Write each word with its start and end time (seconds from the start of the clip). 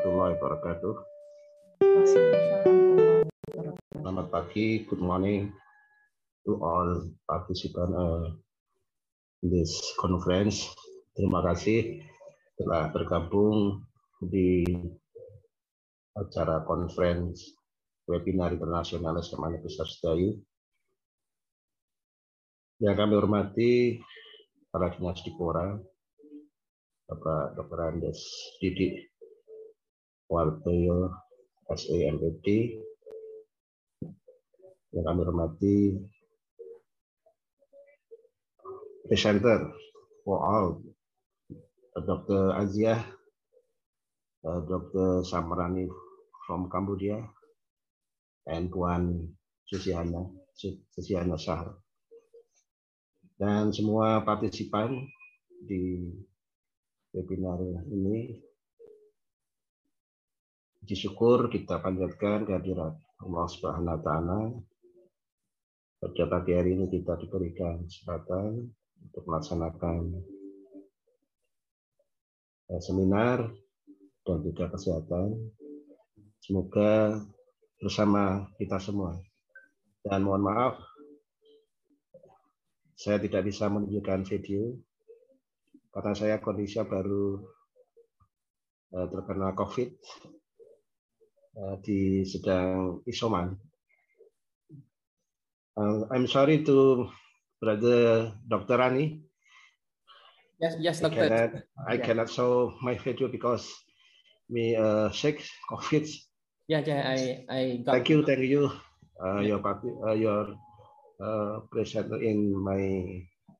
warahmatullahi 0.00 0.34
wabarakatuh. 0.40 0.94
Selamat 4.00 4.26
pagi, 4.32 4.88
good 4.88 5.04
morning 5.04 5.52
to 6.48 6.56
all 6.64 7.04
participants 7.28 7.92
uh, 7.92 8.32
in 9.44 9.52
this 9.52 9.76
conference. 10.00 10.72
Terima 11.12 11.44
kasih 11.44 12.00
telah 12.56 12.88
bergabung 12.88 13.84
di 14.24 14.64
acara 16.16 16.64
conference 16.64 17.52
webinar 18.08 18.56
internasional 18.56 19.20
SMA 19.20 19.60
Negeri 19.60 19.68
Sedayu. 19.68 20.32
Yang 22.80 22.96
kami 22.96 23.12
hormati 23.20 23.72
para 24.72 24.96
dinas 24.96 25.20
Dipora, 25.20 25.76
Bapak 27.04 27.52
Dr. 27.52 27.80
Andes 27.84 28.24
Didik 28.64 29.10
Wartoyo, 30.30 31.10
SEMPD, 31.66 32.46
yang 34.94 35.04
kami 35.06 35.20
hormati 35.26 35.98
presenter 39.10 39.74
for 40.22 40.38
all, 40.38 40.78
Dr. 41.98 42.54
Aziah, 42.54 43.02
Dr. 44.46 45.26
Samrani 45.26 45.90
from 46.46 46.70
Cambodia, 46.70 47.18
and 48.46 48.70
Puan 48.70 49.34
Susiana, 49.66 50.30
Susiana 50.94 51.34
Shah. 51.34 51.74
Dan 53.34 53.74
semua 53.74 54.22
partisipan 54.22 54.94
di 55.66 56.06
webinar 57.10 57.58
ini 57.90 58.49
Puji 60.80 60.96
syukur 60.96 61.52
kita 61.52 61.76
panjatkan 61.84 62.48
kehadirat 62.48 62.96
Allah 63.20 63.46
Subhanahu 63.52 63.94
wa 63.94 64.00
taala. 64.00 64.40
Pada 66.00 66.24
pagi 66.24 66.56
hari 66.56 66.72
ini 66.72 66.88
kita 66.88 67.20
diberikan 67.20 67.84
kesempatan 67.84 68.64
untuk 69.04 69.22
melaksanakan 69.28 70.24
eh, 72.72 72.80
seminar 72.80 73.44
dan 74.24 74.40
juga 74.40 74.72
kesehatan. 74.72 75.52
Semoga 76.40 77.20
bersama 77.76 78.48
kita 78.56 78.80
semua. 78.80 79.20
Dan 80.00 80.24
mohon 80.24 80.48
maaf, 80.48 80.80
saya 82.96 83.20
tidak 83.20 83.52
bisa 83.52 83.68
menunjukkan 83.68 84.24
video 84.24 84.80
karena 85.92 86.16
saya 86.16 86.40
kondisi 86.40 86.80
baru 86.80 87.36
eh, 88.96 89.06
terkena 89.12 89.52
COVID 89.52 89.92
di 91.84 92.24
sedang 92.24 93.00
isoman. 93.04 93.56
Uh, 95.76 96.04
I'm 96.12 96.26
sorry 96.26 96.64
to 96.66 97.08
brother 97.60 98.32
Dr. 98.48 98.76
Rani. 98.80 99.20
Yes, 100.60 100.76
yes, 100.80 100.96
Doctor. 101.00 101.24
I 101.24 101.28
cannot, 101.28 101.52
I 101.88 101.94
yeah. 101.96 102.04
cannot 102.04 102.28
show 102.28 102.76
my 102.84 102.96
video 103.00 103.28
because 103.32 103.64
me 104.52 104.76
uh, 104.76 105.08
sick 105.08 105.40
COVID. 105.72 106.04
Yeah, 106.68 106.84
yeah, 106.84 107.00
I, 107.06 107.18
I 107.48 107.60
got. 107.80 107.92
Thank 107.96 108.08
you, 108.12 108.18
thank 108.28 108.44
you, 108.44 108.68
uh, 109.16 109.40
your 109.40 109.64
party, 109.64 109.88
uh, 110.04 110.12
your 110.12 110.52
uh, 111.16 111.64
present 111.72 112.12
in 112.20 112.52
my 112.52 112.82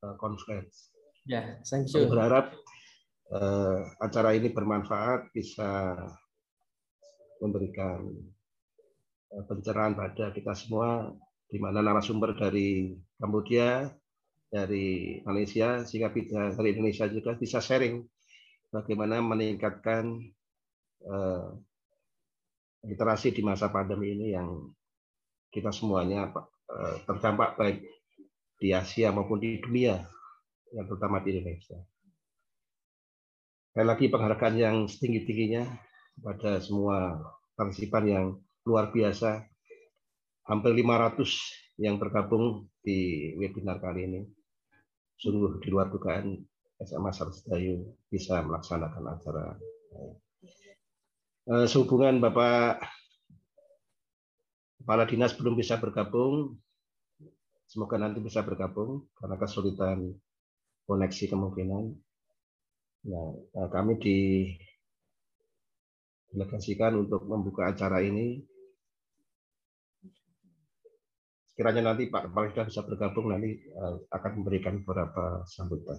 uh, 0.05 0.15
conference. 0.21 0.93
Ya, 1.25 1.41
yeah, 1.41 1.45
thank 1.65 1.89
you. 1.89 1.93
Saya 1.93 2.07
berharap 2.07 2.53
uh, 3.33 3.81
acara 4.05 4.37
ini 4.37 4.53
bermanfaat 4.53 5.33
bisa 5.33 5.97
memberikan 7.41 8.05
eh, 9.33 9.45
pencerahan 9.49 9.97
pada 9.97 10.31
kita 10.31 10.53
semua 10.53 11.11
di 11.51 11.59
mana 11.59 11.83
narasumber 11.83 12.39
dari 12.39 12.95
Kamboja, 13.19 13.91
dari 14.47 15.19
Malaysia, 15.27 15.83
sehingga 15.83 16.15
dari 16.15 16.69
Indonesia 16.71 17.11
juga 17.11 17.35
bisa 17.35 17.59
sharing 17.59 18.07
bagaimana 18.71 19.19
meningkatkan 19.19 20.31
uh, 21.11 21.51
literasi 22.87 23.35
di 23.35 23.43
masa 23.43 23.67
pandemi 23.67 24.15
ini 24.15 24.31
yang 24.31 24.71
kita 25.51 25.75
semuanya 25.75 26.31
terdampak 27.03 27.59
baik 27.59 27.83
di 28.63 28.71
Asia 28.71 29.11
maupun 29.11 29.43
di 29.43 29.59
dunia, 29.59 29.99
yang 30.71 30.87
terutama 30.87 31.19
di 31.25 31.35
Indonesia. 31.35 31.83
Sekali 33.71 33.87
lagi 33.87 34.07
penghargaan 34.07 34.57
yang 34.59 34.77
setinggi-tingginya 34.87 35.90
pada 36.21 36.61
semua 36.61 37.21
partisipan 37.57 38.05
yang 38.07 38.27
luar 38.65 38.93
biasa. 38.93 39.45
Hampir 40.49 40.73
500 40.73 41.81
yang 41.81 41.97
bergabung 41.97 42.69
di 42.85 43.33
webinar 43.37 43.81
kali 43.81 44.09
ini. 44.09 44.21
Sungguh 45.21 45.61
di 45.61 45.69
luar 45.69 45.93
dugaan 45.93 46.37
SMA 46.81 47.13
Sarjdayu 47.13 47.93
bisa 48.09 48.41
melaksanakan 48.41 49.05
acara. 49.05 49.47
Eh, 51.51 51.67
sehubungan 51.69 52.21
Bapak 52.21 52.81
Kepala 54.81 55.05
Dinas 55.05 55.37
belum 55.37 55.61
bisa 55.61 55.77
bergabung, 55.77 56.57
semoga 57.69 58.01
nanti 58.01 58.25
bisa 58.25 58.41
bergabung 58.41 59.13
karena 59.13 59.37
kesulitan 59.37 60.17
koneksi 60.89 61.25
kemungkinan. 61.29 61.85
Nah, 63.13 63.29
eh, 63.37 63.69
kami 63.69 64.01
di 64.01 64.19
delegasikan 66.31 66.95
untuk 66.95 67.27
membuka 67.27 67.71
acara 67.71 68.03
ini. 68.03 68.39
Sekiranya 71.51 71.93
nanti 71.93 72.09
Pak 72.09 72.31
Kepala 72.31 72.65
bisa 72.65 72.83
bergabung, 72.87 73.35
nanti 73.35 73.51
eh, 73.59 73.97
akan 74.09 74.31
memberikan 74.41 74.81
beberapa 74.81 75.45
sambutan. 75.45 75.99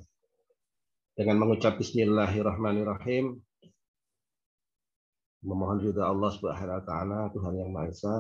Dengan 1.11 1.43
mengucap 1.43 1.77
Bismillahirrahmanirrahim, 1.77 3.35
memohon 5.43 5.79
juga 5.83 6.07
Allah 6.07 6.31
Subhanahu 6.31 6.79
wa 6.79 6.85
taala 6.87 7.19
Tuhan 7.35 7.53
yang 7.59 7.69
Maha 7.69 7.91
Esa 7.91 8.15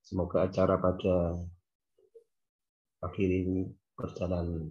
semoga 0.00 0.46
acara 0.46 0.74
pada 0.82 1.38
pagi 2.98 3.22
ini 3.28 3.70
berjalan 3.94 4.66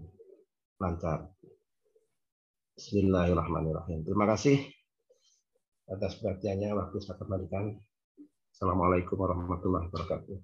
lancar. 0.82 1.32
Bismillahirrahmanirrahim. 2.76 4.04
Terima 4.04 4.28
kasih 4.28 4.79
atas 5.90 6.22
perhatiannya 6.22 6.70
waktu 6.78 6.98
saya 7.02 7.18
kembalikan. 7.18 7.74
Assalamualaikum 8.54 9.18
warahmatullahi 9.18 9.90
wabarakatuh. 9.90 10.38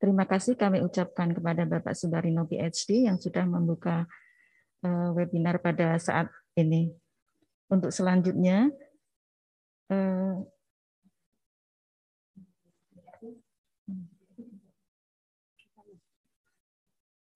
Terima 0.00 0.24
kasih 0.24 0.56
kami 0.56 0.80
ucapkan 0.80 1.28
kepada 1.36 1.68
Bapak 1.68 1.92
Sudarino 1.92 2.48
PhD 2.48 3.04
yang 3.04 3.20
sudah 3.20 3.44
membuka 3.44 4.08
eh, 4.80 5.08
webinar 5.12 5.60
pada 5.60 6.00
saat 6.00 6.32
ini. 6.56 6.88
Untuk 7.70 7.94
selanjutnya, 7.94 8.66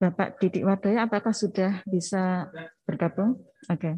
Bapak 0.04 0.36
Didik 0.36 0.68
Wadaya, 0.68 1.08
apakah 1.08 1.32
sudah 1.32 1.80
bisa 1.88 2.52
bergabung? 2.84 3.40
Oke. 3.72 3.80
Okay. 3.80 3.94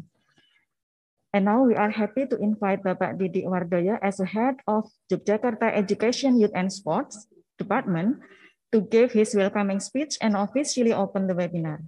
And 1.35 1.43
now 1.43 1.67
we 1.67 1.75
are 1.75 1.91
happy 1.91 2.23
to 2.31 2.39
invite 2.39 2.79
Bapak 2.79 3.19
Didik 3.19 3.43
Wardoyo 3.43 3.99
as 3.99 4.23
the 4.23 4.25
head 4.25 4.63
of 4.63 4.87
Yogyakarta 5.11 5.67
Education, 5.67 6.39
Youth 6.39 6.55
and 6.55 6.71
Sports 6.71 7.27
Department 7.59 8.23
to 8.71 8.79
give 8.87 9.11
his 9.11 9.35
welcoming 9.35 9.83
speech 9.83 10.15
and 10.23 10.39
officially 10.39 10.95
open 10.95 11.27
the 11.27 11.35
webinar. 11.35 11.83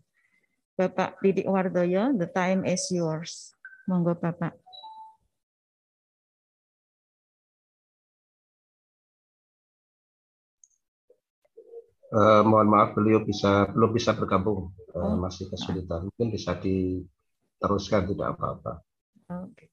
Bapak 0.76 1.24
Didik 1.24 1.48
Wardoyo, 1.48 2.12
the 2.20 2.28
time 2.28 2.68
is 2.68 2.92
yours. 2.92 3.56
Monggo 3.88 4.20
Bapak. 4.20 4.60
Uh, 12.10 12.42
mohon 12.42 12.74
maaf 12.74 12.98
beliau 12.98 13.22
bisa 13.22 13.70
belum 13.70 13.94
bisa 13.94 14.18
bergabung 14.18 14.74
uh, 14.98 15.14
masih 15.22 15.46
kesulitan 15.46 16.10
mungkin 16.10 16.34
bisa 16.34 16.58
diteruskan 16.58 18.10
tidak 18.10 18.34
apa-apa. 18.34 18.82
Oke. 19.46 19.70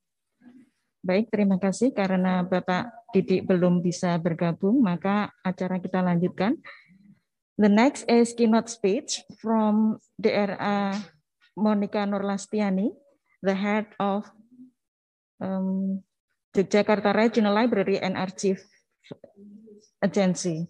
Baik, 1.00 1.32
terima 1.32 1.56
kasih 1.56 1.96
karena 1.96 2.44
Bapak 2.44 2.92
Didik 3.16 3.48
belum 3.48 3.80
bisa 3.80 4.20
bergabung, 4.20 4.84
maka 4.84 5.32
acara 5.40 5.80
kita 5.80 6.04
lanjutkan. 6.04 6.60
The 7.56 7.72
next 7.72 8.04
is 8.04 8.36
keynote 8.36 8.68
speech 8.68 9.24
from 9.40 9.96
DRA 10.20 10.92
Monica 11.56 12.04
Nurlastiani, 12.04 12.92
the 13.40 13.56
head 13.56 13.88
of 13.96 14.28
um, 15.40 16.04
Jakarta 16.52 17.16
Regional 17.16 17.56
Library 17.56 17.96
and 17.96 18.12
Archive 18.12 18.60
Agency 20.04 20.68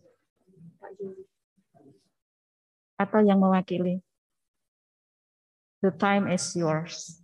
atau 2.97 3.21
yang 3.21 3.41
mewakili? 3.41 4.01
The 5.85 5.93
time 5.93 6.33
is 6.33 6.57
yours. 6.57 7.21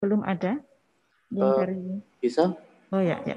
Belum 0.00 0.20
ada 0.24 0.60
yang 1.32 1.48
Uh, 1.48 1.56
dari 1.60 1.80
Bisa? 2.20 2.52
Oh 2.92 3.00
ya, 3.00 3.20
ya. 3.24 3.36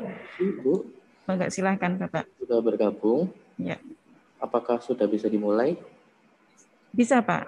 Bu, 0.64 0.84
enggak 1.28 1.52
silahkan 1.52 1.96
Bapak. 1.96 2.28
sudah 2.40 2.60
bergabung. 2.60 3.32
Ya. 3.60 3.80
Apakah 4.38 4.78
sudah 4.82 5.10
bisa 5.10 5.26
dimulai? 5.26 5.78
Bisa 6.94 7.22
Pak. 7.22 7.46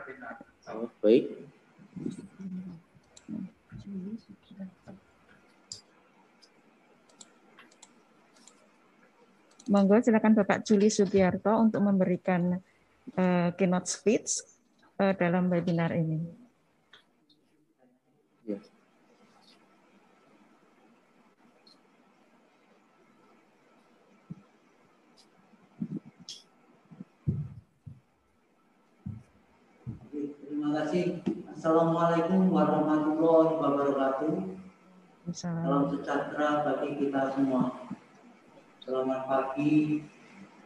Oh, 0.69 0.89
baik. 1.01 1.25
Monggo 9.69 10.01
silakan 10.01 10.33
Bapak 10.33 10.65
Juli 10.65 10.89
Sugiarto 10.89 11.53
untuk 11.53 11.85
memberikan 11.85 12.57
eh, 13.13 13.49
keynote 13.53 13.85
speech 13.85 14.41
eh, 14.97 15.13
dalam 15.13 15.45
webinar 15.45 15.93
ini. 15.93 16.38
Terima 30.59 30.75
kasih. 30.83 31.23
Assalamualaikum 31.55 32.51
warahmatullahi 32.51 33.63
wabarakatuh. 33.63 34.59
Salam 35.31 35.87
sejahtera 35.87 36.67
bagi 36.67 36.99
kita 36.99 37.31
semua. 37.31 37.87
Selamat 38.83 39.23
pagi 39.23 40.03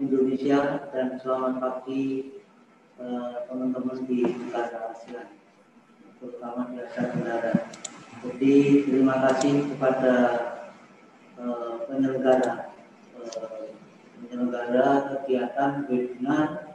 Indonesia 0.02 0.90
dan 0.90 1.22
selamat 1.22 1.62
pagi 1.62 2.42
eh, 2.98 3.36
teman-teman 3.46 4.02
di 4.10 4.26
negara 4.34 4.98
ASEAN, 4.98 5.30
terutama 6.18 6.74
di 6.74 6.82
Asia 6.82 7.14
Tenggara. 7.14 7.54
Jadi 8.26 8.56
terima 8.90 9.16
kasih 9.30 9.78
kepada 9.78 10.16
eh, 11.38 11.74
penyelenggara 11.86 12.74
eh, 13.22 13.78
penyelenggara 14.26 15.22
kegiatan 15.22 15.86
webinar 15.86 16.74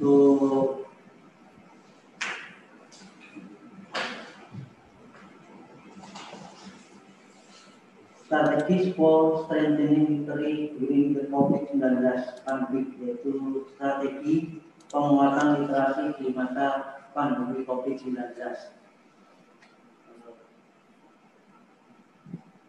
untuk 0.00 0.79
strategis 8.30 8.94
for 8.94 9.42
strengthening 9.42 10.22
victory 10.22 10.70
during 10.78 11.18
the 11.18 11.26
COVID-19 11.34 11.82
pandemic 12.46 12.86
yaitu 13.02 13.66
strategi 13.74 14.62
penguatan 14.86 15.66
literasi 15.66 16.14
di 16.14 16.30
masa 16.30 16.94
pandemi 17.10 17.66
COVID-19. 17.66 18.38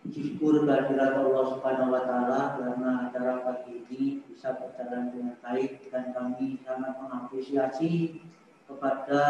Syukur 0.10 0.66
kehadirat 0.66 1.14
Allah 1.14 1.46
Subhanahu 1.54 1.94
wa 1.94 2.04
taala 2.10 2.42
karena 2.58 2.90
acara 3.06 3.46
pagi 3.46 3.86
ini 3.86 4.26
bisa 4.26 4.58
berjalan 4.58 5.14
dengan 5.14 5.38
baik 5.46 5.94
dan 5.94 6.10
kami 6.10 6.58
sangat 6.66 6.98
mengapresiasi 6.98 8.18
kepada 8.66 9.22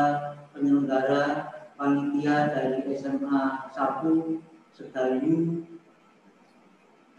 penyelenggara 0.56 1.51
panitia 1.75 2.56
dari 2.56 2.88
SMA 2.95 3.68
1 3.75 4.39
Sedayu 4.72 5.68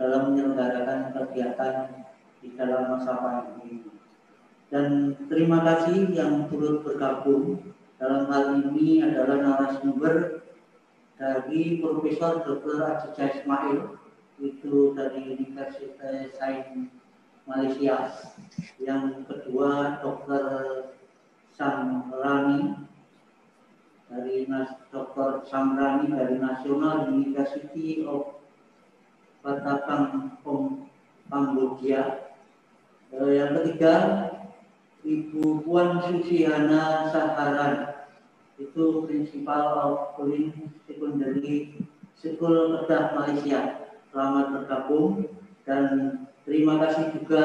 dalam 0.03 0.35
menyelenggarakan 0.35 1.15
kegiatan 1.15 2.03
di 2.43 2.59
dalam 2.59 2.99
masa 2.99 3.23
pandemi 3.23 3.87
ini. 3.87 3.95
Dan 4.67 5.15
terima 5.31 5.63
kasih 5.63 6.11
yang 6.11 6.51
turut 6.51 6.83
bergabung 6.83 7.63
dalam 8.03 8.27
hal 8.27 8.59
ini 8.59 8.99
adalah 9.07 9.39
narasumber 9.39 10.43
dari 11.15 11.79
Profesor 11.79 12.43
Dr. 12.43 12.83
Ajija 12.83 13.31
Ismail 13.31 13.95
itu 14.43 14.91
dari 14.99 15.39
Universitas 15.39 16.35
Sains 16.35 16.91
Malaysia. 17.47 18.11
Yang 18.83 19.23
kedua 19.31 20.03
Dr. 20.03 20.43
Samrani 21.55 22.91
dari 24.11 24.51
Dr. 24.91 25.47
Samrani 25.47 26.11
dari 26.11 26.37
National 26.43 27.07
University 27.13 28.03
of 28.03 28.32
Batakang 29.43 30.39
Kamboja. 31.27 32.03
Eh, 33.13 33.31
yang 33.37 33.59
ketiga, 33.59 33.95
Ibu 35.03 35.67
Puan 35.67 35.99
Susiana 36.07 37.11
Saharan, 37.11 38.07
itu 38.63 39.03
Prinsipal 39.05 39.65
of 39.83 40.15
Colin 40.15 40.71
Secondary 40.87 41.75
School 42.23 42.87
Kedah 42.87 43.19
Malaysia. 43.19 43.61
Selamat 44.15 44.47
bergabung 44.55 45.27
dan 45.67 45.85
terima 46.47 46.79
kasih 46.87 47.17
juga 47.19 47.45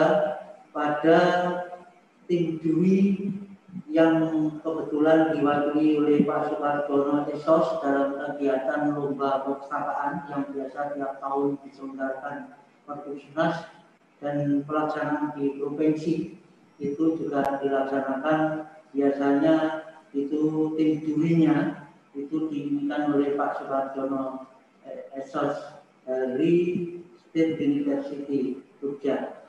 pada 0.70 1.20
tim 2.30 2.62
Dwi 2.62 3.32
yang 3.98 4.30
kebetulan 4.62 5.34
diwakili 5.34 5.98
oleh 5.98 6.22
Pak 6.22 6.54
Soekarno 6.54 7.26
Esos 7.34 7.82
dalam 7.82 8.14
kegiatan 8.14 8.94
lomba 8.94 9.42
perpustakaan 9.42 10.30
yang 10.30 10.46
biasa 10.54 10.94
tiap 10.94 11.18
tahun 11.18 11.58
diselenggarakan 11.66 12.54
Perpustakaan 12.86 13.66
dan 14.22 14.62
pelaksanaan 14.70 15.34
di 15.34 15.58
provinsi 15.58 16.38
itu 16.78 17.04
juga 17.18 17.58
dilaksanakan 17.58 18.70
biasanya 18.94 19.56
itu 20.14 20.74
tim 20.78 21.02
jurinya 21.02 21.90
itu 22.14 22.54
diinginkan 22.54 23.18
oleh 23.18 23.34
Pak 23.34 23.66
Soekarno 23.66 24.46
Esos 25.18 25.58
dari 26.06 26.54
State 27.18 27.58
University 27.58 28.62
Jogja. 28.78 29.42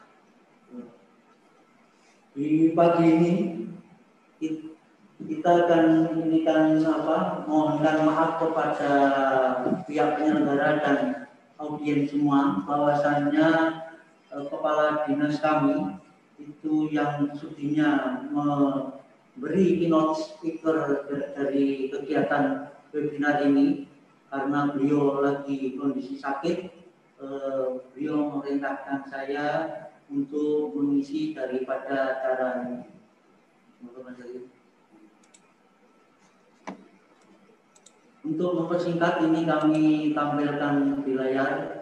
Di 2.32 2.72
pagi 2.72 3.04
ini 3.04 3.32
kita 4.38 5.50
akan 5.66 6.14
ini 6.22 6.46
kan 6.46 6.78
apa 6.86 7.42
mohonkan 7.50 8.06
maaf 8.06 8.38
kepada 8.38 8.92
pihak 9.82 10.14
penyelenggara 10.14 10.78
dan 10.78 10.98
audiens 11.58 12.14
semua 12.14 12.62
bahwasannya 12.62 13.48
eh, 14.30 14.44
kepala 14.46 15.02
dinas 15.10 15.42
kami 15.42 15.98
itu 16.38 16.86
yang 16.94 17.34
sudinya 17.34 18.22
memberi 18.30 19.82
keynote 19.82 20.22
speaker 20.22 21.02
dari 21.34 21.90
kegiatan 21.90 22.70
webinar 22.94 23.42
ini 23.42 23.90
karena 24.30 24.70
beliau 24.70 25.18
lagi 25.18 25.74
kondisi 25.74 26.22
sakit 26.22 26.58
eh, 27.18 27.66
beliau 27.90 28.38
memerintahkan 28.38 29.10
saya 29.10 29.46
untuk 30.08 30.72
mengisi 30.72 31.36
daripada 31.36 32.16
acara 32.16 32.46
ini. 32.64 32.97
Untuk 33.78 34.02
mempersingkat 38.58 39.22
ini 39.30 39.46
kami 39.46 40.10
tampilkan 40.10 41.06
di 41.06 41.14
layar. 41.14 41.78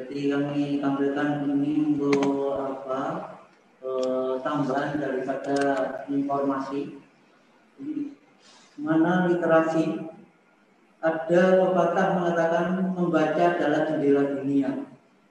Jadi 0.00 0.32
kami 0.32 0.80
tampilkan 0.80 1.44
ini 1.44 1.92
untuk 1.92 2.56
apa 2.56 3.36
eh, 3.82 4.34
tambahan 4.40 4.96
daripada 4.96 5.56
informasi. 6.08 6.96
Mana 8.80 9.28
literasi 9.28 10.00
ada 11.00 11.42
pepatah 11.64 12.06
mengatakan 12.20 12.66
membaca 12.92 13.42
adalah 13.56 13.88
jendela 13.88 14.36
dunia. 14.36 14.84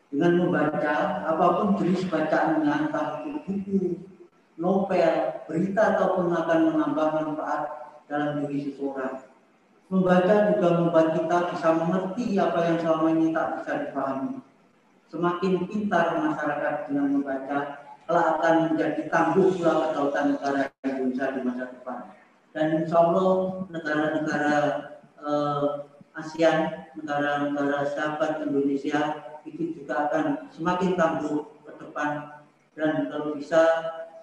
Dengan 0.10 0.42
membaca 0.42 1.22
apa 1.22 1.46
pun 1.62 1.78
jenis 1.78 2.10
bacaannya, 2.10 2.90
entah 2.90 3.22
itu 3.22 3.38
buku, 3.46 3.78
novel, 4.58 5.14
berita 5.46 5.82
ataupun 5.94 6.34
akan 6.34 6.60
menambah 6.74 7.08
manfaat 7.14 7.62
dalam 8.10 8.42
diri 8.42 8.74
seseorang. 8.74 9.22
Membaca 9.94 10.54
juga 10.54 10.68
membuat 10.82 11.08
kita 11.14 11.38
bisa 11.54 11.70
mengerti 11.78 12.26
apa 12.42 12.60
yang 12.66 12.78
selama 12.82 13.08
ini 13.14 13.28
tak 13.30 13.48
bisa 13.62 13.72
dipahami. 13.86 14.34
Semakin 15.10 15.54
pintar 15.70 16.06
masyarakat 16.18 16.74
dengan 16.90 17.06
membaca, 17.14 17.58
telah 18.10 18.26
akan 18.38 18.54
menjadi 18.74 19.02
tangguh 19.14 19.54
pula 19.54 19.74
kedautan 19.90 20.34
negara 20.34 20.62
Indonesia 20.82 21.26
di 21.34 21.42
masa 21.46 21.64
depan. 21.70 22.00
Dan 22.54 22.66
insya 22.82 22.98
Allah 22.98 23.34
negara-negara 23.70 24.54
eh, 25.24 25.68
ASEAN, 26.20 26.92
negara-negara 27.00 27.88
sahabat 27.96 28.44
Indonesia 28.44 29.24
itu 29.48 29.72
juga 29.82 30.10
akan 30.10 30.52
semakin 30.52 31.00
tangguh 31.00 31.48
ke 31.64 31.72
depan 31.80 32.44
dan 32.76 33.08
kalau 33.12 33.36
bisa 33.36 33.64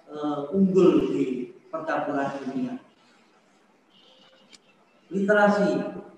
uh, 0.09 0.49
unggul 0.53 1.09
di 1.13 1.53
percampuran 1.69 2.29
dunia. 2.41 2.73
Literasi, 5.07 5.69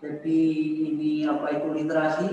jadi 0.01 0.41
ini 0.89 1.27
apa 1.29 1.47
itu 1.61 1.67
literasi? 1.73 2.29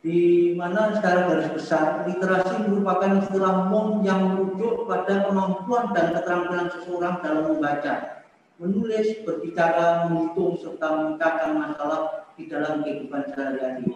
Di 0.00 0.20
mana 0.56 0.96
secara 0.96 1.28
garis 1.28 1.52
besar 1.52 2.08
literasi 2.08 2.64
merupakan 2.64 3.20
istilah 3.20 3.68
umum 3.68 4.00
yang 4.00 4.32
merujuk 4.32 4.88
pada 4.88 5.28
kemampuan 5.28 5.92
dan 5.92 6.16
keterampilan 6.16 6.72
seseorang 6.72 7.20
dalam 7.20 7.44
membaca, 7.52 8.19
menulis, 8.60 9.24
berbicara, 9.24 10.12
menghitung, 10.12 10.60
serta 10.60 10.86
memecahkan 10.92 11.50
masalah 11.56 12.28
di 12.36 12.44
dalam 12.44 12.84
kehidupan 12.84 13.32
sehari-hari. 13.32 13.88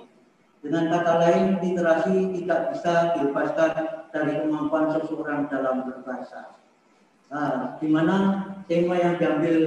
Dengan 0.64 0.88
kata 0.88 1.12
lain, 1.20 1.44
literasi 1.60 2.32
tidak 2.40 2.72
bisa 2.72 3.12
dilepaskan 3.12 3.72
dari 4.08 4.40
kemampuan 4.40 4.88
seseorang 4.96 5.52
dalam 5.52 5.84
berbahasa. 5.84 6.56
Nah, 7.28 7.76
di 7.76 7.88
mana 7.92 8.16
tema 8.64 8.96
yang 8.96 9.20
diambil 9.20 9.60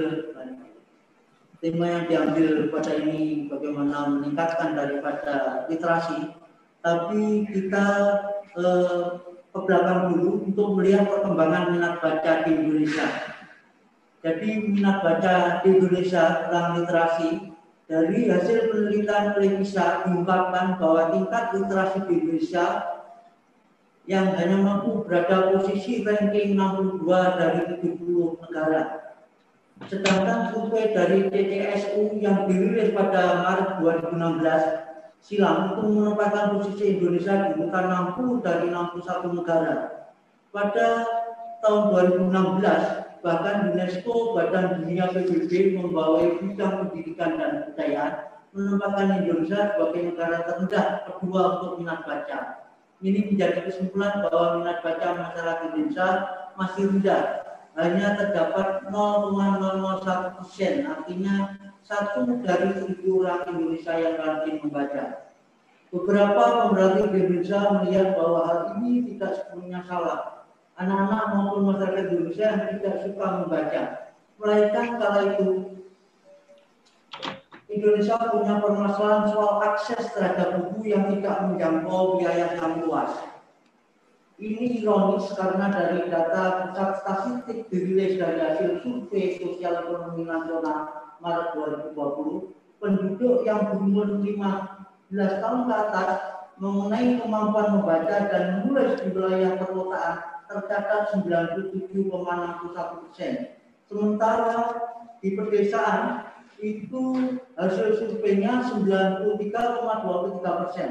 tema 1.58 1.90
yang 1.90 2.04
diambil 2.06 2.70
pada 2.70 3.02
ini 3.02 3.50
bagaimana 3.50 4.14
meningkatkan 4.14 4.78
daripada 4.78 5.66
literasi, 5.66 6.34
tapi 6.82 7.50
kita 7.50 7.86
eh, 8.54 9.06
ke 9.50 9.58
belakang 9.66 10.14
dulu 10.14 10.46
untuk 10.46 10.68
melihat 10.78 11.10
perkembangan 11.10 11.74
minat 11.74 11.94
baca 11.98 12.32
di 12.46 12.50
Indonesia. 12.54 13.37
Jadi 14.18 14.48
minat 14.74 14.98
baca 15.06 15.62
di 15.62 15.78
Indonesia 15.78 16.42
tentang 16.42 16.82
literasi 16.82 17.54
dari 17.86 18.26
hasil 18.26 18.68
penelitian 18.68 19.32
Plevisa 19.32 20.04
diungkapkan 20.04 20.76
bahwa 20.76 21.14
tingkat 21.14 21.44
literasi 21.54 21.98
di 22.04 22.12
Indonesia 22.18 22.66
yang 24.10 24.34
hanya 24.34 24.58
mampu 24.58 25.06
berada 25.06 25.54
posisi 25.54 26.02
ranking 26.02 26.58
62 26.58 27.06
dari 27.38 27.60
70 27.78 28.42
negara. 28.42 28.82
Sedangkan 29.86 30.50
survei 30.50 30.90
dari 30.90 31.30
TTSU 31.30 32.18
yang 32.18 32.50
dirilis 32.50 32.90
pada 32.90 33.46
Maret 33.46 33.70
2016 33.78 35.22
silam 35.22 35.78
itu 35.78 35.82
menempatkan 35.86 36.58
posisi 36.58 36.98
Indonesia 36.98 37.54
di 37.54 37.62
urutan 37.62 37.86
60 38.18 38.42
dari 38.42 38.66
61 38.74 39.38
negara. 39.38 39.74
Pada 40.50 40.88
tahun 41.62 41.82
2016 42.26 43.07
bahkan 43.24 43.74
UNESCO 43.74 44.38
Badan 44.38 44.82
Dunia 44.82 45.10
PBB 45.10 45.78
membawai 45.78 46.38
bidang 46.42 46.88
pendidikan 46.88 47.38
dan 47.38 47.50
kebudayaan 47.64 48.14
menempatkan 48.56 49.22
Indonesia 49.22 49.76
sebagai 49.76 50.02
negara 50.14 50.38
terendah 50.48 50.86
kedua 51.06 51.42
untuk 51.60 51.72
minat 51.82 52.00
baca. 52.06 52.64
Ini 52.98 53.30
menjadi 53.30 53.68
kesimpulan 53.68 54.26
bahwa 54.26 54.58
minat 54.58 54.82
baca 54.82 55.06
masyarakat 55.14 55.58
Indonesia 55.70 56.08
masih 56.58 56.82
rendah, 56.90 57.22
hanya 57.78 58.18
terdapat 58.18 58.90
0,001 58.90 60.34
persen, 60.42 60.74
artinya 60.90 61.34
satu 61.86 62.42
dari 62.42 62.74
seribu 62.74 63.22
orang 63.22 63.46
Indonesia 63.54 63.94
yang 63.94 64.18
rajin 64.18 64.56
membaca. 64.66 65.30
Beberapa 65.88 66.68
pemerhati 66.68 67.02
di 67.14 67.18
Indonesia 67.22 67.60
melihat 67.80 68.08
bahwa 68.18 68.40
hal 68.44 68.60
ini 68.76 69.14
tidak 69.14 69.40
sepenuhnya 69.40 69.80
salah, 69.88 70.37
anak-anak 70.78 71.22
maupun 71.34 71.62
masyarakat 71.74 72.04
Indonesia 72.14 72.46
yang 72.54 72.64
tidak 72.78 72.96
suka 73.02 73.26
membaca. 73.42 73.82
Melainkan 74.38 74.88
kala 75.02 75.20
itu 75.34 75.48
Indonesia 77.68 78.16
punya 78.30 78.54
permasalahan 78.62 79.24
soal 79.28 79.60
akses 79.60 80.04
terhadap 80.14 80.48
buku 80.56 80.94
yang 80.94 81.10
tidak 81.10 81.36
menjangkau 81.44 82.22
biaya 82.22 82.56
yang 82.56 82.80
luas. 82.86 83.12
Ini 84.38 84.80
ironis 84.80 85.34
karena 85.34 85.66
dari 85.66 86.06
data 86.06 86.70
pusat 86.70 86.90
statistik 87.02 87.66
dirilis 87.74 88.22
dari 88.22 88.38
hasil 88.38 88.86
survei 88.86 89.34
sosial 89.34 89.82
ekonomi 89.82 90.30
nasional 90.30 91.10
Maret 91.18 91.58
2020, 91.92 92.54
penduduk 92.78 93.42
yang 93.42 93.66
berumur 93.74 94.22
15 94.22 95.42
tahun 95.42 95.60
ke 95.66 95.74
atas 95.74 96.10
mengenai 96.62 97.18
kemampuan 97.18 97.82
membaca 97.82 98.16
dan 98.30 98.62
menulis 98.62 99.02
di 99.02 99.10
wilayah 99.10 99.58
perkotaan 99.58 100.37
tercatat 100.48 101.12
97,61 101.12 101.92
persen. 103.04 103.32
Sementara 103.84 104.56
di 105.20 105.36
pedesaan 105.36 106.28
itu 106.58 107.38
hasil 107.54 108.02
surveinya 108.02 108.66
93,23 108.66 110.42
persen. 110.42 110.88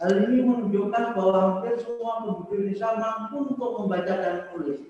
Hal 0.00 0.12
ini 0.16 0.40
menunjukkan 0.40 1.12
bahwa 1.12 1.36
hampir 1.36 1.76
semua 1.76 2.24
penduduk 2.24 2.48
Indonesia 2.56 2.90
mampu 2.96 3.36
untuk 3.52 3.70
membaca 3.84 4.14
dan 4.16 4.36
menulis. 4.48 4.80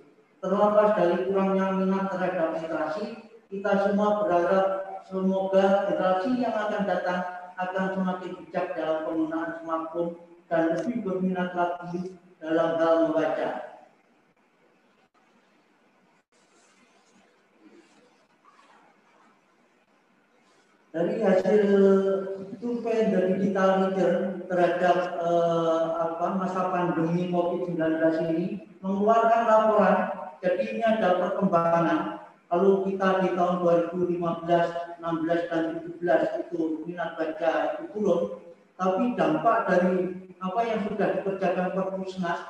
Terlepas 0.41 0.89
dari 0.97 1.17
kurangnya 1.27 1.67
minat 1.77 2.09
terhadap 2.15 2.57
literasi, 2.57 3.05
kita 3.51 3.73
semua 3.85 4.25
berharap 4.25 4.67
semoga 5.11 5.91
generasi 5.91 6.31
yang 6.39 6.55
akan 6.55 6.83
datang 6.87 7.21
akan 7.61 7.87
semakin 7.93 8.33
bijak 8.41 8.73
dalam 8.73 9.05
penggunaan 9.05 9.51
smartphone 9.61 10.17
dan 10.49 10.63
lebih 10.73 11.05
berminat 11.05 11.53
lagi 11.53 12.17
dalam 12.41 12.81
hal 12.81 12.95
membaca. 13.11 13.70
Dari 20.91 21.23
hasil 21.23 21.63
survei 22.59 23.11
dari 23.15 23.39
digital 23.39 23.87
leader 23.87 24.43
terhadap 24.51 24.97
eh, 25.23 25.85
apa 26.03 26.27
masa 26.35 26.71
pandemi 26.75 27.31
COVID-19 27.31 27.79
ini 28.35 28.47
mengeluarkan 28.83 29.43
laporan 29.47 29.97
jadi 30.41 30.63
ini 30.73 30.83
ada 30.83 31.21
perkembangan. 31.21 31.99
Kalau 32.51 32.83
kita 32.83 33.23
di 33.23 33.29
tahun 33.39 33.63
2015, 33.63 34.99
16 34.99 35.51
dan 35.53 35.65
17 35.87 36.43
itu 36.49 36.61
minat 36.83 37.15
baca 37.15 37.51
itu 37.77 37.85
turun. 37.95 38.21
Tapi 38.75 39.15
dampak 39.15 39.69
dari 39.69 39.95
apa 40.41 40.61
yang 40.65 40.81
sudah 40.89 41.09
dikerjakan 41.21 41.77
Perpusnas 41.77 42.41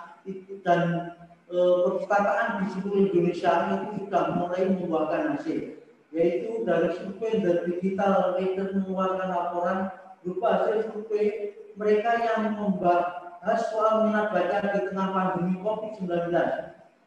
dan 0.62 1.10
e, 1.50 1.58
perpustakaan 1.58 2.62
di 2.62 2.66
seluruh 2.78 3.10
Indonesia 3.10 3.52
itu 3.66 4.06
sudah 4.06 4.24
mulai 4.38 4.70
membuahkan 4.70 5.34
hasil 5.34 5.79
yaitu 6.10 6.66
dari 6.66 6.90
survei 6.98 7.38
dari 7.38 7.78
digital 7.78 8.34
leader 8.34 8.74
mengeluarkan 8.74 9.28
laporan 9.30 9.78
berupa 10.20 10.46
hasil 10.58 10.90
survei 10.90 11.54
mereka 11.78 12.10
yang 12.18 12.58
membahas 12.58 13.60
soal 13.70 14.10
minat 14.10 14.34
baca 14.34 14.58
di 14.74 14.80
tengah 14.90 15.08
pandemi 15.14 15.54
COVID-19. 15.62 16.34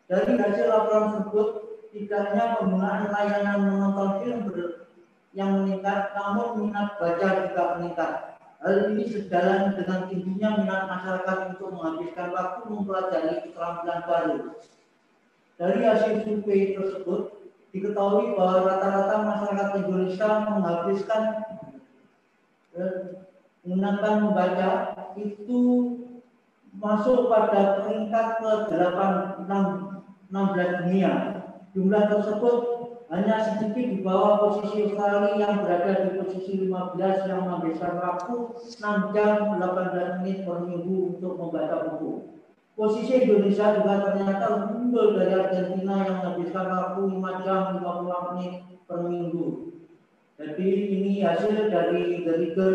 Dari 0.08 0.32
hasil 0.40 0.66
laporan 0.72 1.06
tersebut, 1.20 1.48
tidak 1.94 2.22
hanya 2.32 2.46
penggunaan 2.58 3.06
layanan 3.12 3.58
menonton 3.70 4.10
film 4.24 4.42
yang 5.34 5.62
meningkat, 5.62 6.14
namun 6.18 6.66
minat 6.66 6.98
baca 6.98 7.28
juga 7.46 7.64
meningkat. 7.78 8.14
Hal 8.64 8.96
ini 8.96 9.04
sejalan 9.12 9.76
dengan 9.76 10.08
tingginya 10.08 10.50
minat 10.64 10.84
masyarakat 10.88 11.38
untuk 11.52 11.76
menghabiskan 11.76 12.32
waktu 12.32 12.60
mempelajari 12.72 13.34
keterampilan 13.44 14.02
baru. 14.08 14.38
Dari 15.60 15.80
hasil 15.84 16.14
survei 16.24 16.74
tersebut, 16.74 17.43
diketahui 17.74 18.38
bahwa 18.38 18.70
rata-rata 18.70 19.16
masyarakat 19.26 19.70
Indonesia 19.82 20.30
menghabiskan 20.46 21.24
eh, 22.78 22.96
menggunakan 23.66 24.14
membaca 24.30 24.70
itu 25.18 25.62
masuk 26.78 27.34
pada 27.34 27.82
peringkat 27.82 28.28
ke 28.38 28.52
8 28.78 29.34
16 30.34 30.80
dunia. 30.86 31.14
Jumlah 31.74 32.04
tersebut 32.10 32.58
hanya 33.14 33.38
sedikit 33.46 33.86
di 33.94 34.00
bawah 34.02 34.42
posisi 34.42 34.90
Australia 34.90 35.38
yang 35.38 35.62
berada 35.62 36.10
di 36.10 36.18
posisi 36.18 36.66
15 36.66 37.30
yang 37.30 37.46
menghabiskan 37.46 38.02
waktu 38.02 38.34
6 38.58 39.14
jam 39.14 39.62
18 39.62 40.22
menit 40.22 40.46
per 40.46 40.66
minggu 40.66 41.18
untuk 41.18 41.34
membaca 41.38 41.94
buku. 41.94 42.42
Posisi 42.74 43.22
Indonesia 43.22 43.78
juga 43.78 44.02
ternyata 44.02 44.74
unggul 44.74 45.14
dari 45.14 45.30
Argentina 45.30 45.94
yang 46.10 46.26
menghabiskan 46.26 46.66
waktu 46.74 47.02
5 47.06 47.46
jam 47.46 47.62
50 47.78 48.28
menit 48.34 48.54
per 48.90 49.00
minggu. 49.06 49.48
Jadi 50.42 50.70
ini 50.90 51.22
hasil 51.22 51.70
dari 51.70 52.26
The 52.26 52.34
Leader 52.34 52.74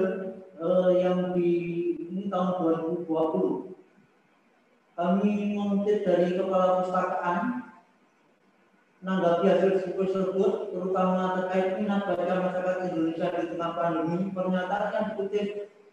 uh, 0.62 0.94
yang 0.94 1.34
di 1.34 1.50
ini 1.98 2.30
tahun 2.30 2.62
2020. 3.02 3.74
Kami 4.94 5.30
mengutip 5.58 5.98
dari 6.06 6.38
Kepala 6.38 6.78
Pustakaan 6.78 7.42
menanggapi 9.02 9.46
hasil 9.50 9.70
survei 9.82 10.10
tersebut, 10.14 10.52
terutama 10.74 11.42
terkait 11.42 11.78
minat 11.78 12.06
baca 12.06 12.34
masyarakat 12.38 12.78
Indonesia 12.94 13.26
di 13.34 13.46
tengah 13.50 13.72
pandemi, 13.74 14.30
pernyataan 14.30 14.90
yang 14.94 15.06
dikutip 15.14 15.46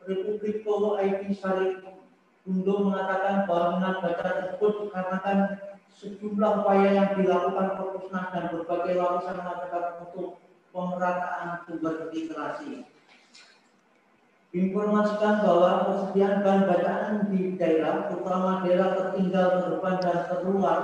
Republik 0.05 0.61
Kongo 0.61 1.01
IT 1.01 1.25
Syarif 1.37 1.94
untuk 2.45 2.77
mengatakan 2.85 3.49
bahwa 3.49 3.81
minat 3.81 3.97
baca 4.05 4.29
tersebut 4.37 4.73
dikarenakan 4.85 5.39
sejumlah 5.97 6.51
upaya 6.61 6.89
yang 6.93 7.09
dilakukan 7.17 7.67
Perpusnas 7.73 8.25
dan 8.29 8.43
berbagai 8.53 8.93
lapisan 9.01 9.37
masyarakat 9.41 9.83
untuk 10.05 10.27
pemerataan 10.69 11.65
sumber 11.65 12.13
literasi. 12.13 12.85
Informasikan 14.55 15.43
bahwa 15.43 15.71
persediaan 15.83 16.39
bahan 16.45 16.63
bacaan 16.63 17.13
di 17.27 17.59
daerah, 17.59 18.07
terutama 18.07 18.63
daerah 18.63 18.89
tertinggal, 18.95 19.47
terdepan, 19.59 19.95
dan 19.99 20.19
terluar, 20.31 20.79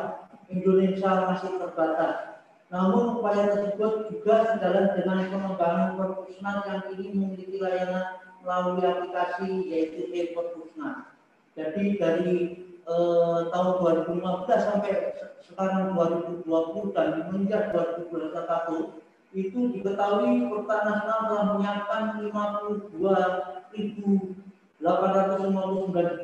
Indonesia 0.51 1.11
masih 1.31 1.55
terbatas. 1.55 2.43
Namun 2.67 3.19
upaya 3.19 3.51
tersebut 3.51 4.11
juga 4.11 4.55
sejalan 4.55 4.95
dengan 4.95 5.27
pengembangan 5.27 5.89
perpusnas 5.95 6.59
yang 6.67 6.81
kini 6.87 7.07
memiliki 7.15 7.59
layanan 7.59 8.19
melalui 8.43 8.83
aplikasi 8.83 9.67
yaitu 9.71 10.07
e-perpusnas. 10.07 11.10
Jadi 11.51 11.99
dari 11.99 12.63
eh, 12.87 13.39
tahun 13.51 13.71
2015 14.07 14.47
sampai 14.47 15.19
sekarang 15.43 15.91
2020 15.95 16.95
dan 16.95 17.27
menginjak 17.27 17.75
2021 17.75 19.03
itu 19.31 19.71
diketahui 19.71 20.51
Pertahanan 20.51 21.07
Nasional 21.07 21.31
telah 21.31 21.55
menyiapkan 21.55 22.19
52.859 22.27 24.83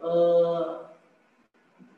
eh, 0.02 0.62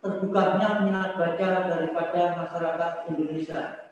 terbukanya 0.04 0.86
minat 0.86 1.18
baca 1.18 1.48
daripada 1.66 2.22
masyarakat 2.44 2.92
Indonesia. 3.10 3.85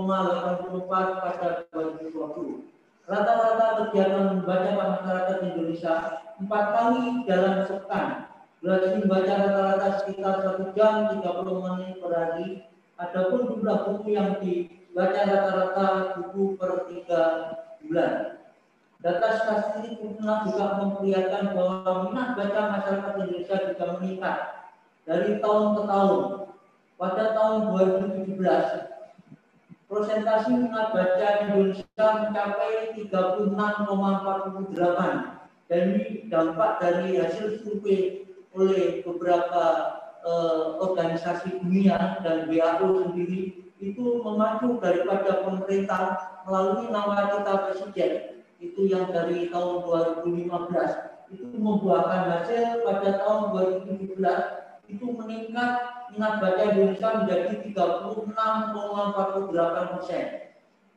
pada 1.19 1.67
2020. 1.75 2.71
Rata-rata 3.03 3.67
kegiatan 3.83 4.39
membaca 4.39 4.71
masyarakat 4.71 5.37
Indonesia 5.43 6.23
empat 6.39 6.65
kali 6.71 7.27
dalam 7.27 7.67
sepekan. 7.67 8.31
Durasi 8.63 9.03
membaca 9.03 9.33
rata-rata 9.35 9.87
sekitar 9.99 10.39
satu 10.39 10.71
jam 10.71 11.11
30 11.19 11.19
menit 11.67 11.99
per 11.99 12.11
hari. 12.15 12.63
Adapun 12.95 13.51
jumlah 13.51 13.77
buku 13.83 14.15
yang 14.15 14.39
dibaca 14.39 15.19
rata-rata 15.27 15.87
buku 16.15 16.55
per 16.55 16.87
tiga 16.87 17.21
bulan. 17.83 18.42
Data 19.03 19.29
statistik 19.35 19.99
pernah 19.99 20.47
juga 20.47 20.79
memperlihatkan 20.79 21.51
bahwa 21.51 22.07
minat 22.07 22.39
baca 22.39 22.61
masyarakat 22.71 23.11
Indonesia 23.19 23.57
juga 23.67 23.85
meningkat 23.99 24.37
dari 25.03 25.43
tahun 25.43 25.65
ke 25.75 25.81
tahun. 25.91 26.21
Pada 26.95 27.23
tahun 27.35 27.55
2017, 28.23 28.93
Prosentasi 29.93 30.57
minat 30.57 30.89
baca 30.89 31.27
Indonesia 31.45 32.07
mencapai 32.25 32.97
36,48 32.97 34.73
dan 35.69 35.81
ini 35.93 36.25
dampak 36.33 36.81
dari 36.81 37.21
hasil 37.21 37.61
survei 37.61 38.25
oleh 38.57 39.05
beberapa 39.05 39.63
uh, 40.25 40.81
organisasi 40.81 41.61
dunia 41.61 42.25
dan 42.25 42.49
WHO 42.49 43.05
sendiri 43.05 43.69
itu 43.77 44.03
memacu 44.25 44.81
daripada 44.81 45.45
pemerintah 45.45 46.03
melalui 46.49 46.89
nawacita 46.89 47.53
presiden 47.69 48.41
itu 48.63 48.87
yang 48.87 49.11
dari 49.11 49.51
tahun 49.51 49.83
2015 50.23 51.11
itu 51.33 51.57
membuahkan 51.57 52.21
hasil 52.29 52.85
pada 52.85 53.09
tahun 53.19 53.41
2017 53.83 54.15
itu 54.87 55.05
meningkat 55.11 55.71
minat 56.13 56.37
baca 56.39 56.61
Indonesia 56.61 57.25
menjadi 57.25 57.73
36,48 57.73 59.97
persen. 59.97 60.53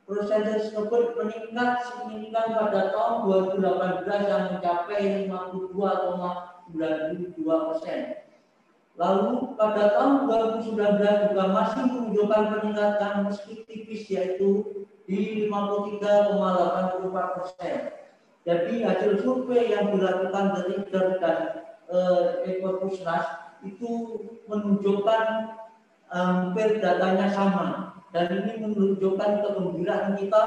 Persentase 0.06 0.70
tersebut 0.70 1.18
meningkat 1.18 1.82
signifikan 1.82 2.54
pada 2.54 2.94
tahun 2.94 3.26
2018 3.58 4.30
yang 4.30 4.54
mencapai 4.54 5.26
52,92 5.26 7.42
persen. 7.42 8.22
Lalu 8.96 9.52
pada 9.60 9.92
tahun 9.92 10.24
2019 10.62 11.28
juga 11.28 11.44
masih 11.52 11.84
menunjukkan 11.90 12.42
peningkatan 12.54 13.28
meski 13.28 13.66
tipis 13.68 14.08
yaitu 14.08 14.48
di 15.06 15.46
53,84 15.46 17.34
persen. 17.38 17.78
Jadi 18.46 18.74
hasil 18.86 19.22
survei 19.22 19.74
yang 19.74 19.94
dilakukan 19.94 20.54
dari 20.54 20.86
dan 20.86 21.66
eh, 21.90 22.46
Ekor 22.46 22.78
Pusnas 22.82 23.26
itu 23.66 24.22
menunjukkan 24.46 25.24
hampir 26.06 26.78
datanya 26.78 27.26
sama 27.34 27.66
dan 28.14 28.30
ini 28.46 28.62
menunjukkan 28.62 29.42
kegembiraan 29.42 30.14
kita 30.14 30.44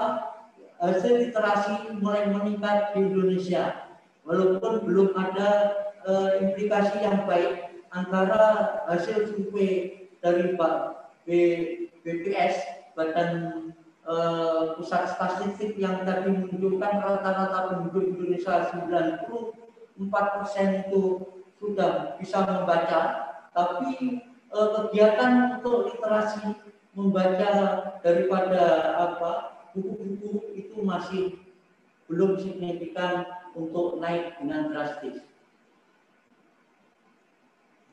hasil 0.80 1.28
literasi 1.28 2.00
mulai 2.00 2.32
meningkat 2.32 2.96
di 2.96 3.12
Indonesia 3.12 3.92
walaupun 4.24 4.88
belum 4.88 5.12
ada 5.20 5.76
implikasi 6.40 7.04
yang 7.04 7.28
baik 7.28 7.76
antara 7.92 8.80
hasil 8.88 9.36
survei 9.36 10.08
dari 10.24 10.56
B, 10.56 11.28
BPS 12.08 12.56
Badan 12.96 13.59
uh, 14.10 14.74
Pusat 14.76 15.04
Statistik 15.14 15.78
yang 15.78 16.02
tadi 16.02 16.34
menunjukkan 16.34 16.94
rata-rata 16.98 17.70
penduduk 17.70 18.18
Indonesia 18.18 18.66
94% 18.74 20.90
itu 20.90 21.02
sudah 21.62 22.18
bisa 22.18 22.42
membaca, 22.48 23.02
tapi 23.52 24.24
eh, 24.48 24.70
kegiatan 24.72 25.60
untuk 25.60 25.92
literasi 25.92 26.56
membaca 26.96 27.52
daripada 28.00 28.96
apa 28.96 29.32
buku-buku 29.76 30.56
itu 30.56 30.80
masih 30.80 31.36
belum 32.08 32.40
signifikan 32.40 33.28
untuk 33.54 34.00
naik 34.00 34.40
dengan 34.40 34.72
drastis. 34.72 35.20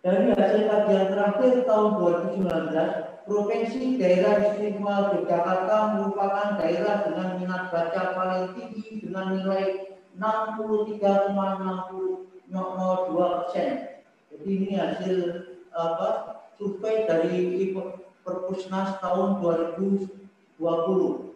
Dari 0.04 0.32
hasil 0.32 0.62
kajian 0.68 1.06
terakhir 1.12 1.52
tahun 1.64 1.88
2019, 2.37 3.26
Provinsi 3.26 3.98
Daerah 3.98 4.38
Istimewa 4.38 5.18
Yogyakarta 5.18 5.98
merupakan 5.98 6.62
daerah 6.62 7.11
dengan 7.11 7.28
minat 7.42 7.74
baca 7.74 8.14
paling 8.14 8.54
tinggi 8.54 9.02
dengan 9.02 9.35
nilai 9.35 9.98
63,60 10.16 12.16
0,02 12.52 13.16
persen. 13.18 13.70
Jadi 14.30 14.46
ini 14.46 14.78
hasil 14.78 15.16
apa 15.74 16.38
survei 16.54 17.02
dari 17.04 17.74
Perpusnas 18.22 18.98
tahun 19.02 19.38
2020. 19.38 21.36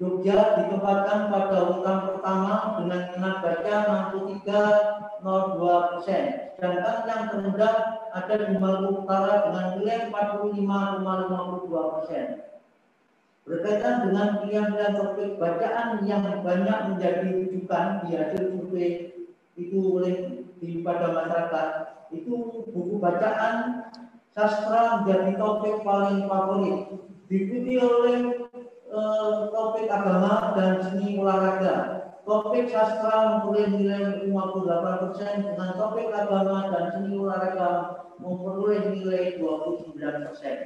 Jogja 0.00 0.56
ditempatkan 0.56 1.28
pada 1.28 1.56
urutan 1.68 1.98
pertama 2.08 2.80
dengan 2.80 3.12
minat 3.12 3.36
baca 3.44 3.74
63,02 4.16 5.60
persen. 5.92 6.24
Sedangkan 6.56 7.04
yang 7.04 7.28
terendah 7.28 7.74
ada 8.08 8.34
di 8.48 8.56
Maluku 8.56 9.04
Utara 9.04 9.44
dengan 9.44 9.76
nilai 9.76 10.08
45,52 10.08 11.92
persen. 12.00 12.48
Berkaitan 13.44 14.08
dengan 14.08 14.40
pilihan-pilihan 14.40 14.96
topik 14.96 15.36
bacaan 15.36 16.00
yang 16.08 16.24
banyak 16.40 16.78
menjadi 16.96 17.36
rujukan 17.36 18.08
di 18.08 18.16
hasil 18.16 18.56
survei 18.56 19.12
itu 19.60 19.76
oleh 19.84 20.48
di 20.64 20.80
pada 20.80 21.12
masyarakat, 21.12 21.68
itu 22.16 22.64
buku 22.72 22.96
bacaan 22.96 23.84
sastra 24.32 25.04
menjadi 25.04 25.36
topik 25.36 25.84
paling 25.84 26.24
favorit, 26.24 26.88
diikuti 27.28 27.74
oleh 27.76 28.48
eh, 28.90 29.36
topik 29.54 29.86
agama 29.86 30.54
dan 30.58 30.82
seni 30.82 31.16
olahraga. 31.16 31.76
Topik 32.26 32.70
sastra 32.70 33.42
memperoleh 33.42 33.68
nilai 33.74 34.02
58 34.28 35.02
persen 35.08 35.34
dengan 35.46 35.70
topik 35.78 36.12
agama 36.12 36.68
dan 36.70 36.84
seni 36.94 37.16
olahraga 37.16 37.70
memperoleh 38.20 38.92
nilai 38.92 39.40
29 39.40 40.26
persen. 40.28 40.58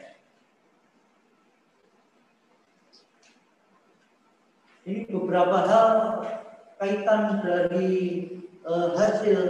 Ini 4.85 5.09
beberapa 5.09 5.65
hal 5.65 5.89
kaitan 6.77 7.41
dari 7.41 7.93
eh, 8.65 8.89
hasil 8.99 9.41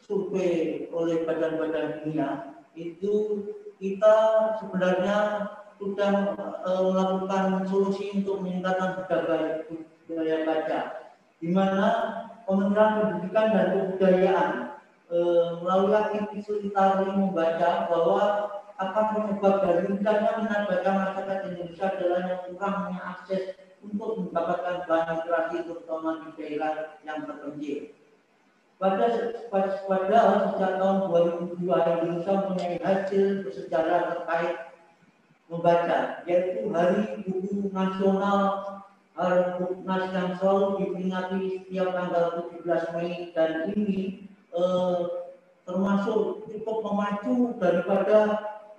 survei 0.00 0.88
oleh 0.92 1.24
badan-badan 1.28 2.04
dunia 2.04 2.56
itu 2.72 3.44
kita 3.76 4.16
sebenarnya 4.60 5.18
sudah 5.82 6.38
eh, 6.38 6.82
melakukan 6.86 7.66
solusi 7.66 8.14
untuk 8.14 8.46
meningkatkan 8.46 9.02
budaya, 9.02 9.66
budaya 10.06 10.36
baca, 10.46 10.80
di 11.42 11.48
mana 11.50 11.86
Kementerian 12.46 12.90
Pendidikan 12.98 13.46
dan 13.50 13.66
Kebudayaan 13.74 14.50
eh, 15.10 15.48
melalui 15.58 15.94
aktivitas 15.98 16.46
literasi 16.62 17.10
membaca 17.10 17.70
bahwa 17.90 18.22
akan 18.78 19.06
penyebab 19.14 19.54
dari 19.62 19.80
rendahnya 19.90 20.30
minat 20.42 20.62
baca 20.66 20.90
masyarakat 20.90 21.38
Indonesia 21.50 21.86
adalah 21.86 22.20
yang 22.26 22.40
kurangnya 22.50 23.00
akses 23.14 23.42
untuk 23.82 24.10
mendapatkan 24.18 24.86
bahan 24.86 25.22
literasi 25.22 25.56
terutama 25.66 26.10
di 26.22 26.30
daerah 26.38 26.98
yang 27.02 27.26
terpencil. 27.26 27.94
Pada 28.82 29.06
pada 29.46 30.22
sejak 30.50 30.72
tahun 30.82 30.96
2002 31.06 31.62
Indonesia 31.62 32.32
mempunyai 32.34 32.78
hasil 32.82 33.46
bersejarah 33.46 34.00
terkait 34.10 34.71
membaca, 35.52 36.24
yaitu 36.24 36.72
Hari 36.72 37.20
Buku 37.28 37.68
Nasional 37.68 38.40
Hari 39.12 39.60
Buknas 39.60 40.08
yang 40.16 40.40
selalu 40.40 40.66
diperingati 40.80 41.68
setiap 41.68 41.92
tanggal 41.92 42.48
17 42.64 42.96
Mei. 42.96 43.28
Dan 43.36 43.52
ini 43.76 44.24
eh, 44.56 44.98
termasuk 45.68 46.48
cukup 46.48 46.76
memacu 46.80 47.52
daripada 47.60 48.18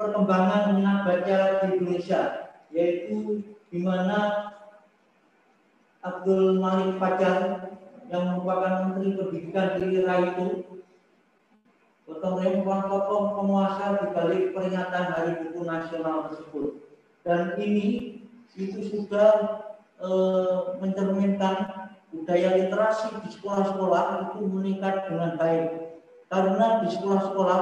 perkembangan 0.02 0.74
minat 0.74 1.06
baca 1.06 1.38
di 1.62 1.68
Indonesia, 1.78 2.50
yaitu 2.74 3.46
di 3.70 3.80
mana 3.86 4.50
Abdul 6.02 6.58
Malik 6.58 6.98
Fajar 6.98 7.70
yang 8.10 8.34
merupakan 8.34 8.90
Menteri 8.90 9.16
Pendidikan 9.16 9.78
di 9.78 10.02
era 10.02 10.16
itu 10.34 10.73
gotong 12.14 12.38
royong 12.38 12.62
merupakan 12.62 12.86
tokoh 12.94 13.22
penguasa 13.42 13.86
di 13.98 14.06
balik 14.14 14.44
peringatan 14.54 15.06
Hari 15.18 15.32
Buku 15.42 15.62
Nasional 15.66 16.30
tersebut. 16.30 16.70
Dan 17.26 17.58
ini 17.58 18.22
itu 18.54 18.80
sudah 18.86 19.66
e, 19.98 20.10
mencerminkan 20.78 21.90
budaya 22.14 22.54
literasi 22.54 23.18
di 23.26 23.30
sekolah-sekolah 23.34 24.30
itu 24.30 24.46
meningkat 24.46 25.10
dengan 25.10 25.42
baik. 25.42 25.98
Karena 26.30 26.86
di 26.86 26.88
sekolah-sekolah 26.94 27.62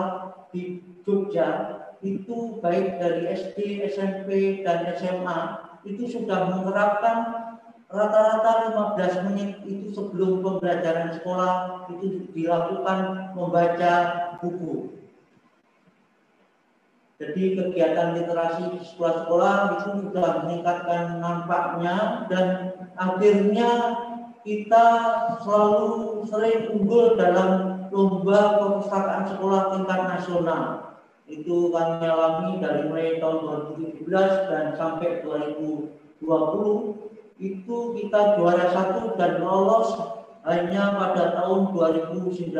di 0.52 0.64
Jogja 1.08 1.80
itu 2.04 2.60
baik 2.60 3.00
dari 3.00 3.32
SD, 3.32 3.88
SMP, 3.88 4.62
dan 4.68 4.84
SMA 5.00 5.40
itu 5.88 6.12
sudah 6.12 6.52
menerapkan 6.52 7.41
rata-rata 7.92 8.72
15 8.96 9.28
menit 9.32 9.60
itu 9.68 9.92
sebelum 9.92 10.40
pembelajaran 10.40 11.20
sekolah 11.20 11.54
itu 11.92 12.32
dilakukan 12.32 13.32
membaca 13.36 13.94
buku. 14.40 14.96
Jadi 17.22 17.54
kegiatan 17.54 18.18
literasi 18.18 18.64
di 18.74 18.80
sekolah-sekolah 18.82 19.78
itu 19.78 20.10
sudah 20.10 20.42
meningkatkan 20.42 21.22
nampaknya 21.22 22.26
dan 22.34 22.74
akhirnya 22.98 23.70
kita 24.42 24.86
selalu 25.46 26.26
sering 26.26 26.74
unggul 26.74 27.14
dalam 27.14 27.86
lomba 27.94 28.58
perpustakaan 28.58 29.30
sekolah 29.38 29.62
tingkat 29.78 30.02
nasional. 30.18 30.64
Itu 31.30 31.70
kami 31.70 32.10
alami 32.10 32.58
dari 32.58 32.90
mulai 32.90 33.22
tahun 33.22 33.70
2017 33.78 34.50
dan 34.50 34.74
sampai 34.74 35.22
2020 35.22 37.11
itu 37.42 37.98
kita 37.98 38.38
juara 38.38 38.70
satu 38.70 39.18
dan 39.18 39.42
lolos 39.42 39.98
hanya 40.46 40.94
pada 40.94 41.42
tahun 41.42 41.74
2019. 41.74 42.54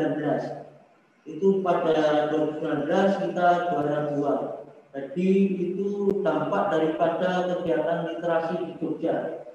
Itu 1.22 1.62
pada 1.62 2.34
2019 2.34 2.90
kita 3.30 3.48
juara 3.70 3.98
dua. 4.18 4.36
Jadi 4.92 5.30
itu 5.70 6.20
dampak 6.26 6.74
daripada 6.74 7.46
kegiatan 7.46 8.10
literasi 8.10 8.54
di 8.58 8.70
Jogja. 8.82 9.46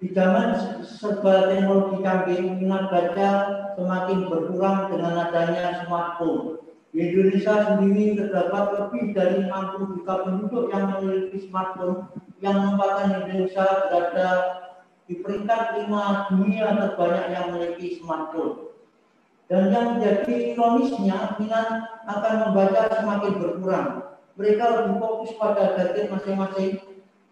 Di 0.00 0.08
zaman 0.16 0.56
serba 0.82 1.46
teknologi 1.46 2.02
canggih, 2.02 2.40
minat 2.58 2.90
baca 2.90 3.30
semakin 3.78 4.18
berkurang 4.26 4.90
dengan 4.90 5.28
adanya 5.28 5.84
smartphone. 5.84 6.69
Indonesia 6.90 7.54
sendiri 7.70 8.18
terdapat 8.18 8.64
lebih 8.74 9.14
dari 9.14 9.46
60 9.46 9.94
juta 9.94 10.14
penduduk 10.26 10.64
yang 10.74 10.84
memiliki 10.90 11.46
smartphone 11.46 12.10
yang 12.42 12.58
menempatkan 12.58 13.30
Indonesia 13.30 13.66
berada 13.86 14.30
di 15.06 15.22
peringkat 15.22 15.62
lima 15.78 16.26
dunia 16.34 16.66
terbanyak 16.74 17.26
yang 17.30 17.44
memiliki 17.54 18.02
smartphone. 18.02 18.74
Dan 19.46 19.70
yang 19.70 19.98
menjadi 19.98 20.54
ironisnya, 20.54 21.38
minat 21.38 21.68
akan 22.06 22.34
membaca 22.50 22.86
semakin 22.90 23.34
berkurang. 23.38 23.88
Mereka 24.38 24.62
lebih 24.62 24.94
fokus 25.02 25.30
pada 25.38 25.74
gadget 25.74 26.06
masing-masing, 26.10 26.78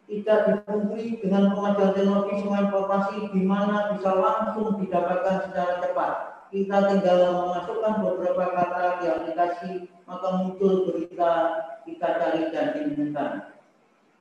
tidak 0.07 0.39
dipungkiri 0.51 1.19
dengan 1.23 1.55
kemajuan 1.55 1.95
teknologi 1.95 2.35
semua 2.43 2.59
informasi 2.67 3.17
di 3.31 3.43
mana 3.47 3.95
bisa 3.95 4.11
langsung 4.19 4.83
didapatkan 4.83 5.51
secara 5.51 5.79
cepat 5.83 6.38
kita 6.49 6.77
tinggal 6.89 7.19
memasukkan 7.45 7.95
beberapa 8.01 8.45
kata 8.57 8.83
di 9.01 9.07
aplikasi, 9.13 9.73
maka 10.09 10.29
muncul 10.41 10.89
berita 10.89 11.33
kita 11.85 12.09
cari 12.17 12.43
dan 12.49 12.67
diinginkan. 12.73 13.33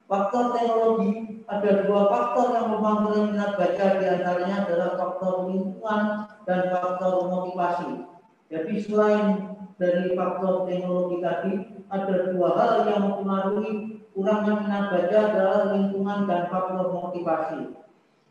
Faktor 0.07 0.55
teknologi 0.55 1.43
ada 1.51 1.83
dua 1.83 2.07
faktor 2.07 2.55
yang 2.55 2.67
memanggil 2.71 3.31
minat 3.31 3.59
baca 3.59 3.85
di 3.99 4.05
antaranya 4.07 4.63
adalah 4.63 4.89
faktor 4.95 5.51
lingkungan 5.51 6.01
dan 6.47 6.59
faktor 6.71 7.27
motivasi. 7.27 8.07
Jadi 8.47 8.73
selain 8.87 9.51
dari 9.75 10.15
faktor 10.15 10.63
teknologi 10.63 11.17
tadi, 11.19 11.51
ada 11.91 12.15
dua 12.31 12.49
hal 12.55 12.71
yang 12.87 13.01
mempengaruhi 13.03 13.71
kurangnya 14.15 14.53
minat 14.63 14.85
baca 14.95 15.17
adalah 15.31 15.61
lingkungan 15.75 16.19
dan 16.27 16.41
faktor 16.51 16.87
motivasi. 16.91 17.86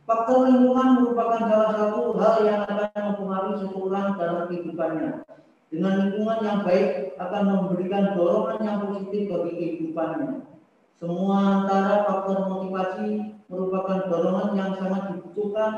Faktor 0.07 0.47
lingkungan 0.47 1.03
merupakan 1.03 1.51
salah 1.51 1.71
satu 1.75 2.15
hal 2.15 2.47
yang 2.47 2.63
akan 2.63 3.03
mempengaruhi 3.11 3.59
seseorang 3.59 4.15
dalam 4.15 4.47
kehidupannya. 4.47 5.27
Dengan 5.67 5.95
lingkungan 5.99 6.39
yang 6.47 6.59
baik 6.63 7.19
akan 7.19 7.43
memberikan 7.51 8.15
dorongan 8.15 8.63
yang 8.63 8.79
positif 8.87 9.35
bagi 9.35 9.53
kehidupannya. 9.59 10.47
Semua 11.03 11.37
antara 11.59 12.07
faktor 12.07 12.39
motivasi 12.47 13.35
merupakan 13.51 14.07
dorongan 14.07 14.55
yang 14.55 14.71
sangat 14.79 15.03
dibutuhkan 15.11 15.73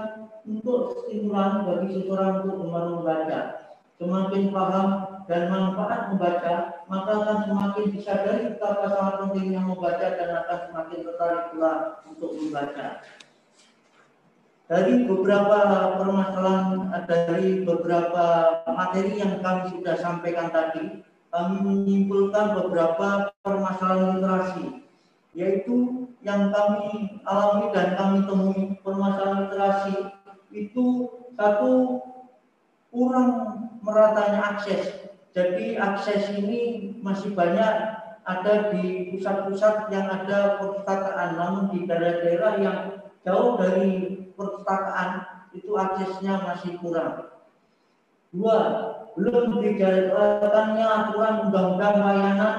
untuk 0.44 1.08
stimulan 1.08 1.64
bagi 1.64 1.88
seseorang 1.96 2.44
untuk 2.44 2.68
gemar 2.68 2.84
membaca. 2.84 3.40
Semakin 3.96 4.52
paham 4.52 4.88
dan 5.24 5.42
manfaat 5.48 6.12
membaca, 6.12 6.84
maka 6.84 7.12
akan 7.16 7.38
semakin 7.48 7.84
disadari 7.96 8.52
betapa 8.52 8.92
sangat 8.92 9.14
pentingnya 9.24 9.64
membaca 9.64 10.06
dan 10.20 10.28
akan 10.44 10.58
semakin 10.68 10.98
tertarik 11.00 11.44
pula 11.56 11.72
untuk 12.04 12.30
membaca 12.36 13.00
dari 14.68 15.08
beberapa 15.08 15.96
permasalahan 15.96 16.92
dari 17.08 17.64
beberapa 17.64 18.24
materi 18.68 19.16
yang 19.16 19.40
kami 19.40 19.72
sudah 19.72 19.96
sampaikan 19.96 20.52
tadi 20.52 21.00
kami 21.32 21.56
menyimpulkan 21.64 22.52
beberapa 22.52 23.32
permasalahan 23.40 24.20
literasi 24.20 24.84
yaitu 25.32 26.08
yang 26.20 26.50
kami 26.50 27.16
alami 27.24 27.70
dan 27.72 27.94
kami 27.96 28.18
temui. 28.26 28.62
Permasalahan 28.84 29.48
literasi 29.48 29.96
itu 30.52 30.86
satu 31.38 32.02
kurang 32.90 33.30
meratanya 33.80 34.56
akses. 34.56 35.08
Jadi 35.32 35.78
akses 35.78 36.34
ini 36.34 36.92
masih 37.00 37.32
banyak 37.38 37.72
ada 38.26 38.54
di 38.74 39.14
pusat-pusat 39.14 39.88
yang 39.88 40.10
ada 40.10 40.60
perpustakaan 40.60 41.38
namun 41.38 41.64
di 41.72 41.88
daerah-daerah 41.88 42.52
yang 42.60 42.78
jauh 43.24 43.56
dari 43.56 44.17
perpustakaan 44.38 45.26
itu 45.50 45.74
aksesnya 45.74 46.38
masih 46.46 46.78
kurang. 46.78 47.34
Dua, 48.30 48.58
belum 49.18 49.58
dijalankannya 49.58 50.86
aturan 50.86 51.34
undang-undang 51.50 51.96
layanan 52.06 52.56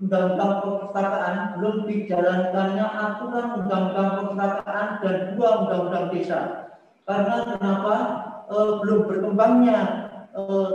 undang-undang 0.00 0.52
perpustakaan, 0.64 1.34
belum 1.60 1.76
dijalankannya 1.84 2.86
aturan 2.88 3.46
undang-undang 3.62 4.08
perpustakaan 4.16 4.86
dan 5.04 5.16
dua 5.36 5.50
undang-undang 5.64 6.06
desa. 6.08 6.40
Karena 7.04 7.34
kenapa? 7.44 7.96
E, 8.50 8.56
belum 8.82 9.00
berkembangnya 9.06 9.78
eh, 10.34 10.70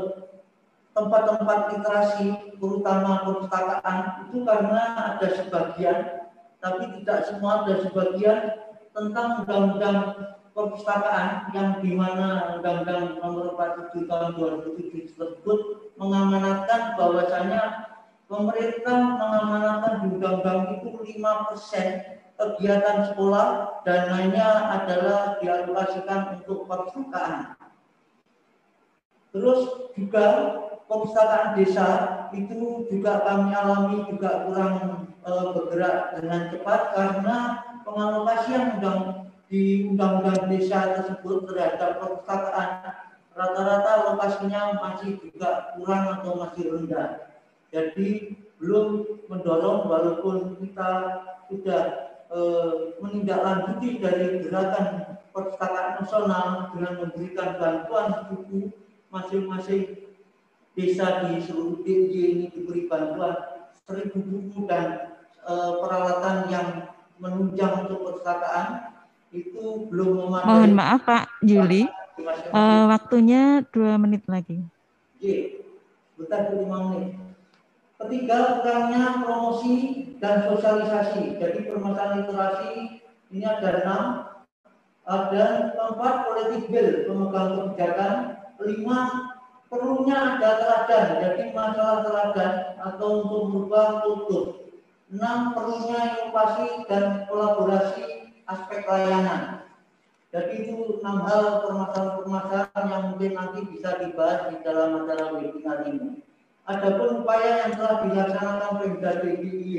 tempat-tempat 0.95 1.59
literasi, 1.75 2.55
terutama 2.55 3.25
perpustakaan, 3.27 3.97
itu 4.29 4.38
karena 4.47 4.81
ada 4.95 5.27
sebagian, 5.27 5.97
tapi 6.63 6.83
tidak 7.01 7.27
semua 7.27 7.65
ada 7.67 7.83
sebagian 7.83 8.39
tentang 8.95 9.43
undang-undang 9.43 9.99
perpustakaan 10.55 11.51
yang 11.51 11.84
di 11.84 11.91
mana 11.91 12.55
Undang-Undang 12.55 13.19
Nomor 13.19 13.60
47 13.60 14.08
Tahun 14.08 14.39
2007 14.39 15.19
tersebut 15.19 15.60
mengamanatkan 15.99 16.95
bahwasanya 16.95 17.91
pemerintah 18.31 18.97
mengamanatkan 19.19 19.93
di 19.99 20.08
Undang-Undang 20.15 20.60
itu 20.79 20.89
5 20.95 21.47
persen 21.51 21.88
kegiatan 22.39 23.12
sekolah 23.12 23.47
dan 23.84 24.12
lainnya 24.12 24.47
adalah 24.79 25.39
dialokasikan 25.43 26.39
untuk 26.39 26.67
perpustakaan. 26.67 27.55
Terus 29.36 29.91
juga 29.99 30.25
perpustakaan 30.88 31.60
desa 31.60 31.88
itu 32.31 32.88
juga 32.88 33.23
kami 33.27 33.51
alami 33.51 34.08
juga 34.08 34.47
kurang 34.47 34.75
e, 35.23 35.31
bergerak 35.51 36.15
dengan 36.19 36.41
cepat 36.51 36.81
karena 36.95 37.38
pengalokasian 37.86 38.82
undang 38.82 39.30
di 39.45 39.86
undang-undang 39.86 40.50
desa 40.50 40.98
tersebut 40.98 41.45
terhadap 41.45 42.02
perpustakaan 42.02 42.69
rata-rata 43.38 43.91
lokasinya 44.10 44.80
masih 44.82 45.21
juga 45.21 45.78
kurang 45.78 46.19
atau 46.19 46.41
masih 46.41 46.74
rendah. 46.74 47.30
Jadi 47.69 48.39
belum 48.58 49.19
mendorong 49.28 49.86
walaupun 49.91 50.56
kita 50.63 50.89
sudah 51.52 51.82
e, 52.32 52.39
menindaklanjuti 53.04 54.00
dari 54.00 54.41
gerakan 54.41 55.19
perpustakaan 55.36 56.00
nasional 56.02 56.71
dengan 56.71 56.93
memberikan 57.06 57.60
bantuan 57.60 58.32
buku 58.32 58.71
masing-masing 59.12 60.15
desa 60.74 61.28
di 61.28 61.43
seluruh 61.43 61.84
DIY 61.84 62.24
ini 62.39 62.45
diberi 62.50 62.88
bantuan 62.88 63.67
seribu 63.84 64.24
buku 64.24 64.63
dan 64.63 65.19
e, 65.43 65.54
peralatan 65.84 66.48
yang 66.48 66.94
menunjang 67.19 67.88
untuk 67.88 68.04
perpustakaan 68.04 68.95
itu 69.32 69.88
belum 69.91 70.28
memadai. 70.28 70.47
Mohon 70.47 70.71
maaf 70.75 71.01
Pak 71.04 71.23
Juli, 71.43 71.88
uh, 72.51 72.84
waktunya 72.91 73.63
dua 73.71 73.99
menit 73.99 74.23
lagi. 74.32 74.63
J, 75.19 75.23
bentar 76.15 76.51
lima 76.51 76.80
menit. 76.91 77.19
Ketiga, 77.95 78.60
kurangnya 78.60 79.23
promosi 79.23 79.73
dan 80.19 80.43
sosialisasi. 80.51 81.39
Jadi 81.39 81.71
permasalahan 81.71 82.23
literasi 82.23 82.71
ini 83.32 83.43
ada 83.43 83.69
enam. 83.84 84.04
Ada 85.06 85.75
empat 85.78 86.15
politik 86.25 86.67
bill 86.73 87.06
pemegang 87.06 87.49
kebijakan. 87.56 88.13
Lima 88.58 88.99
perlunya 89.69 90.15
ada 90.15 90.49
teladan, 90.62 91.06
jadi 91.19 91.43
masalah 91.51 91.99
teladan 92.08 92.54
atau 92.80 93.10
untuk 93.25 93.41
merubah 93.51 93.88
kultur. 94.01 94.64
Enam 95.06 95.54
perlunya 95.54 96.18
inovasi 96.18 96.89
dan 96.89 97.30
kolaborasi 97.30 98.34
aspek 98.50 98.89
layanan. 98.89 99.62
Jadi 100.34 100.65
itu 100.65 100.98
enam 100.98 101.22
hal 101.30 101.62
permasalahan-permasalahan 101.62 102.86
yang 102.89 103.04
mungkin 103.13 103.32
nanti 103.38 103.60
bisa 103.70 104.02
dibahas 104.02 104.50
di 104.50 104.65
dalam 104.65 105.06
acara 105.06 105.30
webinar 105.38 105.86
ini. 105.86 106.26
Adapun 106.65 107.22
upaya 107.22 107.70
yang 107.70 107.78
telah 107.78 108.02
dilaksanakan 108.02 108.72
Pemda 108.82 109.12
DIY 109.22 109.78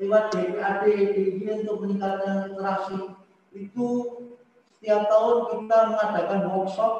lewat 0.00 0.32
DPAD 0.32 0.82
DIY 0.88 1.68
untuk 1.68 1.84
meningkatkan 1.84 2.48
literasi 2.48 3.12
itu 3.52 3.88
setiap 4.72 5.04
tahun 5.12 5.36
kita 5.52 5.78
mengadakan 5.92 6.40
workshop 6.48 6.94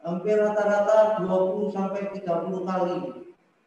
hampir 0.00 0.40
rata-rata 0.40 1.20
20 1.28 1.76
sampai 1.76 2.08
30 2.24 2.24
kali. 2.64 2.96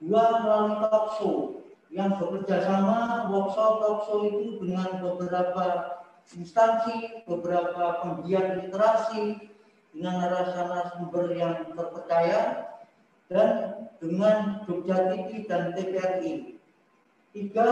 Dua 0.02 0.24
melalui 0.42 0.76
talk 0.82 1.06
show 1.22 1.59
yang 1.90 2.18
bekerja 2.22 2.70
sama 2.70 3.28
workshop 3.34 3.82
talk 3.82 4.00
show 4.06 4.22
itu 4.26 4.62
dengan 4.62 5.02
beberapa 5.02 5.66
instansi, 6.38 7.26
beberapa 7.26 8.06
penggiat 8.06 8.62
literasi 8.62 9.50
dengan 9.94 10.22
narasumber 10.22 11.34
yang 11.34 11.74
terpercaya 11.74 12.70
dan 13.26 13.50
dengan 13.98 14.62
Jogja 14.70 15.10
TV 15.10 15.50
dan 15.50 15.74
TVRI. 15.74 16.62
Tiga, 17.34 17.70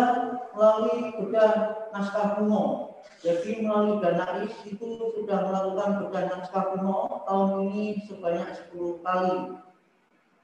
melalui 0.54 1.14
bedah 1.18 1.86
naskah 1.94 2.38
kuno 2.38 2.88
jadi 3.26 3.66
melalui 3.66 3.98
dana 3.98 4.46
IS 4.46 4.54
itu 4.78 5.18
sudah 5.18 5.50
melakukan 5.50 6.06
bedah 6.06 6.24
naskah 6.30 6.66
kuno 6.74 7.26
tahun 7.26 7.50
ini 7.66 7.86
sebanyak 8.06 8.50
10 8.74 9.02
kali. 9.02 9.38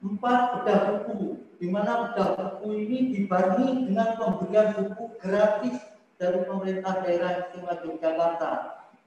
Empat, 0.04 0.60
bedah 0.60 0.80
buku, 1.08 1.40
di 1.56 1.72
mana 1.72 2.12
bedah 2.12 2.36
buku 2.36 2.76
ini 2.76 2.98
dibarengi 3.16 3.88
dengan 3.88 4.20
pemberian 4.20 4.76
buku 4.76 5.16
gratis 5.16 5.80
dari 6.20 6.44
pemerintah 6.44 7.00
daerah 7.00 7.40
istimewa 7.40 7.80
Yogyakarta. 7.80 8.52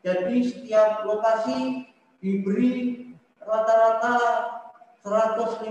Jadi 0.02 0.36
setiap 0.42 1.06
lokasi 1.06 1.86
diberi 2.18 3.14
rata-rata 3.46 4.18
150 5.06 5.70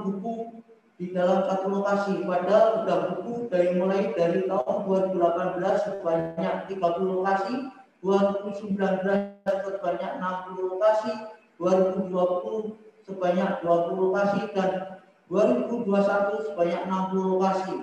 buku 0.00 0.64
di 0.96 1.12
dalam 1.12 1.44
satu 1.44 1.68
lokasi. 1.68 2.24
Padahal 2.24 2.80
sudah 2.80 2.98
buku 3.12 3.52
dari 3.52 3.76
mulai 3.76 4.16
dari 4.16 4.48
tahun 4.48 4.76
2018 5.12 5.60
sebanyak 5.92 6.54
30 6.72 7.12
lokasi, 7.12 7.68
2019 8.00 8.80
sebanyak 9.44 10.12
60 10.24 10.72
lokasi, 10.72 11.12
2020 11.60 12.93
sebanyak 13.04 13.62
20 13.62 14.04
lokasi 14.08 14.40
dan 14.56 15.00
2021 15.28 16.48
sebanyak 16.52 16.80
60 16.88 17.32
lokasi. 17.36 17.76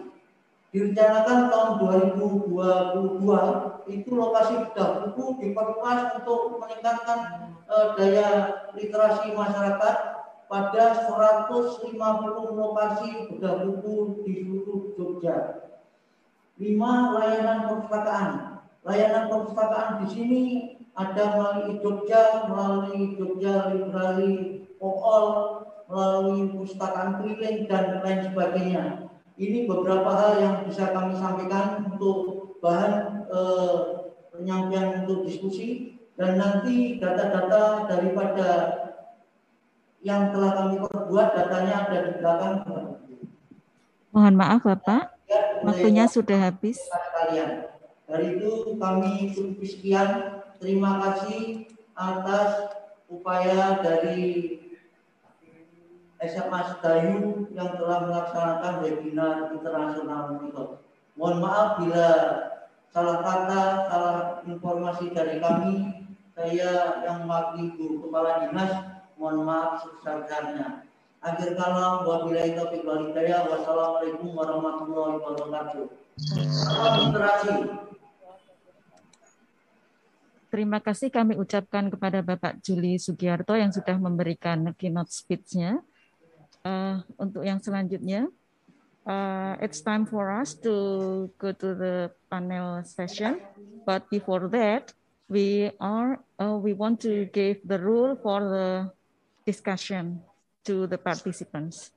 Direncanakan 0.71 1.51
tahun 1.51 1.71
2022 1.83 3.91
itu 3.91 4.09
lokasi 4.15 4.53
sudah 4.71 4.87
buku 5.03 5.43
diperluas 5.43 6.15
untuk 6.21 6.63
meningkatkan 6.63 7.51
eh, 7.67 7.87
daya 7.99 8.29
literasi 8.71 9.35
masyarakat 9.35 9.95
pada 10.47 10.83
150 11.11 11.91
lokasi 12.55 13.09
bedah 13.31 13.67
buku 13.67 14.23
di 14.23 14.47
seluruh 14.47 14.95
Jogja. 14.95 15.37
Lima 16.55 17.19
layanan 17.19 17.67
perpustakaan. 17.67 18.29
Layanan 18.87 19.27
perpustakaan 19.27 19.91
di 20.03 20.07
sini 20.07 20.43
ada 20.95 21.35
melalui 21.35 21.83
Jogja, 21.83 22.47
melalui 22.47 23.19
Jogja 23.19 23.75
Library 23.75 24.60
OOL, 24.81 25.25
melalui 25.91 26.49
perpustakaan 26.49 27.21
keliling 27.21 27.69
dan 27.69 28.01
lain 28.01 28.19
sebagainya. 28.31 28.83
Ini 29.35 29.67
beberapa 29.67 30.09
hal 30.11 30.31
yang 30.39 30.55
bisa 30.65 30.91
kami 30.95 31.13
sampaikan 31.15 31.87
untuk 31.93 32.41
bahan 32.63 33.25
eh, 33.27 33.77
penyampaian 34.31 35.03
untuk 35.03 35.27
diskusi 35.27 35.99
dan 36.15 36.39
nanti 36.39 37.01
data-data 37.01 37.89
daripada 37.89 38.49
yang 40.01 40.33
telah 40.33 40.51
kami 40.57 40.75
perbuat 40.81 41.27
datanya 41.37 41.75
ada 41.85 41.97
di 42.09 42.11
belakang. 42.17 42.53
Mohon 44.11 44.35
maaf 44.35 44.61
Bapak, 44.65 45.13
waktunya 45.63 46.05
sudah 46.09 46.51
habis. 46.51 46.77
Kalian. 46.89 47.69
Dari 48.11 48.27
itu 48.37 48.75
kami 48.75 49.31
cukup 49.31 49.63
sekian. 49.63 50.09
Terima 50.61 50.99
kasih 51.01 51.65
atas 51.97 52.75
upaya 53.09 53.81
dari 53.81 54.60
SMA 56.21 56.59
Sedayu 56.69 57.49
yang 57.57 57.73
telah 57.81 58.05
melaksanakan 58.05 58.73
webinar 58.85 59.49
internasional 59.49 60.37
itu. 60.45 60.65
Mohon 61.17 61.37
maaf 61.41 61.69
bila 61.81 62.09
salah 62.93 63.17
kata, 63.25 63.61
salah 63.89 64.17
informasi 64.45 65.09
dari 65.17 65.41
kami. 65.41 65.73
Saya 66.37 67.03
yang 67.03 67.25
mewakili 67.25 67.75
Guru 67.75 68.07
Kepala 68.07 68.45
Dinas 68.45 68.71
mohon 69.17 69.43
maaf 69.43 69.81
sebesar-besarnya. 69.81 70.85
Akhir 71.21 71.53
kalam 71.53 72.05
wabillahi 72.05 72.57
taufiq 72.57 72.81
wal 72.85 73.09
hidayah. 73.09 73.45
Wassalamualaikum 73.45 74.33
warahmatullahi 74.33 75.21
wabarakatuh. 75.21 75.85
Salam 76.21 77.13
Terima 80.51 80.83
kasih 80.83 81.07
kami 81.13 81.39
ucapkan 81.39 81.87
kepada 81.87 82.19
Bapak 82.19 82.59
Juli 82.59 82.99
Sugiarto 82.99 83.55
yang 83.55 83.71
sudah 83.71 83.95
memberikan 83.95 84.73
keynote 84.75 85.13
speech-nya. 85.13 85.79
Uh, 86.61 87.01
untuk 87.17 87.41
yang 87.41 87.57
selanjutnya, 87.57 88.29
uh, 89.05 89.57
it's 89.61 89.81
time 89.81 90.05
for 90.05 90.29
us 90.29 90.53
to 90.53 91.25
go 91.41 91.49
to 91.49 91.73
the 91.73 91.95
panel 92.29 92.85
session. 92.85 93.41
But 93.81 94.05
before 94.13 94.45
that, 94.53 94.93
we 95.25 95.73
are 95.81 96.21
uh, 96.37 96.59
we 96.61 96.77
want 96.77 97.01
to 97.07 97.25
give 97.33 97.65
the 97.65 97.81
rule 97.81 98.13
for 98.19 98.45
the 98.45 98.69
discussion 99.47 100.21
to 100.69 100.85
the 100.85 101.01
participants. 101.01 101.89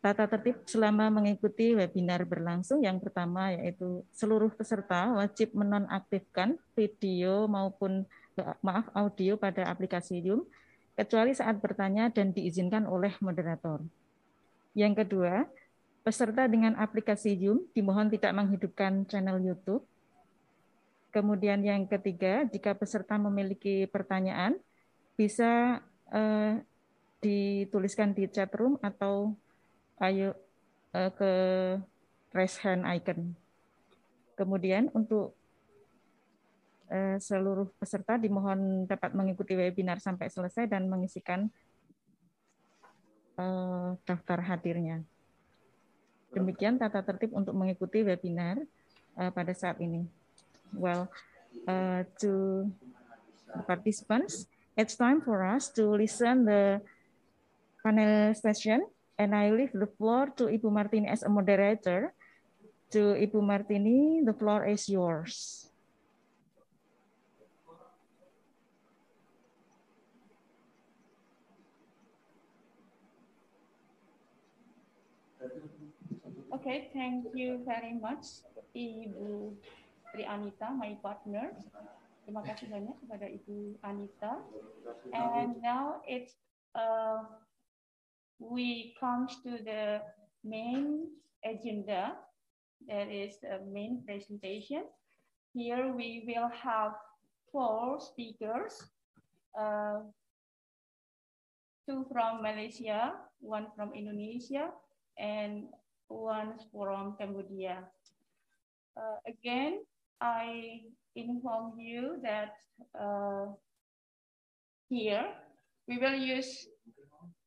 Tata 0.00 0.30
tertib 0.30 0.62
selama 0.70 1.10
mengikuti 1.10 1.74
webinar 1.74 2.22
berlangsung 2.22 2.78
yang 2.78 3.02
pertama 3.02 3.50
yaitu 3.50 4.06
seluruh 4.14 4.54
peserta 4.54 5.10
wajib 5.18 5.50
menonaktifkan 5.50 6.54
video 6.78 7.50
maupun 7.50 8.06
maaf 8.62 8.86
audio 8.94 9.34
pada 9.34 9.66
aplikasi 9.66 10.22
Zoom 10.22 10.46
kecuali 10.96 11.36
saat 11.36 11.60
bertanya 11.60 12.08
dan 12.08 12.32
diizinkan 12.32 12.88
oleh 12.88 13.12
moderator. 13.20 13.84
Yang 14.72 15.04
kedua, 15.04 15.44
peserta 16.02 16.48
dengan 16.48 16.76
aplikasi 16.80 17.36
Zoom 17.36 17.68
dimohon 17.76 18.08
tidak 18.08 18.32
menghidupkan 18.32 19.04
channel 19.04 19.38
YouTube 19.38 19.84
Kemudian 21.16 21.64
yang 21.64 21.88
ketiga, 21.88 22.44
jika 22.44 22.76
peserta 22.76 23.16
memiliki 23.16 23.88
pertanyaan, 23.88 24.60
bisa 25.16 25.80
eh, 26.12 26.60
dituliskan 27.24 28.12
di 28.12 28.28
chat 28.28 28.52
room 28.52 28.76
atau 28.84 29.32
ayo 30.04 30.36
eh, 30.92 31.10
ke 31.16 31.32
raise 32.36 32.60
hand 32.60 32.84
icon. 32.84 33.32
Kemudian 34.36 34.92
untuk 34.92 35.35
seluruh 37.18 37.66
peserta 37.82 38.14
dimohon 38.14 38.86
dapat 38.86 39.10
mengikuti 39.10 39.58
webinar 39.58 39.98
sampai 39.98 40.30
selesai 40.30 40.70
dan 40.70 40.86
mengisikan 40.86 41.50
eh, 43.38 43.90
daftar 44.06 44.38
hadirnya. 44.46 45.02
Demikian 46.30 46.78
tata 46.78 47.02
tertib 47.02 47.34
untuk 47.34 47.58
mengikuti 47.58 48.06
webinar 48.06 48.62
eh, 49.18 49.30
pada 49.34 49.50
saat 49.50 49.82
ini. 49.82 50.06
well 50.74 51.08
to 52.20 52.66
participants. 53.66 54.46
It's 54.76 54.98
time 54.98 55.24
for 55.24 55.40
us 55.46 55.72
to 55.78 55.96
listen 55.96 56.44
the 56.44 56.84
panel 57.80 58.34
session 58.34 58.84
and 59.18 59.32
I 59.32 59.50
leave 59.50 59.72
the 59.72 59.88
floor 59.96 60.28
to 60.36 60.52
Ibu 60.52 60.68
Martini 60.68 61.08
as 61.08 61.24
a 61.24 61.32
moderator. 61.32 62.12
To 62.94 63.18
Ibu 63.18 63.42
Martini, 63.42 64.22
the 64.22 64.36
floor 64.36 64.62
is 64.68 64.86
yours. 64.86 65.65
Okay, 76.66 76.90
thank 76.90 77.30
you 77.30 77.62
very 77.62 77.94
much, 77.94 78.42
Ibu 78.74 79.54
Tri 80.10 80.26
Anita, 80.26 80.74
my 80.74 80.98
partner. 80.98 81.54
Terima 82.26 82.42
kasih 82.42 82.66
banyak 82.66 82.98
kepada 83.06 83.22
Ibu 83.30 83.78
Anita. 83.86 84.42
And 85.14 85.62
now 85.62 86.02
it's 86.10 86.34
uh, 86.74 87.22
we 88.42 88.98
come 88.98 89.30
to 89.46 89.62
the 89.62 90.02
main 90.42 91.06
agenda. 91.46 92.18
That 92.90 93.14
is 93.14 93.38
the 93.38 93.62
main 93.70 94.02
presentation. 94.02 94.90
Here 95.54 95.94
we 95.94 96.26
will 96.26 96.50
have 96.50 96.98
four 97.54 98.02
speakers. 98.02 98.74
Uh, 99.54 100.02
two 101.86 102.10
from 102.10 102.42
Malaysia, 102.42 103.14
one 103.38 103.70
from 103.78 103.94
Indonesia, 103.94 104.74
and 105.14 105.70
one 106.08 106.58
from 106.72 107.16
Cambodia. 107.18 107.84
Uh, 108.96 109.18
again, 109.26 109.84
I 110.20 110.80
inform 111.14 111.76
you 111.76 112.20
that 112.24 112.56
uh, 112.96 113.52
here 114.88 115.26
we 115.88 115.98
will 115.98 116.16
use 116.16 116.68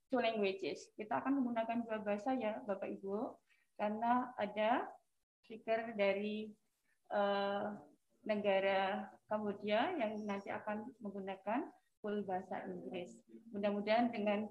two 0.10 0.22
languages. 0.22 0.90
Kita 0.98 1.22
akan 1.22 1.42
menggunakan 1.42 1.86
dua 1.86 2.02
bahasa 2.02 2.34
ya, 2.38 2.62
Bapak 2.66 2.90
Ibu, 3.00 3.34
karena 3.78 4.34
ada 4.38 4.90
speaker 5.46 5.94
dari 5.98 6.50
uh, 7.14 7.74
negara 8.26 9.10
Kamboja 9.30 9.94
yang 9.98 10.18
nanti 10.26 10.50
akan 10.50 10.90
menggunakan 11.02 11.70
full 12.02 12.26
bahasa 12.26 12.66
Inggris. 12.66 13.18
Mudah-mudahan 13.54 14.10
dengan 14.14 14.50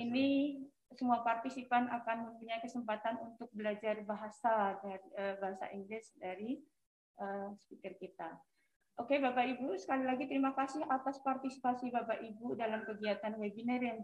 ini 0.00 0.60
semua 0.94 1.22
partisipan 1.26 1.90
akan 1.90 2.30
mempunyai 2.30 2.62
kesempatan 2.62 3.18
untuk 3.22 3.50
belajar 3.52 4.00
bahasa 4.06 4.78
dari, 4.80 5.08
uh, 5.18 5.34
bahasa 5.42 5.66
Inggris 5.74 6.14
dari 6.18 6.62
uh, 7.20 7.54
speaker 7.66 7.94
kita. 7.98 8.30
Oke, 8.94 9.18
Bapak 9.18 9.58
Ibu, 9.58 9.74
sekali 9.74 10.06
lagi 10.06 10.30
terima 10.30 10.54
kasih 10.54 10.86
atas 10.86 11.18
partisipasi 11.18 11.90
Bapak 11.90 12.22
Ibu 12.22 12.54
dalam 12.54 12.86
kegiatan 12.86 13.34
webinar 13.34 13.82
yang 13.82 13.98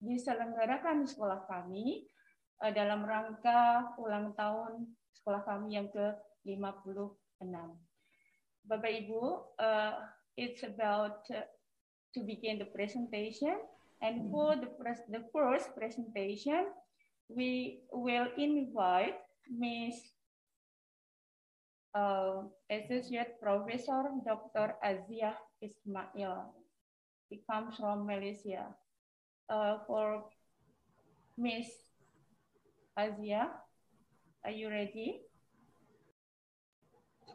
diselenggarakan 0.00 1.04
di 1.04 1.06
sekolah 1.12 1.44
kami 1.44 2.08
uh, 2.64 2.72
dalam 2.72 3.04
rangka 3.04 3.92
ulang 4.00 4.32
tahun 4.32 4.96
sekolah 5.12 5.44
kami 5.44 5.76
yang 5.76 5.92
ke-56. 5.92 7.52
Bapak 8.64 8.92
Ibu, 9.04 9.22
uh, 9.60 9.94
it's 10.40 10.64
about 10.64 11.28
to 12.16 12.20
begin 12.24 12.56
the 12.56 12.68
presentation. 12.72 13.60
And 14.02 14.34
for 14.34 14.58
the, 14.58 14.66
the 15.06 15.22
first 15.30 15.70
presentation, 15.78 16.74
we 17.30 17.86
will 17.94 18.26
invite 18.34 19.14
Ms 19.46 19.94
uh, 21.94 22.50
Associate 22.66 23.38
Professor 23.38 24.10
Dr. 24.26 24.74
Aziah 24.82 25.38
Ismail. 25.62 26.50
He 27.30 27.46
comes 27.46 27.78
from 27.78 28.04
Malaysia. 28.04 28.74
Uh, 29.46 29.78
for 29.86 30.26
Miss 31.38 31.70
Aziah, 32.98 33.54
are 34.42 34.50
you 34.50 34.66
ready? 34.66 35.22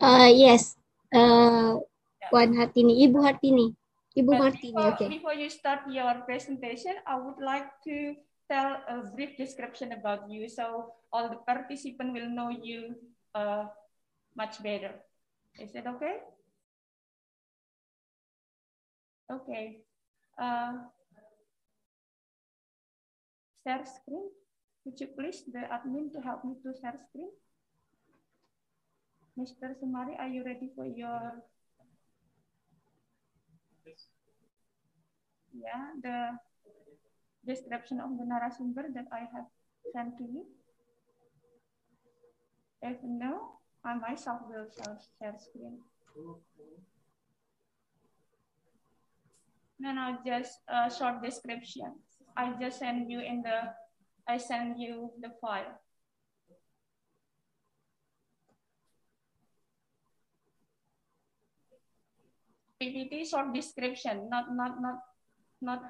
Uh, 0.02 0.30
yes. 0.34 0.76
Uh, 1.14 1.80
yeah. 2.20 2.30
Wan 2.32 2.54
Hartini, 2.58 3.08
Ibu 3.08 3.24
Hartini. 3.24 3.72
Ibu 4.18 4.34
Martini, 4.34 4.74
before, 4.74 4.94
okay. 4.98 5.10
Before 5.10 5.36
you 5.38 5.50
start 5.50 5.86
your 5.86 6.26
presentation, 6.26 6.98
I 7.06 7.22
would 7.22 7.38
like 7.38 7.70
to 7.86 8.18
tell 8.50 8.82
a 8.90 9.06
brief 9.14 9.38
description 9.38 9.94
about 9.94 10.26
you 10.26 10.50
so 10.50 10.98
all 11.14 11.30
the 11.30 11.38
participants 11.46 12.18
will 12.18 12.30
know 12.34 12.50
you 12.50 12.96
uh, 13.36 13.70
much 14.36 14.58
better. 14.64 14.98
Is 15.62 15.76
it 15.76 15.86
okay? 15.86 16.18
Okay. 19.30 19.86
Uh, 20.40 20.88
share 23.62 23.86
screen. 23.86 24.34
Could 24.84 25.00
you 25.02 25.08
please, 25.14 25.44
the 25.52 25.68
admin, 25.68 26.10
to 26.14 26.22
help 26.22 26.46
me 26.46 26.56
to 26.64 26.74
share 26.80 26.96
screen? 27.10 27.30
Mr. 29.38 29.76
Sumari, 29.78 30.18
are 30.18 30.30
you 30.30 30.44
ready 30.44 30.72
for 30.74 30.86
your... 30.86 31.44
Yeah, 35.54 35.96
the 36.02 36.38
description 37.46 38.00
of 38.00 38.18
the 38.18 38.26
narasumber 38.26 38.94
that 38.94 39.08
I 39.12 39.20
have 39.34 39.48
sent 39.94 40.18
to 40.18 40.24
you. 40.24 40.46
If 42.82 42.98
no, 43.04 43.60
I 43.84 43.96
myself 43.96 44.42
will 44.48 44.68
share 44.76 45.36
screen. 45.40 45.80
No, 49.80 49.92
no, 49.94 50.18
just 50.26 50.60
a 50.68 50.90
short 50.90 51.24
description. 51.24 51.96
I 52.36 52.54
just 52.60 52.80
send 52.80 53.10
you 53.10 53.22
in 53.22 53.42
the, 53.42 53.74
I 54.28 54.38
send 54.38 54.80
you 54.80 55.12
the 55.22 55.32
file. 55.42 55.80
PPT 62.82 63.26
short 63.26 63.54
description, 63.54 64.30
not 64.30 64.54
not 64.54 64.82
not 64.82 65.02
not 65.62 65.82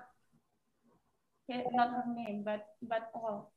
not 1.49 1.89
her 1.91 2.07
name, 2.13 2.43
but 2.43 2.75
but 2.81 3.11
all. 3.13 3.51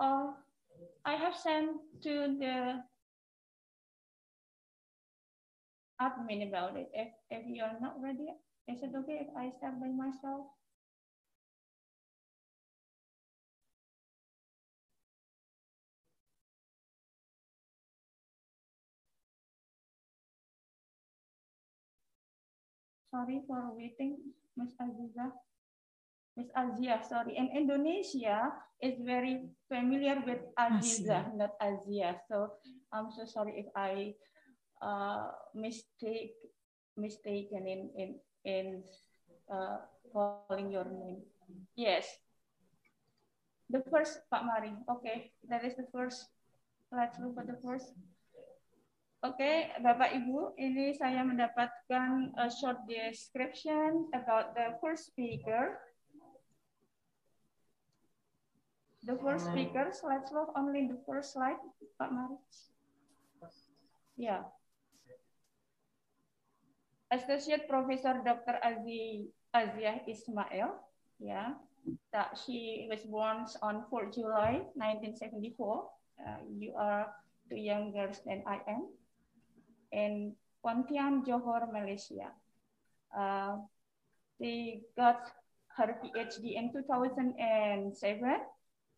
uh, 0.00 0.32
I 1.04 1.14
have 1.14 1.36
sent 1.36 1.76
to 2.02 2.36
the 2.40 2.82
admin 6.00 6.48
about 6.48 6.76
it. 6.76 6.90
If, 6.94 7.08
if 7.30 7.46
you 7.46 7.62
are 7.62 7.78
not 7.80 8.00
ready, 8.02 8.28
is 8.66 8.82
it 8.82 8.90
okay 8.96 9.20
if 9.28 9.36
I 9.36 9.50
start 9.58 9.80
by 9.80 9.88
myself? 9.88 10.46
Sorry 23.10 23.42
for 23.46 23.74
waiting, 23.74 24.18
Ms. 24.56 24.74
Aziza. 24.78 25.34
Miss 26.36 26.48
Aziah, 26.54 27.02
sorry. 27.02 27.34
In 27.36 27.50
Indonesia 27.52 28.54
is 28.80 28.96
very 29.02 29.50
familiar 29.66 30.22
with 30.22 30.40
Aziza, 30.54 31.28
not 31.34 31.58
Aziah. 31.58 32.22
So 32.30 32.54
I'm 32.94 33.10
so 33.10 33.26
sorry 33.26 33.60
if 33.60 33.68
I 33.74 34.14
uh, 34.80 35.34
mistake 35.54 36.38
mistaken 36.96 37.66
in 37.66 37.90
in 37.98 38.10
in 38.46 38.66
uh, 39.50 39.82
calling 40.14 40.70
your 40.70 40.86
name. 40.86 41.26
Yes. 41.74 42.06
The 43.70 43.82
first, 43.90 44.22
Pak 44.30 44.42
Mari. 44.46 44.74
Okay, 44.86 45.30
that 45.50 45.66
is 45.66 45.74
the 45.74 45.86
first. 45.90 46.30
Let's 46.90 47.18
look 47.18 47.38
at 47.38 47.46
the 47.46 47.58
first. 47.62 47.90
Oke, 49.20 49.36
okay, 49.36 49.56
Bapak 49.84 50.16
Ibu, 50.16 50.56
ini 50.56 50.96
saya 50.96 51.20
mendapatkan 51.20 52.32
a 52.40 52.48
short 52.48 52.80
description 52.88 54.08
about 54.16 54.56
the 54.56 54.80
first 54.80 55.12
speaker. 55.12 55.76
The 59.04 59.20
first 59.20 59.52
speaker, 59.52 59.92
let's 60.08 60.32
look 60.32 60.48
only 60.56 60.88
the 60.88 60.96
first 61.04 61.36
slide, 61.36 61.60
Pak 62.00 62.08
Mari. 62.08 62.40
Yeah. 64.16 64.48
Associate 67.12 67.68
Professor 67.68 68.24
Dr. 68.24 68.56
Azi 68.64 69.28
Aziah 69.52 70.00
Ismail, 70.08 70.80
yeah, 71.20 71.60
that 72.16 72.40
she 72.40 72.88
was 72.88 73.04
born 73.04 73.44
on 73.60 73.84
4 73.92 74.16
July 74.16 74.64
1974. 74.80 75.52
Uh, 76.24 76.40
you 76.56 76.72
are 76.72 77.12
two 77.52 77.60
younger 77.60 78.08
than 78.24 78.40
I 78.48 78.64
am. 78.64 78.88
In 79.92 80.34
Pontian, 80.62 81.24
Johor, 81.24 81.72
Malaysia. 81.72 82.30
Uh, 83.16 83.58
she 84.38 84.82
got 84.96 85.20
her 85.76 85.96
PhD 86.02 86.56
in 86.56 86.72
2007, 86.72 88.40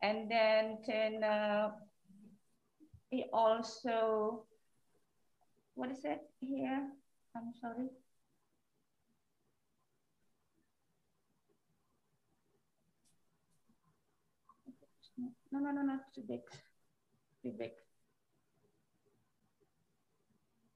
and 0.02 0.30
then, 0.30 0.78
then 0.86 1.24
uh, 1.24 1.70
he 3.10 3.24
also, 3.32 4.44
what 5.74 5.90
is 5.90 6.04
it 6.04 6.20
here? 6.40 6.88
I'm 7.36 7.52
sorry. 7.60 7.88
No, 15.52 15.58
no, 15.60 15.70
no, 15.70 15.82
no, 15.82 16.00
too 16.14 16.22
big. 16.26 16.40
Too 17.42 17.52
big. 17.58 17.72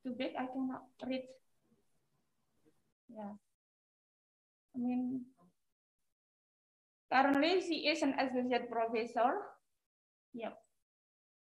Too 0.06 0.14
big, 0.14 0.38
I 0.38 0.46
cannot 0.46 0.86
read. 1.02 1.26
Yeah. 3.10 3.34
I 4.70 4.78
mean, 4.78 5.26
currently 7.10 7.58
she 7.66 7.90
is 7.90 8.06
an 8.06 8.14
associate 8.14 8.70
professor. 8.70 9.50
Yep. 10.38 10.54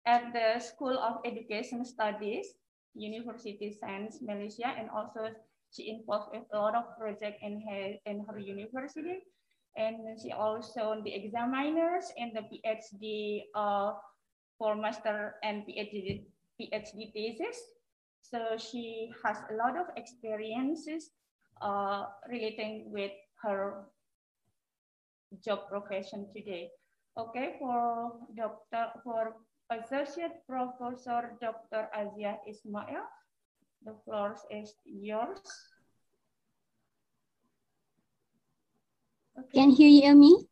At 0.05 0.37
the 0.37 0.61
School 0.61 0.93
of 0.93 1.25
Education 1.25 1.89
Studies, 1.89 2.53
University 2.93 3.73
Science 3.81 4.21
Malaysia, 4.21 4.69
and 4.77 4.93
also 4.93 5.33
she 5.73 5.89
involved 5.89 6.37
with 6.37 6.45
a 6.53 6.61
lot 6.61 6.77
of 6.77 6.85
projects 7.01 7.41
in 7.41 7.65
her 7.65 7.97
in 8.05 8.29
her 8.29 8.37
university 8.37 9.25
and 9.77 10.19
she 10.21 10.33
also 10.33 11.01
the 11.05 11.15
examiners 11.15 12.11
and 12.19 12.35
the 12.35 12.43
PhD 12.43 13.45
uh, 13.55 13.95
for 14.59 14.75
master 14.75 15.37
and 15.43 15.63
PhD, 15.63 16.27
PhD 16.61 17.13
thesis. 17.13 17.57
So 18.23 18.57
she 18.59 19.11
has 19.25 19.39
a 19.51 19.55
lot 19.55 19.77
of 19.77 19.87
experiences 19.97 21.11
uh, 21.61 22.07
relating 22.29 22.91
with 22.93 23.13
her 23.43 23.87
job 25.45 25.69
profession 25.69 26.29
today. 26.35 26.71
Okay, 27.19 27.57
for 27.59 28.13
Dr. 28.37 28.93
for 29.05 29.35
Associate 29.71 30.33
Professor 30.49 31.37
Dr. 31.41 31.89
Aziah 31.95 32.39
Ismail, 32.47 33.07
the 33.85 33.95
floor 34.05 34.37
is 34.51 34.75
yours. 34.85 35.41
Okay. 39.39 39.55
Can 39.55 39.71
you 39.71 39.89
hear 39.89 40.15
me? 40.15 40.47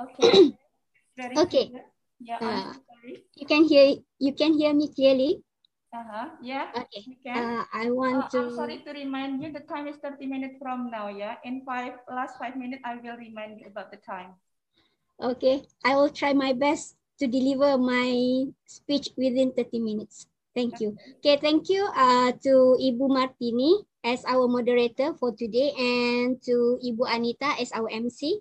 Okay. 0.00 0.56
Very 1.16 1.36
okay. 1.38 1.68
Clear. 1.68 1.84
Yeah, 2.20 2.38
uh, 2.40 2.72
You 3.36 3.46
can 3.46 3.64
hear 3.64 4.00
you 4.18 4.32
can 4.32 4.56
hear 4.56 4.72
me 4.72 4.88
clearly. 4.92 5.44
Uh-huh. 5.96 6.28
Yeah. 6.44 6.68
Okay. 6.76 7.16
Uh, 7.24 7.64
I 7.72 7.88
want 7.88 8.28
uh, 8.28 8.32
to. 8.36 8.38
I'm 8.52 8.54
sorry 8.54 8.84
to 8.84 8.92
remind 8.92 9.40
you 9.40 9.48
the 9.48 9.64
time 9.64 9.88
is 9.88 9.96
30 10.04 10.28
minutes 10.28 10.60
from 10.60 10.92
now. 10.92 11.08
Yeah. 11.08 11.40
In 11.44 11.64
five 11.64 12.04
last 12.04 12.36
five 12.36 12.56
minutes, 12.56 12.84
I 12.84 13.00
will 13.00 13.16
remind 13.16 13.64
you 13.64 13.72
about 13.72 13.88
the 13.88 13.96
time. 14.04 14.36
Okay. 15.16 15.64
I 15.88 15.96
will 15.96 16.12
try 16.12 16.36
my 16.36 16.52
best 16.52 17.00
to 17.16 17.24
deliver 17.24 17.80
my 17.80 18.44
speech 18.68 19.16
within 19.16 19.56
30 19.56 19.80
minutes. 19.80 20.28
Thank 20.56 20.80
you. 20.80 20.96
Okay, 21.20 21.36
thank 21.36 21.68
you 21.68 21.84
uh, 21.92 22.32
to 22.32 22.80
Ibu 22.80 23.12
Martini 23.12 23.84
as 24.00 24.24
our 24.24 24.48
moderator 24.48 25.12
for 25.20 25.36
today 25.36 25.76
and 25.76 26.40
to 26.48 26.80
Ibu 26.80 27.04
Anita 27.04 27.60
as 27.60 27.68
our 27.76 27.92
MC. 27.92 28.40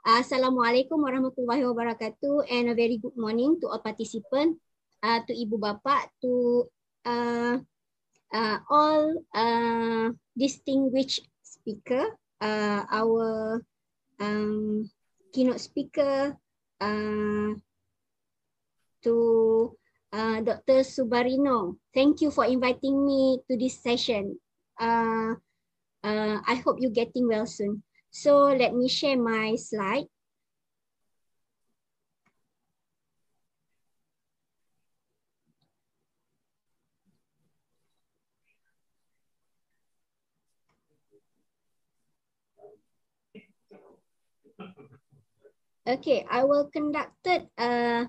Assalamualaikum 0.00 0.96
warahmatullahi 1.04 1.60
wabarakatuh 1.68 2.48
and 2.48 2.72
a 2.72 2.74
very 2.76 2.96
good 2.96 3.12
morning 3.12 3.60
to 3.60 3.68
all 3.68 3.84
participants, 3.84 4.56
uh, 5.04 5.20
to 5.28 5.36
Ibu 5.36 5.60
Bapa, 5.60 6.08
to 6.24 6.64
uh, 7.04 7.58
uh, 8.32 8.58
all 8.68 9.14
uh, 9.34 10.10
distinguished 10.36 11.26
speaker, 11.42 12.16
uh, 12.40 12.84
our 12.90 13.62
um, 14.20 14.90
keynote 15.32 15.60
speaker, 15.60 16.36
uh, 16.80 17.54
to 19.02 19.76
uh, 20.12 20.40
Dr. 20.40 20.84
Subarino. 20.84 21.76
Thank 21.94 22.20
you 22.20 22.30
for 22.30 22.44
inviting 22.44 23.04
me 23.04 23.40
to 23.48 23.56
this 23.56 23.80
session. 23.80 24.38
Uh, 24.78 25.34
uh, 26.04 26.38
I 26.46 26.54
hope 26.64 26.78
you're 26.80 26.90
getting 26.94 27.28
well 27.28 27.46
soon. 27.46 27.82
So 28.10 28.52
let 28.52 28.74
me 28.74 28.88
share 28.88 29.16
my 29.16 29.56
slide. 29.56 30.06
Okay, 45.90 46.22
I 46.30 46.46
will 46.46 46.70
conduct 46.70 47.18
uh, 47.58 48.06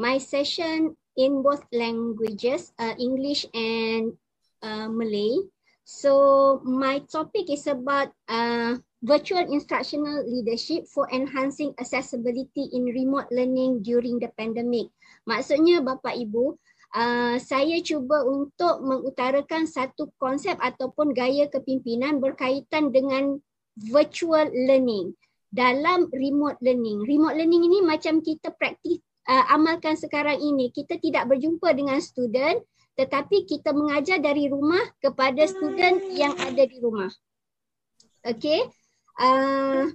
my 0.00 0.16
session 0.16 0.96
in 1.20 1.44
both 1.44 1.60
languages, 1.68 2.72
uh, 2.80 2.96
English 2.96 3.44
and 3.52 4.16
uh, 4.64 4.88
Malay. 4.88 5.36
So 5.84 6.64
my 6.64 7.04
topic 7.04 7.52
is 7.52 7.68
about 7.68 8.16
uh, 8.24 8.80
virtual 9.04 9.44
instructional 9.52 10.24
leadership 10.24 10.88
for 10.88 11.04
enhancing 11.12 11.76
accessibility 11.76 12.72
in 12.72 12.88
remote 12.88 13.28
learning 13.28 13.84
during 13.84 14.16
the 14.16 14.32
pandemic. 14.32 14.88
Maksudnya 15.28 15.84
Bapak 15.84 16.16
Ibu, 16.16 16.56
uh, 16.96 17.36
saya 17.36 17.84
cuba 17.84 18.24
untuk 18.24 18.80
mengutarakan 18.80 19.68
satu 19.68 20.08
konsep 20.16 20.56
ataupun 20.56 21.12
gaya 21.12 21.52
kepimpinan 21.52 22.16
berkaitan 22.16 22.88
dengan 22.96 23.44
virtual 23.76 24.48
learning 24.48 25.12
dalam 25.48 26.08
remote 26.12 26.60
learning. 26.60 27.04
Remote 27.08 27.36
learning 27.36 27.62
ini 27.68 27.78
macam 27.80 28.20
kita 28.20 28.52
praktis 28.56 29.00
uh, 29.28 29.44
amalkan 29.52 29.96
sekarang 29.96 30.40
ini. 30.40 30.72
Kita 30.72 31.00
tidak 31.00 31.28
berjumpa 31.28 31.72
dengan 31.72 32.00
student 32.00 32.60
tetapi 32.98 33.46
kita 33.46 33.70
mengajar 33.70 34.18
dari 34.18 34.50
rumah 34.50 34.82
kepada 34.98 35.46
student 35.46 36.02
yang 36.10 36.34
ada 36.34 36.66
di 36.66 36.82
rumah. 36.82 37.06
Okay. 38.26 38.66
Uh, 39.14 39.94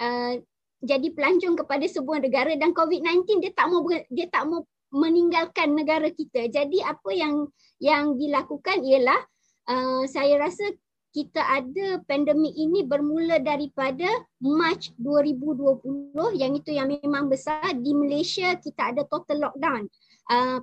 uh, 0.00 0.34
jadi 0.78 1.10
pelancong 1.10 1.58
kepada 1.58 1.86
semua 1.90 2.22
negara 2.22 2.54
dan 2.54 2.70
COVID-19 2.70 3.42
dia 3.42 3.50
tak 3.50 3.66
mau 3.66 3.82
dia 3.90 4.26
tak 4.30 4.46
mau 4.46 4.62
meninggalkan 4.92 5.76
negara 5.76 6.08
kita. 6.12 6.48
Jadi 6.48 6.80
apa 6.80 7.10
yang 7.12 7.48
yang 7.78 8.16
dilakukan 8.18 8.82
ialah 8.82 9.20
uh, 9.68 10.02
saya 10.08 10.40
rasa 10.40 10.64
kita 11.12 11.40
ada 11.40 12.04
pandemik 12.04 12.52
ini 12.52 12.84
bermula 12.84 13.40
daripada 13.40 14.06
March 14.44 14.92
2020 15.00 16.12
yang 16.36 16.52
itu 16.52 16.70
yang 16.76 16.92
memang 16.92 17.32
besar 17.32 17.72
di 17.80 17.96
Malaysia 17.96 18.52
kita 18.60 18.92
ada 18.92 19.02
total 19.08 19.48
lockdown 19.48 19.88
uh, 20.28 20.60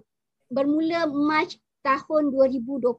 bermula 0.49 1.09
March 1.09 1.57
tahun 1.81 2.33
2020. 2.33 2.97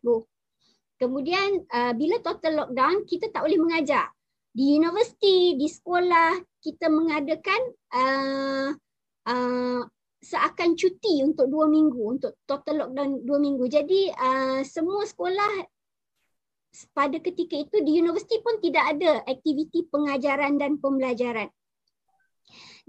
Kemudian 0.97 1.67
uh, 1.71 1.93
bila 1.95 2.19
total 2.23 2.67
lockdown 2.67 3.07
kita 3.07 3.31
tak 3.31 3.47
boleh 3.47 3.61
mengajar. 3.61 4.11
Di 4.57 4.81
universiti, 4.81 5.53
di 5.61 5.69
sekolah 5.69 6.41
kita 6.65 6.89
mengadakan 6.89 7.61
uh, 7.93 8.69
uh, 9.29 9.81
seakan 10.27 10.75
cuti 10.75 11.23
untuk 11.23 11.47
dua 11.47 11.71
minggu, 11.71 12.19
untuk 12.19 12.35
total 12.51 12.83
lockdown 12.83 13.23
dua 13.23 13.39
minggu. 13.39 13.71
Jadi 13.71 14.11
uh, 14.11 14.67
semua 14.67 15.07
sekolah 15.07 15.71
pada 16.93 17.17
ketika 17.23 17.57
itu 17.57 17.77
di 17.87 18.03
universiti 18.03 18.43
pun 18.43 18.59
tidak 18.59 18.99
ada 18.99 19.23
aktiviti 19.25 19.87
pengajaran 19.87 20.59
dan 20.59 20.83
pembelajaran. 20.83 21.49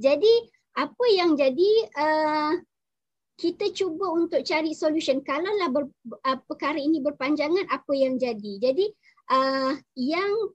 Jadi 0.02 0.34
apa 0.78 1.06
yang 1.14 1.38
jadi 1.38 1.72
uh, 1.94 2.54
kita 3.38 3.70
cuba 3.74 4.10
untuk 4.18 4.42
cari 4.42 4.74
solution 4.74 5.22
kalaulah 5.22 5.70
ber, 5.70 5.86
uh, 6.26 6.38
perkara 6.50 6.82
ini 6.82 7.02
berpanjangan 7.02 7.70
apa 7.70 7.94
yang 7.94 8.18
jadi 8.18 8.62
jadi 8.62 8.86
uh, 9.30 9.74
yang 9.94 10.54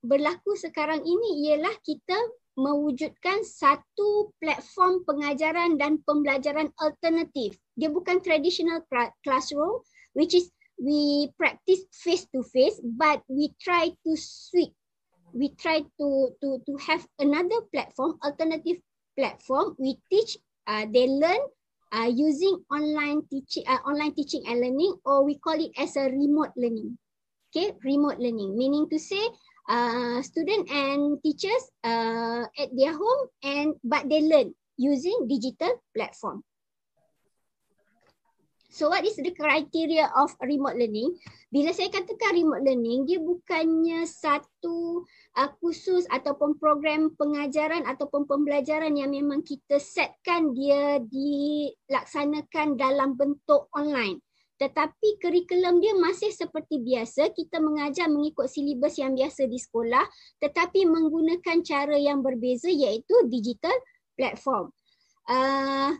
berlaku 0.00 0.56
sekarang 0.56 1.04
ini 1.04 1.48
ialah 1.48 1.72
kita 1.84 2.16
mewujudkan 2.58 3.42
satu 3.46 4.34
platform 4.42 5.04
pengajaran 5.06 5.78
dan 5.78 6.02
pembelajaran 6.02 6.70
alternatif. 6.82 7.58
Dia 7.78 7.90
bukan 7.90 8.22
traditional 8.22 8.82
classroom 9.22 9.82
which 10.14 10.34
is 10.34 10.50
we 10.80 11.28
practice 11.36 11.86
face 11.92 12.24
to 12.32 12.40
face 12.42 12.80
but 12.82 13.20
we 13.28 13.52
try 13.60 13.92
to 14.02 14.12
switch 14.16 14.72
we 15.30 15.54
try 15.54 15.84
to 16.00 16.34
to 16.42 16.58
to 16.66 16.72
have 16.82 17.06
another 17.22 17.62
platform 17.70 18.18
alternative 18.24 18.82
platform. 19.14 19.76
We 19.78 19.98
teach 20.10 20.38
uh, 20.66 20.86
they 20.90 21.06
learn 21.06 21.42
uh, 21.92 22.10
using 22.10 22.62
online 22.70 23.26
teaching, 23.30 23.64
uh, 23.66 23.82
online 23.86 24.14
teaching 24.14 24.46
and 24.46 24.60
learning, 24.60 24.96
or 25.04 25.24
we 25.24 25.38
call 25.38 25.58
it 25.58 25.74
as 25.78 25.96
a 25.96 26.08
remote 26.08 26.54
learning. 26.56 26.98
Okay, 27.50 27.74
remote 27.82 28.22
learning, 28.22 28.54
meaning 28.54 28.86
to 28.90 28.98
say, 28.98 29.20
uh, 29.68 30.22
student 30.22 30.70
and 30.70 31.18
teachers 31.20 31.64
uh, 31.84 32.46
at 32.56 32.70
their 32.72 32.94
home 32.94 33.22
and 33.42 33.74
but 33.84 34.08
they 34.08 34.22
learn 34.22 34.54
using 34.80 35.28
digital 35.28 35.76
platform. 35.92 36.40
So 38.70 38.86
what 38.86 39.02
is 39.02 39.18
the 39.18 39.34
criteria 39.34 40.06
of 40.14 40.30
remote 40.46 40.78
learning? 40.78 41.18
Bila 41.50 41.74
saya 41.74 41.90
katakan 41.90 42.38
remote 42.38 42.62
learning, 42.62 43.02
dia 43.02 43.18
bukannya 43.18 44.06
satu 44.06 45.02
uh, 45.34 45.50
kursus 45.58 46.06
ataupun 46.06 46.54
program 46.54 47.10
pengajaran 47.18 47.82
ataupun 47.82 48.30
pembelajaran 48.30 48.94
yang 48.94 49.10
memang 49.10 49.42
kita 49.42 49.82
setkan 49.82 50.54
dia 50.54 51.02
dilaksanakan 51.02 52.78
dalam 52.78 53.18
bentuk 53.18 53.66
online. 53.74 54.22
Tetapi 54.60 55.16
kurikulum 55.24 55.80
dia 55.80 55.96
masih 55.96 56.28
seperti 56.36 56.84
biasa, 56.84 57.32
kita 57.32 57.64
mengajar 57.64 58.12
mengikut 58.12 58.44
silibus 58.44 59.00
yang 59.00 59.16
biasa 59.16 59.48
di 59.48 59.56
sekolah 59.56 60.04
tetapi 60.36 60.84
menggunakan 60.84 61.64
cara 61.64 61.96
yang 61.96 62.20
berbeza 62.20 62.68
iaitu 62.68 63.24
digital 63.32 63.72
platform. 64.20 64.68
Uh, 65.24 65.96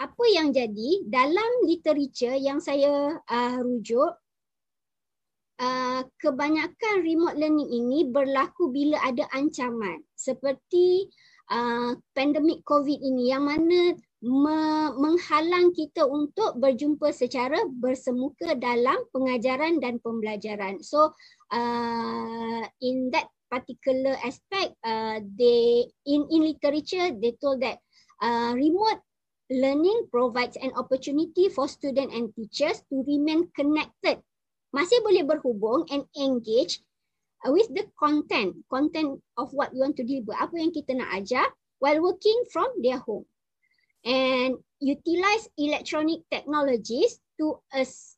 apa 0.00 0.24
yang 0.32 0.48
jadi? 0.48 1.04
Dalam 1.04 1.68
literature 1.68 2.40
yang 2.40 2.56
saya 2.56 3.20
uh, 3.20 3.58
rujuk 3.60 4.16
uh, 5.60 6.00
kebanyakan 6.16 7.04
remote 7.04 7.36
learning 7.36 7.68
ini 7.68 8.08
berlaku 8.08 8.72
bila 8.72 8.96
ada 9.04 9.28
ancaman. 9.36 10.00
Seperti 10.16 11.12
uh, 11.52 11.92
pandemik 12.16 12.64
covid 12.64 12.96
ini 12.96 13.28
yang 13.28 13.44
mana 13.44 13.92
me- 14.20 14.94
menghalang 15.00 15.72
kita 15.72 16.04
untuk 16.04 16.60
berjumpa 16.60 17.12
secara 17.12 17.56
bersemuka 17.80 18.56
dalam 18.56 19.00
pengajaran 19.12 19.80
dan 19.80 19.96
pembelajaran 20.00 20.80
so 20.84 21.12
uh, 21.52 22.64
in 22.84 23.08
that 23.12 23.28
particular 23.50 24.14
aspect 24.22 24.76
uh, 24.84 25.18
they 25.36 25.88
in 26.06 26.22
in 26.30 26.46
literature 26.46 27.10
they 27.18 27.34
told 27.40 27.58
that 27.64 27.80
uh, 28.22 28.52
remote 28.54 29.00
learning 29.50 30.06
provides 30.14 30.56
an 30.62 30.70
opportunity 30.78 31.50
for 31.50 31.66
student 31.66 32.14
and 32.14 32.30
teachers 32.38 32.86
to 32.86 33.02
remain 33.02 33.50
connected. 33.50 34.22
Masih 34.70 35.02
boleh 35.02 35.26
berhubung 35.26 35.82
and 35.90 36.06
engage 36.14 36.78
with 37.50 37.66
the 37.74 37.90
content, 37.98 38.54
content 38.70 39.18
of 39.34 39.50
what 39.50 39.74
you 39.74 39.82
want 39.82 39.98
to 39.98 40.06
deliver, 40.06 40.38
apa 40.38 40.54
yang 40.54 40.70
kita 40.70 40.94
nak 40.94 41.10
ajar 41.18 41.42
while 41.82 41.98
working 41.98 42.46
from 42.54 42.70
their 42.78 43.02
home. 43.02 43.26
And 44.00 44.56
utilize 44.80 45.44
electronic 45.60 46.24
technologies 46.32 47.20
to 47.36 47.60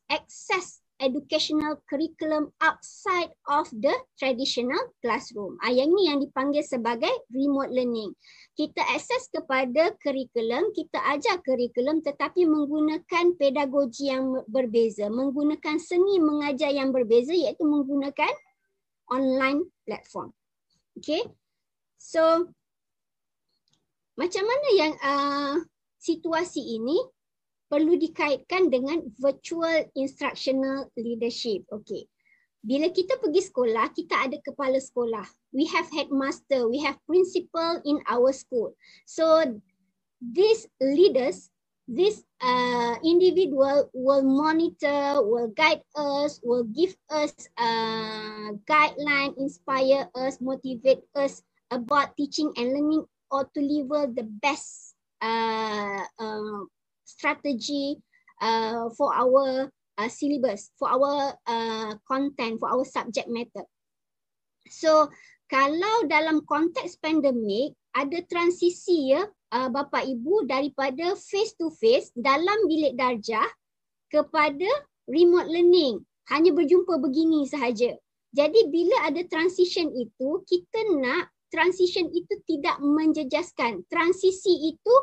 access 0.07 0.79
educational 1.03 1.83
curriculum 1.89 2.55
outside 2.63 3.35
of 3.51 3.67
the 3.75 3.91
traditional 4.15 4.79
classroom. 5.03 5.59
Ah, 5.59 5.67
yang 5.75 5.91
ini 5.91 6.07
yang 6.07 6.23
dipanggil 6.23 6.63
sebagai 6.63 7.11
remote 7.27 7.75
learning 7.75 8.15
kita 8.53 8.85
akses 8.93 9.33
kepada 9.33 9.97
kurikulum, 9.97 10.69
kita 10.77 11.01
ajar 11.17 11.41
kurikulum 11.41 12.05
tetapi 12.05 12.45
menggunakan 12.45 13.33
pedagogi 13.33 14.13
yang 14.13 14.45
berbeza, 14.45 15.09
menggunakan 15.09 15.81
seni 15.81 16.21
mengajar 16.21 16.69
yang 16.69 16.93
berbeza 16.93 17.33
iaitu 17.33 17.65
menggunakan 17.65 18.29
online 19.09 19.65
platform. 19.89 20.29
Okay. 21.01 21.25
So, 21.97 22.53
macam 24.13 24.43
mana 24.45 24.67
yang 24.77 24.93
uh, 25.01 25.57
situasi 26.03 26.59
ini 26.75 26.99
perlu 27.71 27.95
dikaitkan 27.95 28.67
dengan 28.67 29.01
virtual 29.17 29.87
instructional 29.95 30.91
leadership. 30.99 31.63
Okay. 31.71 32.05
Bila 32.63 32.91
kita 32.91 33.19
pergi 33.19 33.43
sekolah, 33.43 33.91
kita 33.91 34.27
ada 34.27 34.37
kepala 34.39 34.79
sekolah. 34.79 35.25
We 35.55 35.67
have 35.71 35.87
headmaster, 35.91 36.67
we 36.67 36.79
have 36.83 36.99
principal 37.07 37.79
in 37.83 37.99
our 38.07 38.31
school. 38.31 38.75
So 39.03 39.43
these 40.19 40.67
leaders, 40.79 41.51
this 41.91 42.23
uh, 42.39 42.95
individual 43.03 43.91
will 43.91 44.23
monitor, 44.23 45.19
will 45.19 45.51
guide 45.51 45.83
us, 45.99 46.39
will 46.39 46.63
give 46.71 46.95
us 47.11 47.35
a 47.59 47.67
uh, 47.67 48.47
guideline, 48.63 49.35
inspire 49.35 50.07
us, 50.15 50.39
motivate 50.39 51.03
us 51.19 51.43
about 51.67 52.15
teaching 52.15 52.55
and 52.55 52.71
learning 52.71 53.03
or 53.27 53.43
to 53.51 53.59
deliver 53.59 54.07
the 54.07 54.23
best 54.39 54.82
uh, 55.23 56.03
uh, 56.19 56.59
strategy 57.07 57.95
uh, 58.43 58.91
for 58.99 59.15
our 59.15 59.71
uh, 59.95 60.09
syllabus, 60.11 60.75
for 60.75 60.91
our 60.91 61.31
uh, 61.47 61.95
content, 62.03 62.59
for 62.59 62.67
our 62.67 62.83
subject 62.83 63.31
matter. 63.31 63.63
So 64.67 65.07
kalau 65.47 66.11
dalam 66.11 66.43
konteks 66.43 66.99
pandemik 66.99 67.71
ada 67.95 68.19
transisi 68.27 69.15
ya 69.15 69.23
uh, 69.55 69.69
bapa 69.71 70.03
ibu 70.03 70.43
daripada 70.43 71.15
face 71.15 71.55
to 71.55 71.71
face 71.71 72.11
dalam 72.17 72.67
bilik 72.67 72.99
darjah 72.99 73.45
kepada 74.11 74.67
remote 75.07 75.47
learning 75.47 76.03
hanya 76.27 76.51
berjumpa 76.51 76.99
begini 76.99 77.45
sahaja 77.47 77.95
Jadi 78.33 78.65
bila 78.73 79.13
ada 79.13 79.21
transition 79.29 79.93
itu, 79.93 80.41
kita 80.49 80.79
nak 80.97 81.29
transition 81.53 82.09
itu 82.09 82.41
tidak 82.49 82.81
menjejaskan. 82.81 83.85
Transisi 83.85 84.73
itu, 84.73 84.95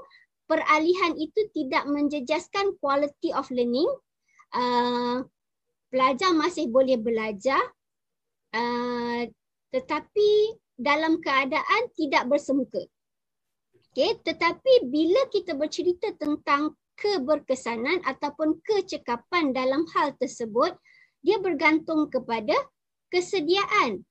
peralihan 0.51 1.15
itu 1.15 1.47
tidak 1.55 1.87
menjejaskan 1.87 2.75
quality 2.83 3.31
of 3.31 3.47
learning. 3.55 3.87
Uh, 4.51 5.23
pelajar 5.95 6.35
masih 6.35 6.67
boleh 6.67 6.99
belajar 6.99 7.63
uh, 8.51 9.23
tetapi 9.71 10.59
dalam 10.75 11.23
keadaan 11.23 11.83
tidak 11.95 12.27
bersemuka. 12.27 12.83
Okay, 13.91 14.19
tetapi 14.23 14.91
bila 14.91 15.27
kita 15.31 15.55
bercerita 15.55 16.15
tentang 16.19 16.75
keberkesanan 16.99 18.03
ataupun 18.07 18.63
kecekapan 18.63 19.51
dalam 19.51 19.83
hal 19.95 20.15
tersebut, 20.19 20.75
dia 21.23 21.43
bergantung 21.43 22.07
kepada 22.07 22.55
kesediaan 23.11 24.07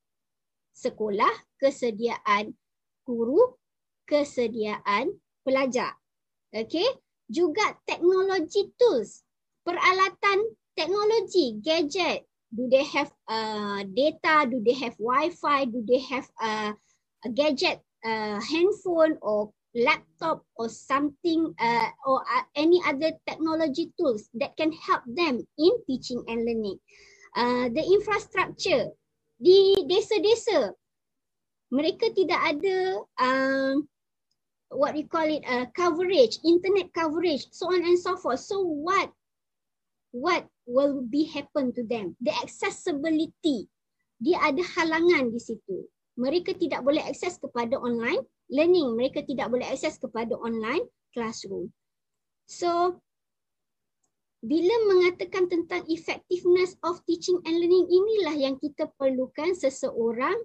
sekolah, 0.79 1.31
kesediaan 1.59 2.55
guru, 3.03 3.59
kesediaan 4.07 5.11
pelajar. 5.43 5.99
Okay, 6.49 6.87
juga 7.27 7.75
teknologi 7.83 8.71
tools, 8.79 9.27
peralatan 9.67 10.55
teknologi, 10.73 11.59
gadget. 11.59 12.23
Do 12.49 12.65
they 12.65 12.81
have 12.81 13.13
uh, 13.29 13.85
data? 13.85 14.49
Do 14.49 14.57
they 14.65 14.73
have 14.81 14.97
Wi-Fi? 14.97 15.69
Do 15.69 15.85
they 15.85 16.01
have 16.09 16.25
uh, 16.41 16.73
a 17.21 17.29
gadget, 17.29 17.77
uh, 18.01 18.41
handphone 18.41 19.21
or 19.21 19.53
laptop 19.77 20.41
or 20.57 20.65
something 20.65 21.53
uh, 21.61 21.89
or 22.09 22.25
uh, 22.25 22.45
any 22.57 22.81
other 22.89 23.13
technology 23.29 23.93
tools 24.01 24.33
that 24.41 24.57
can 24.57 24.73
help 24.73 25.05
them 25.05 25.45
in 25.61 25.73
teaching 25.85 26.25
and 26.25 26.41
learning? 26.41 26.81
Uh, 27.37 27.69
the 27.69 27.85
infrastructure 27.85 28.89
di 29.39 29.79
desa-desa 29.87 30.75
mereka 31.69 32.11
tidak 32.11 32.41
ada 32.43 32.77
um, 33.21 33.85
what 34.73 34.93
we 34.93 35.05
call 35.05 35.25
it 35.25 35.45
uh, 35.45 35.65
coverage, 35.73 36.37
internet 36.45 36.93
coverage, 36.93 37.45
so 37.53 37.69
on 37.69 37.81
and 37.81 37.97
so 37.97 38.17
forth. 38.17 38.41
So 38.41 38.61
what 38.61 39.09
what 40.11 40.49
will 40.65 41.01
be 41.05 41.29
happen 41.29 41.73
to 41.77 41.85
them? 41.85 42.17
The 42.21 42.33
accessibility, 42.41 43.69
dia 44.21 44.37
ada 44.41 44.61
halangan 44.77 45.33
di 45.33 45.41
situ. 45.41 45.85
Mereka 46.19 46.57
tidak 46.59 46.83
boleh 46.83 47.05
akses 47.05 47.39
kepada 47.39 47.79
online 47.79 48.25
learning. 48.51 48.97
Mereka 48.97 49.23
tidak 49.23 49.53
boleh 49.53 49.65
akses 49.69 49.95
kepada 50.01 50.35
online 50.35 50.83
classroom. 51.15 51.71
So 52.49 52.99
bila 54.39 54.71
mengatakan 54.87 55.51
tentang 55.51 55.83
effectiveness 55.91 56.79
of 56.87 57.03
teaching 57.03 57.39
and 57.43 57.59
learning 57.59 57.87
inilah 57.91 58.35
yang 58.39 58.55
kita 58.55 58.87
perlukan 58.95 59.51
seseorang 59.51 60.35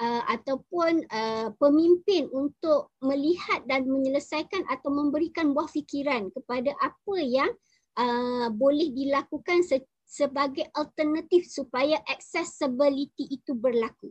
uh, 0.00 0.22
ataupun 0.32 1.04
uh, 1.12 1.52
pemimpin 1.60 2.26
untuk 2.32 2.96
melihat 3.04 3.60
dan 3.68 3.84
menyelesaikan 3.84 4.64
atau 4.72 4.88
memberikan 4.88 5.52
buah 5.52 5.68
fikiran 5.68 6.32
kepada 6.32 6.72
apa 6.80 7.16
yang 7.20 7.52
uh, 8.00 8.48
boleh 8.48 8.88
dilakukan 8.96 9.60
se- 9.60 9.92
sebagai 10.08 10.64
alternatif 10.72 11.44
supaya 11.44 12.00
accessibility 12.08 13.28
itu 13.28 13.52
berlaku. 13.52 14.08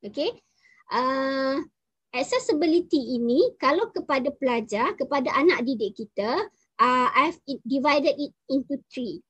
Okay. 0.00 0.30
Uh, 0.90 1.58
accessibility 2.10 3.18
ini 3.18 3.54
kalau 3.58 3.90
kepada 3.94 4.30
pelajar, 4.34 4.94
kepada 4.98 5.30
anak 5.34 5.62
didik 5.66 5.94
kita, 5.98 6.50
uh, 6.80 7.08
I've 7.12 7.38
divided 7.62 8.16
it 8.16 8.32
into 8.48 8.80
three. 8.88 9.20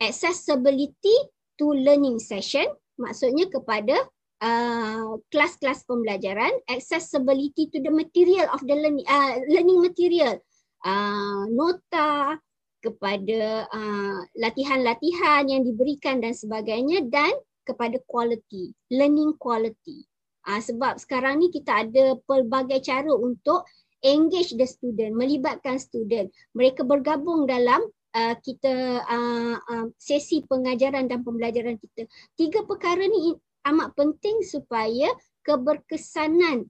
Accessibility 0.00 1.16
to 1.60 1.70
learning 1.70 2.18
session, 2.18 2.66
maksudnya 2.98 3.46
kepada 3.52 4.02
uh, 4.42 5.20
kelas-kelas 5.30 5.86
pembelajaran. 5.86 6.50
Accessibility 6.66 7.70
to 7.70 7.78
the 7.78 7.92
material 7.92 8.50
of 8.50 8.64
the 8.64 8.74
learning, 8.74 9.06
uh, 9.06 9.38
learning 9.46 9.78
material. 9.78 10.40
Uh, 10.82 11.46
nota 11.54 12.42
kepada 12.82 13.70
uh, 13.70 14.18
latihan-latihan 14.34 15.46
yang 15.46 15.62
diberikan 15.62 16.18
dan 16.18 16.34
sebagainya 16.34 17.06
dan 17.06 17.30
kepada 17.62 18.02
quality, 18.10 18.74
learning 18.90 19.38
quality. 19.38 20.02
Uh, 20.42 20.58
sebab 20.58 20.98
sekarang 20.98 21.38
ni 21.38 21.54
kita 21.54 21.86
ada 21.86 22.18
pelbagai 22.26 22.82
cara 22.82 23.14
untuk 23.14 23.62
engage 24.02 24.54
the 24.58 24.66
student, 24.66 25.14
melibatkan 25.14 25.78
student. 25.78 26.28
Mereka 26.52 26.82
bergabung 26.82 27.46
dalam 27.46 27.80
uh, 28.14 28.34
kita 28.42 29.02
uh, 29.02 29.56
uh, 29.58 29.86
sesi 29.96 30.42
pengajaran 30.46 31.06
dan 31.08 31.22
pembelajaran 31.22 31.78
kita. 31.78 32.10
Tiga 32.34 32.66
perkara 32.66 33.02
ni 33.06 33.38
amat 33.70 33.94
penting 33.94 34.42
supaya 34.42 35.10
keberkesanan 35.46 36.66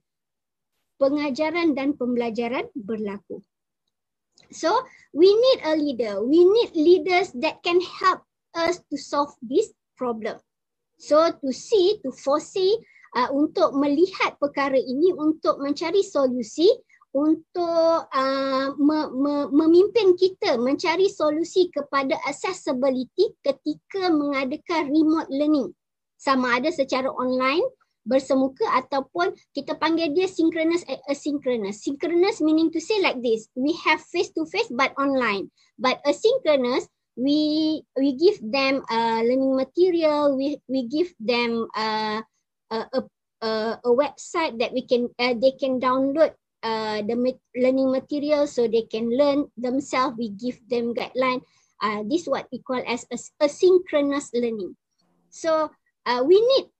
pengajaran 1.01 1.73
dan 1.73 1.97
pembelajaran 1.97 2.69
berlaku. 2.77 3.41
So, 4.53 4.69
we 5.13 5.33
need 5.33 5.59
a 5.65 5.73
leader. 5.73 6.21
We 6.21 6.45
need 6.45 6.77
leaders 6.77 7.33
that 7.41 7.65
can 7.65 7.81
help 7.81 8.21
us 8.53 8.77
to 8.93 8.95
solve 9.01 9.33
this 9.41 9.73
problem. 9.97 10.37
So, 11.01 11.33
to 11.33 11.49
see, 11.49 11.97
to 12.05 12.13
foresee, 12.13 12.77
uh, 13.17 13.33
untuk 13.33 13.73
melihat 13.73 14.37
perkara 14.37 14.77
ini, 14.77 15.09
untuk 15.13 15.57
mencari 15.57 16.05
solusi, 16.05 16.69
untuk 17.13 18.09
uh, 18.09 18.67
me, 18.81 18.99
me, 19.13 19.33
memimpin 19.53 20.17
kita 20.17 20.57
mencari 20.57 21.05
solusi 21.13 21.69
kepada 21.69 22.17
accessibility 22.25 23.37
ketika 23.45 24.09
mengadakan 24.09 24.89
remote 24.89 25.29
learning. 25.29 25.69
Sama 26.17 26.57
ada 26.57 26.73
secara 26.73 27.07
online 27.13 27.61
bersemuka 28.03 28.67
ataupun 28.83 29.31
kita 29.55 29.79
panggil 29.79 30.11
dia 30.11 30.27
synchronous 30.27 30.83
asynchronous. 31.07 31.85
Synchronous 31.85 32.41
meaning 32.41 32.73
to 32.73 32.81
say 32.81 32.99
like 32.99 33.21
this 33.21 33.47
we 33.53 33.77
have 33.85 34.01
face 34.09 34.33
to 34.33 34.43
face 34.49 34.67
but 34.73 34.91
online. 34.97 35.53
But 35.77 36.01
asynchronous 36.03 36.89
we 37.13 37.81
we 37.93 38.17
give 38.17 38.41
them 38.41 38.81
uh, 38.89 39.21
learning 39.21 39.53
material 39.53 40.33
we 40.33 40.57
we 40.65 40.89
give 40.89 41.13
them 41.21 41.69
uh, 41.77 42.25
a, 42.73 42.77
a 42.89 42.99
a 43.45 43.49
a 43.85 43.91
website 43.93 44.57
that 44.57 44.73
we 44.73 44.81
can 44.81 45.13
uh, 45.21 45.37
they 45.37 45.53
can 45.53 45.77
download 45.77 46.33
uh, 46.63 47.03
the 47.03 47.15
learning 47.55 47.91
material 47.91 48.47
so 48.47 48.67
they 48.67 48.87
can 48.87 49.11
learn 49.11 49.51
themselves. 49.57 50.15
We 50.17 50.29
give 50.29 50.57
them 50.69 50.95
guideline. 50.95 51.43
Uh, 51.83 52.03
this 52.07 52.25
what 52.25 52.47
we 52.51 52.59
call 52.63 52.81
as 52.87 53.05
asynchronous 53.41 54.31
learning. 54.33 54.75
So 55.29 55.69
uh, 56.05 56.23
we 56.25 56.39
need 56.39 56.71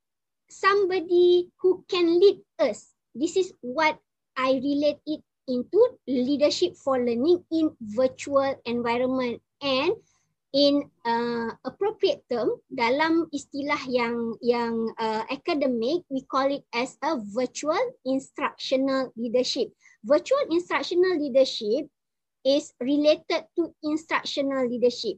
somebody 0.49 1.51
who 1.59 1.84
can 1.89 2.19
lead 2.19 2.39
us. 2.59 2.95
This 3.13 3.36
is 3.36 3.53
what 3.61 3.99
I 4.38 4.53
relate 4.63 5.03
it 5.05 5.21
into 5.47 5.99
leadership 6.07 6.75
for 6.77 6.97
learning 6.97 7.43
in 7.51 7.75
virtual 7.81 8.55
environment 8.65 9.41
and 9.61 9.93
in 10.54 10.86
uh, 11.01 11.49
appropriate 11.66 12.22
term 12.30 12.62
dalam 12.70 13.26
istilah 13.34 13.82
yang 13.89 14.38
yang 14.39 14.93
uh, 15.01 15.26
academic 15.34 16.06
we 16.14 16.22
call 16.30 16.45
it 16.45 16.62
as 16.78 16.93
a 17.01 17.18
virtual 17.34 17.82
instructional 18.06 19.10
leadership. 19.18 19.74
Virtual 20.06 20.45
instructional 20.54 21.18
leadership 21.18 21.89
is 22.45 22.70
related 22.78 23.49
to 23.58 23.74
instructional 23.82 24.70
leadership 24.70 25.18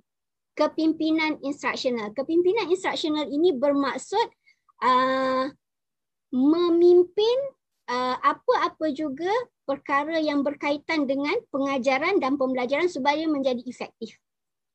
kepimpinan 0.56 1.38
instructional. 1.44 2.16
Kepimpinan 2.16 2.72
instructional 2.72 3.28
ini 3.28 3.52
bermaksud 3.52 4.28
uh, 4.82 5.52
memimpin 6.32 7.38
uh, 7.92 8.16
apa-apa 8.24 8.90
juga 8.96 9.30
perkara 9.68 10.18
yang 10.18 10.48
berkaitan 10.48 11.06
dengan 11.06 11.36
pengajaran 11.52 12.24
dan 12.24 12.40
pembelajaran 12.40 12.88
supaya 12.88 13.28
menjadi 13.28 13.62
efektif 13.68 14.16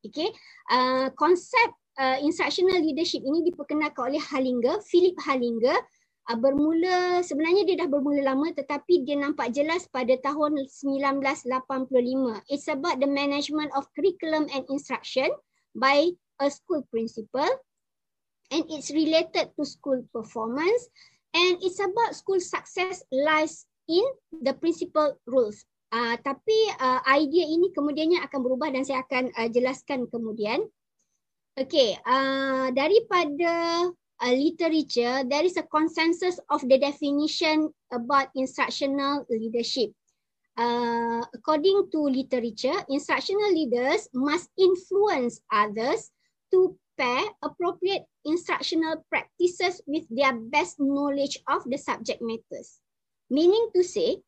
Okay, 0.00 0.32
uh, 0.72 1.12
konsep 1.12 1.76
uh, 2.00 2.16
instructional 2.24 2.80
leadership 2.80 3.20
ini 3.20 3.44
diperkenalkan 3.44 4.16
oleh 4.16 4.22
Halinger, 4.32 4.80
Philip 4.88 5.12
Halinger. 5.28 5.76
Uh, 6.24 6.38
bermula 6.40 7.20
sebenarnya 7.20 7.68
dia 7.68 7.76
dah 7.84 7.88
bermula 7.90 8.32
lama 8.32 8.48
tetapi 8.48 9.04
dia 9.04 9.20
nampak 9.20 9.52
jelas 9.52 9.84
pada 9.92 10.16
tahun 10.24 10.56
1985. 10.56 12.48
It's 12.48 12.72
about 12.72 12.96
the 12.96 13.10
management 13.10 13.68
of 13.76 13.84
curriculum 13.92 14.48
and 14.48 14.64
instruction 14.72 15.28
by 15.76 16.08
a 16.40 16.48
school 16.48 16.80
principal 16.88 17.48
and 18.48 18.64
it's 18.72 18.88
related 18.88 19.52
to 19.52 19.62
school 19.68 20.00
performance 20.16 20.88
and 21.36 21.60
it's 21.60 21.78
about 21.78 22.16
school 22.16 22.40
success 22.40 23.04
lies 23.12 23.68
in 23.84 24.02
the 24.42 24.56
principal 24.56 25.18
rules. 25.28 25.68
Uh, 25.90 26.14
tapi 26.22 26.54
uh, 26.78 27.02
idea 27.18 27.50
ini 27.50 27.74
kemudiannya 27.74 28.22
akan 28.22 28.40
berubah 28.46 28.70
dan 28.70 28.86
saya 28.86 29.02
akan 29.02 29.34
uh, 29.34 29.50
jelaskan 29.50 30.06
kemudian. 30.06 30.62
Okay, 31.58 31.98
uh, 32.06 32.70
daripada 32.70 33.84
uh, 33.90 34.34
literature, 34.38 35.26
there 35.26 35.42
is 35.42 35.58
a 35.58 35.66
consensus 35.66 36.38
of 36.46 36.62
the 36.70 36.78
definition 36.78 37.74
about 37.90 38.30
instructional 38.38 39.26
leadership. 39.26 39.90
Uh, 40.54 41.26
according 41.34 41.90
to 41.90 42.06
literature, 42.06 42.76
instructional 42.86 43.50
leaders 43.50 44.06
must 44.14 44.46
influence 44.54 45.42
others 45.50 46.14
to 46.54 46.78
pair 46.94 47.24
appropriate 47.42 48.04
instructional 48.28 49.00
practices 49.08 49.80
with 49.88 50.04
their 50.12 50.36
best 50.36 50.76
knowledge 50.78 51.40
of 51.48 51.64
the 51.66 51.78
subject 51.80 52.20
matters. 52.20 52.78
Meaning 53.30 53.72
to 53.74 53.82
say, 53.82 54.20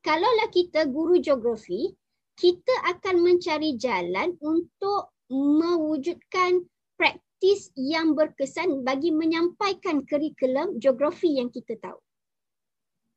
kalaulah 0.00 0.48
kita 0.52 0.88
guru 0.88 1.20
geografi, 1.20 1.92
kita 2.40 2.74
akan 2.96 3.20
mencari 3.20 3.76
jalan 3.76 4.36
untuk 4.40 5.12
mewujudkan 5.30 6.64
praktis 6.96 7.72
yang 7.76 8.16
berkesan 8.16 8.82
bagi 8.82 9.12
menyampaikan 9.12 10.02
kurikulum 10.08 10.80
geografi 10.80 11.36
yang 11.36 11.52
kita 11.52 11.76
tahu. 11.78 12.00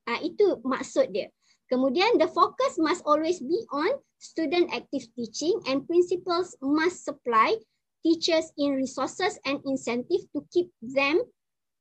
Ah 0.08 0.20
itu 0.20 0.60
maksud 0.68 1.16
dia. 1.16 1.32
Kemudian 1.72 2.20
the 2.20 2.28
focus 2.28 2.76
must 2.78 3.02
always 3.08 3.40
be 3.40 3.58
on 3.72 3.98
student 4.20 4.70
active 4.76 5.08
teaching 5.16 5.56
and 5.66 5.88
principals 5.88 6.54
must 6.60 7.08
supply 7.08 7.56
teachers 8.04 8.52
in 8.60 8.76
resources 8.76 9.40
and 9.48 9.64
incentive 9.64 10.28
to 10.36 10.44
keep 10.52 10.70
them 10.84 11.24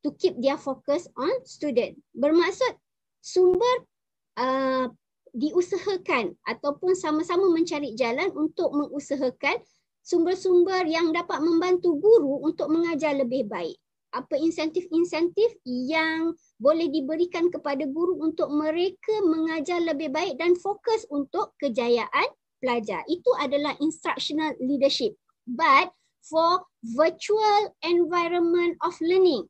to 0.06 0.14
keep 0.18 0.38
their 0.38 0.56
focus 0.56 1.10
on 1.18 1.30
student. 1.42 1.98
Bermaksud 2.14 2.78
sumber 3.22 3.90
uh, 4.38 4.86
diusahakan 5.32 6.36
ataupun 6.44 6.92
sama-sama 6.92 7.48
mencari 7.48 7.96
jalan 7.96 8.28
untuk 8.36 8.72
mengusahakan 8.76 9.56
sumber-sumber 10.04 10.84
yang 10.84 11.14
dapat 11.14 11.40
membantu 11.40 11.96
guru 11.96 12.44
untuk 12.44 12.68
mengajar 12.68 13.16
lebih 13.16 13.48
baik. 13.48 13.78
Apa 14.12 14.36
insentif-insentif 14.36 15.56
yang 15.64 16.36
boleh 16.60 16.92
diberikan 16.92 17.48
kepada 17.48 17.88
guru 17.88 18.20
untuk 18.20 18.52
mereka 18.52 19.24
mengajar 19.24 19.80
lebih 19.80 20.12
baik 20.12 20.36
dan 20.36 20.52
fokus 20.52 21.08
untuk 21.08 21.56
kejayaan 21.56 22.28
pelajar. 22.60 23.00
Itu 23.08 23.32
adalah 23.40 23.72
instructional 23.80 24.52
leadership. 24.60 25.16
But 25.48 25.96
for 26.28 26.68
virtual 26.84 27.72
environment 27.80 28.76
of 28.84 29.00
learning, 29.00 29.48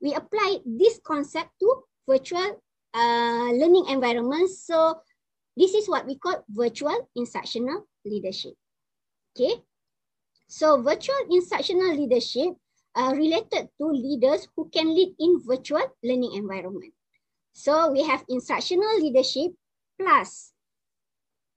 we 0.00 0.16
apply 0.16 0.64
this 0.64 0.96
concept 1.04 1.52
to 1.60 1.68
virtual 2.08 2.56
uh, 2.98 3.54
learning 3.54 3.86
environment. 3.88 4.50
So 4.50 4.98
this 5.54 5.74
is 5.74 5.86
what 5.86 6.06
we 6.06 6.18
call 6.18 6.42
virtual 6.50 7.08
instructional 7.14 7.86
leadership. 8.02 8.58
Okay. 9.32 9.62
So 10.50 10.82
virtual 10.82 11.18
instructional 11.30 11.94
leadership 11.94 12.58
uh, 12.96 13.14
related 13.14 13.70
to 13.78 13.86
leaders 13.86 14.48
who 14.56 14.68
can 14.74 14.90
lead 14.90 15.14
in 15.18 15.38
virtual 15.46 15.86
learning 16.02 16.34
environment. 16.34 16.92
So 17.52 17.90
we 17.90 18.02
have 18.02 18.24
instructional 18.28 18.98
leadership 18.98 19.54
plus 19.98 20.54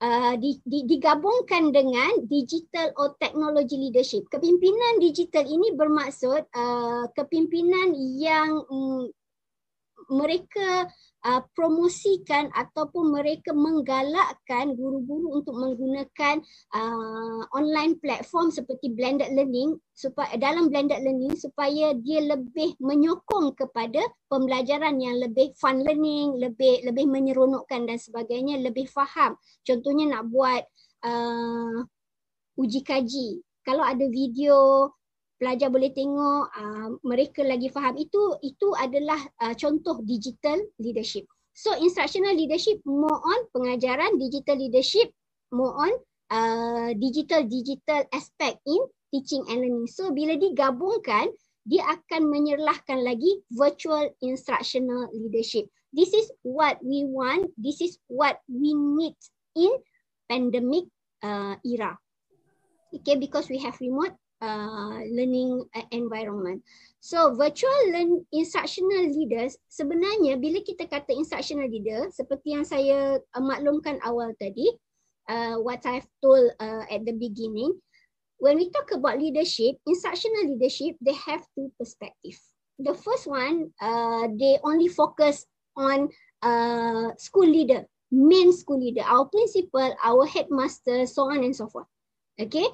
uh, 0.02 0.34
di, 0.36 0.58
di, 0.66 0.84
digabungkan 0.84 1.70
dengan 1.70 2.26
digital 2.26 2.90
or 2.98 3.14
technology 3.22 3.78
leadership. 3.78 4.26
Kepimpinan 4.28 4.98
digital 4.98 5.46
ini 5.46 5.72
bermaksud 5.78 6.42
uh, 6.52 7.06
kepimpinan 7.14 7.94
yang 8.18 8.66
um, 8.66 9.08
mereka 10.10 10.90
uh, 11.22 11.42
promosikan 11.54 12.50
ataupun 12.52 13.14
mereka 13.14 13.54
menggalakkan 13.54 14.74
guru-guru 14.74 15.42
untuk 15.42 15.54
menggunakan 15.56 16.42
uh, 16.74 17.42
online 17.54 17.98
platform 18.02 18.50
seperti 18.50 18.92
blended 18.92 19.30
learning 19.34 19.78
supaya 19.94 20.34
dalam 20.36 20.68
blended 20.68 21.00
learning 21.02 21.34
supaya 21.38 21.94
dia 22.02 22.20
lebih 22.22 22.74
menyokong 22.82 23.54
kepada 23.54 24.02
pembelajaran 24.26 24.98
yang 24.98 25.18
lebih 25.22 25.54
fun 25.58 25.80
learning, 25.82 26.38
lebih 26.42 26.82
lebih 26.86 27.06
menyeronokkan 27.06 27.86
dan 27.86 27.98
sebagainya, 27.98 28.58
lebih 28.58 28.88
faham. 28.90 29.38
Contohnya 29.62 30.18
nak 30.18 30.28
buat 30.28 30.62
uh, 31.06 31.86
uji 32.58 32.80
kaji. 32.82 33.42
Kalau 33.62 33.86
ada 33.86 34.02
video 34.10 34.90
pelajar 35.42 35.74
boleh 35.74 35.90
tengok 35.90 36.54
uh, 36.54 36.88
mereka 37.02 37.42
lagi 37.42 37.66
faham 37.66 37.98
itu 37.98 38.38
itu 38.46 38.70
adalah 38.78 39.18
uh, 39.42 39.50
contoh 39.58 39.98
digital 40.06 40.62
leadership. 40.78 41.26
So 41.50 41.74
instructional 41.82 42.38
leadership 42.38 42.78
more 42.86 43.18
on 43.18 43.50
pengajaran 43.50 44.22
digital 44.22 44.62
leadership 44.62 45.10
more 45.50 45.74
on 45.74 45.92
uh, 46.30 46.94
digital 46.94 47.42
digital 47.42 48.06
aspect 48.14 48.62
in 48.70 48.86
teaching 49.10 49.42
and 49.50 49.66
learning. 49.66 49.90
So 49.90 50.14
bila 50.14 50.38
digabungkan 50.38 51.34
dia 51.66 51.90
akan 51.90 52.30
menyerlahkan 52.30 53.02
lagi 53.02 53.42
virtual 53.50 54.14
instructional 54.22 55.10
leadership. 55.10 55.66
This 55.90 56.14
is 56.14 56.30
what 56.46 56.78
we 56.86 57.02
want. 57.02 57.50
This 57.58 57.82
is 57.82 57.98
what 58.06 58.38
we 58.46 58.78
need 58.78 59.18
in 59.58 59.74
pandemic 60.30 60.86
uh, 61.20 61.58
era. 61.66 61.98
Okay, 62.94 63.18
because 63.18 63.50
we 63.50 63.58
have 63.58 63.76
remote 63.82 64.16
uh, 64.42 64.98
learning 65.06 65.64
environment. 65.94 66.60
So 66.98 67.34
virtual 67.34 67.94
learn 67.94 68.26
instructional 68.34 69.10
leaders 69.10 69.56
sebenarnya 69.70 70.38
bila 70.38 70.60
kita 70.62 70.90
kata 70.90 71.14
instructional 71.14 71.70
leader 71.70 72.10
seperti 72.10 72.58
yang 72.58 72.66
saya 72.66 73.22
uh, 73.22 73.42
maklumkan 73.42 74.02
awal 74.02 74.34
tadi 74.38 74.66
uh, 75.30 75.58
what 75.62 75.82
I've 75.86 76.10
told 76.18 76.50
uh, 76.58 76.84
at 76.90 77.06
the 77.06 77.14
beginning 77.14 77.74
when 78.42 78.58
we 78.58 78.70
talk 78.74 78.90
about 78.90 79.22
leadership 79.22 79.78
instructional 79.86 80.50
leadership 80.50 80.98
they 80.98 81.14
have 81.14 81.46
two 81.54 81.70
perspective. 81.78 82.38
The 82.82 82.98
first 82.98 83.30
one 83.30 83.70
uh, 83.78 84.26
they 84.34 84.58
only 84.66 84.90
focus 84.90 85.46
on 85.78 86.10
uh, 86.42 87.14
school 87.18 87.46
leader 87.46 87.86
main 88.12 88.52
school 88.52 88.78
leader 88.78 89.02
our 89.08 89.24
principal 89.26 89.90
our 90.04 90.28
headmaster 90.28 91.06
so 91.06 91.30
on 91.30 91.42
and 91.46 91.54
so 91.54 91.66
forth. 91.66 91.88
Okay 92.38 92.66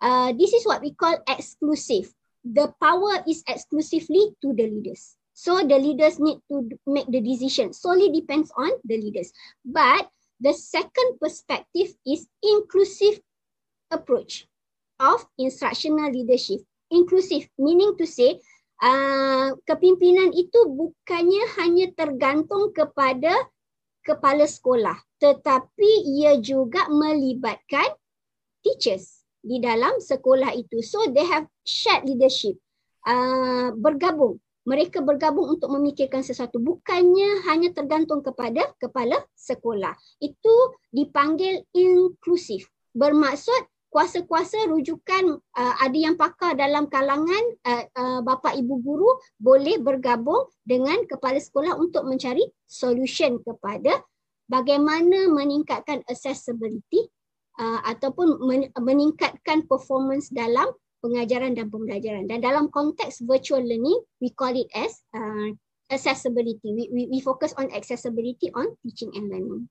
uh, 0.00 0.32
this 0.32 0.52
is 0.52 0.66
what 0.66 0.80
we 0.82 0.92
call 0.94 1.16
exclusive. 1.28 2.12
The 2.44 2.72
power 2.80 3.22
is 3.26 3.42
exclusively 3.46 4.34
to 4.42 4.54
the 4.54 4.70
leaders. 4.70 5.16
So 5.34 5.62
the 5.62 5.78
leaders 5.78 6.18
need 6.18 6.42
to 6.50 6.66
make 6.86 7.06
the 7.06 7.20
decision. 7.20 7.72
Solely 7.72 8.10
depends 8.10 8.50
on 8.56 8.70
the 8.84 8.98
leaders. 8.98 9.32
But 9.64 10.10
the 10.40 10.52
second 10.52 11.18
perspective 11.20 11.94
is 12.06 12.26
inclusive 12.42 13.20
approach 13.90 14.46
of 14.98 15.26
instructional 15.38 16.10
leadership. 16.10 16.62
Inclusive 16.90 17.46
meaning 17.58 17.94
to 17.98 18.06
say 18.06 18.40
uh, 18.82 19.54
kepimpinan 19.66 20.32
itu 20.34 20.58
bukannya 20.66 21.44
hanya 21.60 21.86
tergantung 21.94 22.72
kepada 22.72 23.34
kepala 24.06 24.48
sekolah 24.48 24.96
tetapi 25.20 25.90
ia 26.16 26.38
juga 26.40 26.88
melibatkan 26.88 27.92
teachers 28.62 29.17
di 29.42 29.62
dalam 29.62 29.98
sekolah 30.02 30.54
itu. 30.54 30.82
So 30.82 31.08
they 31.10 31.24
have 31.26 31.46
shared 31.62 32.06
leadership. 32.06 32.58
Uh, 33.06 33.72
bergabung. 33.78 34.42
Mereka 34.68 35.00
bergabung 35.00 35.56
untuk 35.56 35.72
memikirkan 35.72 36.20
sesuatu. 36.20 36.60
Bukannya 36.60 37.48
hanya 37.48 37.72
tergantung 37.72 38.20
kepada 38.20 38.68
kepala 38.76 39.16
sekolah. 39.32 39.96
Itu 40.20 40.76
dipanggil 40.92 41.64
inklusif. 41.72 42.68
Bermaksud 42.92 43.64
kuasa-kuasa 43.88 44.68
rujukan 44.68 45.40
uh, 45.40 45.74
ada 45.80 45.96
yang 45.96 46.20
pakar 46.20 46.52
dalam 46.52 46.92
kalangan 46.92 47.44
uh, 47.64 47.84
uh, 47.96 48.20
bapa 48.20 48.52
ibu 48.52 48.76
guru 48.84 49.16
boleh 49.40 49.80
bergabung 49.80 50.44
dengan 50.60 51.08
kepala 51.08 51.40
sekolah 51.40 51.80
untuk 51.80 52.04
mencari 52.04 52.44
solution 52.68 53.40
kepada 53.40 54.04
bagaimana 54.44 55.32
meningkatkan 55.32 56.04
accessibility 56.04 57.08
uh, 57.58 57.80
ataupun 57.84 58.38
men- 58.46 58.72
meningkatkan 58.78 59.66
performance 59.66 60.30
dalam 60.30 60.70
pengajaran 61.02 61.54
dan 61.54 61.70
pembelajaran. 61.70 62.26
Dan 62.26 62.42
dalam 62.42 62.70
konteks 62.70 63.22
virtual 63.26 63.62
learning, 63.62 63.98
we 64.22 64.30
call 64.34 64.54
it 64.54 64.66
as 64.74 65.02
uh, 65.14 65.52
accessibility. 65.90 66.70
We, 66.70 66.84
we, 66.90 67.02
we 67.06 67.18
focus 67.20 67.54
on 67.58 67.70
accessibility 67.74 68.50
on 68.54 68.74
teaching 68.82 69.14
and 69.14 69.30
learning. 69.30 69.70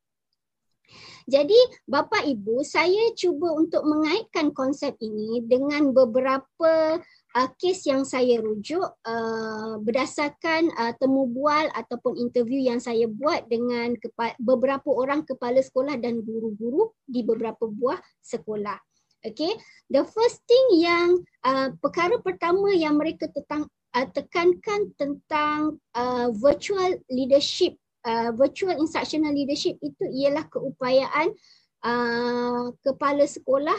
Jadi 1.28 1.60
bapa 1.84 2.24
ibu 2.24 2.64
saya 2.64 3.12
cuba 3.12 3.52
untuk 3.52 3.84
mengaitkan 3.84 4.56
konsep 4.56 4.96
ini 5.04 5.44
dengan 5.44 5.92
beberapa 5.92 7.04
uh, 7.38 7.50
kes 7.62 7.86
yang 7.86 8.02
saya 8.02 8.42
rujuk 8.42 8.82
uh, 8.82 9.78
berdasarkan 9.86 10.74
uh, 10.74 10.94
temu 10.98 11.30
bual 11.30 11.70
ataupun 11.78 12.18
interview 12.18 12.66
yang 12.66 12.82
saya 12.82 13.06
buat 13.06 13.46
dengan 13.46 13.94
beberapa 14.42 14.90
orang 14.90 15.22
kepala 15.22 15.62
sekolah 15.62 16.02
dan 16.02 16.26
guru-guru 16.26 16.90
di 17.06 17.22
beberapa 17.22 17.70
buah 17.70 18.02
sekolah. 18.26 18.82
Okay, 19.26 19.54
the 19.90 20.06
first 20.06 20.42
thing 20.46 20.66
yang 20.78 21.22
uh, 21.46 21.74
perkara 21.82 22.22
pertama 22.22 22.74
yang 22.74 22.98
mereka 22.98 23.30
tetang, 23.30 23.66
uh, 23.98 24.08
tekankan 24.14 24.94
tentang 24.94 25.82
uh, 25.98 26.30
virtual 26.38 27.02
leadership, 27.10 27.76
uh, 28.06 28.30
virtual 28.34 28.78
instructional 28.78 29.34
leadership 29.34 29.76
itu 29.82 30.06
ialah 30.06 30.46
keupayaan 30.48 31.34
uh, 31.82 32.72
kepala 32.86 33.26
sekolah 33.26 33.78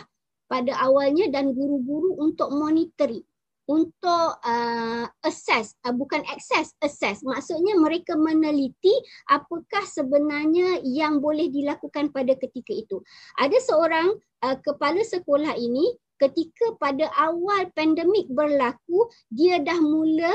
pada 0.50 0.74
awalnya 0.80 1.30
dan 1.30 1.54
guru-guru 1.54 2.18
untuk 2.18 2.50
monitoring 2.50 3.27
untuk 3.68 4.40
uh, 4.40 5.04
assess 5.22 5.76
uh, 5.84 5.92
bukan 5.92 6.24
access 6.32 6.72
assess. 6.80 7.20
Maksudnya 7.20 7.76
mereka 7.76 8.16
meneliti 8.16 8.92
apakah 9.28 9.84
sebenarnya 9.84 10.80
yang 10.88 11.20
boleh 11.20 11.52
dilakukan 11.52 12.08
pada 12.08 12.32
ketika 12.40 12.72
itu. 12.72 13.04
Ada 13.36 13.60
seorang 13.60 14.16
uh, 14.42 14.56
kepala 14.64 15.04
sekolah 15.04 15.52
ini 15.60 15.84
ketika 16.18 16.74
pada 16.80 17.12
awal 17.14 17.70
pandemik 17.76 18.26
berlaku 18.32 19.06
dia 19.30 19.62
dah 19.62 19.78
mula 19.78 20.32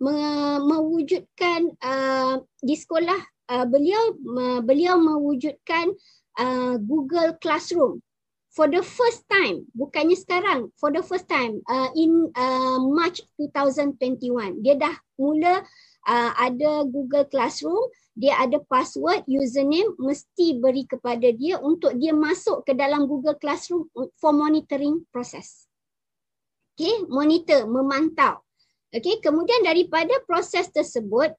me- 0.00 0.62
mewujudkan 0.64 1.68
uh, 1.84 2.40
di 2.64 2.78
sekolah 2.78 3.20
uh, 3.52 3.66
beliau 3.68 4.16
uh, 4.38 4.60
beliau 4.64 4.96
mewujudkan 4.96 5.92
uh, 6.40 6.80
Google 6.80 7.36
Classroom 7.42 8.00
for 8.52 8.68
the 8.68 8.84
first 8.84 9.24
time 9.32 9.64
bukannya 9.72 10.14
sekarang 10.14 10.68
for 10.76 10.92
the 10.92 11.00
first 11.00 11.24
time 11.24 11.64
uh, 11.72 11.88
in 11.96 12.28
uh, 12.36 12.76
March 12.78 13.24
2021 13.40 14.60
dia 14.60 14.76
dah 14.76 14.92
mula 15.16 15.64
uh, 16.04 16.30
ada 16.36 16.84
Google 16.84 17.24
Classroom 17.32 17.88
dia 18.12 18.36
ada 18.36 18.60
password 18.68 19.24
username 19.24 19.96
mesti 19.96 20.60
beri 20.60 20.84
kepada 20.84 21.32
dia 21.32 21.56
untuk 21.64 21.96
dia 21.96 22.12
masuk 22.12 22.60
ke 22.68 22.76
dalam 22.76 23.08
Google 23.08 23.40
Classroom 23.40 23.88
for 24.20 24.36
monitoring 24.36 25.00
process. 25.08 25.64
Okay 26.76 27.08
monitor 27.08 27.64
memantau. 27.64 28.44
Okay 28.92 29.16
kemudian 29.24 29.64
daripada 29.64 30.12
proses 30.28 30.68
tersebut 30.68 31.32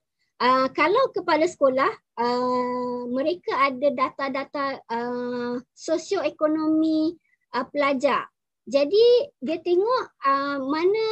uh, 0.44 0.68
kalau 0.76 1.10
kepala 1.16 1.48
sekolah 1.48 1.92
uh, 2.20 3.08
mereka 3.08 3.72
ada 3.72 3.88
data-data 3.96 4.84
uh, 4.92 5.56
sosioekonomi 5.72 7.16
uh, 7.56 7.66
pelajar 7.72 8.28
jadi 8.64 9.06
dia 9.44 9.60
tengok 9.60 10.04
uh, 10.24 10.60
mana 10.64 11.08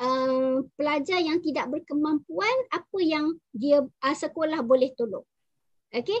uh, 0.00 0.64
pelajar 0.80 1.20
yang 1.20 1.44
tidak 1.44 1.68
berkemampuan 1.68 2.56
apa 2.72 2.98
yang 3.00 3.36
dia 3.52 3.84
uh, 3.84 4.16
sekolah 4.16 4.64
boleh 4.64 4.92
tolong. 4.96 5.24
Okay, 5.92 6.18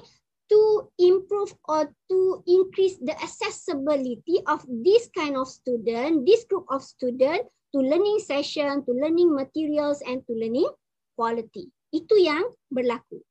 to 0.48 0.88
improve 0.96 1.52
or 1.66 1.90
to 2.08 2.44
increase 2.46 2.96
the 3.02 3.12
accessibility 3.18 4.40
of 4.46 4.62
this 4.68 5.10
kind 5.12 5.36
of 5.36 5.48
student, 5.48 6.24
this 6.24 6.46
group 6.46 6.64
of 6.70 6.80
student 6.84 7.44
to 7.74 7.78
learning 7.82 8.22
session, 8.22 8.84
to 8.86 8.92
learning 8.94 9.32
materials 9.32 10.00
and 10.06 10.22
to 10.28 10.32
learning 10.36 10.68
quality. 11.18 11.72
Itu 11.96 12.20
yang 12.20 12.44
berlaku. 12.68 13.24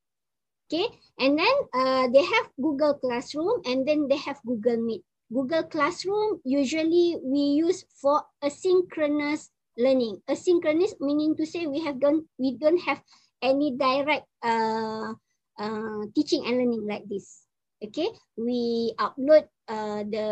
Okay, 0.66 0.90
and 1.22 1.38
then 1.38 1.56
uh, 1.78 2.10
they 2.10 2.26
have 2.26 2.50
Google 2.58 2.98
Classroom 2.98 3.62
and 3.70 3.86
then 3.86 4.10
they 4.10 4.18
have 4.18 4.42
Google 4.42 4.82
Meet. 4.82 5.06
Google 5.30 5.62
Classroom 5.70 6.42
usually 6.42 7.14
we 7.22 7.62
use 7.62 7.86
for 8.02 8.26
asynchronous 8.42 9.54
learning. 9.78 10.18
Asynchronous 10.26 10.98
meaning 10.98 11.38
to 11.38 11.46
say 11.46 11.70
we 11.70 11.86
have 11.86 12.02
don't 12.02 12.26
we 12.34 12.58
don't 12.58 12.82
have 12.82 12.98
any 13.38 13.78
direct 13.78 14.26
uh, 14.42 15.14
uh, 15.54 16.02
teaching 16.18 16.42
and 16.50 16.58
learning 16.58 16.82
like 16.82 17.06
this. 17.06 17.46
Okay, 17.78 18.10
we 18.34 18.90
upload 18.98 19.46
uh, 19.70 20.02
the 20.02 20.26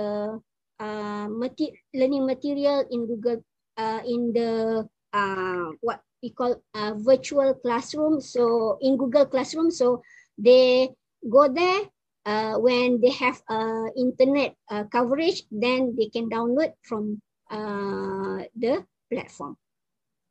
uh, 0.83 1.27
mater- 1.31 1.79
learning 1.95 2.27
material 2.27 2.83
in 2.91 3.07
Google 3.07 3.39
uh, 3.79 4.03
in 4.03 4.35
the 4.35 4.83
uh, 5.15 5.67
what 5.79 6.03
we 6.25 6.33
call 6.33 6.57
uh, 6.73 6.97
virtual 6.97 7.53
classroom. 7.61 8.17
So 8.25 8.79
in 8.81 8.97
Google 8.97 9.29
Classroom, 9.29 9.71
so 9.71 10.01
they 10.41 10.89
go 11.21 11.53
there 11.53 11.85
uh, 12.25 12.57
when 12.57 13.05
they 13.05 13.13
have 13.21 13.45
uh, 13.53 13.93
internet 13.93 14.57
uh, 14.73 14.89
coverage, 14.89 15.45
then 15.53 15.93
they 15.93 16.09
can 16.09 16.33
download 16.33 16.73
from 16.81 17.21
uh, 17.53 18.49
the 18.57 18.89
platform. 19.13 19.61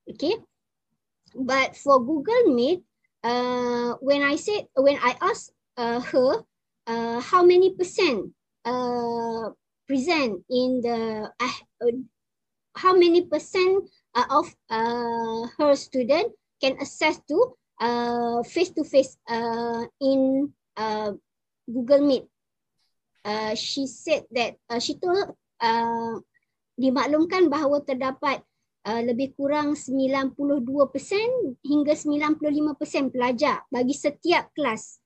Okay. 0.09 0.33
But 1.37 1.77
for 1.77 2.01
Google 2.01 2.49
Meet, 2.49 2.81
uh, 3.23 3.93
when 4.01 4.25
I 4.25 4.35
said 4.35 4.65
when 4.73 4.97
I 4.97 5.13
asked 5.21 5.53
uh, 5.77 6.01
her 6.01 6.41
how 7.21 7.45
many 7.45 7.73
percent 7.77 8.33
present 9.87 10.41
in 10.49 10.81
the 10.81 11.29
how 12.75 12.93
many 12.97 13.25
percent 13.25 13.89
uh, 14.15 14.27
of 14.29 14.47
uh, 14.69 15.49
her 15.57 15.73
student 15.75 16.31
can 16.61 16.77
access 16.79 17.19
to 17.27 17.57
uh, 17.81 18.39
face-to-face 18.45 19.17
uh, 19.27 19.83
in 19.99 20.53
uh, 20.77 21.11
Google 21.67 22.05
Meet. 22.05 22.25
Uh, 23.23 23.55
she 23.55 23.87
said 23.87 24.23
that 24.31 24.55
uh, 24.69 24.79
she 24.79 24.99
told 24.99 25.35
uh, 25.63 26.15
dimaklumkan 26.75 27.47
bahawa 27.47 27.79
terdapat 27.83 28.43
uh, 28.83 29.01
lebih 29.03 29.31
kurang 29.35 29.79
92% 29.79 30.35
hingga 31.63 31.93
95% 31.95 33.13
pelajar 33.15 33.63
bagi 33.71 33.95
setiap 33.95 34.51
kelas 34.51 34.99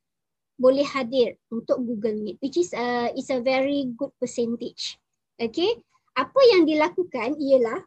boleh 0.58 0.86
hadir 0.90 1.38
untuk 1.54 1.78
Google 1.86 2.18
Meet 2.18 2.42
which 2.42 2.58
is 2.58 2.74
uh, 2.74 3.14
is 3.14 3.30
a 3.30 3.38
very 3.38 3.94
good 3.94 4.10
percentage. 4.18 4.98
Okay, 5.38 5.78
apa 6.18 6.42
yang 6.50 6.66
dilakukan 6.66 7.38
ialah 7.38 7.86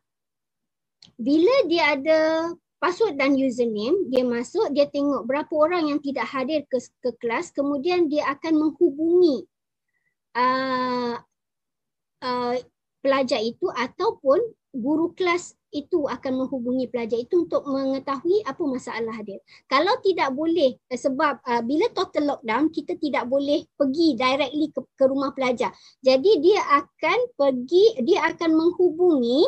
bila 1.21 1.55
dia 1.69 2.01
ada 2.01 2.19
password 2.81 3.21
dan 3.21 3.37
username, 3.37 4.09
dia 4.09 4.25
masuk, 4.25 4.73
dia 4.73 4.89
tengok 4.89 5.29
berapa 5.29 5.53
orang 5.53 5.93
yang 5.93 6.01
tidak 6.01 6.25
hadir 6.33 6.65
ke, 6.65 6.81
ke 6.81 7.13
kelas, 7.21 7.53
kemudian 7.53 8.09
dia 8.09 8.25
akan 8.33 8.57
menghubungi 8.57 9.45
uh, 10.33 11.21
uh, 12.25 12.55
pelajar 13.05 13.41
itu 13.45 13.69
ataupun 13.69 14.41
guru 14.73 15.13
kelas 15.13 15.53
itu 15.71 16.07
akan 16.07 16.47
menghubungi 16.47 16.91
pelajar 16.91 17.19
itu 17.19 17.47
untuk 17.47 17.63
mengetahui 17.67 18.43
apa 18.47 18.63
masalah 18.67 19.19
dia. 19.23 19.39
Kalau 19.67 19.99
tidak 20.03 20.35
boleh 20.35 20.79
eh, 20.79 20.99
sebab 20.99 21.43
uh, 21.43 21.63
bila 21.63 21.87
total 21.95 22.35
lockdown 22.35 22.71
kita 22.75 22.99
tidak 22.99 23.27
boleh 23.27 23.67
pergi 23.75 24.19
directly 24.19 24.71
ke, 24.71 24.81
ke 24.95 25.05
rumah 25.07 25.31
pelajar. 25.35 25.71
Jadi 26.03 26.43
dia 26.43 26.63
akan 26.83 27.19
pergi 27.35 28.03
dia 28.03 28.31
akan 28.31 28.51
menghubungi 28.51 29.41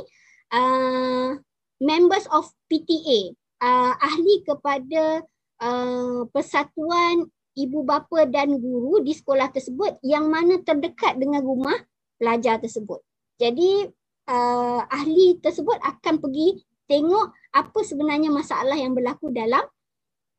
uh, 0.55 1.39
members 1.83 2.31
of 2.31 2.47
PTA 2.71 3.35
uh, 3.59 3.93
ahli 3.99 4.47
kepada 4.47 5.27
uh, 5.59 6.23
persatuan 6.31 7.27
ibu 7.59 7.83
bapa 7.83 8.25
dan 8.31 8.57
guru 8.57 9.03
di 9.03 9.13
sekolah 9.13 9.51
tersebut 9.51 9.99
yang 10.07 10.31
mana 10.31 10.63
terdekat 10.63 11.19
dengan 11.19 11.43
rumah 11.43 11.77
pelajar 12.17 12.63
tersebut. 12.63 13.03
Jadi 13.37 13.91
uh, 14.31 14.81
ahli 14.87 15.43
tersebut 15.43 15.77
akan 15.83 16.23
pergi 16.23 16.63
tengok 16.87 17.35
apa 17.53 17.81
sebenarnya 17.83 18.31
masalah 18.31 18.79
yang 18.79 18.95
berlaku 18.95 19.35
dalam 19.35 19.67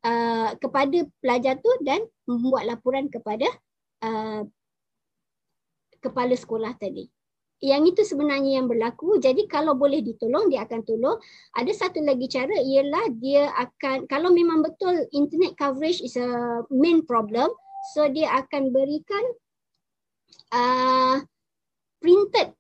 uh, 0.08 0.50
kepada 0.58 1.06
pelajar 1.20 1.60
tu 1.60 1.72
dan 1.84 2.02
membuat 2.24 2.72
laporan 2.72 3.12
kepada 3.12 3.46
uh, 4.02 4.42
kepala 6.00 6.36
sekolah 6.36 6.76
tadi. 6.80 7.08
Yang 7.64 7.96
itu 7.96 8.02
sebenarnya 8.12 8.60
yang 8.60 8.68
berlaku. 8.68 9.24
Jadi 9.24 9.48
kalau 9.48 9.72
boleh 9.80 10.04
ditolong, 10.04 10.52
dia 10.52 10.68
akan 10.68 10.84
tolong. 10.84 11.16
Ada 11.56 11.72
satu 11.72 12.04
lagi 12.04 12.28
cara 12.28 12.52
ialah 12.60 13.08
dia 13.16 13.48
akan, 13.56 14.04
kalau 14.12 14.36
memang 14.36 14.60
betul 14.60 15.08
internet 15.16 15.56
coverage 15.56 16.04
is 16.04 16.20
a 16.20 16.60
main 16.68 17.08
problem, 17.08 17.48
so 17.96 18.12
dia 18.12 18.28
akan 18.36 18.76
berikan 18.76 19.24
uh, 20.52 21.24
printed 22.04 22.52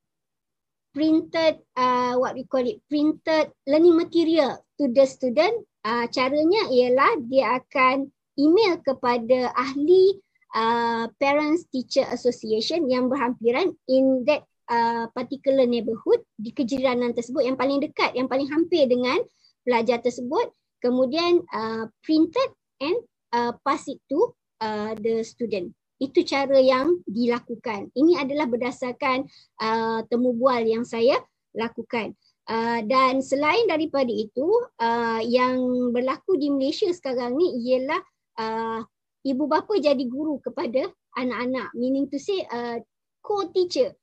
printed 0.93 1.59
uh, 1.75 2.13
what 2.15 2.37
we 2.37 2.45
call 2.45 2.61
it 2.61 2.77
printed 2.85 3.49
learning 3.65 3.97
material 3.97 4.61
to 4.77 4.85
the 4.93 5.03
student 5.09 5.65
uh, 5.83 6.05
caranya 6.13 6.69
ialah 6.69 7.17
dia 7.25 7.57
akan 7.57 8.13
email 8.37 8.77
kepada 8.85 9.49
ahli 9.57 10.21
uh, 10.53 11.09
parents 11.17 11.65
teacher 11.73 12.05
association 12.13 12.85
yang 12.87 13.09
berhampiran 13.09 13.73
in 13.89 14.21
that 14.29 14.45
uh, 14.73 15.05
particular 15.13 15.69
neighborhood 15.69 16.25
di 16.33 16.49
kejiranan 16.49 17.13
tersebut 17.13 17.45
yang 17.45 17.53
paling 17.53 17.77
dekat 17.77 18.17
yang 18.17 18.25
paling 18.25 18.49
hampir 18.49 18.89
dengan 18.89 19.21
pelajar 19.61 20.01
tersebut 20.01 20.49
kemudian 20.81 21.45
uh, 21.53 21.85
printed 22.01 22.49
and 22.81 22.97
uh, 23.29 23.53
pass 23.61 23.85
it 23.85 24.01
to 24.09 24.33
uh, 24.65 24.97
the 24.97 25.21
student 25.21 25.69
itu 26.03 26.19
cara 26.27 26.59
yang 26.59 26.99
dilakukan. 27.07 27.87
Ini 27.95 28.27
adalah 28.27 28.51
berdasarkan 28.51 29.23
uh, 29.63 30.03
temu 30.11 30.35
bual 30.35 30.67
yang 30.67 30.83
saya 30.83 31.15
lakukan. 31.55 32.11
Uh, 32.43 32.83
dan 32.83 33.23
selain 33.23 33.63
daripada 33.71 34.11
itu, 34.11 34.47
uh, 34.83 35.21
yang 35.23 35.63
berlaku 35.95 36.35
di 36.35 36.51
Malaysia 36.51 36.91
sekarang 36.91 37.39
ni 37.39 37.55
ialah 37.63 38.01
uh, 38.35 38.79
ibu 39.23 39.47
bapa 39.47 39.79
jadi 39.79 40.03
guru 40.03 40.43
kepada 40.43 40.91
anak-anak. 41.15 41.71
Meaning 41.71 42.11
to 42.11 42.19
say 42.19 42.43
uh, 42.51 42.83
co-teacher. 43.23 43.95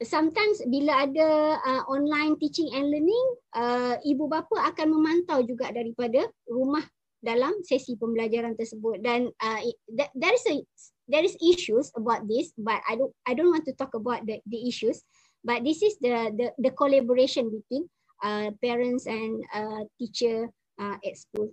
Sometimes 0.00 0.64
bila 0.64 1.04
ada 1.04 1.60
uh, 1.60 1.82
online 1.92 2.40
teaching 2.40 2.72
and 2.72 2.88
learning, 2.88 3.26
uh, 3.52 4.00
ibu 4.00 4.24
bapa 4.32 4.72
akan 4.72 4.96
memantau 4.96 5.44
juga 5.44 5.68
daripada 5.68 6.24
rumah 6.48 6.84
dalam 7.20 7.52
sesi 7.60 8.00
pembelajaran 8.00 8.56
tersebut. 8.56 9.04
Dan 9.04 9.28
uh, 9.28 9.60
that, 10.00 10.08
there 10.16 10.32
is 10.32 10.44
a 10.48 10.56
there 11.04 11.20
is 11.20 11.36
issues 11.42 11.92
about 11.98 12.22
this 12.30 12.54
but 12.54 12.78
i 12.86 12.94
don't 12.94 13.10
i 13.26 13.34
don't 13.34 13.50
want 13.50 13.66
to 13.66 13.74
talk 13.76 13.92
about 13.92 14.24
the 14.24 14.40
the 14.48 14.64
issues. 14.64 15.04
But 15.44 15.64
this 15.64 15.84
is 15.84 15.96
the 16.00 16.32
the 16.32 16.46
the 16.56 16.72
collaboration 16.72 17.48
between 17.48 17.88
uh, 18.24 18.52
parents 18.60 19.04
and 19.08 19.40
uh, 19.52 19.84
teacher 20.00 20.48
uh, 20.80 20.96
at 21.00 21.14
school. 21.16 21.52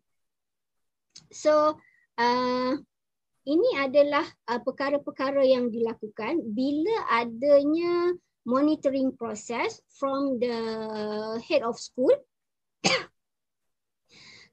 So 1.31 1.79
uh, 2.19 2.73
ini 3.47 3.69
adalah 3.79 4.27
uh, 4.51 4.59
perkara-perkara 4.59 5.43
yang 5.47 5.71
dilakukan. 5.71 6.51
Bila 6.51 6.95
adanya 7.11 8.11
monitoring 8.47 9.11
process 9.19 9.83
from 9.99 10.39
the 10.39 10.55
head 11.43 11.67
of 11.67 11.75
school. 11.75 12.15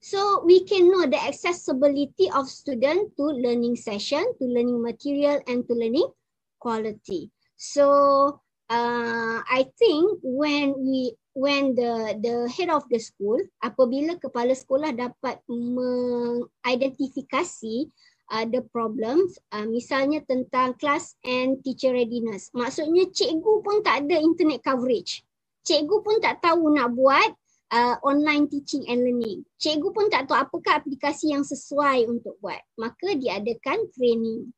so 0.02 0.42
we 0.42 0.66
can 0.66 0.90
know 0.90 1.06
the 1.06 1.22
accessibility 1.22 2.26
of 2.34 2.50
student 2.50 3.14
to 3.16 3.22
learning 3.22 3.78
session, 3.78 4.26
to 4.42 4.44
learning 4.44 4.82
material 4.82 5.38
and 5.46 5.62
to 5.70 5.74
learning 5.78 6.10
quality. 6.58 7.30
So 7.54 8.42
uh, 8.68 9.38
I 9.46 9.70
think 9.78 10.18
when 10.26 10.74
we 10.74 11.14
when 11.34 11.74
the 11.74 12.14
the 12.18 12.48
head 12.50 12.70
of 12.70 12.88
the 12.90 12.98
school 12.98 13.38
apabila 13.62 14.18
kepala 14.22 14.54
sekolah 14.54 14.92
dapat 14.94 15.42
mengidentifikasi 15.50 17.90
the 18.30 18.64
problems 18.72 19.36
uh, 19.52 19.68
misalnya 19.68 20.24
tentang 20.24 20.74
class 20.80 21.16
and 21.24 21.60
teacher 21.60 21.92
readiness. 21.92 22.48
Maksudnya 22.56 23.10
cikgu 23.12 23.60
pun 23.60 23.84
tak 23.84 24.06
ada 24.06 24.16
internet 24.16 24.64
coverage. 24.64 25.24
Cikgu 25.64 25.96
pun 26.04 26.20
tak 26.20 26.44
tahu 26.44 26.72
nak 26.72 26.92
buat 26.92 27.30
uh, 27.72 27.96
online 28.04 28.48
teaching 28.48 28.84
and 28.88 29.04
learning. 29.04 29.44
Cikgu 29.60 29.88
pun 29.92 30.08
tak 30.08 30.28
tahu 30.28 30.36
apakah 30.40 30.80
aplikasi 30.80 31.32
yang 31.32 31.44
sesuai 31.44 32.08
untuk 32.08 32.36
buat. 32.40 32.60
Maka 32.76 33.16
diadakan 33.16 33.88
training. 33.92 34.52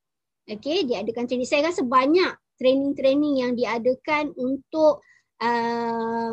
Okey 0.47 0.87
diadakan 0.87 1.27
training. 1.27 1.49
Saya 1.49 1.71
rasa 1.71 1.83
banyak 1.83 2.35
training-training 2.57 3.35
yang 3.45 3.53
diadakan 3.53 4.33
untuk 4.35 5.05
uh, 5.43 6.33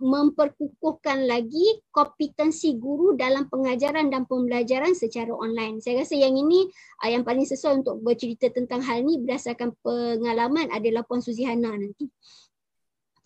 memperkukuhkan 0.00 1.24
lagi 1.24 1.80
kompetensi 1.88 2.76
guru 2.76 3.16
dalam 3.16 3.48
pengajaran 3.48 4.12
dan 4.12 4.28
pembelajaran 4.28 4.92
secara 4.92 5.32
online. 5.32 5.80
Saya 5.80 6.04
rasa 6.04 6.16
yang 6.16 6.36
ini 6.36 6.68
uh, 7.04 7.08
yang 7.08 7.24
paling 7.24 7.48
sesuai 7.48 7.84
untuk 7.84 8.04
bercerita 8.04 8.52
tentang 8.52 8.84
hal 8.84 9.00
ini 9.04 9.20
berdasarkan 9.24 9.72
pengalaman 9.80 10.68
adalah 10.72 11.04
Puan 11.08 11.24
Suzihana 11.24 11.72
nanti. 11.72 12.08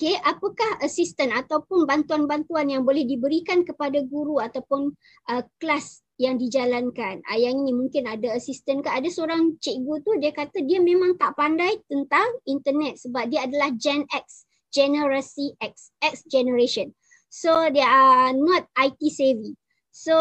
Okay, 0.00 0.16
apakah 0.16 0.80
asisten 0.80 1.28
ataupun 1.28 1.84
bantuan-bantuan 1.84 2.72
yang 2.72 2.88
boleh 2.88 3.04
diberikan 3.04 3.68
kepada 3.68 4.00
guru 4.00 4.40
ataupun 4.40 4.96
uh, 5.28 5.44
kelas 5.60 6.00
yang 6.16 6.40
dijalankan. 6.40 7.20
Uh, 7.28 7.36
yang 7.36 7.60
ini 7.60 7.76
mungkin 7.76 8.08
ada 8.08 8.32
asisten 8.32 8.80
ke 8.80 8.88
ada 8.88 9.12
seorang 9.12 9.60
cikgu 9.60 9.94
tu 10.00 10.16
dia 10.16 10.32
kata 10.32 10.64
dia 10.64 10.80
memang 10.80 11.20
tak 11.20 11.36
pandai 11.36 11.84
tentang 11.84 12.24
internet 12.48 12.96
sebab 12.96 13.28
dia 13.28 13.44
adalah 13.44 13.76
Gen 13.76 14.08
X 14.08 14.48
generasi 14.70 15.54
X, 15.60 15.90
X 16.00 16.24
generation. 16.26 16.94
So 17.30 17.70
they 17.70 17.84
are 17.84 18.34
not 18.34 18.66
IT 18.74 19.02
savvy. 19.14 19.54
So 19.90 20.14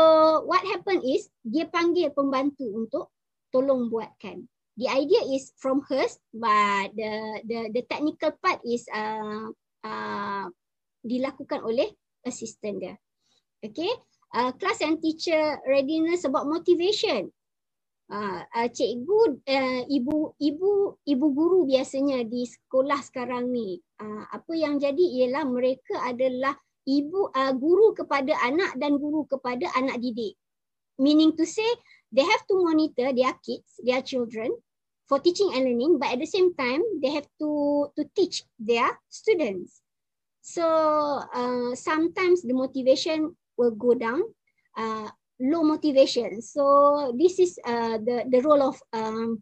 what 0.45 0.65
happened 0.65 1.05
is 1.05 1.29
dia 1.45 1.69
panggil 1.69 2.13
pembantu 2.13 2.69
untuk 2.73 3.13
tolong 3.53 3.89
buatkan. 3.89 4.45
The 4.79 4.87
idea 4.87 5.25
is 5.35 5.51
from 5.59 5.83
hers, 5.89 6.15
but 6.31 6.95
the 6.95 7.43
the 7.43 7.59
the 7.75 7.83
technical 7.83 8.31
part 8.39 8.63
is 8.63 8.87
uh, 8.89 9.51
uh, 9.83 10.47
dilakukan 11.03 11.67
oleh 11.67 11.91
assistant 12.23 12.79
dia. 12.79 12.95
Okay, 13.59 13.91
uh, 14.31 14.55
class 14.55 14.79
and 14.79 15.03
teacher 15.03 15.59
readiness 15.67 16.23
about 16.23 16.47
motivation. 16.47 17.27
Uh, 18.09 18.41
uh, 18.41 18.65
cikgu, 18.65 19.37
uh, 19.45 19.81
ibu 19.85 20.33
ibu 20.41 20.97
ibu 21.05 21.25
guru 21.29 21.69
biasanya 21.69 22.25
di 22.25 22.41
sekolah 22.41 22.97
sekarang 23.05 23.53
ni 23.53 23.77
uh, 24.01 24.25
apa 24.33 24.49
yang 24.57 24.81
jadi 24.81 24.97
ialah 24.97 25.45
mereka 25.45 25.93
adalah 26.01 26.57
ibu 26.89 27.29
uh, 27.29 27.53
guru 27.53 27.93
kepada 27.93 28.33
anak 28.41 28.73
dan 28.81 28.97
guru 28.97 29.29
kepada 29.29 29.69
anak 29.77 30.01
didik. 30.01 30.33
Meaning 30.97 31.37
to 31.37 31.45
say 31.45 31.69
they 32.09 32.25
have 32.25 32.41
to 32.49 32.57
monitor 32.57 33.13
their 33.13 33.37
kids, 33.45 33.77
their 33.85 34.01
children 34.01 34.57
for 35.05 35.21
teaching 35.21 35.53
and 35.53 35.69
learning 35.69 36.01
but 36.01 36.09
at 36.09 36.17
the 36.17 36.25
same 36.25 36.49
time 36.57 36.81
they 37.05 37.13
have 37.13 37.29
to 37.37 37.93
to 37.93 38.09
teach 38.17 38.41
their 38.57 38.89
students. 39.13 39.85
So 40.41 40.65
uh, 41.29 41.77
sometimes 41.77 42.41
the 42.41 42.57
motivation 42.57 43.37
will 43.53 43.77
go 43.77 43.93
down. 43.93 44.25
Uh, 44.73 45.13
low 45.39 45.63
motivation. 45.63 46.41
So 46.41 47.15
this 47.17 47.39
is 47.39 47.59
uh, 47.65 47.97
the 47.97 48.27
the 48.29 48.41
role 48.41 48.61
of 48.61 48.75
um, 48.93 49.41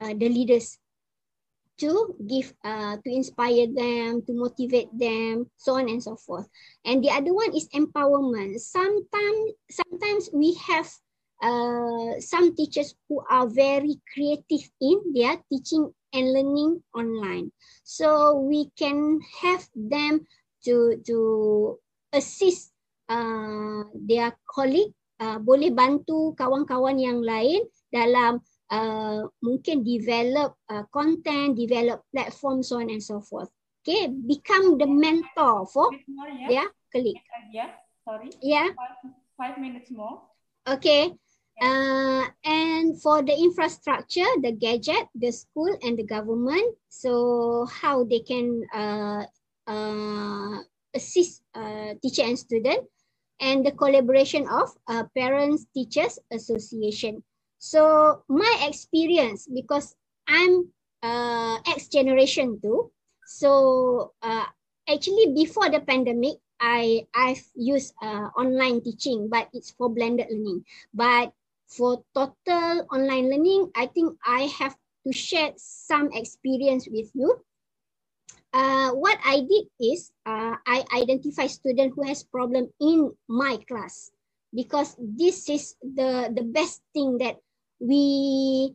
uh, 0.00 0.14
the 0.14 0.28
leaders 0.28 0.78
to 1.78 2.16
give 2.26 2.52
uh, 2.64 2.96
to 2.96 3.08
inspire 3.10 3.68
them, 3.68 4.22
to 4.26 4.32
motivate 4.32 4.88
them, 4.96 5.50
so 5.56 5.76
on 5.76 5.88
and 5.88 6.02
so 6.02 6.16
forth. 6.16 6.48
And 6.84 7.04
the 7.04 7.10
other 7.10 7.32
one 7.32 7.54
is 7.54 7.68
empowerment. 7.70 8.58
Sometimes 8.60 9.52
sometimes 9.70 10.30
we 10.32 10.54
have 10.66 10.88
uh, 11.42 12.18
some 12.18 12.56
teachers 12.56 12.94
who 13.08 13.22
are 13.30 13.46
very 13.46 14.00
creative 14.12 14.64
in 14.80 15.12
their 15.14 15.36
teaching 15.52 15.92
and 16.12 16.32
learning 16.32 16.82
online. 16.94 17.52
So 17.84 18.40
we 18.40 18.70
can 18.76 19.20
have 19.42 19.68
them 19.76 20.26
to 20.64 20.96
to 21.06 21.78
assist 22.12 22.72
uh, 23.08 23.84
their 23.94 24.32
colleague 24.48 24.96
uh, 25.20 25.38
boleh 25.40 25.72
bantu 25.72 26.36
kawan-kawan 26.36 26.96
yang 27.00 27.20
lain 27.20 27.64
dalam 27.92 28.40
uh, 28.70 29.24
mungkin 29.40 29.86
develop 29.86 30.58
uh, 30.68 30.84
content, 30.90 31.56
develop 31.56 32.02
platform, 32.12 32.62
so 32.62 32.78
on 32.82 32.90
and 32.90 33.02
so 33.02 33.20
forth. 33.20 33.50
Okay, 33.86 34.10
become 34.10 34.78
the 34.82 34.86
mentor 34.86 35.62
for 35.70 35.94
more, 36.10 36.26
yeah? 36.26 36.48
their 36.50 36.68
colleague. 36.90 37.22
Yeah, 37.54 37.70
sorry. 38.02 38.34
Yeah. 38.42 38.74
Five, 38.74 39.14
five 39.38 39.56
minutes 39.62 39.94
more. 39.94 40.26
Okay. 40.66 41.14
Uh, 41.56 42.26
and 42.44 43.00
for 43.00 43.22
the 43.22 43.32
infrastructure, 43.32 44.28
the 44.42 44.52
gadget, 44.52 45.08
the 45.14 45.30
school 45.32 45.70
and 45.80 45.96
the 45.96 46.04
government, 46.04 46.76
so 46.90 47.64
how 47.70 48.04
they 48.04 48.20
can 48.20 48.60
uh, 48.74 49.24
uh, 49.64 50.58
assist 50.92 51.40
uh, 51.54 51.94
teacher 52.02 52.28
and 52.28 52.36
student 52.36 52.84
and 53.40 53.64
the 53.64 53.72
collaboration 53.72 54.48
of 54.48 54.70
uh, 54.88 55.04
Parents 55.16 55.66
Teachers 55.74 56.18
Association. 56.32 57.22
So 57.58 58.22
my 58.28 58.64
experience, 58.68 59.48
because 59.52 59.94
I'm 60.28 60.68
uh, 61.02 61.58
X 61.66 61.88
generation 61.88 62.60
too, 62.60 62.90
so 63.26 64.12
uh, 64.22 64.46
actually 64.88 65.32
before 65.34 65.68
the 65.70 65.80
pandemic, 65.80 66.38
I 66.60 67.06
I've 67.14 67.44
used 67.54 67.94
uh, 68.00 68.32
online 68.36 68.80
teaching, 68.80 69.28
but 69.28 69.48
it's 69.52 69.70
for 69.70 69.90
blended 69.90 70.28
learning. 70.30 70.64
But 70.94 71.32
for 71.68 72.04
total 72.14 72.86
online 72.92 73.28
learning, 73.28 73.72
I 73.76 73.86
think 73.86 74.16
I 74.24 74.48
have 74.58 74.76
to 75.06 75.12
share 75.12 75.52
some 75.56 76.10
experience 76.12 76.88
with 76.88 77.10
you 77.14 77.44
uh, 78.56 78.90
what 78.96 79.20
I 79.20 79.44
did 79.44 79.68
is 79.76 80.10
uh, 80.24 80.56
I 80.64 80.84
identify 80.96 81.46
student 81.46 81.92
who 81.94 82.08
has 82.08 82.24
problem 82.24 82.72
in 82.80 83.12
my 83.28 83.60
class 83.68 84.10
because 84.56 84.96
this 84.96 85.52
is 85.52 85.76
the 85.84 86.32
the 86.32 86.42
best 86.48 86.80
thing 86.96 87.20
that 87.20 87.36
we 87.76 88.72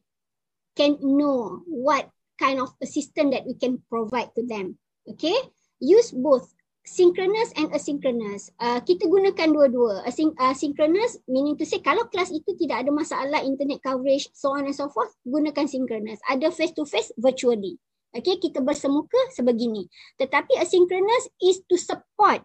can 0.78 1.02
know 1.02 1.66
what 1.66 2.14
kind 2.38 2.62
of 2.62 2.70
assistance 2.82 3.34
that 3.34 3.50
we 3.50 3.58
can 3.58 3.82
provide 3.90 4.30
to 4.38 4.46
them. 4.46 4.78
Okay, 5.10 5.36
use 5.82 6.14
both 6.14 6.54
synchronous 6.86 7.50
and 7.58 7.74
asynchronous. 7.74 8.54
Uh, 8.62 8.82
kita 8.86 9.10
gunakan 9.10 9.50
dua-dua. 9.50 10.06
Async 10.06 10.38
asynchronous 10.38 11.18
meaning 11.26 11.58
to 11.58 11.66
say 11.66 11.82
kalau 11.82 12.06
kelas 12.14 12.30
itu 12.30 12.54
tidak 12.58 12.86
ada 12.86 12.94
masalah 12.94 13.42
internet 13.42 13.82
coverage 13.82 14.30
so 14.38 14.54
on 14.54 14.70
and 14.70 14.78
so 14.78 14.90
forth, 14.94 15.14
gunakan 15.26 15.66
synchronous. 15.66 16.22
Ada 16.30 16.54
face 16.54 16.74
to 16.78 16.86
face 16.86 17.10
virtually. 17.18 17.82
Okay, 18.12 18.44
kita 18.44 18.60
bersemuka 18.60 19.18
sebegini. 19.32 19.88
Tetapi 20.20 20.60
asynchronous 20.60 21.32
is 21.40 21.64
to 21.64 21.80
support. 21.80 22.44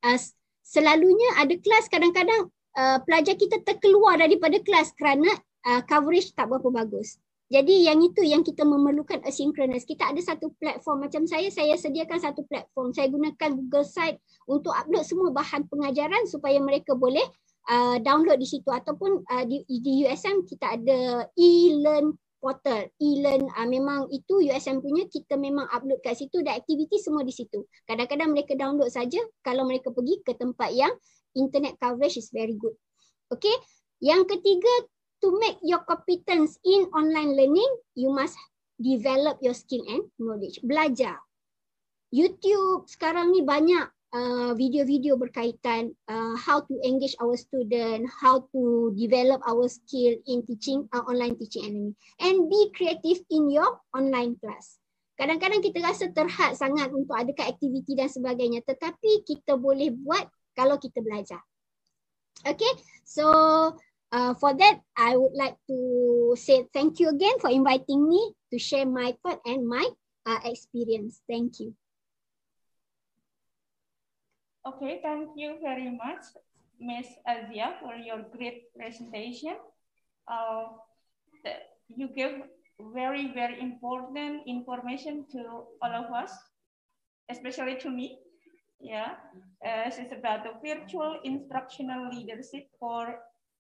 Uh, 0.00 0.16
selalunya 0.64 1.36
ada 1.36 1.52
kelas 1.60 1.92
kadang-kadang 1.92 2.48
uh, 2.76 2.98
pelajar 3.04 3.36
kita 3.36 3.60
terkeluar 3.60 4.16
daripada 4.16 4.56
kelas 4.64 4.96
kerana 4.96 5.28
uh, 5.68 5.84
coverage 5.84 6.32
tak 6.32 6.48
berapa 6.48 6.72
bagus. 6.72 7.20
Jadi 7.46 7.86
yang 7.86 8.02
itu 8.02 8.26
yang 8.26 8.42
kita 8.42 8.66
memerlukan 8.66 9.22
asynchronous. 9.22 9.86
Kita 9.86 10.10
ada 10.10 10.18
satu 10.18 10.50
platform 10.58 11.06
macam 11.06 11.28
saya, 11.30 11.46
saya 11.52 11.78
sediakan 11.78 12.18
satu 12.18 12.42
platform. 12.48 12.90
Saya 12.90 13.06
gunakan 13.06 13.50
Google 13.54 13.86
Site 13.86 14.18
untuk 14.50 14.74
upload 14.74 15.06
semua 15.06 15.30
bahan 15.30 15.70
pengajaran 15.70 16.26
supaya 16.26 16.58
mereka 16.58 16.98
boleh 16.98 17.22
uh, 17.70 18.02
download 18.02 18.42
di 18.42 18.48
situ 18.50 18.66
ataupun 18.66 19.22
uh, 19.22 19.44
di, 19.46 19.62
di 19.62 20.08
USM 20.08 20.42
kita 20.42 20.74
ada 20.74 21.30
e-learn 21.38 22.18
portal 22.38 22.86
e-learn 23.00 23.48
uh, 23.56 23.68
memang 23.68 24.06
itu 24.12 24.44
USM 24.44 24.84
punya 24.84 25.08
kita 25.08 25.34
memang 25.34 25.66
upload 25.72 25.98
kat 26.04 26.20
situ 26.20 26.44
dan 26.44 26.60
aktiviti 26.60 27.00
semua 27.00 27.24
di 27.24 27.32
situ. 27.32 27.64
Kadang-kadang 27.88 28.32
mereka 28.32 28.54
download 28.54 28.92
saja 28.92 29.18
kalau 29.40 29.64
mereka 29.64 29.90
pergi 29.90 30.20
ke 30.22 30.36
tempat 30.36 30.70
yang 30.76 30.92
internet 31.34 31.76
coverage 31.80 32.20
is 32.20 32.28
very 32.30 32.54
good. 32.54 32.76
Okay. 33.32 33.54
Yang 33.98 34.36
ketiga 34.36 34.72
to 35.24 35.32
make 35.40 35.56
your 35.64 35.80
competence 35.88 36.60
in 36.62 36.84
online 36.92 37.32
learning 37.32 37.72
you 37.96 38.12
must 38.12 38.36
develop 38.76 39.40
your 39.40 39.56
skill 39.56 39.82
and 39.88 40.04
knowledge. 40.20 40.60
Belajar. 40.60 41.16
YouTube 42.12 42.86
sekarang 42.86 43.32
ni 43.32 43.42
banyak 43.42 43.95
uh, 44.12 44.52
video-video 44.54 45.16
berkaitan 45.16 45.94
uh, 46.06 46.36
how 46.38 46.60
to 46.62 46.74
engage 46.84 47.16
our 47.18 47.34
student, 47.34 48.06
how 48.10 48.46
to 48.54 48.92
develop 48.94 49.42
our 49.48 49.66
skill 49.66 50.14
in 50.26 50.44
teaching, 50.46 50.86
uh, 50.92 51.02
online 51.06 51.34
teaching 51.40 51.64
and. 51.66 51.78
And 52.20 52.50
be 52.50 52.70
creative 52.74 53.22
in 53.30 53.50
your 53.50 53.82
online 53.94 54.38
class. 54.38 54.78
kadang-kadang 55.16 55.64
kita 55.64 55.80
rasa 55.80 56.12
terhad 56.12 56.52
sangat 56.54 56.92
untuk 56.92 57.16
adakan 57.16 57.48
aktiviti 57.48 57.96
dan 57.96 58.12
sebagainya 58.12 58.60
tetapi 58.68 59.24
kita 59.24 59.56
boleh 59.56 59.88
buat 60.04 60.28
kalau 60.52 60.76
kita 60.76 61.00
belajar. 61.00 61.40
Okay, 62.44 62.68
so 63.08 63.24
uh, 64.12 64.32
for 64.36 64.52
that, 64.52 64.84
I 64.92 65.16
would 65.16 65.32
like 65.32 65.56
to 65.72 65.78
say 66.36 66.68
thank 66.70 67.00
you 67.00 67.08
again 67.08 67.40
for 67.40 67.48
inviting 67.48 68.04
me 68.04 68.20
to 68.52 68.56
share 68.60 68.84
my 68.84 69.16
thought 69.24 69.40
and 69.48 69.64
my 69.64 69.88
uh, 70.28 70.40
experience. 70.44 71.24
Thank 71.24 71.64
you. 71.64 71.72
Okay, 74.66 74.98
thank 74.98 75.30
you 75.38 75.62
very 75.62 75.94
much, 75.94 76.26
Ms. 76.82 77.06
Aziah, 77.22 77.78
for 77.78 77.94
your 77.94 78.26
great 78.34 78.74
presentation. 78.74 79.54
Uh, 80.26 80.74
you 81.86 82.08
gave 82.10 82.42
very, 82.92 83.30
very 83.32 83.60
important 83.62 84.42
information 84.44 85.24
to 85.30 85.70
all 85.78 85.94
of 85.94 86.10
us, 86.10 86.34
especially 87.30 87.78
to 87.78 87.90
me. 87.90 88.18
Yeah, 88.80 89.14
uh, 89.64 89.86
it's 89.86 90.10
about 90.10 90.42
the 90.42 90.58
virtual 90.58 91.20
instructional 91.22 92.10
leadership 92.10 92.66
for 92.80 93.22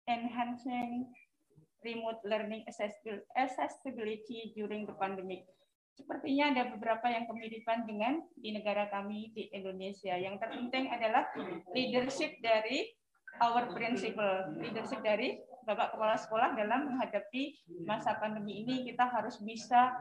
enhancing 0.07 1.09
remote 1.83 2.21
learning 2.29 2.65
accessibility 2.69 4.53
during 4.55 4.85
the 4.85 4.93
pandemic. 5.01 5.49
Sepertinya 6.01 6.45
ada 6.57 6.63
beberapa 6.73 7.07
yang 7.13 7.29
kemiripan 7.29 7.85
dengan 7.85 8.25
di 8.41 8.57
negara 8.57 8.89
kami 8.89 9.37
di 9.37 9.53
Indonesia. 9.53 10.17
Yang 10.17 10.41
terpenting 10.41 10.89
adalah 10.89 11.29
leadership 11.77 12.41
dari 12.41 12.89
our 13.45 13.69
principal, 13.77 14.49
leadership 14.57 15.05
dari 15.05 15.37
Bapak 15.69 15.93
Kepala 15.95 16.17
Sekolah 16.17 16.57
dalam 16.57 16.89
menghadapi 16.89 17.53
masa 17.85 18.17
pandemi 18.17 18.65
ini 18.65 18.89
kita 18.89 19.07
harus 19.13 19.39
bisa 19.45 19.93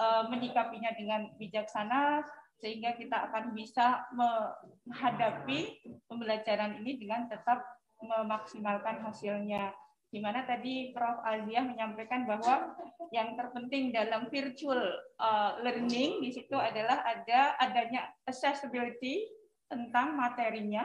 uh, 0.00 0.26
menyikapinya 0.32 0.90
dengan 0.96 1.28
bijaksana 1.36 2.24
sehingga 2.56 2.94
kita 2.94 3.28
akan 3.28 3.52
bisa 3.52 4.06
menghadapi 4.14 5.82
pembelajaran 6.06 6.78
ini 6.80 6.96
dengan 6.96 7.26
tetap 7.26 7.60
memaksimalkan 8.02 9.02
hasilnya 9.02 9.74
di 10.12 10.20
mana 10.20 10.44
tadi 10.44 10.92
Prof. 10.92 11.24
Azia 11.24 11.64
menyampaikan 11.64 12.28
bahwa 12.28 12.76
yang 13.16 13.32
terpenting 13.32 13.96
dalam 13.96 14.28
virtual 14.28 14.92
uh, 15.16 15.56
learning 15.64 16.20
di 16.20 16.30
situ 16.36 16.52
adalah 16.52 17.00
ada 17.00 17.56
adanya 17.56 18.12
accessibility 18.28 19.24
tentang 19.72 20.20
materinya, 20.20 20.84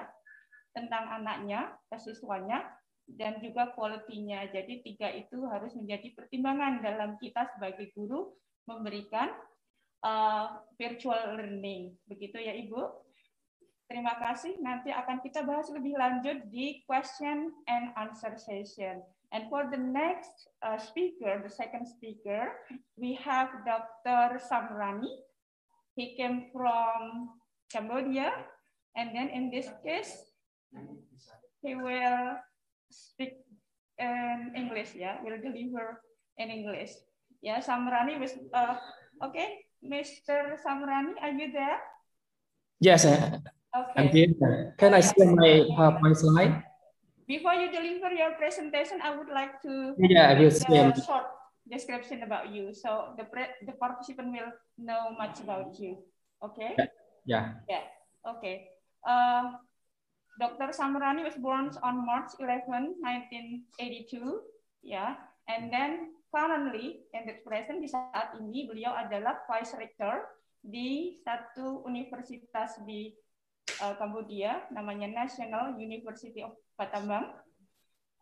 tentang 0.71 1.11
anaknya, 1.11 1.75
siswanya, 1.99 2.63
dan 3.03 3.43
juga 3.43 3.75
quality-nya. 3.75 4.47
Jadi 4.55 4.79
tiga 4.87 5.11
itu 5.11 5.43
harus 5.51 5.75
menjadi 5.75 6.15
pertimbangan 6.15 6.79
dalam 6.79 7.19
kita 7.19 7.51
sebagai 7.51 7.91
guru 7.91 8.31
memberikan 8.63 9.27
uh, 10.07 10.63
virtual 10.79 11.35
learning. 11.35 11.99
Begitu 12.07 12.39
ya 12.39 12.55
Ibu? 12.55 12.79
Terima 13.91 14.19
kasih. 14.19 14.59
Nanti 14.59 14.91
akan 14.91 15.23
kita 15.23 15.47
bahas 15.47 15.67
lebih 15.71 15.95
lanjut 15.95 16.47
di 16.51 16.83
question 16.83 17.51
and 17.67 17.95
answer 17.95 18.35
session. 18.35 19.03
And 19.31 19.49
for 19.49 19.67
the 19.67 19.77
next 19.77 20.47
uh, 20.63 20.77
speaker, 20.77 21.43
the 21.43 21.51
second 21.51 21.85
speaker, 21.87 22.55
we 22.95 23.19
have 23.19 23.49
Dr. 23.67 24.39
Samrani. 24.39 25.11
He 25.95 26.15
came 26.15 26.47
from 26.53 27.35
Cambodia. 27.71 28.31
And 28.95 29.13
then 29.13 29.29
in 29.29 29.51
this 29.51 29.67
case, 29.83 30.31
he 31.61 31.75
will 31.75 32.39
speak 32.89 33.43
in 33.99 34.53
English, 34.55 34.95
yeah, 34.95 35.19
will 35.23 35.37
deliver 35.37 36.01
in 36.37 36.49
English. 36.49 36.91
Yeah, 37.41 37.59
Samrani 37.59 38.19
was, 38.19 38.31
uh, 38.53 38.77
okay, 39.25 39.65
Mr. 39.83 40.55
Samrani, 40.57 41.19
are 41.21 41.33
you 41.33 41.51
there? 41.51 41.77
Yes, 42.79 43.05
okay. 43.05 43.41
I'm 43.97 44.07
here. 44.09 44.73
Can 44.77 44.93
I 44.93 45.01
see 45.01 45.25
my 45.25 45.65
PowerPoint 45.75 46.17
slide? 46.17 46.66
Before 47.27 47.53
you 47.59 47.67
deliver 47.67 48.15
your 48.15 48.39
presentation, 48.39 49.03
I 49.03 49.11
would 49.11 49.27
like 49.27 49.59
to 49.67 49.93
yeah, 49.99 50.31
I 50.31 50.39
will 50.39 50.47
a 50.47 50.95
short 50.95 51.27
description 51.67 52.23
about 52.23 52.55
you. 52.55 52.71
So 52.71 53.19
the 53.19 53.27
the 53.67 53.75
participant 53.75 54.31
will 54.31 54.51
know 54.79 55.11
much 55.19 55.43
about 55.43 55.75
you. 55.75 55.99
Okay? 56.39 56.79
Yeah. 57.27 57.59
Yeah. 57.67 57.83
Okay. 58.23 58.71
Uh, 59.03 59.59
Dr. 60.39 60.71
Samrani 60.71 61.27
was 61.27 61.35
born 61.35 61.73
on 61.83 62.05
March 62.07 62.31
11, 62.39 62.95
1982. 63.03 64.39
Yeah. 64.87 65.19
And 65.51 65.67
then 65.67 66.15
currently, 66.31 67.03
in 67.11 67.27
the 67.27 67.43
present, 67.43 67.83
di 67.83 67.91
saat 67.91 68.39
ini 68.39 68.71
beliau 68.71 68.95
adalah 68.95 69.43
Vice 69.51 69.75
Rector 69.75 70.23
di 70.63 71.19
satu 71.27 71.83
universitas 71.83 72.79
di 72.87 73.11
uh, 73.83 73.93
Kambodia, 73.99 74.67
namanya 74.71 75.07
National 75.11 75.75
University 75.77 76.43
of 76.43 76.55
Battambang. 76.79 77.33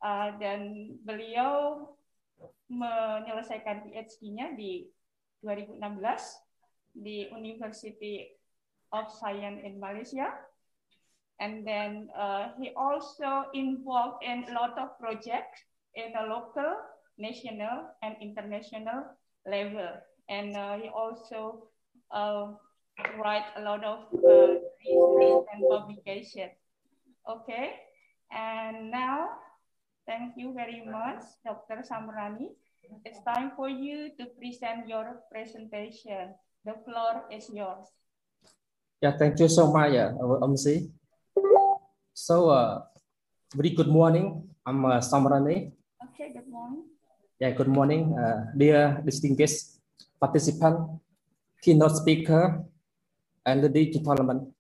Uh, 0.03 0.35
dan 0.37 0.91
beliau 1.01 1.81
menyelesaikan 2.69 3.87
PhD-nya 3.87 4.53
di 4.53 4.85
2016 5.41 5.81
di 6.95 7.29
University 7.31 8.27
of 8.95 9.11
Science 9.11 9.61
in 9.63 9.79
Malaysia. 9.79 10.33
And 11.39 11.67
then 11.67 12.07
uh, 12.15 12.55
he 12.55 12.71
also 12.79 13.51
involved 13.51 14.23
in 14.23 14.47
a 14.47 14.53
lot 14.55 14.79
of 14.79 14.95
projects 14.99 15.67
in 15.95 16.15
a 16.15 16.23
local, 16.31 16.79
national, 17.19 17.91
and 18.03 18.15
international 18.23 19.03
level. 19.43 19.99
And 20.31 20.55
uh, 20.55 20.79
he 20.79 20.87
also 20.87 21.67
uh, 22.11 22.55
write 23.19 23.51
a 23.59 23.61
lot 23.61 23.83
of 23.83 24.07
uh, 24.15 24.54
research 24.85 25.45
and 25.53 25.61
publication. 25.69 26.49
Okay, 27.25 27.81
and 28.29 28.91
now, 28.93 29.41
thank 30.05 30.37
you 30.37 30.53
very 30.53 30.85
much, 30.85 31.25
Dr. 31.41 31.81
Samrani. 31.81 32.53
It's 33.01 33.17
time 33.25 33.57
for 33.57 33.65
you 33.65 34.13
to 34.21 34.29
present 34.37 34.85
your 34.85 35.25
presentation. 35.33 36.37
The 36.61 36.77
floor 36.85 37.25
is 37.33 37.49
yours. 37.49 37.89
Yeah, 39.01 39.17
thank 39.17 39.41
you 39.41 39.49
so 39.49 39.73
much, 39.73 39.93
uh, 39.97 40.13
MC. 40.45 40.93
So, 42.13 42.49
uh, 42.49 42.85
very 43.57 43.73
good 43.73 43.89
morning. 43.89 44.45
I'm 44.65 44.85
uh, 44.85 45.01
Samrani. 45.01 45.73
Okay, 46.13 46.29
good 46.29 46.49
morning. 46.49 46.85
Yeah, 47.41 47.51
good 47.51 47.67
morning, 47.67 48.13
uh, 48.15 48.53
dear 48.55 49.01
distinguished 49.03 49.81
participant, 50.21 51.01
keynote 51.61 51.97
speaker, 51.97 52.63
and 53.45 53.61
the 53.61 53.99
parliament. 53.99 54.55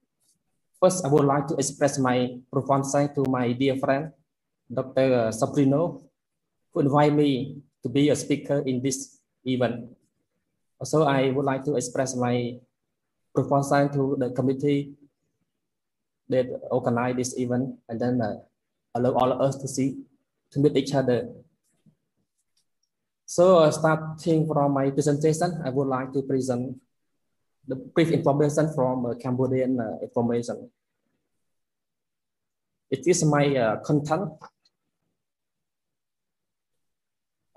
First, 0.85 1.01
I 1.01 1.09
would 1.09 1.25
like 1.25 1.49
to 1.49 1.57
express 1.57 1.97
my 1.97 2.37
profound 2.53 2.85
thanks 2.85 3.17
to 3.17 3.25
my 3.25 3.57
dear 3.57 3.73
friend, 3.81 4.13
Dr. 4.69 5.33
Sabrino, 5.33 6.05
who 6.69 6.85
invited 6.85 7.17
me 7.17 7.57
to 7.81 7.89
be 7.89 8.13
a 8.13 8.15
speaker 8.15 8.61
in 8.61 8.85
this 8.85 9.17
event. 9.49 9.89
Also, 10.77 11.01
I 11.01 11.33
would 11.33 11.41
like 11.41 11.65
to 11.65 11.73
express 11.73 12.13
my 12.13 12.61
profound 13.33 13.65
thanks 13.65 13.97
to 13.97 14.13
the 14.13 14.29
committee 14.29 14.93
that 16.29 16.53
organized 16.69 17.17
this 17.17 17.33
event 17.33 17.81
and 17.89 17.97
then 17.97 18.21
uh, 18.21 18.45
allow 18.93 19.17
all 19.17 19.31
of 19.33 19.41
us 19.41 19.57
to 19.57 19.67
see, 19.67 20.05
to 20.53 20.59
meet 20.59 20.77
each 20.77 20.93
other. 20.93 21.33
So 23.25 23.57
uh, 23.57 23.71
starting 23.71 24.45
from 24.45 24.77
my 24.77 24.91
presentation, 24.91 25.65
I 25.65 25.71
would 25.71 25.89
like 25.89 26.13
to 26.13 26.21
present 26.21 26.77
the 27.67 27.75
brief 27.75 28.11
information 28.11 28.71
from 28.73 29.05
uh, 29.05 29.13
Cambodian 29.15 29.79
uh, 29.79 29.97
information. 30.01 30.69
It 32.89 33.07
is 33.07 33.25
my 33.25 33.55
uh, 33.55 33.75
content. 33.81 34.31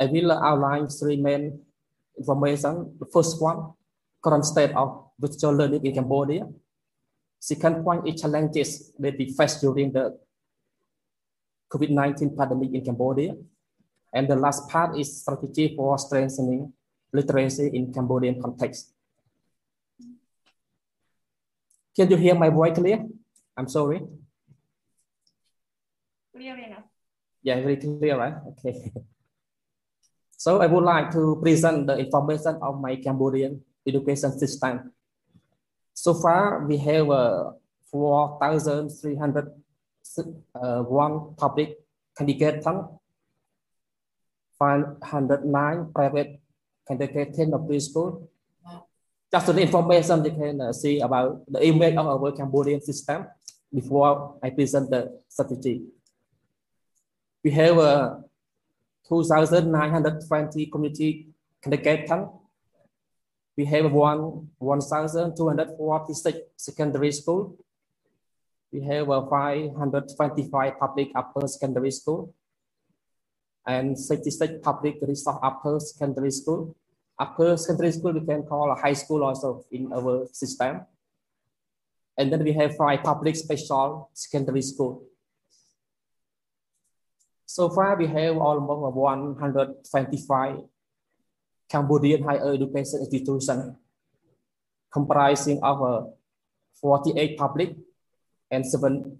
I 0.00 0.06
will 0.06 0.32
outline 0.32 0.88
three 0.88 1.16
main 1.16 1.60
information. 2.16 2.96
The 2.98 3.06
first 3.06 3.40
one, 3.42 3.74
current 4.22 4.44
state 4.44 4.72
of 4.74 5.10
virtual 5.18 5.52
learning 5.52 5.84
in 5.84 5.94
Cambodia. 5.94 6.48
Second 7.40 7.84
point 7.84 8.08
is 8.08 8.20
challenges 8.20 8.92
that 8.98 9.18
we 9.18 9.32
face 9.32 9.60
during 9.60 9.92
the 9.92 10.18
COVID-19 11.70 12.36
pandemic 12.36 12.72
in 12.72 12.84
Cambodia. 12.84 13.34
And 14.12 14.26
the 14.26 14.36
last 14.36 14.68
part 14.68 14.98
is 14.98 15.20
strategy 15.20 15.76
for 15.76 15.98
strengthening 15.98 16.72
literacy 17.12 17.70
in 17.74 17.92
Cambodian 17.92 18.40
context. 18.40 18.94
Can 21.98 22.06
you 22.14 22.16
hear 22.16 22.38
my 22.38 22.48
voice 22.48 22.78
clear? 22.78 23.02
I'm 23.58 23.66
sorry. 23.66 23.98
Clear 26.30 26.54
enough. 26.54 26.86
Yeah, 27.42 27.58
very 27.58 27.76
clear, 27.76 28.16
right? 28.16 28.38
Okay. 28.54 28.92
So 30.38 30.62
I 30.62 30.66
would 30.70 30.84
like 30.84 31.10
to 31.18 31.34
present 31.42 31.88
the 31.88 31.98
information 31.98 32.62
of 32.62 32.80
my 32.80 32.94
Cambodian 32.94 33.60
education 33.84 34.30
system. 34.38 34.92
So 35.94 36.14
far, 36.14 36.64
we 36.64 36.76
have 36.76 37.10
uh, 37.10 37.58
4,301 37.90 39.50
uh, 40.54 40.84
public 41.34 41.82
kindergarten, 42.16 42.86
509 44.60 45.90
private 45.92 46.38
kindergarten 46.86 47.52
or 47.54 47.66
preschool, 47.66 48.28
just 49.30 49.48
an 49.48 49.58
information 49.58 50.24
you 50.24 50.32
can 50.32 50.60
uh, 50.60 50.72
see 50.72 51.00
about 51.00 51.44
the 51.46 51.64
image 51.66 51.96
of 51.96 52.06
our 52.06 52.32
Cambodian 52.32 52.80
system 52.80 53.26
before 53.72 54.38
I 54.42 54.50
present 54.50 54.90
the 54.90 55.20
strategy. 55.28 55.84
We 57.44 57.50
have 57.52 57.78
uh, 57.78 58.16
2,920 59.08 60.66
community 60.66 61.28
kindergarten. 61.62 62.28
We 63.56 63.64
have 63.66 63.92
one 63.92 64.48
1,246 64.58 66.38
secondary 66.56 67.12
school. 67.12 67.56
We 68.72 68.80
have 68.82 69.10
uh, 69.10 69.26
525 69.26 70.78
public 70.78 71.08
upper 71.14 71.46
secondary 71.48 71.90
school 71.90 72.34
and 73.66 73.98
66 73.98 74.54
public 74.62 74.96
resource 75.02 75.36
upper 75.42 75.80
secondary 75.80 76.30
school. 76.30 76.74
Upper 77.18 77.56
secondary 77.56 77.92
school 77.92 78.12
we 78.12 78.24
can 78.24 78.42
call 78.44 78.70
a 78.70 78.76
high 78.76 78.92
school 78.92 79.24
also 79.24 79.64
in 79.72 79.92
our 79.92 80.26
system. 80.32 80.86
And 82.16 82.32
then 82.32 82.42
we 82.44 82.52
have 82.52 82.76
five 82.76 83.02
public 83.02 83.36
special 83.36 84.10
secondary 84.14 84.62
school. 84.62 85.04
So 87.46 87.68
far, 87.70 87.96
we 87.96 88.06
have 88.06 88.36
almost 88.36 88.94
125 88.94 90.56
Cambodian 91.68 92.22
higher 92.22 92.54
education 92.54 93.00
institutions 93.00 93.76
comprising 94.92 95.60
of 95.62 95.82
uh, 95.82 96.06
48 96.80 97.36
public 97.36 97.76
and 98.50 98.64
seven 98.64 99.18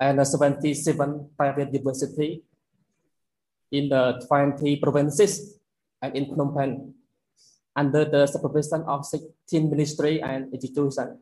and 0.00 0.26
77 0.26 1.30
private 1.36 1.72
university 1.72 2.42
in 3.72 3.88
the 3.88 4.24
20 4.26 4.76
provinces 4.76 5.57
and 6.02 6.14
in 6.16 6.26
Phnom 6.26 6.54
Penh 6.54 6.94
under 7.76 8.04
the 8.04 8.26
supervision 8.26 8.82
of 8.86 9.06
16 9.06 9.70
ministry 9.70 10.20
and 10.22 10.52
institutions. 10.52 11.18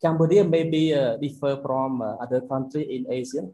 Cambodia 0.00 0.44
may 0.44 0.64
be 0.64 0.94
uh, 0.94 1.16
differ 1.18 1.60
from 1.60 2.00
uh, 2.00 2.16
other 2.22 2.40
countries 2.40 2.88
in 2.88 3.04
Asia. 3.10 3.44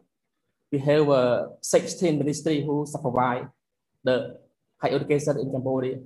We 0.71 0.79
have 0.79 1.09
uh, 1.09 1.47
16 1.61 2.17
ministry 2.17 2.63
who 2.63 2.85
supervise 2.85 3.47
the 4.03 4.39
higher 4.77 4.95
education 4.95 5.39
in 5.39 5.51
Cambodia. 5.51 5.99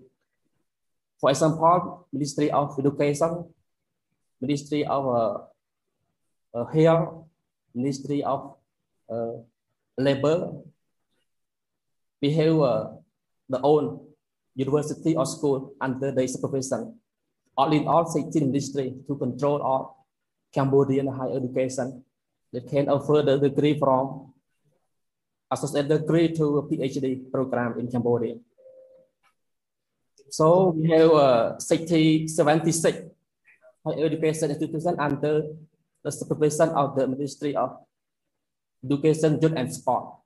For 1.20 1.30
example, 1.30 2.08
Ministry 2.12 2.50
of 2.50 2.74
Education, 2.80 3.46
Ministry 4.42 4.86
of 4.86 5.04
uh, 5.06 5.38
uh, 6.58 6.66
Health, 6.66 7.30
Ministry 7.76 8.24
of 8.24 8.56
uh, 9.10 9.46
Labor. 9.98 10.54
We 12.22 12.34
have 12.34 13.01
the 13.52 13.60
own 13.62 14.00
university 14.56 15.16
or 15.16 15.26
school 15.26 15.74
under 15.80 16.12
the 16.12 16.28
supervision. 16.28 16.96
All 17.58 17.72
in 17.72 17.88
all, 17.88 18.06
16 18.08 18.48
ministry 18.48 18.96
to 19.08 19.16
control 19.16 19.62
all 19.62 20.08
Cambodian 20.54 21.08
higher 21.08 21.38
education. 21.38 22.04
They 22.52 22.62
can 22.62 22.90
offer 22.90 23.22
the 23.24 23.38
degree 23.38 23.78
from 23.80 24.34
associate 25.52 25.88
degree 25.88 26.32
to 26.36 26.58
a 26.60 26.64
PhD 26.64 27.32
program 27.32 27.80
in 27.80 27.92
Cambodia. 27.92 28.36
So 30.32 30.72
we 30.72 30.90
have 30.92 31.12
uh, 31.12 31.60
60, 31.60 32.28
76 32.28 33.12
higher 33.84 34.06
education 34.06 34.52
institutions 34.52 34.96
under 34.98 35.44
the 36.04 36.12
supervision 36.12 36.70
of 36.70 36.96
the 36.96 37.08
Ministry 37.08 37.56
of 37.56 37.78
Education, 38.84 39.40
Youth 39.42 39.54
and 39.56 39.68
Sport. 39.74 40.21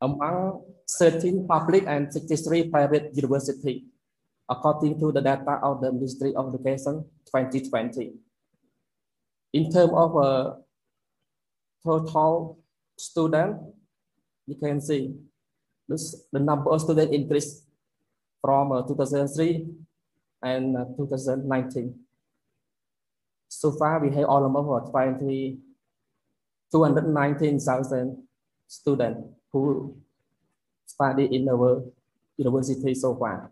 Among 0.00 0.64
13 0.98 1.46
public 1.46 1.84
and 1.86 2.12
63 2.12 2.70
private 2.70 3.10
universities, 3.14 3.82
according 4.48 4.98
to 4.98 5.12
the 5.12 5.20
data 5.20 5.60
of 5.62 5.80
the 5.80 5.92
Ministry 5.92 6.34
of 6.34 6.54
Education 6.54 7.04
2020. 7.26 8.12
In 9.52 9.70
terms 9.70 9.92
of 9.94 10.16
uh, 10.16 10.54
total 11.84 12.58
student, 12.98 13.58
you 14.46 14.56
can 14.56 14.80
see 14.80 15.14
this, 15.88 16.24
the 16.32 16.40
number 16.40 16.70
of 16.70 16.80
students 16.80 17.14
increased 17.14 17.66
from 18.40 18.72
uh, 18.72 18.82
2003 18.82 19.66
and 20.42 20.76
uh, 20.76 20.84
2019. 20.96 21.94
So 23.48 23.72
far, 23.72 24.00
we 24.00 24.14
have 24.14 24.26
almost 24.26 24.90
20, 24.92 25.58
219,000 26.72 28.22
students 28.66 29.39
who 29.52 29.94
study 30.86 31.26
in 31.30 31.48
our 31.48 31.82
university 32.36 32.94
so 32.94 33.14
far. 33.14 33.50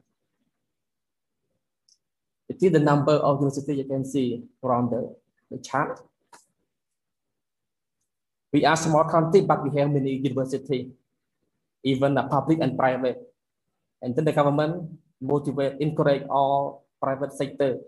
It 2.48 2.62
is 2.62 2.72
the 2.72 2.80
number 2.80 3.12
of 3.12 3.40
university 3.40 3.76
you 3.76 3.84
can 3.84 4.04
see 4.04 4.42
from 4.60 4.88
the, 4.90 5.14
the 5.50 5.58
chart. 5.58 6.00
We 8.52 8.64
are 8.64 8.76
small 8.76 9.04
country, 9.04 9.42
but 9.42 9.62
we 9.62 9.78
have 9.78 9.90
many 9.90 10.16
university, 10.16 10.90
even 11.84 12.16
a 12.16 12.24
public 12.26 12.60
and 12.60 12.76
private. 12.78 13.20
And 14.00 14.16
then 14.16 14.24
the 14.24 14.32
government 14.32 14.88
motivate, 15.20 15.76
encourage 15.80 16.24
all 16.30 16.86
private 17.02 17.32
sector 17.34 17.78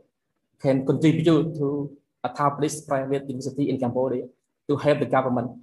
can 0.61 0.85
contribute 0.85 1.57
to 1.57 1.97
establish 2.23 2.85
private 2.87 3.25
university 3.29 3.71
in 3.71 3.81
Cambodia 3.81 4.29
to 4.69 4.77
help 4.77 5.01
the 5.01 5.07
government. 5.07 5.57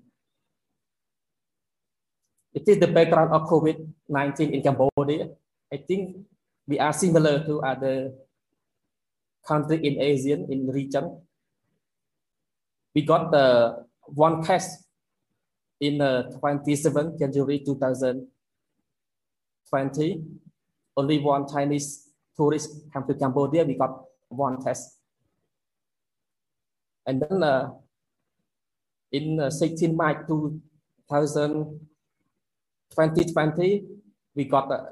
It 2.58 2.66
is 2.66 2.82
the 2.82 2.90
background 2.90 3.30
of 3.38 3.46
COVID-19 3.46 4.50
in 4.50 4.66
Cambodia. 4.66 5.30
I 5.70 5.78
think 5.78 6.26
we 6.66 6.82
are 6.82 6.90
similar 6.92 7.46
to 7.46 7.62
other 7.62 8.18
countries 9.46 9.82
in 9.86 10.02
Asia 10.02 10.42
in 10.50 10.66
region. 10.66 11.22
We 12.96 13.04
got 13.06 13.30
the 13.30 13.86
one 14.10 14.42
case 14.42 14.90
in 15.80 16.02
uh, 16.02 16.34
27 16.42 17.20
January 17.20 17.60
2020. 17.62 18.26
Only 20.98 21.20
one 21.20 21.48
Chinese 21.48 22.10
tourist 22.36 22.90
came 22.92 23.06
to 23.06 23.14
Cambodia. 23.14 23.66
We 23.66 23.76
got 23.78 24.02
one 24.30 24.58
test. 24.66 24.98
And 27.06 27.22
then 27.22 27.44
uh, 27.44 27.70
in 29.12 29.40
uh, 29.40 29.52
16 29.52 29.96
March 29.96 30.26
2020, 32.92 33.84
we 34.36 34.46
got 34.46 34.72
uh, 34.72 34.86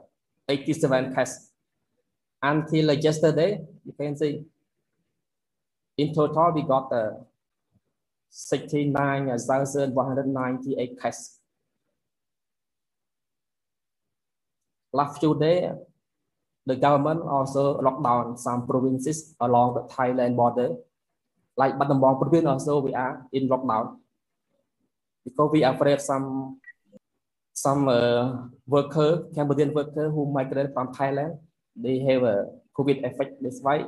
87 0.48 1.16
cases. 1.16 1.52
Until 2.42 2.94
yesterday, 2.94 3.62
you 3.86 3.94
can 3.94 4.16
see 4.16 4.46
in 5.98 6.14
total, 6.14 6.52
we 6.54 6.62
got 6.64 6.92
uh, 6.92 7.12
69,198 8.30 11.02
cases. 11.02 11.40
Last 14.92 15.20
few 15.20 15.40
days, 15.40 15.72
the 16.66 16.76
government 16.76 17.22
also 17.22 17.80
locked 17.80 18.04
down 18.04 18.38
some 18.38 18.68
provinces 18.68 19.34
along 19.40 19.76
the 19.76 19.84
Thailand 19.94 20.36
border. 20.36 20.76
Like 21.56 21.80
Battambang 21.80 22.20
province 22.20 22.46
also, 22.46 22.80
we 22.80 22.94
are 22.94 23.26
in 23.32 23.48
lockdown 23.48 24.00
because 25.24 25.50
we 25.52 25.64
are 25.64 25.74
afraid 25.74 26.02
some 26.02 26.60
some 27.56 27.88
uh, 27.88 28.52
worker, 28.68 29.32
Cambodian 29.34 29.74
worker 29.74 30.12
who 30.12 30.28
migrated 30.32 30.74
from 30.74 30.94
Thailand, 30.94 31.40
they 31.76 32.00
have 32.00 32.24
a 32.24 32.46
COVID 32.78 33.08
effect. 33.08 33.42
That's 33.42 33.62
why 33.62 33.86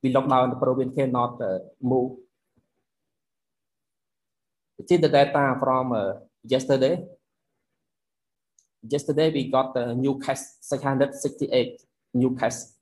we 0.00 0.12
lock 0.12 0.28
down 0.28 0.50
the 0.50 0.56
province 0.56 0.94
cannot 0.94 1.42
uh, 1.42 1.58
move. 1.82 2.18
See 4.88 4.96
the 4.96 5.08
data 5.08 5.56
from 5.58 5.92
uh, 5.92 6.12
yesterday. 6.44 7.02
Yesterday 8.86 9.30
we 9.32 9.50
got 9.50 9.74
the 9.74 9.94
new 9.94 10.20
case 10.20 10.58
668 10.60 11.80
new 12.14 12.36
case. 12.36 12.76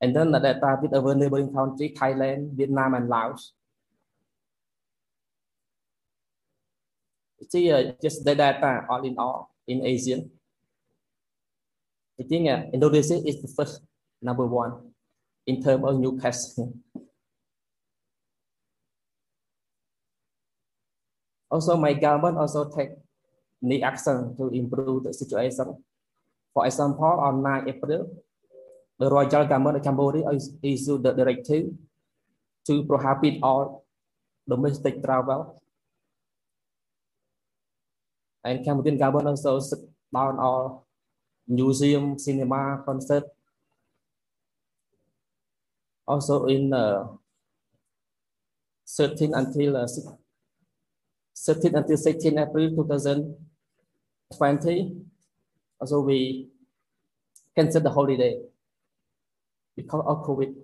And 0.00 0.14
then 0.14 0.30
the 0.30 0.40
data 0.40 0.78
with 0.82 0.92
our 0.92 1.14
neighboring 1.14 1.54
country, 1.54 1.94
Thailand, 1.96 2.52
Vietnam, 2.52 2.94
and 2.94 3.08
Laos. 3.08 3.55
See, 7.44 7.70
uh, 7.70 7.92
just 8.00 8.24
the 8.24 8.34
data 8.34 8.88
all 8.88 9.04
in 9.04 9.14
all 9.18 9.52
in 9.68 9.84
Asian. 9.84 10.30
I 12.16 12.24
think 12.24 12.48
uh, 12.48 12.72
Indonesia 12.72 13.20
is 13.20 13.44
the 13.44 13.48
first 13.52 13.84
number 14.24 14.46
one 14.48 14.96
in 15.44 15.60
terms 15.60 15.84
of 15.84 16.00
new 16.00 16.16
cases. 16.16 16.56
Also, 21.50 21.76
my 21.76 21.92
government 21.92 22.38
also 22.40 22.72
take 22.72 22.90
the 23.62 23.82
action 23.82 24.34
to 24.36 24.48
improve 24.50 25.04
the 25.04 25.12
situation. 25.14 25.76
For 26.52 26.66
example, 26.66 27.04
on 27.04 27.42
9 27.42 27.68
April, 27.68 28.10
the 28.98 29.10
Royal 29.10 29.28
Government 29.28 29.76
of 29.76 29.84
Cambodia 29.84 30.24
issued 30.62 31.04
the 31.04 31.12
directive 31.12 31.68
to 32.66 32.84
prohibit 32.84 33.38
all 33.42 33.84
domestic 34.48 35.02
travel. 35.04 35.60
And 38.46 38.62
Cambodian 38.64 38.96
government 38.96 39.26
also 39.26 39.58
shut 39.58 39.82
down 40.14 40.38
all 40.38 40.86
museum, 41.48 42.16
cinema, 42.16 42.80
concert, 42.86 43.24
Also 46.06 46.46
in 46.46 46.70
uh, 46.72 47.04
13 48.86 49.34
until 49.34 49.76
uh, 49.76 49.88
13 51.34 51.74
until 51.74 51.96
16 51.96 52.38
April 52.38 52.70
2020. 52.70 54.94
Also 55.80 56.00
we 56.00 56.48
cancel 57.56 57.82
the 57.82 57.90
holiday 57.90 58.38
because 59.74 60.04
of 60.06 60.22
COVID. 60.22 60.54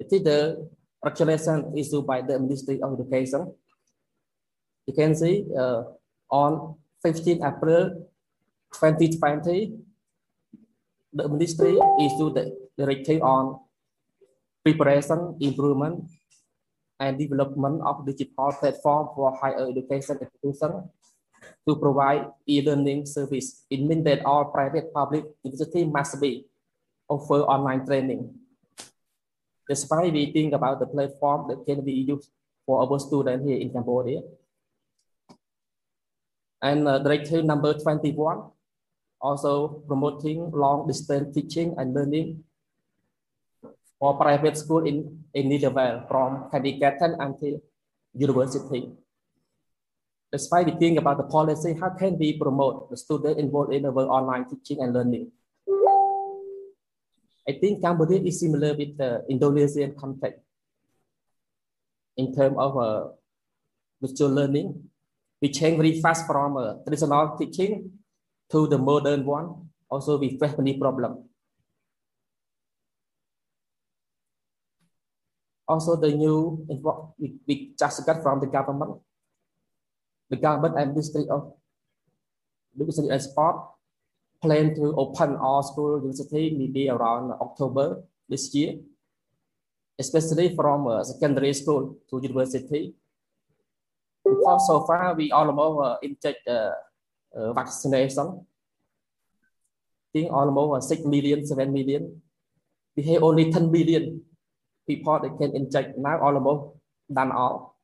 It 0.00 0.12
is 0.12 0.22
the 0.24 0.70
regulation 1.04 1.76
issued 1.76 2.06
by 2.06 2.22
the 2.22 2.38
Ministry 2.40 2.80
of 2.80 2.98
Education. 2.98 3.52
You 4.86 4.94
can 4.94 5.14
see 5.14 5.44
uh, 5.52 5.82
on 6.30 6.76
15 7.02 7.44
April 7.44 8.08
2020, 8.72 9.78
the 11.12 11.28
ministry 11.28 11.78
issued 12.00 12.34
the 12.34 12.56
directive 12.76 13.22
on 13.22 13.60
preparation, 14.64 15.36
improvement, 15.40 16.04
and 17.00 17.18
development 17.18 17.80
of 17.82 18.04
digital 18.04 18.52
platform 18.52 19.08
for 19.14 19.36
higher 19.38 19.68
education 19.70 20.18
institutions 20.20 20.90
to 21.66 21.76
provide 21.76 22.26
e-learning 22.46 23.06
service. 23.06 23.64
It 23.70 23.80
means 23.80 24.04
that 24.04 24.24
all 24.24 24.46
private 24.46 24.92
public 24.92 25.24
university 25.42 25.84
must 25.84 26.20
be 26.20 26.44
offer 27.08 27.46
online 27.46 27.86
training. 27.86 28.34
Why 29.88 30.08
we 30.08 30.32
think 30.32 30.54
about 30.54 30.80
the 30.80 30.86
platform 30.86 31.48
that 31.48 31.64
can 31.64 31.84
be 31.84 31.92
used 31.92 32.30
for 32.64 32.80
our 32.80 32.98
students 32.98 33.46
here 33.46 33.58
in 33.58 33.70
Cambodia. 33.72 34.20
And 36.62 36.88
uh, 36.88 36.98
directive 36.98 37.44
number 37.44 37.74
21, 37.74 38.42
also 39.20 39.82
promoting 39.86 40.50
long 40.50 40.86
distance 40.86 41.34
teaching 41.34 41.74
and 41.78 41.94
learning 41.94 42.44
for 43.98 44.16
private 44.18 44.56
school 44.56 44.86
in 44.86 45.24
any 45.34 45.58
level 45.58 46.04
from 46.08 46.50
kindergarten 46.50 47.16
until 47.18 47.60
university. 48.14 48.90
That's 50.30 50.50
why 50.50 50.62
we 50.62 50.72
think 50.72 50.98
about 50.98 51.16
the 51.16 51.24
policy, 51.24 51.74
how 51.80 51.90
can 51.90 52.18
we 52.18 52.38
promote 52.38 52.90
the 52.90 52.96
student 52.96 53.38
involved 53.38 53.72
in 53.72 53.86
our 53.86 54.06
online 54.06 54.44
teaching 54.48 54.82
and 54.82 54.92
learning? 54.92 55.32
I 57.48 57.52
think 57.56 57.80
Cambodia 57.80 58.20
is 58.20 58.40
similar 58.40 58.76
with 58.76 58.98
the 58.98 59.24
Indonesian 59.30 59.94
context 59.96 60.44
in 62.18 62.34
terms 62.34 62.56
of 62.58 62.76
uh, 62.76 63.08
virtual 64.02 64.28
learning. 64.28 64.84
We 65.40 65.50
change 65.50 65.76
very 65.76 66.00
fast 66.00 66.26
from 66.26 66.56
uh, 66.56 66.74
traditional 66.82 67.36
teaching 67.38 67.92
to 68.50 68.66
the 68.66 68.78
modern 68.78 69.24
one. 69.24 69.70
Also, 69.88 70.18
we 70.18 70.38
face 70.38 70.56
many 70.58 70.76
problems. 70.76 71.24
Also, 75.68 75.96
the 75.96 76.10
new 76.10 76.64
we, 77.18 77.34
we 77.46 77.72
just 77.78 78.04
got 78.06 78.22
from 78.22 78.40
the 78.40 78.46
government, 78.46 78.98
the 80.30 80.36
government 80.36 80.74
and 80.78 80.96
Ministry 80.96 81.28
of 81.28 81.52
Education 82.74 83.12
and 83.12 83.20
Sport 83.20 83.56
plan 84.40 84.74
to 84.74 84.94
open 84.96 85.36
all 85.36 85.62
school 85.62 86.00
university 86.00 86.54
maybe 86.56 86.88
around 86.88 87.32
October 87.32 88.02
this 88.28 88.54
year, 88.54 88.78
especially 89.98 90.54
from 90.54 90.86
uh, 90.86 91.04
secondary 91.04 91.52
school 91.52 91.98
to 92.08 92.20
university. 92.22 92.94
So 94.66 94.84
far 94.86 95.14
we 95.14 95.30
almost 95.30 95.76
uh, 95.84 95.96
inject 96.02 96.46
uh, 96.48 96.72
uh, 97.34 97.52
vaccination. 97.52 98.46
Think 100.12 100.32
almost 100.32 100.92
uh, 100.92 100.96
6 100.96 101.04
million, 101.04 101.46
7 101.46 101.72
million. 101.72 102.22
We 102.96 103.02
have 103.12 103.22
only 103.22 103.52
10 103.52 103.70
million 103.70 104.22
people 104.86 105.18
that 105.20 105.36
can 105.38 105.54
inject 105.54 105.98
now 105.98 106.20
almost 106.20 106.78
done 107.12 107.32
all. 107.32 107.76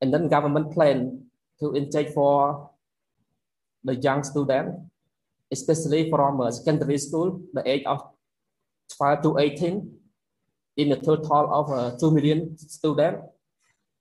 And 0.00 0.14
then 0.14 0.28
government 0.28 0.72
plan 0.72 1.26
to 1.60 1.74
inject 1.74 2.14
for 2.14 2.70
the 3.84 3.96
young 3.96 4.22
student 4.22 4.90
especially 5.50 6.08
from 6.10 6.40
uh, 6.40 6.50
secondary 6.50 6.98
school, 6.98 7.42
the 7.52 7.62
age 7.68 7.84
of 7.84 8.02
12 8.96 9.22
to 9.22 9.38
18, 9.38 9.92
in 10.76 10.92
a 10.92 10.96
total 10.96 11.50
of 11.52 11.66
uh, 11.70 11.98
2 11.98 12.10
million 12.12 12.56
students, 12.56 13.26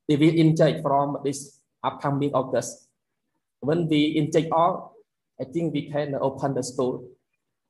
they 0.07 0.15
will 0.15 0.33
inject 0.33 0.81
from 0.81 1.17
this 1.23 1.58
upcoming 1.83 2.31
August. 2.33 2.87
When 3.59 3.87
we 3.87 4.15
intake 4.19 4.47
all, 4.51 4.95
I 5.39 5.45
think 5.45 5.73
we 5.73 5.89
can 5.89 6.15
open 6.15 6.53
the 6.53 6.63
school 6.63 7.07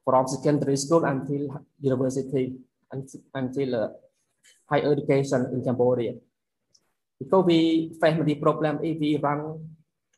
from 0.06 0.28
secondary 0.28 0.78
school 0.78 1.06
until 1.06 1.62
university, 1.80 2.58
until 3.34 3.76
uh, 3.76 3.90
higher 4.66 4.92
education 4.92 5.50
in 5.54 5.64
Cambodia. 5.64 6.14
Because 7.20 7.46
we 7.46 7.94
face 8.02 8.18
the 8.24 8.36
problem 8.36 8.80
if 8.82 8.98
we 9.00 9.18
run 9.18 9.60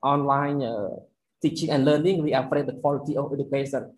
online 0.04 0.62
uh, 0.62 0.96
teaching 1.42 1.70
and 1.70 1.84
learning, 1.84 2.24
we 2.24 2.34
afraid 2.34 2.68
the 2.68 2.74
quality 2.74 3.18
of 3.18 3.34
education. 3.34 3.98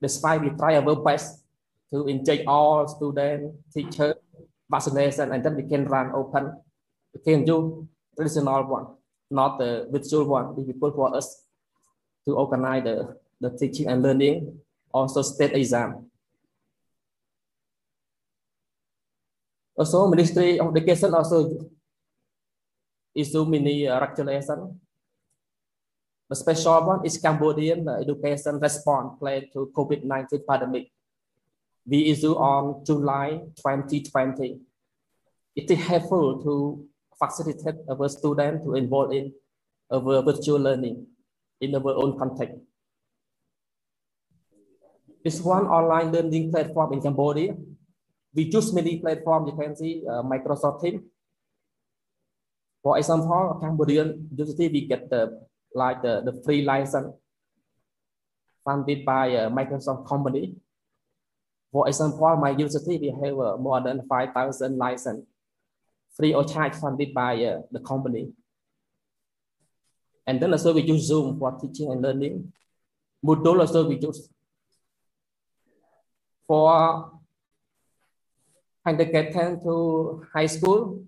That's 0.00 0.22
why 0.22 0.38
we 0.38 0.50
try 0.50 0.76
our 0.76 0.96
best 0.96 1.44
to 1.92 2.06
inject 2.06 2.46
all 2.46 2.88
students, 2.88 3.56
teachers, 3.72 4.14
vaccination, 4.70 5.32
and 5.32 5.44
then 5.44 5.56
we 5.56 5.64
can 5.64 5.84
run 5.84 6.12
open. 6.14 6.56
We 7.14 7.20
can 7.20 7.44
do 7.44 7.88
traditional 8.16 8.64
one, 8.64 8.86
not 9.30 9.58
the 9.58 9.88
virtual 9.90 10.24
one. 10.24 10.54
It's 10.56 10.66
difficult 10.66 10.94
for 10.94 11.14
us 11.16 11.44
to 12.26 12.34
organize 12.36 12.84
the, 12.84 13.16
the 13.40 13.50
teaching 13.56 13.88
and 13.88 14.02
learning, 14.02 14.58
also 14.92 15.22
state 15.22 15.52
exam. 15.52 16.06
Also, 19.76 20.08
Ministry 20.08 20.58
of 20.58 20.74
Education 20.76 21.14
also 21.14 21.70
issue 23.14 23.44
many 23.44 23.86
uh, 23.86 24.00
regulation 24.00 24.80
the 26.28 26.36
special 26.36 26.84
one 26.84 27.06
is 27.06 27.16
Cambodian 27.16 27.88
education 27.88 28.60
response 28.60 29.16
plan 29.18 29.48
to 29.54 29.72
COVID-19 29.72 30.44
pandemic. 30.46 30.92
We 31.88 32.12
issue 32.12 32.36
on 32.36 32.84
July 32.84 33.40
2020. 33.56 34.60
It 35.56 35.70
is 35.70 35.78
helpful 35.80 36.42
to 36.44 36.84
facilitate 37.18 37.76
our 37.90 38.08
students 38.08 38.64
to 38.64 38.74
involve 38.74 39.12
in 39.12 39.32
our 39.90 40.22
virtual 40.22 40.58
learning 40.58 41.06
in 41.60 41.74
our 41.74 41.94
own 41.94 42.18
context. 42.18 42.56
This 45.24 45.40
one 45.40 45.66
online 45.66 46.12
learning 46.12 46.50
platform 46.52 46.92
in 46.92 47.00
Cambodia. 47.02 47.56
We 48.34 48.44
use 48.44 48.72
many 48.72 48.98
platforms. 48.98 49.50
You 49.50 49.56
can 49.58 49.74
see 49.74 50.04
uh, 50.06 50.22
Microsoft 50.22 50.82
Teams. 50.82 51.02
For 52.82 52.96
example, 52.96 53.58
Cambodian 53.60 54.28
University, 54.30 54.68
we 54.68 54.86
get 54.86 55.10
the 55.10 55.42
like 55.74 56.02
the, 56.02 56.22
the 56.24 56.40
free 56.44 56.62
license 56.62 57.12
funded 58.64 59.04
by 59.04 59.26
a 59.26 59.50
Microsoft 59.50 60.06
company. 60.06 60.54
For 61.72 61.88
example, 61.88 62.36
my 62.36 62.50
university, 62.50 62.96
we 62.96 63.10
have 63.10 63.38
uh, 63.38 63.56
more 63.58 63.82
than 63.82 64.06
5,000 64.08 64.78
license 64.78 65.26
free 66.18 66.34
or 66.34 66.44
charge 66.44 66.74
funded 66.74 67.14
by 67.14 67.38
uh, 67.44 67.62
the 67.70 67.78
company. 67.78 68.32
And 70.26 70.42
then 70.42 70.52
also 70.52 70.74
we 70.74 70.82
use 70.82 71.06
Zoom 71.06 71.38
for 71.38 71.56
teaching 71.60 71.92
and 71.92 72.02
learning. 72.02 72.52
Moodle 73.24 73.60
also 73.60 73.88
we 73.88 73.96
use. 73.96 74.28
For 76.46 77.12
kindergarten 78.84 79.62
to 79.62 80.24
high 80.34 80.46
school, 80.46 81.04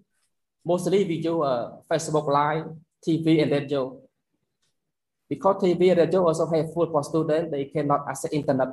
mostly 0.65 1.05
we 1.05 1.17
use 1.17 1.43
uh, 1.43 1.83
Facebook 1.91 2.29
Live, 2.29 2.67
TV, 3.05 3.43
and 3.43 3.51
radio. 3.51 4.01
Because 5.29 5.63
TV 5.63 5.97
radio 5.97 6.27
also 6.27 6.47
helpful 6.47 6.91
for 6.91 7.03
students, 7.03 7.51
they 7.51 7.65
cannot 7.67 8.07
access 8.09 8.33
internet. 8.33 8.69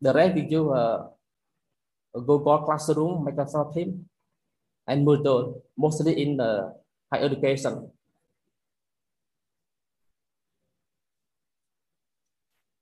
The 0.00 0.12
rest 0.12 0.34
we 0.34 0.42
use 0.42 0.70
uh, 0.70 1.08
Google 2.14 2.58
Classroom, 2.64 3.24
Microsoft 3.24 3.74
Teams, 3.74 4.04
and 4.86 5.06
Moodle, 5.06 5.62
mostly 5.76 6.22
in 6.22 6.36
the 6.36 6.74
higher 7.10 7.24
education. 7.24 7.90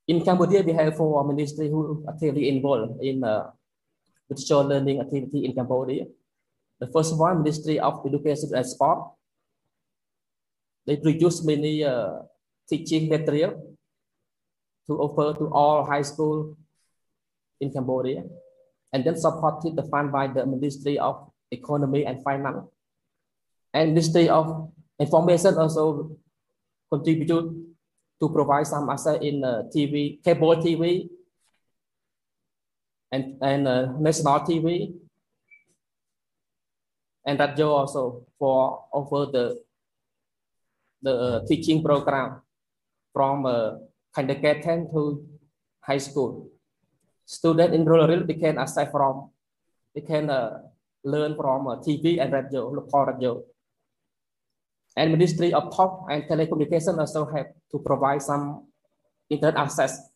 In 0.09 0.25
Cambodia, 0.25 0.63
we 0.63 0.73
have 0.73 0.97
four 0.97 1.25
ministries 1.25 1.71
who 1.71 2.03
are 2.05 2.13
actively 2.13 2.49
involved 2.49 3.01
in 3.03 3.23
uh, 3.23 3.51
digital 4.29 4.65
learning 4.65 5.01
activity 5.01 5.45
in 5.45 5.55
Cambodia. 5.55 6.07
The 6.81 6.89
first 6.89 7.17
one, 7.17 7.43
Ministry 7.43 7.79
of 7.79 8.03
Education 8.07 8.51
and 8.55 8.67
Sport, 8.67 9.13
they 10.87 10.97
produce 10.97 11.45
many 11.45 11.85
uh, 11.85 12.27
teaching 12.69 13.09
material 13.09 13.77
to 14.89 14.99
offer 14.99 15.39
to 15.39 15.47
all 15.53 15.85
high 15.85 16.03
school 16.03 16.57
in 17.61 17.71
Cambodia, 17.71 18.25
and 18.93 19.05
then 19.05 19.17
supported 19.17 19.77
the 19.77 19.85
fund 19.85 20.11
by 20.11 20.27
the 20.27 20.45
Ministry 20.45 20.99
of 20.99 21.30
Economy 21.51 22.07
and 22.07 22.23
Finance. 22.23 22.67
And 23.73 23.95
Ministry 23.95 24.29
of 24.29 24.71
Information 24.99 25.57
also 25.57 26.17
contributed 26.91 27.55
to 28.21 28.29
provide 28.29 28.67
some 28.67 28.91
asset 28.91 29.23
in 29.23 29.43
uh, 29.43 29.63
TV, 29.75 30.23
cable 30.23 30.57
TV, 30.57 31.09
and, 33.11 33.37
and 33.41 33.67
uh, 33.67 33.93
national 33.99 34.41
TV 34.41 34.93
and 37.25 37.39
radio 37.39 37.71
also 37.73 38.27
for 38.39 38.85
over 38.93 39.27
the 39.27 39.45
the 41.03 41.15
uh, 41.15 41.39
teaching 41.49 41.83
program 41.83 42.43
from 43.13 43.47
uh, 43.47 43.81
kindergarten 44.15 44.91
to 44.93 45.25
high 45.81 45.99
school. 46.01 46.51
Students 47.25 47.75
in 47.75 47.85
rural 47.85 48.11
area 48.11 48.25
they 48.25 48.35
can 48.35 48.59
access 48.59 48.91
from, 48.91 49.31
they 49.95 50.03
can 50.03 50.29
uh, 50.29 50.61
learn 51.05 51.37
from 51.37 51.67
uh, 51.67 51.77
TV 51.77 52.21
and 52.21 52.33
radio, 52.33 52.69
local 52.69 53.05
radio. 53.07 53.43
And 54.97 55.13
Ministry 55.13 55.53
of 55.53 55.71
Pop 55.71 56.07
and 56.11 56.25
Telecommunication 56.25 56.99
also 56.99 57.25
have 57.27 57.47
to 57.71 57.79
provide 57.79 58.23
some 58.23 58.67
internet 59.29 59.57
access 59.57 60.11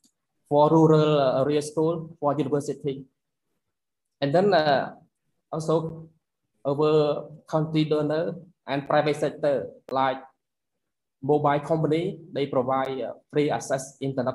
for 0.48 0.69
rural 0.70 1.20
uh, 1.20 1.43
area 1.43 1.62
school, 1.62 2.16
for 2.20 2.36
university. 2.36 3.05
And 4.20 4.35
then 4.35 4.52
uh, 4.52 4.94
also 5.52 6.09
our 6.66 7.31
country 7.47 7.85
donor 7.85 8.35
and 8.66 8.89
private 8.89 9.16
sector 9.16 9.69
like 9.90 10.19
mobile 11.23 11.61
company, 11.61 12.19
they 12.32 12.47
provide 12.47 13.01
uh, 13.01 13.12
free 13.32 13.51
access 13.51 13.97
internet 14.01 14.35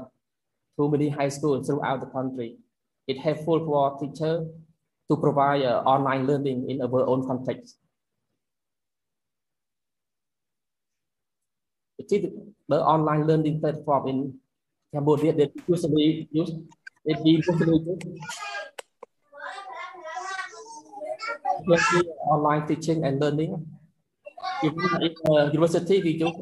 to 0.77 0.89
many 0.89 1.09
high 1.09 1.29
schools 1.29 1.67
throughout 1.67 1.99
the 1.99 2.07
country. 2.07 2.57
It 3.07 3.17
helpful 3.19 3.65
for 3.65 3.99
teacher 3.99 4.47
to 5.09 5.17
provide 5.17 5.65
uh, 5.65 5.81
online 5.85 6.29
learning 6.29 6.69
in 6.69 6.81
our 6.85 7.01
own 7.09 7.25
context. 7.25 7.77
Is 11.99 12.25
the 12.69 12.79
online 12.79 13.27
learning 13.27 13.59
platform 13.59 14.07
in 14.07 14.17
Cambodia 14.93 15.33
that 15.33 15.51
usually 15.67 16.29
use 16.31 16.53
it 17.05 17.17
usually 17.25 17.77
used 17.85 18.07
online 22.25 22.65
teaching 22.65 23.05
and 23.05 23.19
learning. 23.19 23.65
Even 24.63 24.79
in 25.01 25.13
uh, 25.29 25.45
university, 25.51 26.01
we 26.01 26.11
use 26.17 26.33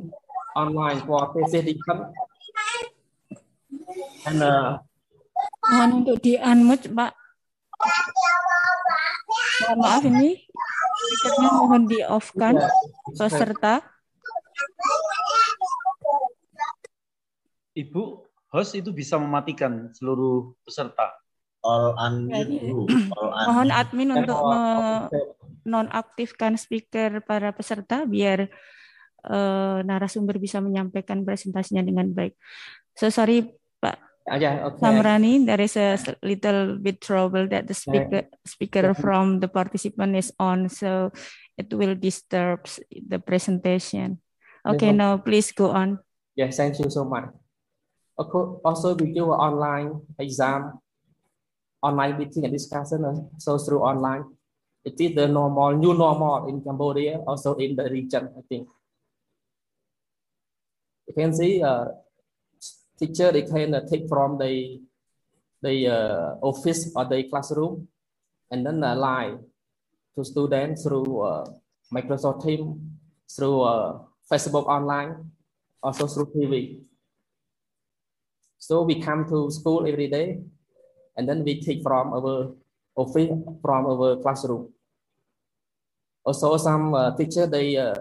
online 0.56 1.02
for 1.03 1.34
thesis 1.34 1.65
defense. 1.65 2.15
And 4.27 4.44
uh, 4.44 4.77
Mohon 5.68 5.89
untuk 6.03 6.23
di 6.23 6.39
unmute, 6.39 6.88
Pak. 6.95 7.11
Mohon 9.57 9.77
maaf 9.81 10.03
ini, 10.05 10.29
speakernya 10.97 11.49
mohon 11.57 11.84
di 11.89 11.99
off 12.05 12.29
kan, 12.38 12.55
peserta. 13.17 13.81
Ibu, 17.77 18.03
host 18.53 18.73
itu 18.77 18.89
bisa 18.93 19.17
mematikan 19.17 19.89
seluruh 19.93 20.53
peserta. 20.61 21.13
All 21.65 21.97
unmute 21.97 22.61
dulu. 22.61 22.85
All 23.17 23.29
unmute. 23.34 23.47
Mohon 23.49 23.69
admin 23.73 24.09
untuk 24.13 24.38
nonaktifkan 25.67 26.55
speaker 26.55 27.19
para 27.25 27.51
peserta 27.51 28.05
biar 28.07 28.47
eh, 29.25 29.77
narasumber 29.84 30.38
bisa 30.38 30.61
menyampaikan 30.61 31.25
presentasinya 31.25 31.81
dengan 31.81 32.13
baik. 32.13 32.38
So 32.97 33.09
sorry 33.13 33.45
uh, 33.45 33.56
yeah, 34.35 34.67
okay. 34.67 34.83
Samrani, 34.83 35.45
there 35.47 35.61
is 35.61 35.77
a 35.77 35.95
little 36.21 36.75
bit 36.75 36.99
trouble 36.99 37.47
that 37.47 37.67
the 37.67 37.73
speaker 37.73 38.27
speaker 38.43 38.93
from 38.93 39.39
the 39.39 39.47
participant 39.47 40.15
is 40.15 40.33
on, 40.39 40.67
so 40.67 41.11
it 41.55 41.71
will 41.71 41.95
disturb 41.95 42.67
the 42.91 43.19
presentation. 43.19 44.19
Okay, 44.67 44.91
no- 44.91 45.15
now 45.15 45.23
please 45.23 45.51
go 45.55 45.71
on. 45.71 45.99
Yeah, 46.35 46.51
thank 46.51 46.77
you 46.79 46.89
so 46.91 47.05
much. 47.07 47.31
Also 48.19 48.95
we 48.95 49.13
do 49.13 49.31
an 49.31 49.39
online 49.39 50.01
exam, 50.19 50.75
online 51.81 52.17
meeting 52.19 52.43
and 52.43 52.53
discussion, 52.53 53.01
so 53.39 53.57
through 53.57 53.81
online. 53.81 54.25
It 54.83 54.99
is 54.99 55.15
the 55.15 55.27
normal, 55.27 55.75
new 55.75 55.93
normal 55.93 56.47
in 56.47 56.63
Cambodia, 56.63 57.19
also 57.27 57.55
in 57.55 57.75
the 57.75 57.89
region, 57.89 58.29
I 58.37 58.41
think. 58.47 58.67
You 61.07 61.13
can 61.13 61.33
see 61.33 61.61
uh, 61.63 61.85
teacher, 62.99 63.31
they 63.31 63.43
can 63.43 63.73
uh, 63.73 63.81
take 63.89 64.07
from 64.07 64.37
the, 64.37 64.81
the 65.61 65.87
uh, 65.87 66.35
office 66.41 66.91
or 66.95 67.05
the 67.05 67.23
classroom 67.23 67.87
and 68.51 68.65
then 68.65 68.83
uh, 68.83 68.95
lie 68.95 69.35
to 70.15 70.23
students 70.23 70.83
through 70.83 71.21
uh, 71.21 71.45
Microsoft 71.93 72.43
Teams, 72.43 72.79
through 73.29 73.61
uh, 73.61 73.99
Facebook 74.31 74.65
online, 74.65 75.31
also 75.81 76.07
through 76.07 76.31
TV. 76.35 76.81
So 78.57 78.83
we 78.83 78.99
come 78.99 79.29
to 79.29 79.51
school 79.51 79.87
every 79.87 80.07
day, 80.07 80.41
and 81.15 81.29
then 81.29 81.43
we 81.43 81.61
take 81.61 81.83
from 81.83 82.13
our 82.13 82.51
office, 82.95 83.29
from 83.61 83.85
our 83.85 84.17
classroom. 84.17 84.73
Also, 86.25 86.57
some 86.57 86.93
uh, 86.93 87.15
teacher 87.15 87.47
they 87.47 87.77
uh, 87.77 87.95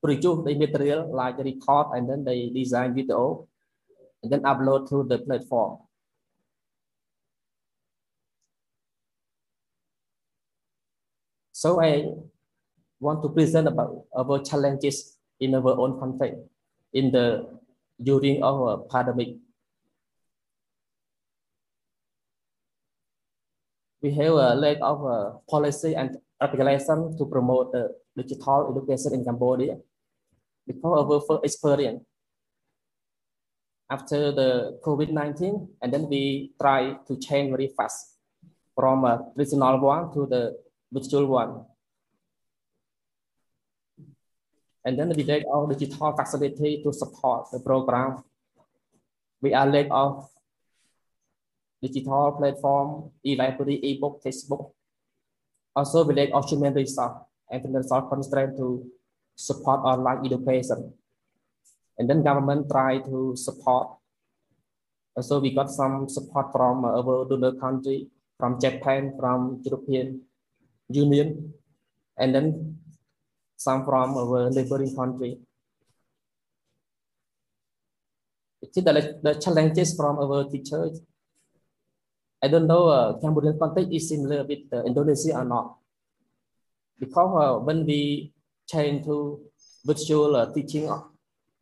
produce 0.00 0.44
the 0.44 0.54
material 0.54 1.12
like 1.12 1.36
record, 1.38 1.92
and 1.92 2.08
then 2.08 2.24
they 2.24 2.48
design 2.48 2.94
video, 2.94 3.48
and 4.22 4.32
then 4.32 4.42
upload 4.42 4.88
to 4.88 5.04
the 5.04 5.18
platform. 5.18 5.78
So 11.52 11.82
I 11.82 12.06
want 13.00 13.22
to 13.22 13.28
present 13.30 13.66
about 13.66 14.06
our 14.14 14.38
challenges 14.42 15.18
in 15.40 15.54
our 15.54 15.74
own 15.74 15.98
country 15.98 16.34
in 16.92 17.10
the 17.10 17.50
during 18.02 18.42
our 18.42 18.86
pandemic. 18.90 19.42
We 24.00 24.14
have 24.14 24.34
a 24.34 24.54
lack 24.54 24.78
of 24.80 25.02
uh, 25.02 25.42
policy 25.50 25.94
and 25.96 26.16
regulation 26.40 27.18
to 27.18 27.26
promote 27.26 27.72
the 27.72 27.90
digital 28.16 28.70
education 28.70 29.18
in 29.18 29.24
Cambodia 29.24 29.78
because 30.64 31.02
of 31.02 31.10
our 31.10 31.20
first 31.26 31.42
experience 31.42 32.07
after 33.90 34.32
the 34.32 34.78
COVID-19, 34.84 35.68
and 35.80 35.92
then 35.92 36.08
we 36.08 36.52
try 36.60 36.96
to 37.06 37.16
change 37.16 37.50
very 37.50 37.68
fast 37.76 38.16
from 38.74 39.04
a 39.04 39.32
traditional 39.34 39.80
one 39.80 40.12
to 40.12 40.26
the 40.26 40.56
virtual 40.92 41.26
one. 41.26 41.64
And 44.84 44.98
then 44.98 45.12
we 45.16 45.24
lack 45.24 45.42
of 45.52 45.68
digital 45.76 46.12
facility 46.16 46.82
to 46.82 46.92
support 46.92 47.50
the 47.52 47.60
program. 47.60 48.24
We 49.40 49.52
are 49.52 49.66
lack 49.66 49.88
of 49.90 50.28
digital 51.82 52.32
platform, 52.32 53.10
e-library, 53.24 53.80
e-book, 53.82 54.20
textbook. 54.22 54.74
Also, 55.74 56.04
we 56.04 56.14
lack 56.14 56.30
of 56.32 56.48
human 56.48 56.74
resource 56.74 57.18
and 57.50 57.62
financial 57.62 58.02
constraint 58.02 58.56
to 58.56 58.86
support 59.34 59.80
online 59.80 60.24
education. 60.26 60.92
And 61.98 62.08
then 62.08 62.22
government 62.22 62.70
try 62.70 62.98
to 62.98 63.34
support. 63.36 63.98
So 65.20 65.40
we 65.40 65.52
got 65.52 65.70
some 65.70 66.08
support 66.08 66.52
from 66.52 66.84
our 66.84 67.26
donor 67.26 67.52
country, 67.58 68.08
from 68.38 68.60
Japan, 68.60 69.14
from 69.18 69.60
European 69.64 70.22
Union, 70.88 71.52
and 72.16 72.34
then 72.34 72.78
some 73.56 73.84
from 73.84 74.16
our 74.16 74.50
neighboring 74.50 74.94
country. 74.94 75.38
The, 78.62 79.18
the 79.22 79.34
challenges 79.34 79.96
from 79.96 80.18
our 80.18 80.44
teachers. 80.48 81.00
I 82.40 82.46
don't 82.46 82.68
know 82.68 82.86
uh, 82.86 83.18
Cambodian 83.18 83.58
context 83.58 83.90
is 83.90 84.08
similar 84.08 84.44
with 84.44 84.70
uh, 84.72 84.84
Indonesia 84.84 85.34
or 85.34 85.44
not. 85.44 85.78
Because 87.00 87.34
uh, 87.34 87.58
when 87.64 87.84
we 87.84 88.32
change 88.70 89.04
to 89.06 89.40
virtual 89.84 90.36
uh, 90.36 90.52
teaching, 90.52 90.88
uh, 90.88 91.00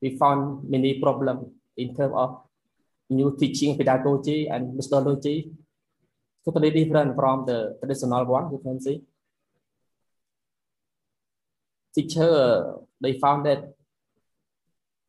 we 0.01 0.17
found 0.17 0.69
many 0.69 1.01
problems 1.01 1.49
in 1.77 1.95
terms 1.95 2.15
of 2.15 2.43
new 3.11 3.37
teaching 3.39 3.77
pedagogy 3.77 4.49
and 4.49 4.75
methodology, 4.75 5.53
totally 6.45 6.71
different 6.71 7.15
from 7.15 7.47
the 7.47 7.77
traditional 7.81 8.25
one, 8.25 8.51
you 8.53 8.59
can 8.59 8.81
see. 8.81 9.03
Teacher, 11.95 12.29
uh, 12.29 12.77
they 13.01 13.19
found 13.19 13.47
that 13.47 13.73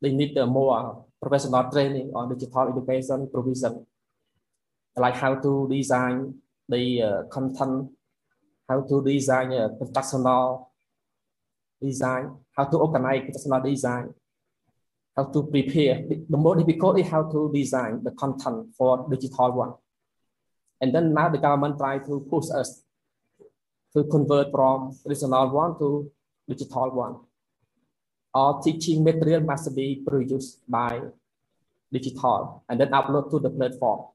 they 0.00 0.12
need 0.12 0.38
uh, 0.38 0.46
more 0.46 1.04
professional 1.20 1.70
training 1.70 2.12
on 2.14 2.32
digital 2.32 2.68
education 2.68 3.28
provision, 3.32 3.86
like 4.96 5.16
how 5.16 5.34
to 5.34 5.68
design 5.70 6.34
the 6.68 7.02
uh, 7.02 7.22
content, 7.24 7.90
how 8.68 8.80
to 8.80 9.02
design 9.04 9.52
a 9.52 9.68
professional 9.70 10.70
design, 11.82 12.36
how 12.56 12.64
to 12.64 12.78
organize 12.78 13.22
professional 13.24 13.62
design, 13.62 14.14
how 15.18 15.24
to 15.24 15.42
prepare. 15.42 16.06
The 16.30 16.36
more 16.36 16.54
difficult 16.54 17.00
is 17.00 17.08
how 17.08 17.24
to 17.32 17.50
design 17.52 18.04
the 18.04 18.12
content 18.12 18.68
for 18.78 19.04
digital 19.10 19.50
one. 19.50 19.74
And 20.80 20.94
then 20.94 21.12
now 21.12 21.28
the 21.28 21.38
government 21.38 21.76
try 21.76 21.98
to 21.98 22.20
push 22.30 22.46
us 22.54 22.84
to 23.94 24.04
convert 24.04 24.52
from 24.52 24.96
traditional 25.02 25.50
one 25.50 25.76
to 25.80 26.08
digital 26.48 26.90
one. 26.94 27.16
All 28.32 28.62
teaching 28.62 29.02
material 29.02 29.40
must 29.40 29.74
be 29.74 30.04
produced 30.06 30.60
by 30.68 31.00
digital 31.92 32.62
and 32.68 32.80
then 32.80 32.90
upload 32.90 33.28
to 33.32 33.40
the 33.40 33.50
platform. 33.50 34.06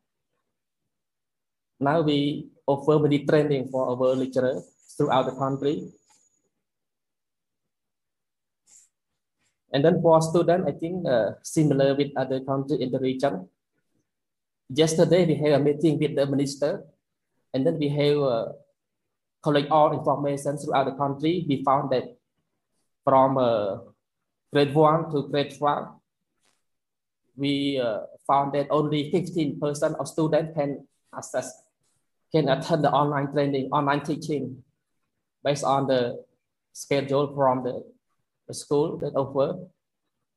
Now 1.81 1.99
we 1.99 2.47
offer 2.65 2.97
many 2.97 3.25
training 3.25 3.67
for 3.67 3.89
our 3.89 4.15
lecturers 4.15 4.63
throughout 4.95 5.25
the 5.25 5.35
country. 5.35 5.91
And 9.73 9.83
then 9.83 10.01
for 10.01 10.21
students, 10.21 10.67
I 10.67 10.71
think 10.71 11.07
uh, 11.07 11.31
similar 11.41 11.95
with 11.95 12.11
other 12.15 12.39
countries 12.41 12.79
in 12.79 12.91
the 12.91 12.99
region. 12.99 13.49
Yesterday, 14.69 15.25
we 15.25 15.35
had 15.35 15.53
a 15.53 15.59
meeting 15.59 15.97
with 15.99 16.15
the 16.15 16.25
minister, 16.25 16.85
and 17.53 17.65
then 17.65 17.79
we 17.79 17.89
have 17.89 18.17
uh, 18.17 18.45
collect 19.41 19.71
all 19.71 19.91
information 19.97 20.57
throughout 20.57 20.85
the 20.85 20.93
country. 20.93 21.45
We 21.49 21.63
found 21.63 21.91
that 21.91 22.15
from 23.03 23.37
uh, 23.37 23.79
grade 24.53 24.73
one 24.73 25.11
to 25.11 25.27
grade 25.27 25.53
five, 25.53 25.87
we 27.35 27.79
uh, 27.79 28.01
found 28.27 28.53
that 28.53 28.67
only 28.69 29.11
15% 29.11 29.59
of 29.99 30.07
students 30.07 30.53
can 30.55 30.87
access, 31.15 31.51
can 32.31 32.47
attend 32.47 32.83
the 32.83 32.91
online 32.91 33.31
training, 33.31 33.69
online 33.71 34.03
teaching 34.03 34.63
based 35.43 35.63
on 35.63 35.87
the 35.87 36.23
schedule 36.73 37.33
from 37.35 37.63
the, 37.63 37.83
the 38.47 38.53
school 38.53 38.97
that 38.97 39.13
offer. 39.15 39.59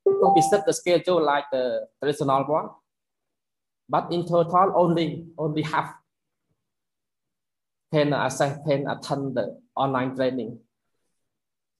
So 0.04 0.32
we 0.34 0.42
set 0.42 0.64
the 0.66 0.72
schedule 0.72 1.22
like 1.24 1.44
the 1.50 1.86
traditional 2.00 2.44
one, 2.44 2.68
but 3.88 4.12
in 4.12 4.26
total 4.26 4.72
only 4.76 5.26
only 5.36 5.62
half 5.62 5.94
can 7.92 8.12
access 8.12 8.58
can 8.66 8.86
attend 8.86 9.34
the 9.36 9.58
online 9.74 10.14
training, 10.14 10.58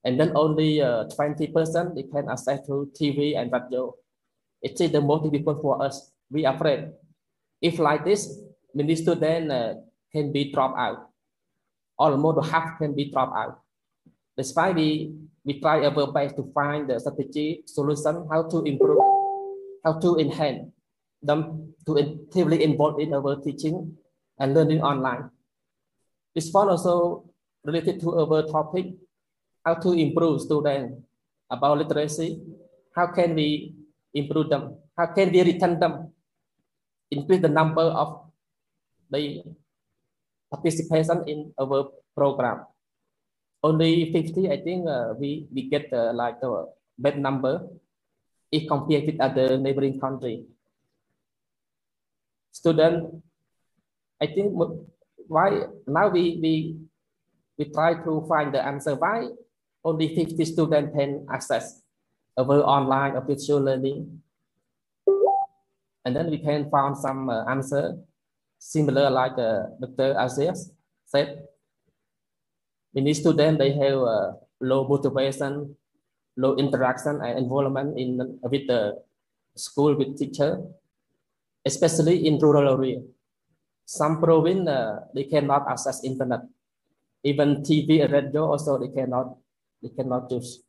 and 0.04 0.18
then 0.18 0.32
only 0.34 0.82
uh, 0.82 1.04
twenty 1.14 1.46
percent 1.46 1.94
they 1.94 2.02
can 2.02 2.28
access 2.28 2.66
to 2.66 2.90
TV 2.98 3.38
and 3.38 3.52
radio. 3.52 3.94
It 4.62 4.80
is 4.80 4.90
the 4.90 5.00
most 5.00 5.30
difficult 5.30 5.62
for 5.62 5.82
us. 5.82 6.10
We 6.30 6.44
are 6.44 6.54
afraid 6.54 6.90
if 7.60 7.78
like 7.78 8.04
this, 8.04 8.40
many 8.74 8.96
students 8.96 9.52
uh, 9.52 9.74
can 10.12 10.32
be 10.32 10.52
dropped 10.52 10.78
out. 10.78 11.10
Almost 11.98 12.50
half 12.50 12.78
can 12.78 12.94
be 12.94 13.10
dropped 13.10 13.36
out. 13.36 13.60
That's 14.36 14.52
why 14.52 14.70
we 14.76 15.16
we 15.48 15.56
try 15.64 15.80
our 15.80 16.12
best 16.12 16.36
to 16.36 16.44
find 16.52 16.84
the 16.90 17.00
strategy 17.00 17.64
solution 17.64 18.28
how 18.28 18.44
to 18.52 18.60
improve, 18.68 19.00
how 19.80 19.96
to 19.96 20.20
enhance 20.20 20.68
them 21.22 21.72
to 21.88 21.96
actively 21.96 22.60
involved 22.60 23.00
in 23.00 23.14
our 23.16 23.40
teaching 23.40 23.96
and 24.38 24.52
learning 24.52 24.82
online. 24.84 25.32
This 26.34 26.52
one 26.52 26.68
also 26.68 27.24
related 27.64 28.02
to 28.04 28.12
our 28.12 28.44
topic, 28.44 28.92
how 29.64 29.80
to 29.80 29.96
improve 29.96 30.44
students 30.44 31.00
about 31.48 31.78
literacy. 31.78 32.42
How 32.92 33.08
can 33.08 33.34
we 33.34 33.72
improve 34.12 34.50
them? 34.50 34.76
How 34.98 35.06
can 35.16 35.32
we 35.32 35.40
return 35.40 35.80
them? 35.80 36.12
Increase 37.10 37.40
the 37.40 37.48
number 37.48 37.82
of 37.82 38.28
the 39.08 39.44
participation 40.50 41.24
in 41.24 41.54
our 41.56 41.88
program 42.16 42.66
only 43.66 44.12
50, 44.12 44.50
I 44.50 44.62
think 44.62 44.86
uh, 44.86 45.14
we, 45.18 45.48
we 45.52 45.68
get 45.68 45.92
uh, 45.92 46.12
like 46.14 46.38
a 46.42 46.66
bad 46.98 47.18
number 47.18 47.66
if 48.52 48.68
compared 48.68 49.06
with 49.06 49.20
other 49.20 49.58
neighboring 49.58 49.98
country. 49.98 50.46
Student, 52.52 53.22
I 54.22 54.26
think 54.26 54.54
why 55.26 55.66
now 55.86 56.08
we, 56.08 56.38
we, 56.40 56.54
we 57.58 57.64
try 57.72 57.94
to 57.94 58.24
find 58.28 58.54
the 58.54 58.64
answer 58.64 58.94
why 58.94 59.28
only 59.84 60.14
50 60.14 60.44
students 60.44 60.94
can 60.96 61.26
access 61.30 61.82
over 62.36 62.62
online 62.62 63.16
or 63.16 63.22
virtual 63.26 63.60
learning. 63.60 64.22
And 66.04 66.14
then 66.14 66.30
we 66.30 66.38
can 66.38 66.70
find 66.70 66.96
some 66.96 67.28
uh, 67.28 67.44
answer 67.50 67.98
similar 68.58 69.10
like 69.10 69.36
uh, 69.38 69.74
Dr. 69.80 70.14
Aziz 70.18 70.70
said 71.04 71.42
many 72.96 73.12
students 73.12 73.60
they 73.60 73.72
have 73.76 74.00
uh, 74.00 74.32
low 74.60 74.88
motivation, 74.88 75.76
low 76.36 76.56
interaction 76.56 77.20
and 77.20 77.38
involvement 77.38 77.98
in 78.00 78.16
with 78.42 78.66
the 78.66 78.96
school 79.54 79.94
with 79.94 80.16
teacher, 80.16 80.64
especially 81.64 82.26
in 82.26 82.38
rural 82.38 82.72
area. 82.72 83.04
Some 83.84 84.18
province 84.18 84.66
uh, 84.66 85.04
they 85.14 85.24
cannot 85.24 85.68
access 85.68 86.02
internet, 86.02 86.40
even 87.22 87.62
TV 87.62 88.02
and 88.02 88.12
radio 88.12 88.48
also 88.48 88.80
they 88.80 88.88
cannot 88.88 89.36
they 89.82 89.92
cannot 89.92 90.32
use. 90.32 90.64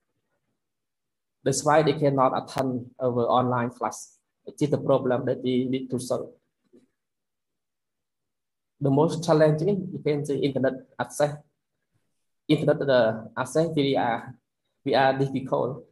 That's 1.44 1.64
why 1.64 1.82
they 1.82 1.94
cannot 1.94 2.36
attend 2.36 2.92
our 3.00 3.24
online 3.32 3.72
class. 3.72 4.20
It 4.46 4.60
is 4.60 4.70
the 4.70 4.78
problem 4.78 5.26
that 5.26 5.42
we 5.42 5.64
need 5.64 5.90
to 5.92 6.00
solve. 6.00 6.32
The 8.82 8.92
most 8.92 9.24
challenging 9.24 9.90
you 9.96 10.00
can 10.04 10.26
say 10.26 10.36
internet 10.38 10.74
access 11.00 11.47
internet 12.48 12.80
the 12.80 13.30
access 13.36 13.68
we 13.76 13.96
are 13.96 14.34
we 14.86 14.96
are 14.96 15.12
difficult 15.18 15.84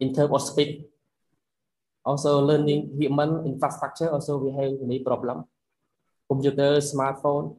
in 0.00 0.14
terms 0.14 0.32
of 0.32 0.42
speed. 0.42 0.84
Also 2.04 2.40
learning 2.40 2.96
human 2.96 3.44
infrastructure 3.44 4.08
also 4.08 4.38
we 4.40 4.50
have 4.56 4.80
many 4.80 5.04
problem. 5.04 5.44
Computer, 6.28 6.80
smartphone. 6.80 7.56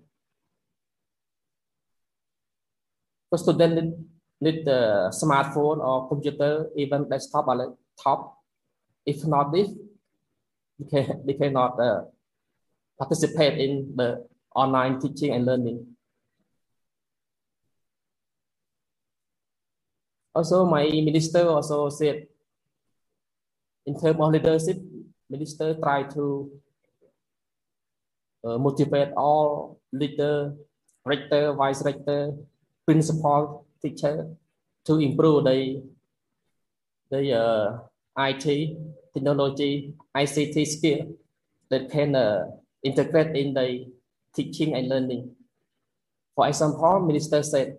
For 3.30 3.38
student 3.38 3.76
need, 3.76 3.94
need 4.42 4.66
the 4.66 5.12
smartphone 5.14 5.80
or 5.80 6.10
computer, 6.10 6.70
even 6.76 7.08
desktop 7.08 7.48
or 7.48 7.56
laptop. 7.56 8.38
If 9.06 9.26
not 9.26 9.54
this, 9.54 9.70
they, 10.80 10.86
can, 10.90 11.22
they 11.26 11.34
cannot 11.34 11.80
uh, 11.80 12.02
participate 12.98 13.60
in 13.60 13.94
the 13.96 14.26
online 14.56 15.00
teaching 15.00 15.34
and 15.34 15.46
learning. 15.46 15.91
Also, 20.34 20.66
my 20.66 20.88
minister 20.88 21.48
also 21.48 21.90
said, 21.90 22.28
in 23.86 24.00
terms 24.00 24.20
of 24.20 24.32
leadership, 24.32 24.80
minister 25.30 25.76
try 25.76 26.04
to 26.04 26.50
uh, 28.44 28.58
motivate 28.58 29.12
all 29.18 29.80
leader, 29.92 30.56
rector, 31.06 31.54
vice 31.54 31.84
rector, 31.84 32.32
principal, 32.86 33.66
teacher 33.82 34.30
to 34.86 35.00
improve 35.00 35.44
the 35.44 35.84
the 37.10 37.34
uh, 37.36 37.80
IT 38.18 38.78
technology, 39.14 39.94
ICT 40.16 40.66
skill 40.66 41.12
that 41.70 41.92
can 41.92 42.16
uh, 42.16 42.48
integrate 42.84 43.36
in 43.36 43.54
the 43.54 43.92
teaching 44.34 44.76
and 44.76 44.88
learning. 44.88 45.36
For 46.36 46.48
example, 46.48 47.02
minister 47.02 47.44
said, 47.44 47.78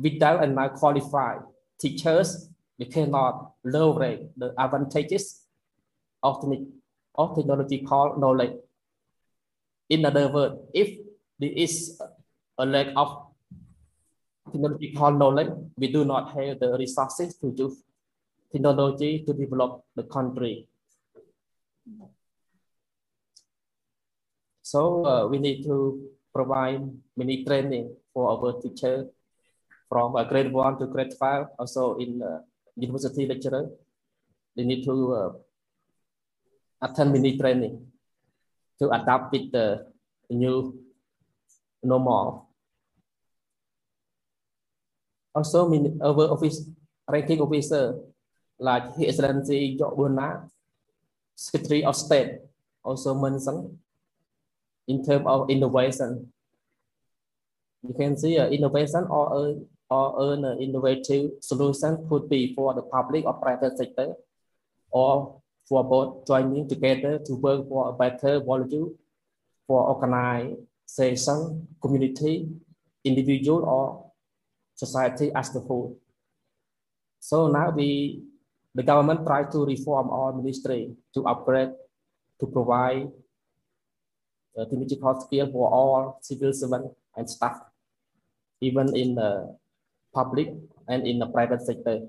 without 0.00 0.42
and 0.42 0.56
not 0.56 0.74
qualified 0.74 1.46
teachers 1.80 2.50
they 2.78 2.86
cannot 2.86 3.52
leverage 3.62 4.22
the 4.36 4.54
advantages 4.58 5.44
of, 6.22 6.40
the, 6.40 6.66
of 7.14 7.36
technological 7.36 8.16
knowledge. 8.18 8.56
In 9.90 10.06
other 10.06 10.32
words, 10.32 10.56
if 10.72 10.98
there 11.38 11.52
is 11.52 12.00
a 12.56 12.64
lack 12.64 12.88
of 12.96 13.26
technological 14.50 15.10
knowledge, 15.10 15.52
we 15.76 15.92
do 15.92 16.04
not 16.06 16.32
have 16.34 16.58
the 16.58 16.76
resources 16.78 17.36
to 17.36 17.52
use 17.54 17.82
technology 18.50 19.24
to 19.26 19.34
develop 19.34 19.84
the 19.94 20.04
country. 20.04 20.66
So 24.62 25.04
uh, 25.04 25.26
we 25.26 25.38
need 25.38 25.64
to 25.64 26.00
provide 26.32 26.80
many 27.16 27.44
training 27.44 27.94
for 28.14 28.30
our 28.30 28.62
teachers 28.62 29.08
from 29.90 30.14
uh, 30.14 30.22
grade 30.22 30.54
one 30.54 30.78
to 30.78 30.86
grade 30.86 31.10
five, 31.18 31.50
also 31.58 31.98
in 31.98 32.22
uh, 32.22 32.38
university 32.78 33.26
lecturer, 33.26 33.66
they 34.54 34.62
need 34.62 34.86
to 34.86 34.94
uh, 35.12 35.30
attend 36.80 37.10
mini 37.10 37.34
training 37.34 37.90
to 38.78 38.86
adapt 38.94 39.34
with 39.34 39.50
the 39.50 39.90
new 40.30 40.78
normal. 41.82 42.46
Also, 45.34 45.68
mini, 45.68 45.90
our 46.00 46.30
office 46.30 46.62
ranking 47.10 47.40
officer 47.42 47.98
like 48.60 48.94
His 48.94 49.18
Excellency 49.18 49.74
Joe 49.76 49.90
Buna, 49.90 50.46
Secretary 51.34 51.82
of 51.84 51.96
State, 51.96 52.38
also 52.84 53.14
mentioned 53.18 53.74
in 54.86 55.02
terms 55.02 55.26
of 55.26 55.50
innovation. 55.50 56.30
You 57.82 57.94
can 57.94 58.16
see 58.16 58.38
uh, 58.38 58.48
innovation 58.48 59.06
or 59.08 59.24
uh, 59.34 59.54
or 59.90 60.32
an 60.32 60.44
innovative 60.60 61.32
solution 61.40 62.06
could 62.08 62.28
be 62.28 62.54
for 62.54 62.74
the 62.74 62.82
public 62.82 63.24
or 63.24 63.34
private 63.34 63.76
sector, 63.76 64.14
or 64.90 65.40
for 65.68 65.82
both 65.84 66.26
joining 66.26 66.68
together 66.68 67.18
to 67.18 67.34
work 67.34 67.68
for 67.68 67.90
a 67.90 67.92
better 67.92 68.40
value 68.40 68.94
for 69.66 69.88
organization, 69.88 71.66
community, 71.80 72.48
individual, 73.04 73.64
or 73.64 74.12
society 74.74 75.30
as 75.34 75.54
a 75.54 75.60
whole. 75.60 75.98
So 77.20 77.48
now 77.48 77.70
we, 77.70 78.22
the 78.74 78.82
government 78.82 79.26
try 79.26 79.44
to 79.44 79.64
reform 79.64 80.10
our 80.10 80.32
ministry 80.32 80.94
to 81.14 81.26
upgrade, 81.26 81.70
to 82.40 82.46
provide 82.46 83.10
uh, 84.56 84.64
technological 84.64 85.20
skill 85.20 85.50
for 85.52 85.70
all 85.70 86.18
civil 86.22 86.52
servants 86.52 86.94
and 87.16 87.28
staff, 87.28 87.60
even 88.60 88.96
in 88.96 89.14
the 89.14 89.56
public 90.12 90.48
and 90.88 91.06
in 91.06 91.18
the 91.18 91.26
private 91.26 91.62
sector. 91.62 92.06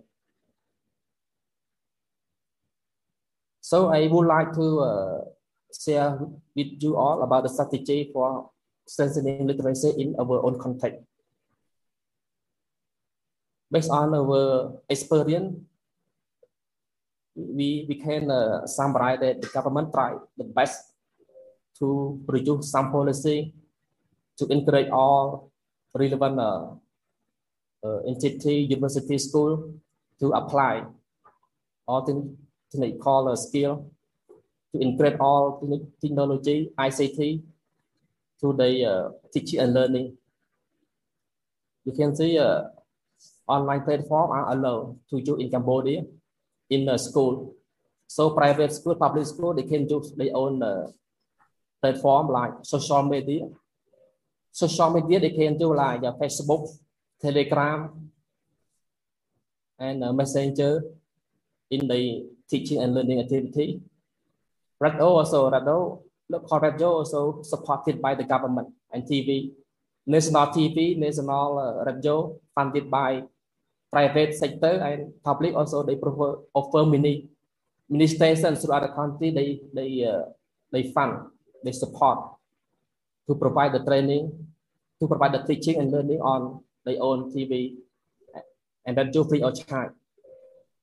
So 3.62 3.88
I 3.94 4.08
would 4.08 4.28
like 4.28 4.52
to 4.54 4.66
uh, 4.80 5.18
share 5.72 6.20
with 6.56 6.82
you 6.82 6.98
all 6.98 7.24
about 7.24 7.44
the 7.44 7.50
strategy 7.50 8.10
for 8.12 8.50
strengthening 8.88 9.48
literacy 9.48 9.94
in 9.98 10.16
our 10.20 10.44
own 10.44 10.60
context. 10.60 11.00
Based 13.72 13.90
on 13.90 14.12
our 14.14 14.76
experience, 14.90 15.56
we, 17.36 17.86
we 17.88 17.96
can 17.96 18.30
uh, 18.30 18.68
summarize 18.68 19.20
that 19.22 19.42
the 19.42 19.48
government 19.48 19.94
tried 19.94 20.20
the 20.36 20.44
best 20.44 20.92
to 21.80 22.20
produce 22.28 22.70
some 22.70 22.92
policy 22.92 23.54
to 24.38 24.46
encourage 24.52 24.90
all 24.90 25.52
relevant 25.96 26.40
uh, 26.40 26.68
uh, 27.84 28.00
entity, 28.08 28.68
university, 28.70 29.18
school 29.18 29.74
to 30.20 30.32
apply 30.32 30.86
all 31.88 32.02
the 32.06 33.32
a 33.32 33.38
skill 33.38 33.92
to 34.72 34.80
integrate 34.80 35.20
all 35.20 35.60
the 35.62 35.86
technology, 36.00 36.72
ICT 36.78 37.42
to 38.40 38.54
the 38.54 38.86
uh, 38.86 39.10
teaching 39.34 39.60
and 39.60 39.74
learning. 39.74 40.18
You 41.84 41.94
can 41.94 42.16
see 42.16 42.38
uh, 42.38 42.64
online 43.48 43.82
platform 43.82 44.32
are 44.32 44.52
allowed 44.52 45.00
to 45.10 45.20
use 45.20 45.40
in 45.40 45.50
Cambodia 45.50 46.06
in 46.70 46.86
the 46.86 46.98
school. 46.98 47.56
So 48.08 48.32
private 48.32 48.72
school, 48.74 48.96
public 48.96 49.26
school, 49.26 49.54
they 49.54 49.64
can 49.64 49.88
use 49.88 50.12
their 50.16 50.32
own 50.34 50.62
uh, 50.64 50.88
platform 51.82 52.28
like 52.30 52.54
social 52.64 53.04
media. 53.04 53.48
Social 54.52 54.92
media, 54.92 55.20
they 55.20 55.32
can 55.32 55.58
do 55.58 55.74
like 55.74 56.04
uh, 56.04 56.14
Facebook, 56.14 56.68
Telegram, 57.22 57.90
and 59.80 60.04
uh, 60.04 60.14
Messenger 60.14 60.84
in 61.70 61.88
the 61.88 62.26
teaching 62.50 62.82
and 62.82 62.94
learning 62.94 63.20
activity. 63.20 63.82
Radio 64.80 65.08
also, 65.18 65.50
radio, 65.50 66.02
local 66.30 66.60
radio 66.60 66.90
also 67.02 67.42
supported 67.42 68.02
by 68.02 68.16
the 68.16 68.24
government 68.24 68.70
and 68.92 69.04
TV. 69.04 69.54
National 70.06 70.48
TV, 70.48 70.98
national 70.98 71.60
uh, 71.60 71.86
radio 71.86 72.36
funded 72.54 72.90
by 72.90 73.24
private 73.92 74.34
sector 74.34 74.80
and 74.80 75.12
public 75.22 75.54
also 75.54 75.84
they 75.84 76.00
prefer 76.00 76.40
offer 76.56 76.88
many 76.88 77.28
many 77.92 78.08
stations 78.08 78.64
throughout 78.64 78.88
the 78.88 78.94
country 78.96 79.36
they 79.36 79.60
they 79.76 80.08
uh, 80.08 80.24
they 80.72 80.96
fund 80.96 81.28
they 81.60 81.76
support 81.76 82.40
to 83.28 83.36
provide 83.36 83.76
the 83.76 83.84
training 83.84 84.32
to 84.96 85.06
provide 85.12 85.36
the 85.36 85.44
teaching 85.44 85.76
and 85.76 85.92
learning 85.92 86.24
on 86.24 86.64
their 86.86 87.02
own 87.02 87.32
TV 87.32 87.76
and 88.86 88.98
then 88.98 89.12
do 89.12 89.24
free 89.24 89.42
of 89.42 89.54
charge 89.68 89.94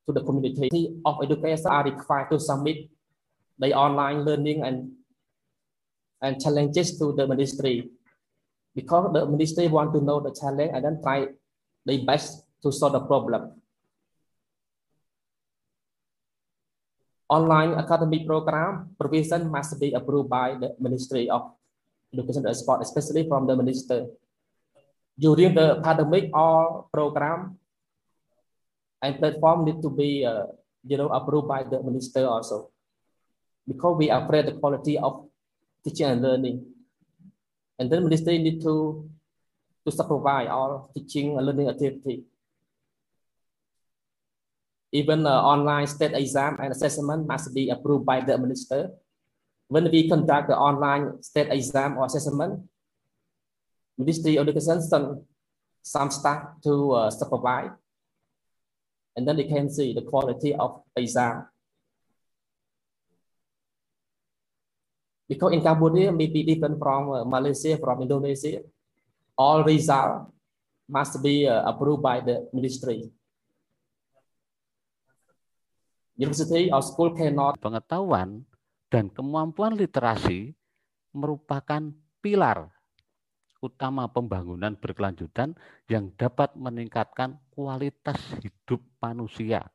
to 0.07 0.13
the 0.13 0.23
community 0.23 0.95
of 1.05 1.19
education 1.23 1.67
are 1.67 1.85
required 1.85 2.31
to 2.31 2.39
submit 2.41 2.89
the 3.59 3.75
online 3.75 4.25
learning 4.25 4.63
and 4.63 4.93
and 6.23 6.41
challenges 6.41 6.99
to 6.99 7.13
the 7.13 7.27
ministry 7.27 7.91
because 8.75 9.13
the 9.13 9.27
ministry 9.27 9.67
want 9.67 9.93
to 9.95 10.01
know 10.01 10.19
the 10.21 10.35
challenge 10.35 10.71
and 10.75 10.85
then 10.85 10.97
try 11.03 11.27
the 11.87 11.99
best 12.05 12.47
to 12.63 12.71
solve 12.71 12.93
the 12.93 13.01
problem. 13.01 13.59
Online 17.29 17.75
academic 17.77 18.27
program 18.27 18.95
provision 18.99 19.51
must 19.51 19.79
be 19.79 19.93
approved 19.93 20.31
by 20.31 20.57
the 20.57 20.73
Ministry 20.81 21.29
of 21.29 21.53
Education 22.15 22.47
and 22.47 22.57
Sport, 22.57 22.81
especially 22.81 23.29
from 23.29 23.47
the 23.47 23.55
minister. 23.55 24.07
During 25.19 25.55
the 25.55 25.83
pandemic, 25.83 26.31
all 26.33 26.89
program 26.93 27.59
and 29.03 29.19
platform 29.19 29.67
need 29.67 29.83
to 29.83 29.91
be, 29.91 30.25
uh, 30.25 30.47
you 30.87 30.97
know, 30.97 31.11
approved 31.11 31.49
by 31.49 31.67
the 31.67 31.83
minister 31.83 32.27
also, 32.27 32.71
because 33.67 33.99
we 33.99 34.11
are 34.11 34.23
afraid 34.23 34.47
the 34.47 34.55
quality 34.55 34.97
of 34.97 35.27
teaching 35.83 36.07
and 36.07 36.23
learning. 36.23 36.63
And 37.79 37.91
then 37.91 38.05
minister 38.05 38.31
need 38.31 38.63
to 38.63 39.11
to 39.87 39.91
supervise 39.91 40.49
all 40.51 40.91
teaching 40.95 41.39
and 41.39 41.47
learning 41.47 41.69
activity 41.69 42.27
even 44.93 45.27
uh, 45.27 45.43
online 45.43 45.87
state 45.87 46.17
exam 46.17 46.57
and 46.61 46.73
assessment 46.73 47.27
must 47.27 47.53
be 47.53 47.69
approved 47.69 48.07
by 48.07 48.21
the 48.21 48.37
minister. 48.39 48.91
When 49.69 49.91
we 49.91 50.09
conduct 50.09 50.49
the 50.49 50.57
online 50.57 51.23
state 51.23 51.53
exam 51.53 51.99
or 51.99 52.07
assessment, 52.07 52.65
Ministry 53.99 54.39
of 54.39 54.47
Education 54.47 54.79
send 54.79 55.27
some 55.83 56.11
staff 56.15 56.55
to 56.63 56.95
uh, 56.95 57.11
supervise, 57.11 57.75
and 59.19 59.27
then 59.27 59.35
they 59.35 59.51
can 59.51 59.67
see 59.67 59.91
the 59.91 60.07
quality 60.07 60.55
of 60.55 60.87
exam. 60.95 61.51
Because 65.27 65.53
in 65.53 65.61
Cambodia 65.61 66.15
may 66.15 66.31
be 66.31 66.47
different 66.47 66.79
from 66.79 67.11
uh, 67.11 67.27
Malaysia, 67.27 67.77
from 67.77 68.01
Indonesia, 68.07 68.63
all 69.37 69.67
results 69.67 70.31
must 70.89 71.21
be 71.21 71.45
uh, 71.45 71.67
approved 71.69 72.01
by 72.01 72.23
the 72.23 72.49
ministry. 72.55 73.11
University 76.17 76.71
or 76.71 76.81
school 76.81 77.13
cannot. 77.13 77.59
Pengetahuan 77.61 78.47
dan 78.89 79.11
kemampuan 79.13 79.75
literasi 79.77 80.57
merupakan 81.13 81.93
pilar 82.25 82.78
utama 83.59 84.07
pembangunan 84.07 84.79
berkelanjutan 84.79 85.55
yang 85.91 86.15
dapat 86.15 86.55
meningkatkan 86.55 87.39
kualitas 87.51 88.19
hidup 88.39 88.83
manusia. 89.03 89.67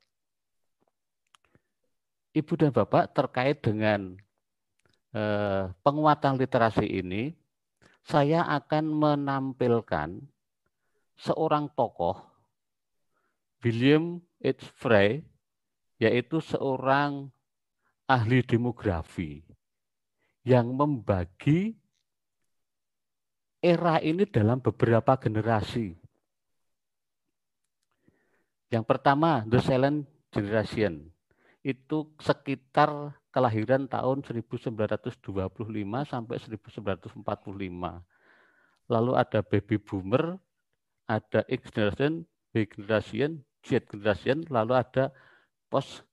Ibu 2.33 2.53
dan 2.57 2.71
Bapak 2.73 3.13
terkait 3.13 3.61
dengan 3.61 4.17
eh, 5.13 5.69
penguatan 5.85 6.39
literasi 6.39 6.87
ini, 6.87 7.35
saya 8.03 8.43
akan 8.49 8.85
menampilkan 8.89 10.17
seorang 11.13 11.69
tokoh, 11.77 12.17
William 13.61 14.19
H. 14.41 14.65
Frey, 14.75 15.23
yaitu 16.01 16.41
seorang 16.41 17.31
ahli 18.09 18.43
demografi 18.43 19.45
yang 20.43 20.75
membagi 20.75 21.79
era 23.63 24.03
ini 24.03 24.27
dalam 24.27 24.59
beberapa 24.59 25.15
generasi. 25.15 25.95
Yang 28.67 28.83
pertama, 28.83 29.47
the 29.47 29.63
silent 29.63 30.03
generation. 30.35 31.07
Itu 31.63 32.11
sekitar 32.19 33.15
kelahiran 33.31 33.87
tahun 33.87 34.19
1925 34.27 35.15
sampai 36.03 36.35
1945. 36.43 38.03
Lalu 38.91 39.11
ada 39.15 39.39
baby 39.39 39.79
boomer, 39.79 40.35
ada 41.07 41.47
X 41.47 41.71
generation, 41.71 42.27
B 42.51 42.67
generation, 42.67 43.39
Z 43.63 43.87
generation, 43.87 44.43
lalu 44.51 44.75
ada 44.75 45.15
post 45.71 46.03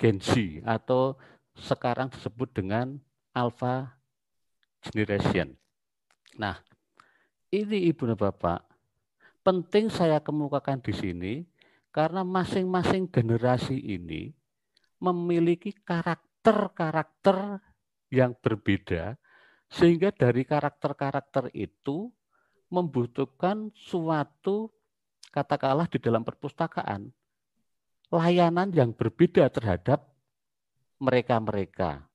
Gen 0.00 0.16
Z 0.16 0.32
atau 0.64 1.20
sekarang 1.54 2.08
disebut 2.08 2.50
dengan 2.50 2.96
Alpha 3.36 4.00
Generation. 4.80 5.54
Nah, 6.34 6.58
ini 7.54 7.86
Ibu 7.94 8.10
dan 8.10 8.18
Bapak, 8.18 8.60
penting 9.46 9.86
saya 9.86 10.18
kemukakan 10.18 10.82
di 10.82 10.90
sini 10.90 11.34
karena 11.94 12.26
masing-masing 12.26 13.06
generasi 13.06 13.78
ini 13.78 14.34
memiliki 14.98 15.70
karakter-karakter 15.70 17.62
yang 18.10 18.34
berbeda 18.34 19.14
sehingga 19.70 20.10
dari 20.10 20.42
karakter-karakter 20.42 21.54
itu 21.54 22.10
membutuhkan 22.70 23.70
suatu 23.74 24.74
katakanlah 25.30 25.86
di 25.86 25.98
dalam 26.02 26.26
perpustakaan 26.26 27.10
layanan 28.10 28.70
yang 28.70 28.94
berbeda 28.94 29.50
terhadap 29.50 30.06
mereka-mereka. 31.02 32.06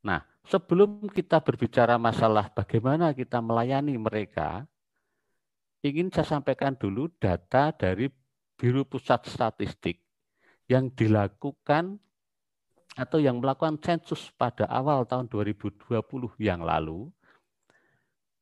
Nah, 0.00 0.31
sebelum 0.46 1.06
kita 1.10 1.38
berbicara 1.42 1.98
masalah 1.98 2.50
bagaimana 2.50 3.14
kita 3.14 3.38
melayani 3.38 3.94
mereka, 3.98 4.66
ingin 5.82 6.10
saya 6.10 6.38
sampaikan 6.38 6.74
dulu 6.74 7.10
data 7.18 7.74
dari 7.74 8.10
Biro 8.58 8.86
Pusat 8.86 9.26
Statistik 9.26 9.98
yang 10.70 10.90
dilakukan 10.94 11.98
atau 12.92 13.18
yang 13.18 13.40
melakukan 13.40 13.80
sensus 13.80 14.28
pada 14.36 14.68
awal 14.68 15.08
tahun 15.08 15.26
2020 15.26 15.90
yang 16.38 16.60
lalu 16.60 17.08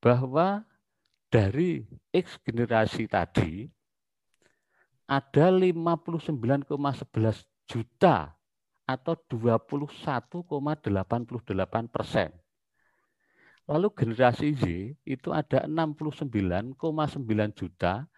bahwa 0.03 0.67
dari 1.31 1.87
X 2.11 2.43
generasi 2.43 3.07
tadi 3.07 3.71
ada 5.07 5.47
59,11 5.55 6.67
juta 7.71 8.35
atau 8.91 9.15
21,88 9.31 10.51
persen. 11.87 12.35
Lalu 13.71 13.87
generasi 13.95 14.51
Y 14.51 14.99
itu 15.07 15.31
ada 15.31 15.63
69,9 15.63 16.75
juta 17.55 18.11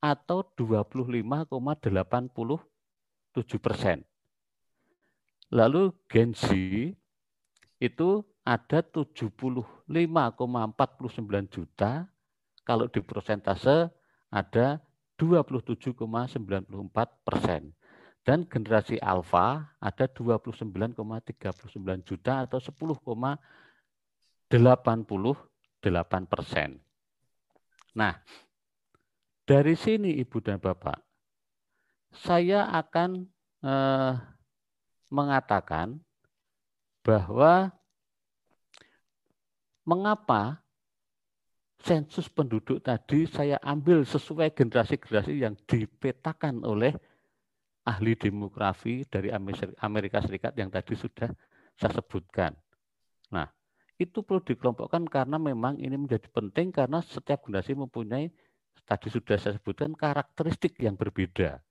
atau 0.00 0.40
25,87 0.56 1.20
persen. 3.60 4.00
Lalu 5.52 5.92
Gen 6.08 6.32
Z 6.32 6.48
itu 7.76 8.24
ada 8.44 8.80
75,49 8.80 11.52
juta, 11.52 12.08
kalau 12.64 12.88
di 12.88 13.00
persentase 13.04 13.92
ada 14.32 14.80
27,94 15.20 15.94
persen. 17.24 17.72
Dan 18.24 18.48
generasi 18.48 18.96
alfa 19.04 19.76
ada 19.76 20.08
29,39 20.08 20.96
juta 22.08 22.48
atau 22.48 22.56
10,88 22.56 23.04
persen. 26.24 26.80
Nah, 27.92 28.16
dari 29.44 29.76
sini 29.76 30.16
Ibu 30.24 30.40
dan 30.40 30.56
Bapak, 30.56 30.96
saya 32.16 32.72
akan 32.72 33.28
eh, 33.60 34.12
mengatakan 35.12 36.00
bahwa 37.04 37.76
mengapa 39.84 40.64
sensus 41.84 42.32
penduduk 42.32 42.80
tadi 42.80 43.28
saya 43.28 43.60
ambil 43.60 44.08
sesuai 44.08 44.56
generasi-generasi 44.56 45.36
yang 45.36 45.52
dipetakan 45.68 46.64
oleh 46.64 46.96
ahli 47.84 48.16
demografi 48.16 49.04
dari 49.04 49.28
Amerika 49.80 50.18
Serikat 50.24 50.56
yang 50.56 50.72
tadi 50.72 50.96
sudah 50.96 51.28
saya 51.76 51.92
sebutkan. 52.00 52.56
Nah, 53.30 53.48
itu 54.00 54.24
perlu 54.24 54.42
dikelompokkan 54.42 55.06
karena 55.06 55.36
memang 55.38 55.78
ini 55.78 55.94
menjadi 55.94 56.26
penting 56.32 56.74
karena 56.74 57.04
setiap 57.04 57.46
generasi 57.46 57.76
mempunyai 57.76 58.32
tadi 58.84 59.08
sudah 59.12 59.36
saya 59.38 59.54
sebutkan 59.60 59.92
karakteristik 59.94 60.80
yang 60.80 60.96
berbeda. 60.98 61.62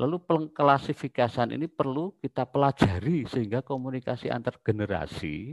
Lalu 0.00 0.16
pengklasifikasian 0.24 1.52
ini 1.52 1.68
perlu 1.68 2.16
kita 2.16 2.48
pelajari 2.48 3.28
sehingga 3.28 3.60
komunikasi 3.60 4.32
antar 4.32 4.56
generasi 4.64 5.52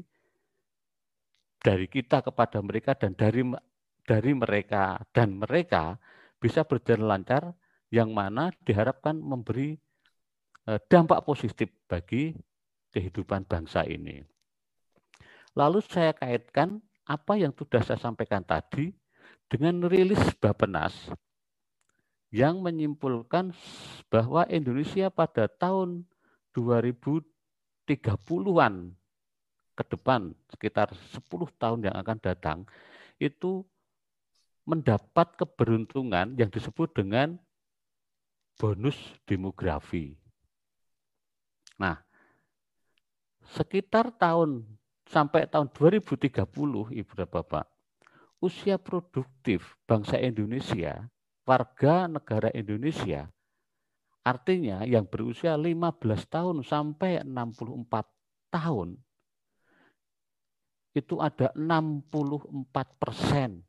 dari 1.59 1.91
kita 1.91 2.23
kepada 2.23 2.63
mereka 2.63 2.95
dan 2.95 3.11
dari 3.11 3.43
dari 4.07 4.31
mereka 4.31 5.03
dan 5.11 5.35
mereka 5.35 5.99
bisa 6.39 6.63
berjalan 6.63 7.19
lancar 7.19 7.51
yang 7.93 8.11
mana 8.11 8.51
diharapkan 8.67 9.15
memberi 9.15 9.79
eh, 10.67 10.79
dampak 10.91 11.23
positif 11.23 11.71
bagi 11.87 12.35
kehidupan 12.91 13.47
bangsa 13.47 13.87
ini. 13.87 14.19
Lalu 15.57 15.81
saya 15.85 16.13
kaitkan 16.13 16.81
apa 17.07 17.39
yang 17.39 17.55
sudah 17.55 17.81
saya 17.81 17.97
sampaikan 17.97 18.43
tadi 18.43 18.91
dengan 19.47 19.87
rilis 19.87 20.19
Bapenas 20.37 20.93
yang 22.29 22.59
menyimpulkan 22.59 23.55
bahwa 24.11 24.43
Indonesia 24.51 25.07
pada 25.07 25.47
tahun 25.47 26.03
2030-an 26.51 28.73
ke 29.77 29.83
depan 29.87 30.35
sekitar 30.51 30.91
10 30.91 31.61
tahun 31.61 31.79
yang 31.87 31.95
akan 31.95 32.17
datang 32.19 32.67
itu 33.21 33.63
mendapat 34.67 35.39
keberuntungan 35.39 36.35
yang 36.35 36.51
disebut 36.51 36.91
dengan 36.91 37.39
bonus 38.57 38.97
demografi. 39.29 40.17
Nah, 41.77 42.01
sekitar 43.53 44.09
tahun 44.17 44.65
sampai 45.05 45.45
tahun 45.45 45.69
2030 45.71 46.33
Ibu 46.91 47.11
dan 47.13 47.29
Bapak, 47.29 47.69
usia 48.41 48.81
produktif 48.81 49.77
bangsa 49.85 50.17
Indonesia, 50.17 51.05
warga 51.45 52.09
negara 52.09 52.49
Indonesia, 52.51 53.29
artinya 54.25 54.83
yang 54.83 55.05
berusia 55.05 55.53
15 55.53 56.25
tahun 56.27 56.65
sampai 56.65 57.21
64 57.23 58.09
tahun, 58.49 58.97
itu 60.97 61.21
ada 61.21 61.53
64 61.53 62.73
persen 62.97 63.61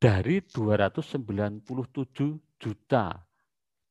dari 0.00 0.40
297 0.40 2.40
juta 2.56 3.20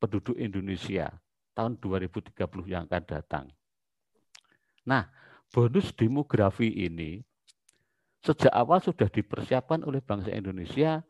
penduduk 0.02 0.34
Indonesia 0.34 1.14
tahun 1.54 1.78
2030 1.78 2.34
yang 2.66 2.90
akan 2.90 3.04
datang. 3.06 3.46
Nah, 4.90 5.06
bonus 5.54 5.94
demografi 5.94 6.74
ini 6.74 7.22
sejak 8.26 8.50
awal 8.50 8.82
sudah 8.82 9.06
dipersiapkan 9.06 9.86
oleh 9.86 10.02
bangsa 10.02 10.34
Indonesia 10.34 11.06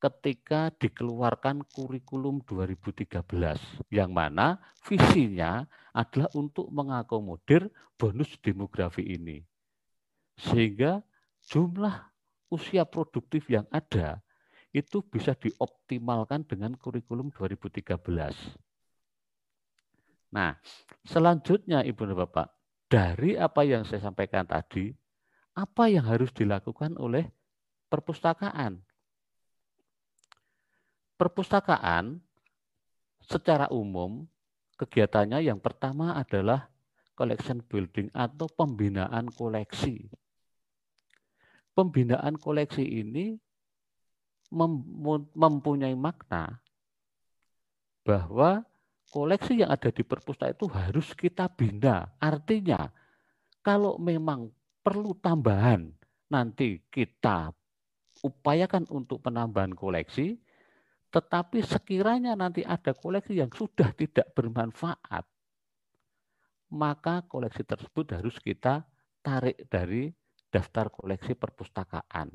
ketika 0.00 0.72
dikeluarkan 0.80 1.66
kurikulum 1.76 2.40
2013 2.48 3.20
yang 3.92 4.14
mana 4.14 4.56
visinya 4.86 5.68
adalah 5.92 6.30
untuk 6.32 6.72
mengakomodir 6.72 7.68
bonus 8.00 8.32
demografi 8.40 9.04
ini. 9.04 9.44
Sehingga 10.40 11.04
jumlah 11.52 12.08
usia 12.48 12.88
produktif 12.88 13.44
yang 13.52 13.68
ada 13.68 14.24
itu 14.70 15.02
bisa 15.02 15.34
dioptimalkan 15.34 16.46
dengan 16.46 16.78
kurikulum 16.78 17.34
2013. 17.34 17.98
Nah, 20.30 20.54
selanjutnya 21.02 21.82
Ibu 21.82 22.06
dan 22.06 22.16
Bapak, 22.22 22.46
dari 22.86 23.34
apa 23.34 23.66
yang 23.66 23.82
saya 23.82 24.06
sampaikan 24.06 24.46
tadi, 24.46 24.94
apa 25.58 25.90
yang 25.90 26.06
harus 26.06 26.30
dilakukan 26.30 26.94
oleh 27.02 27.26
perpustakaan? 27.90 28.78
Perpustakaan 31.18 32.22
secara 33.26 33.66
umum 33.74 34.24
kegiatannya 34.78 35.44
yang 35.44 35.58
pertama 35.58 36.14
adalah 36.14 36.70
collection 37.18 37.60
building 37.66 38.08
atau 38.16 38.48
pembinaan 38.48 39.28
koleksi. 39.34 40.08
Pembinaan 41.76 42.40
koleksi 42.40 42.86
ini 42.86 43.36
mempunyai 44.50 45.94
makna 45.94 46.58
bahwa 48.02 48.66
koleksi 49.10 49.62
yang 49.62 49.70
ada 49.70 49.90
di 49.94 50.02
perpustakaan 50.02 50.54
itu 50.58 50.66
harus 50.70 51.08
kita 51.14 51.46
bina. 51.50 52.10
Artinya, 52.18 52.90
kalau 53.62 53.98
memang 53.98 54.50
perlu 54.82 55.14
tambahan, 55.18 55.90
nanti 56.30 56.82
kita 56.90 57.54
upayakan 58.26 58.86
untuk 58.90 59.22
penambahan 59.22 59.74
koleksi, 59.74 60.38
tetapi 61.10 61.62
sekiranya 61.62 62.38
nanti 62.38 62.62
ada 62.62 62.94
koleksi 62.94 63.38
yang 63.38 63.50
sudah 63.50 63.90
tidak 63.94 64.30
bermanfaat, 64.34 65.26
maka 66.70 67.26
koleksi 67.26 67.66
tersebut 67.66 68.14
harus 68.14 68.38
kita 68.38 68.86
tarik 69.20 69.66
dari 69.66 70.10
daftar 70.50 70.90
koleksi 70.90 71.34
perpustakaan. 71.34 72.30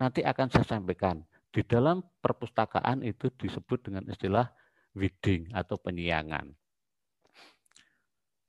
Nanti 0.00 0.20
akan 0.20 0.48
saya 0.50 0.66
sampaikan 0.76 1.22
di 1.54 1.62
dalam 1.62 2.02
perpustakaan 2.18 3.06
itu 3.06 3.30
disebut 3.30 3.86
dengan 3.86 4.02
istilah 4.10 4.50
weeding 4.98 5.54
atau 5.54 5.78
penyiangan. 5.78 6.50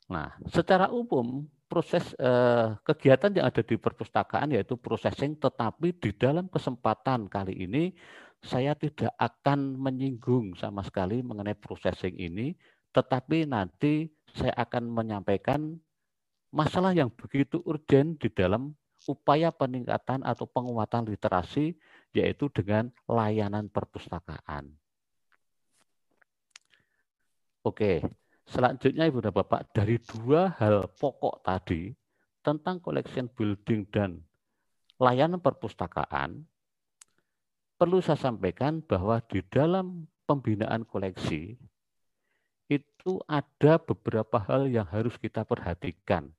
Nah, 0.09 0.33
secara 0.49 0.89
umum 0.89 1.45
proses 1.69 2.17
eh, 2.17 2.73
kegiatan 2.81 3.29
yang 3.37 3.45
ada 3.49 3.61
di 3.61 3.77
perpustakaan 3.77 4.57
yaitu 4.57 4.73
processing, 4.77 5.37
tetapi 5.37 5.93
di 6.01 6.17
dalam 6.17 6.49
kesempatan 6.49 7.29
kali 7.29 7.53
ini 7.53 7.93
saya 8.41 8.73
tidak 8.77 9.13
akan 9.17 9.77
menyinggung 9.77 10.53
sama 10.57 10.81
sekali 10.85 11.21
mengenai 11.21 11.57
processing 11.57 12.17
ini, 12.17 12.53
tetapi 12.93 13.49
nanti 13.49 14.09
saya 14.33 14.53
akan 14.57 14.89
menyampaikan 14.89 15.77
masalah 16.53 16.93
yang 16.93 17.09
begitu 17.09 17.61
urgent 17.65 18.21
di 18.21 18.29
dalam 18.29 18.73
upaya 19.09 19.49
peningkatan 19.49 20.21
atau 20.25 20.45
penguatan 20.49 21.05
literasi 21.09 21.77
yaitu 22.15 22.47
dengan 22.47 22.87
layanan 23.11 23.67
perpustakaan. 23.67 24.71
Oke, 27.65 27.99
selanjutnya 28.47 29.09
Ibu 29.11 29.19
dan 29.19 29.33
Bapak, 29.35 29.75
dari 29.75 29.99
dua 29.99 30.55
hal 30.55 30.87
pokok 30.95 31.43
tadi 31.43 31.91
tentang 32.39 32.79
collection 32.79 33.27
building 33.27 33.89
dan 33.91 34.21
layanan 35.01 35.43
perpustakaan, 35.43 36.45
perlu 37.75 37.99
saya 37.99 38.15
sampaikan 38.15 38.79
bahwa 38.79 39.19
di 39.27 39.43
dalam 39.51 40.07
pembinaan 40.23 40.87
koleksi 40.87 41.57
itu 42.71 43.11
ada 43.29 43.77
beberapa 43.77 44.41
hal 44.41 44.69
yang 44.71 44.87
harus 44.89 45.17
kita 45.19 45.45
perhatikan. 45.45 46.31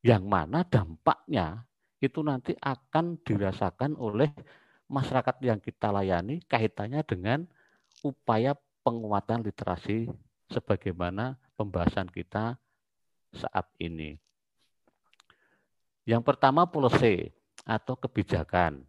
Yang 0.00 0.24
mana 0.24 0.64
dampaknya 0.64 1.68
itu 2.00 2.24
nanti 2.24 2.56
akan 2.56 3.20
dirasakan 3.20 3.92
oleh 4.00 4.32
masyarakat 4.90 5.36
yang 5.46 5.62
kita 5.62 5.94
layani 5.94 6.42
kaitannya 6.50 7.06
dengan 7.06 7.46
upaya 8.02 8.58
penguatan 8.82 9.46
literasi 9.46 10.10
sebagaimana 10.50 11.38
pembahasan 11.54 12.10
kita 12.10 12.58
saat 13.30 13.70
ini. 13.78 14.18
Yang 16.02 16.22
pertama 16.26 16.66
policy 16.66 17.30
atau 17.62 17.94
kebijakan. 17.94 18.82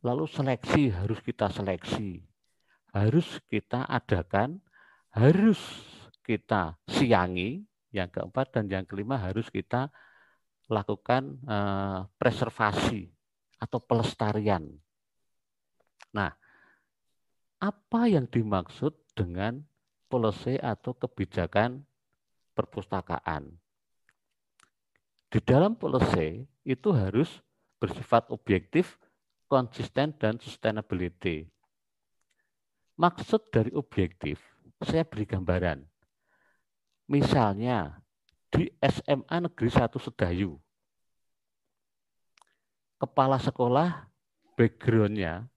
Lalu 0.00 0.24
seleksi 0.24 0.88
harus 0.88 1.20
kita 1.20 1.52
seleksi. 1.52 2.24
Harus 2.94 3.42
kita 3.50 3.84
adakan, 3.84 4.62
harus 5.12 5.60
kita 6.24 6.80
siangi. 6.88 7.60
Yang 7.94 8.18
keempat 8.18 8.46
dan 8.50 8.66
yang 8.66 8.84
kelima 8.88 9.14
harus 9.20 9.46
kita 9.52 9.86
lakukan 10.66 11.38
eh, 11.46 11.98
preservasi 12.18 13.06
atau 13.62 13.78
pelestarian. 13.78 14.83
Nah, 16.14 16.30
apa 17.58 18.06
yang 18.06 18.30
dimaksud 18.30 18.94
dengan 19.18 19.66
policy 20.06 20.54
atau 20.62 20.94
kebijakan 20.94 21.82
perpustakaan? 22.54 23.58
Di 25.26 25.42
dalam 25.42 25.74
policy 25.74 26.46
itu 26.62 26.94
harus 26.94 27.42
bersifat 27.82 28.30
objektif, 28.30 28.94
konsisten, 29.50 30.14
dan 30.14 30.38
sustainability. 30.38 31.50
Maksud 32.94 33.50
dari 33.50 33.74
objektif, 33.74 34.38
saya 34.78 35.02
beri 35.02 35.26
gambaran. 35.26 35.82
Misalnya, 37.10 37.98
di 38.54 38.70
SMA 38.78 39.36
Negeri 39.42 39.66
1 39.66 39.98
Sedayu, 39.98 40.62
kepala 43.02 43.42
sekolah 43.42 44.06
backgroundnya 44.54 45.50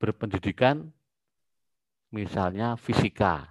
berpendidikan 0.00 0.88
misalnya 2.10 2.74
fisika. 2.80 3.46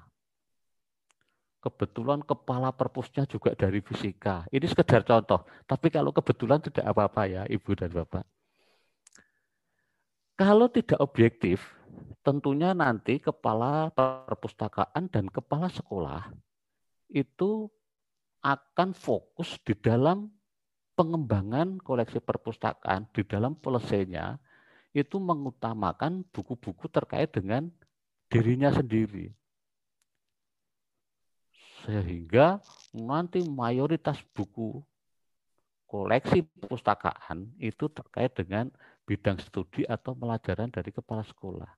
Kebetulan 1.60 2.24
kepala 2.24 2.72
perpusnya 2.74 3.28
juga 3.30 3.54
dari 3.54 3.84
fisika. 3.84 4.48
Ini 4.50 4.66
sekedar 4.66 5.04
contoh. 5.06 5.44
Tapi 5.68 5.92
kalau 5.92 6.10
kebetulan 6.10 6.64
tidak 6.64 6.88
apa-apa 6.88 7.28
ya 7.28 7.44
Ibu 7.46 7.72
dan 7.76 7.92
Bapak. 7.92 8.24
Kalau 10.40 10.72
tidak 10.72 11.04
objektif, 11.04 11.60
tentunya 12.24 12.72
nanti 12.72 13.20
kepala 13.20 13.92
perpustakaan 13.92 15.12
dan 15.12 15.28
kepala 15.28 15.68
sekolah 15.68 16.32
itu 17.12 17.68
akan 18.40 18.96
fokus 18.96 19.60
di 19.68 19.76
dalam 19.76 20.32
pengembangan 20.96 21.76
koleksi 21.84 22.24
perpustakaan 22.24 23.12
di 23.12 23.28
dalam 23.28 23.60
polisinya 23.60 24.40
itu 24.94 25.22
mengutamakan 25.22 26.26
buku-buku 26.34 26.90
terkait 26.90 27.30
dengan 27.30 27.70
dirinya 28.30 28.74
sendiri. 28.74 29.34
Sehingga 31.86 32.60
nanti 32.94 33.46
mayoritas 33.46 34.20
buku 34.36 34.82
koleksi 35.90 36.46
perpustakaan 36.46 37.50
itu 37.58 37.90
terkait 37.90 38.34
dengan 38.38 38.70
bidang 39.10 39.42
studi 39.42 39.88
atau 39.90 40.14
pelajaran 40.14 40.70
dari 40.70 40.94
kepala 40.94 41.26
sekolah. 41.26 41.72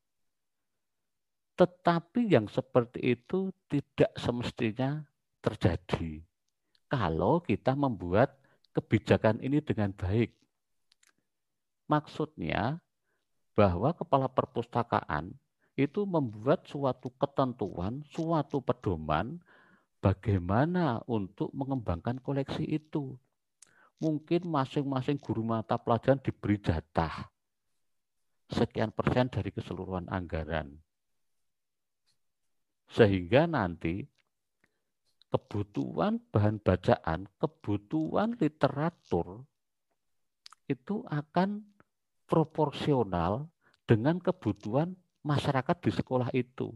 Tetapi 1.56 2.28
yang 2.28 2.52
seperti 2.52 3.16
itu 3.16 3.56
tidak 3.72 4.12
semestinya 4.20 5.06
terjadi 5.40 6.20
kalau 6.92 7.40
kita 7.40 7.72
membuat 7.72 8.36
kebijakan 8.76 9.40
ini 9.40 9.64
dengan 9.64 9.96
baik. 9.96 10.36
Maksudnya 11.88 12.80
bahwa 13.54 13.92
kepala 13.92 14.32
perpustakaan 14.32 15.36
itu 15.76 16.04
membuat 16.04 16.68
suatu 16.68 17.12
ketentuan, 17.16 18.04
suatu 18.12 18.60
pedoman 18.60 19.40
bagaimana 20.04 21.00
untuk 21.08 21.52
mengembangkan 21.56 22.20
koleksi 22.20 22.64
itu. 22.68 23.16
Mungkin 24.02 24.50
masing-masing 24.50 25.22
guru 25.22 25.46
mata 25.46 25.78
pelajaran 25.78 26.18
diberi 26.18 26.58
jatah 26.58 27.30
sekian 28.52 28.92
persen 28.92 29.32
dari 29.32 29.50
keseluruhan 29.54 30.12
anggaran. 30.12 30.76
Sehingga 32.92 33.48
nanti 33.48 34.04
kebutuhan 35.32 36.20
bahan 36.28 36.60
bacaan, 36.60 37.24
kebutuhan 37.40 38.36
literatur 38.36 39.48
itu 40.68 41.08
akan 41.08 41.71
proporsional 42.32 43.52
dengan 43.84 44.16
kebutuhan 44.24 44.96
masyarakat 45.20 45.78
di 45.84 45.92
sekolah 45.92 46.32
itu. 46.32 46.72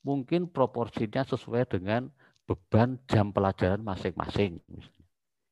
Mungkin 0.00 0.48
proporsinya 0.48 1.20
sesuai 1.28 1.68
dengan 1.68 2.08
beban 2.48 2.96
jam 3.04 3.28
pelajaran 3.28 3.84
masing-masing. 3.84 4.56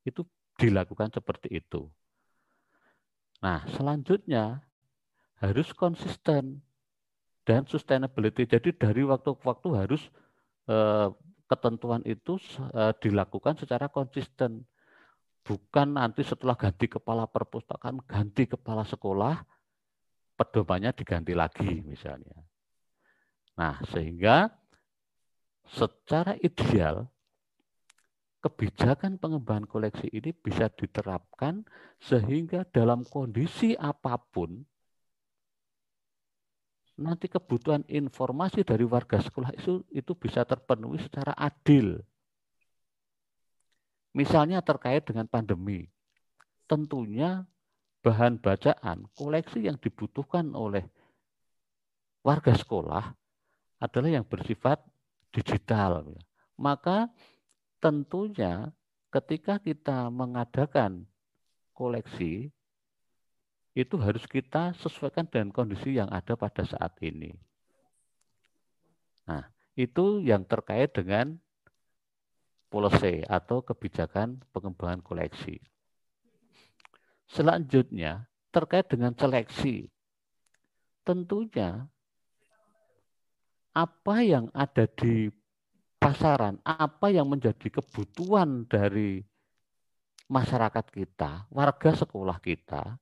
Itu 0.08 0.24
dilakukan 0.56 1.12
seperti 1.12 1.60
itu. 1.60 1.92
Nah, 3.44 3.68
selanjutnya 3.76 4.64
harus 5.38 5.70
konsisten 5.76 6.64
dan 7.46 7.62
sustainability. 7.68 8.48
Jadi 8.48 8.74
dari 8.74 9.06
waktu 9.06 9.36
ke 9.36 9.44
waktu 9.46 9.68
harus 9.76 10.02
eh, 10.66 11.08
ketentuan 11.46 12.02
itu 12.02 12.40
eh, 12.74 12.92
dilakukan 12.98 13.60
secara 13.60 13.86
konsisten. 13.86 14.66
Bukan 15.48 15.96
nanti 15.96 16.20
setelah 16.20 16.52
ganti 16.52 16.92
kepala 16.92 17.24
perpustakaan, 17.24 18.04
ganti 18.04 18.44
kepala 18.44 18.84
sekolah, 18.84 19.40
pedomannya 20.36 20.92
diganti 20.92 21.32
lagi 21.32 21.80
misalnya. 21.80 22.36
Nah, 23.56 23.80
sehingga 23.88 24.52
secara 25.64 26.36
ideal 26.44 27.08
kebijakan 28.44 29.16
pengembangan 29.16 29.64
koleksi 29.64 30.12
ini 30.12 30.36
bisa 30.36 30.68
diterapkan 30.68 31.64
sehingga 31.96 32.62
dalam 32.68 33.02
kondisi 33.08 33.72
apa 33.74 34.20
pun 34.20 34.62
nanti 36.98 37.26
kebutuhan 37.30 37.82
informasi 37.90 38.62
dari 38.62 38.86
warga 38.86 39.22
sekolah 39.22 39.54
itu 39.54 39.82
itu 39.90 40.12
bisa 40.14 40.42
terpenuhi 40.46 41.02
secara 41.02 41.34
adil. 41.34 41.98
Misalnya 44.16 44.64
terkait 44.64 45.04
dengan 45.04 45.28
pandemi. 45.28 45.88
Tentunya 46.68 47.44
bahan 48.04 48.40
bacaan, 48.40 49.08
koleksi 49.16 49.68
yang 49.68 49.76
dibutuhkan 49.80 50.52
oleh 50.52 50.84
warga 52.24 52.52
sekolah 52.52 53.14
adalah 53.78 54.10
yang 54.10 54.26
bersifat 54.26 54.80
digital. 55.32 56.12
Maka 56.58 57.08
tentunya 57.78 58.72
ketika 59.08 59.62
kita 59.62 60.10
mengadakan 60.12 61.06
koleksi, 61.72 62.50
itu 63.78 63.94
harus 64.02 64.26
kita 64.26 64.74
sesuaikan 64.82 65.30
dengan 65.30 65.54
kondisi 65.54 65.94
yang 65.94 66.10
ada 66.10 66.34
pada 66.34 66.66
saat 66.66 66.98
ini. 66.98 67.30
Nah, 69.30 69.46
itu 69.78 70.18
yang 70.26 70.42
terkait 70.42 70.90
dengan 70.90 71.38
policy 72.68 73.24
atau 73.24 73.64
kebijakan 73.64 74.40
pengembangan 74.52 75.00
koleksi. 75.00 75.60
Selanjutnya, 77.28 78.28
terkait 78.48 78.88
dengan 78.88 79.12
seleksi. 79.12 79.88
Tentunya, 81.04 81.88
apa 83.76 84.16
yang 84.24 84.48
ada 84.56 84.88
di 84.88 85.28
pasaran, 86.00 86.60
apa 86.64 87.12
yang 87.12 87.28
menjadi 87.28 87.80
kebutuhan 87.80 88.64
dari 88.64 89.20
masyarakat 90.28 90.86
kita, 90.92 91.48
warga 91.52 91.90
sekolah 91.96 92.36
kita, 92.40 92.96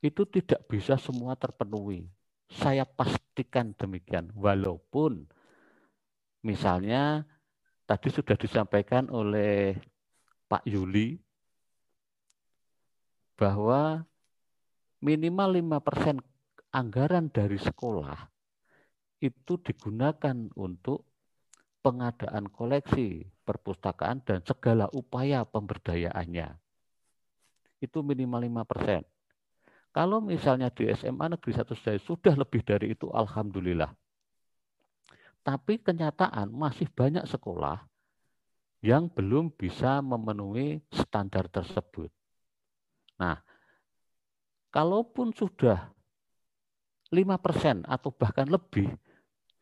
itu 0.00 0.24
tidak 0.28 0.64
bisa 0.68 0.96
semua 1.00 1.36
terpenuhi. 1.36 2.08
Saya 2.46 2.86
pastikan 2.86 3.74
demikian, 3.74 4.30
walaupun 4.36 5.26
misalnya 6.46 7.26
tadi 7.86 8.10
sudah 8.10 8.34
disampaikan 8.34 9.06
oleh 9.08 9.78
Pak 10.50 10.66
Yuli 10.66 11.16
bahwa 13.38 14.02
minimal 14.98 15.80
5% 15.80 16.18
anggaran 16.74 17.30
dari 17.30 17.56
sekolah 17.62 18.26
itu 19.22 19.56
digunakan 19.62 20.36
untuk 20.58 21.06
pengadaan 21.80 22.50
koleksi 22.50 23.24
perpustakaan 23.46 24.20
dan 24.26 24.42
segala 24.42 24.90
upaya 24.90 25.46
pemberdayaannya. 25.46 26.58
Itu 27.78 28.02
minimal 28.02 28.66
5%. 28.66 29.06
Kalau 29.94 30.20
misalnya 30.20 30.68
di 30.68 30.90
SMA 30.92 31.32
Negeri 31.32 31.56
1 31.56 31.72
Sedaya 31.72 32.00
sudah 32.02 32.34
lebih 32.36 32.60
dari 32.66 32.92
itu, 32.92 33.08
Alhamdulillah. 33.14 33.94
Tapi 35.46 35.78
kenyataan 35.78 36.50
masih 36.50 36.90
banyak 36.90 37.22
sekolah 37.22 37.86
yang 38.82 39.06
belum 39.06 39.54
bisa 39.54 40.02
memenuhi 40.02 40.82
standar 40.90 41.46
tersebut. 41.46 42.10
Nah, 43.14 43.38
kalaupun 44.74 45.30
sudah 45.30 45.94
5% 47.14 47.86
atau 47.86 48.10
bahkan 48.10 48.50
lebih, 48.50 48.90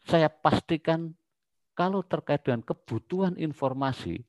saya 0.09 0.33
pastikan 0.33 1.13
kalau 1.77 2.01
terkait 2.01 2.41
dengan 2.41 2.65
kebutuhan 2.65 3.37
informasi, 3.37 4.25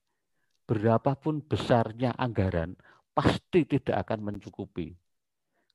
berapapun 0.67 1.39
besarnya 1.39 2.11
anggaran, 2.19 2.75
pasti 3.15 3.63
tidak 3.63 4.03
akan 4.03 4.27
mencukupi. 4.33 4.91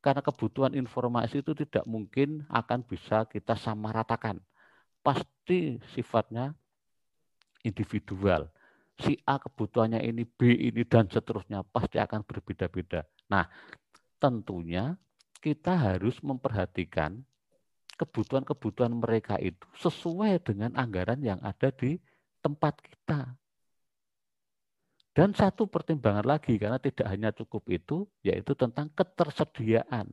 Karena 0.04 0.20
kebutuhan 0.20 0.76
informasi 0.76 1.40
itu 1.40 1.56
tidak 1.56 1.88
mungkin 1.88 2.44
akan 2.52 2.84
bisa 2.84 3.24
kita 3.24 3.56
samaratakan. 3.56 4.44
Pasti 5.00 5.80
sifatnya 5.96 6.52
individual. 7.64 8.48
Si 9.00 9.16
A 9.24 9.40
kebutuhannya 9.40 10.04
ini, 10.04 10.28
B 10.28 10.52
ini, 10.52 10.84
dan 10.84 11.08
seterusnya 11.08 11.64
pasti 11.64 11.96
akan 11.96 12.20
berbeda-beda. 12.20 13.08
Nah, 13.32 13.48
tentunya 14.20 14.92
kita 15.40 15.72
harus 15.72 16.20
memperhatikan 16.20 17.16
kebutuhan-kebutuhan 17.96 18.92
mereka 18.92 19.40
itu 19.40 19.64
sesuai 19.80 20.40
dengan 20.44 20.76
anggaran 20.76 21.20
yang 21.20 21.40
ada 21.40 21.72
di 21.72 21.96
tempat 22.44 22.76
kita. 22.80 23.36
Dan 25.16 25.32
satu 25.32 25.68
pertimbangan 25.68 26.24
lagi, 26.24 26.60
karena 26.60 26.80
tidak 26.80 27.08
hanya 27.08 27.32
cukup 27.32 27.66
itu, 27.72 28.04
yaitu 28.24 28.52
tentang 28.56 28.88
ketersediaan. 28.92 30.08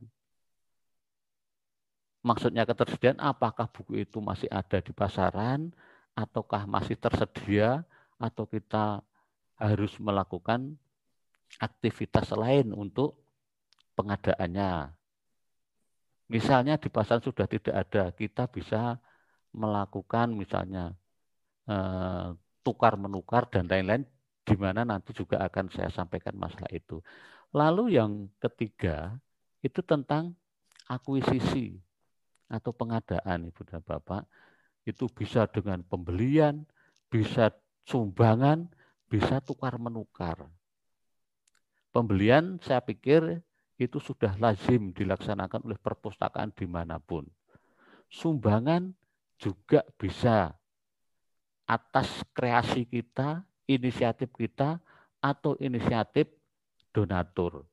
Maksudnya 2.22 2.66
ketersediaan, 2.66 3.22
apakah 3.22 3.70
buku 3.70 4.02
itu 4.02 4.18
masih 4.18 4.50
ada 4.50 4.82
di 4.82 4.90
pasaran, 4.90 5.70
ataukah 6.18 6.66
masih 6.66 6.98
tersedia, 6.98 7.86
atau 8.18 8.44
kita 8.44 9.00
harus 9.58 9.94
melakukan 10.02 10.74
aktivitas 11.62 12.34
lain 12.34 12.74
untuk 12.74 13.14
pengadaannya. 13.94 14.94
Misalnya 16.28 16.76
di 16.76 16.90
pasaran 16.90 17.24
sudah 17.24 17.46
tidak 17.46 17.74
ada, 17.74 18.10
kita 18.12 18.50
bisa 18.50 18.98
melakukan 19.54 20.34
misalnya 20.34 20.92
eh, 21.70 22.36
tukar 22.66 23.00
menukar 23.00 23.48
dan 23.48 23.64
lain-lain 23.64 24.04
di 24.44 24.56
mana 24.56 24.84
nanti 24.84 25.16
juga 25.16 25.40
akan 25.40 25.72
saya 25.72 25.88
sampaikan 25.88 26.36
masalah 26.36 26.68
itu. 26.68 27.00
Lalu 27.56 27.96
yang 27.96 28.28
ketiga 28.36 29.16
itu 29.64 29.80
tentang 29.80 30.36
akuisisi 30.84 31.80
atau 32.48 32.72
pengadaan 32.72 33.48
Ibu 33.52 33.62
dan 33.68 33.84
Bapak. 33.84 34.24
Itu 34.88 35.06
bisa 35.12 35.44
dengan 35.48 35.84
pembelian, 35.84 36.64
bisa 37.12 37.52
sumbangan, 37.84 38.68
bisa 39.08 39.40
tukar 39.44 39.76
menukar. 39.76 40.48
Pembelian 41.92 42.60
saya 42.60 42.80
pikir 42.80 43.44
itu 43.78 44.00
sudah 44.00 44.34
lazim 44.40 44.90
dilaksanakan 44.92 45.64
oleh 45.64 45.78
perpustakaan 45.78 46.52
di 46.52 46.66
mana 46.66 46.98
pun. 46.98 47.28
Sumbangan 48.08 48.92
juga 49.38 49.84
bisa 50.00 50.50
atas 51.68 52.24
kreasi 52.32 52.88
kita 52.88 53.44
inisiatif 53.68 54.32
kita 54.32 54.80
atau 55.20 55.52
inisiatif 55.60 56.32
donatur. 56.90 57.68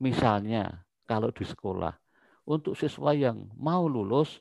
Misalnya, 0.00 0.84
kalau 1.04 1.28
di 1.28 1.44
sekolah, 1.44 1.92
untuk 2.46 2.78
siswa 2.78 3.10
yang 3.12 3.50
mau 3.58 3.90
lulus, 3.90 4.38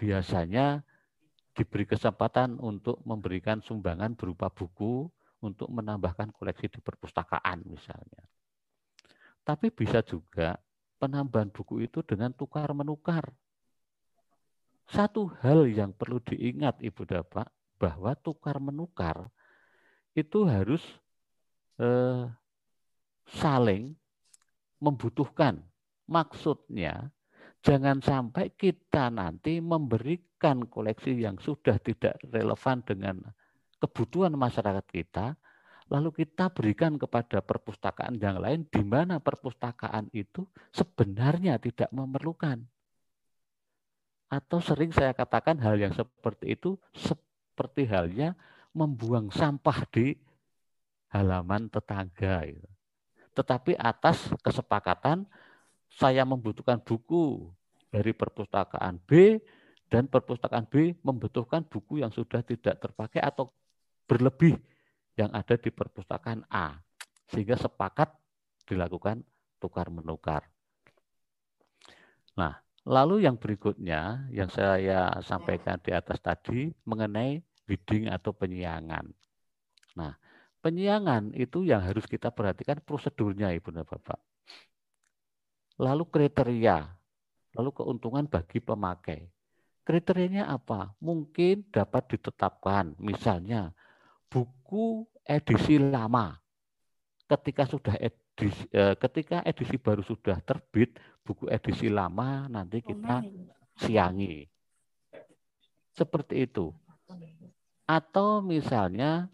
biasanya 0.00 0.80
diberi 1.56 1.84
kesempatan 1.88 2.60
untuk 2.60 3.00
memberikan 3.04 3.60
sumbangan 3.60 4.16
berupa 4.16 4.48
buku 4.52 5.08
untuk 5.44 5.68
menambahkan 5.68 6.32
koleksi 6.32 6.68
di 6.68 6.80
perpustakaan 6.80 7.64
misalnya. 7.68 8.24
Tapi 9.44 9.70
bisa 9.70 10.02
juga 10.02 10.56
penambahan 10.98 11.52
buku 11.52 11.84
itu 11.84 12.02
dengan 12.02 12.32
tukar 12.32 12.72
menukar. 12.72 13.30
Satu 14.86 15.28
hal 15.42 15.66
yang 15.68 15.92
perlu 15.92 16.22
diingat 16.22 16.78
Ibu 16.80 17.04
Bapak 17.04 17.50
bahwa 17.76 18.16
tukar 18.16 18.56
menukar 18.62 19.28
itu 20.16 20.48
harus 20.48 20.82
eh, 21.76 22.24
saling 23.28 23.92
membutuhkan. 24.80 25.60
Maksudnya, 26.06 27.10
jangan 27.66 27.98
sampai 27.98 28.54
kita 28.54 29.10
nanti 29.10 29.58
memberikan 29.58 30.70
koleksi 30.70 31.18
yang 31.18 31.34
sudah 31.42 31.82
tidak 31.82 32.14
relevan 32.30 32.78
dengan 32.86 33.18
kebutuhan 33.82 34.38
masyarakat 34.38 34.86
kita, 34.86 35.34
lalu 35.90 36.22
kita 36.22 36.54
berikan 36.54 36.94
kepada 36.94 37.42
perpustakaan 37.42 38.22
yang 38.22 38.38
lain 38.38 38.70
di 38.70 38.86
mana 38.86 39.18
perpustakaan 39.18 40.14
itu 40.14 40.46
sebenarnya 40.70 41.58
tidak 41.58 41.90
memerlukan. 41.90 42.62
Atau 44.30 44.62
sering 44.62 44.94
saya 44.94 45.10
katakan 45.10 45.58
hal 45.58 45.74
yang 45.78 45.94
seperti 45.94 46.54
itu 46.54 46.78
seperti 46.94 47.86
halnya 47.90 48.38
membuang 48.74 49.34
sampah 49.34 49.86
di 49.90 50.14
halaman 51.10 51.66
tetangga. 51.70 52.46
Tetapi 53.34 53.78
atas 53.78 54.30
kesepakatan 54.42 55.26
saya 55.96 56.28
membutuhkan 56.28 56.76
buku 56.84 57.48
dari 57.88 58.12
perpustakaan 58.12 59.00
B 59.08 59.40
dan 59.88 60.04
perpustakaan 60.12 60.68
B 60.68 60.92
membutuhkan 61.00 61.64
buku 61.64 62.04
yang 62.04 62.12
sudah 62.12 62.44
tidak 62.44 62.76
terpakai 62.84 63.24
atau 63.24 63.48
berlebih 64.04 64.60
yang 65.16 65.32
ada 65.32 65.56
di 65.56 65.72
perpustakaan 65.72 66.44
A. 66.52 66.76
Sehingga 67.32 67.56
sepakat 67.56 68.12
dilakukan 68.68 69.24
tukar 69.56 69.88
menukar. 69.88 70.44
Nah, 72.36 72.60
lalu 72.84 73.24
yang 73.24 73.40
berikutnya 73.40 74.28
yang 74.28 74.52
saya 74.52 75.16
sampaikan 75.24 75.80
di 75.80 75.96
atas 75.96 76.20
tadi 76.20 76.68
mengenai 76.84 77.40
bidding 77.64 78.12
atau 78.12 78.36
penyiangan. 78.36 79.08
Nah, 79.96 80.12
penyiangan 80.60 81.32
itu 81.32 81.64
yang 81.64 81.80
harus 81.80 82.04
kita 82.04 82.28
perhatikan 82.28 82.84
prosedurnya 82.84 83.50
Ibu 83.56 83.72
dan 83.72 83.88
Bapak. 83.88 84.20
Lalu 85.76 86.04
kriteria, 86.08 86.88
lalu 87.52 87.70
keuntungan 87.76 88.24
bagi 88.24 88.64
pemakai. 88.64 89.28
Kriterianya 89.86 90.50
apa? 90.50 90.96
Mungkin 90.98 91.68
dapat 91.68 92.16
ditetapkan, 92.16 92.96
misalnya 92.98 93.70
buku 94.26 95.06
edisi 95.22 95.78
lama. 95.78 96.36
Ketika 97.26 97.66
sudah 97.66 97.94
edisi, 97.98 98.66
eh, 98.72 98.94
ketika 98.98 99.42
edisi 99.46 99.76
baru 99.78 100.02
sudah 100.02 100.40
terbit, 100.42 100.98
buku 101.22 101.46
edisi 101.52 101.86
lama 101.86 102.46
nanti 102.50 102.82
kita 102.82 103.22
siangi. 103.78 104.46
Seperti 105.94 106.48
itu. 106.48 106.72
Atau 107.86 108.42
misalnya 108.42 109.30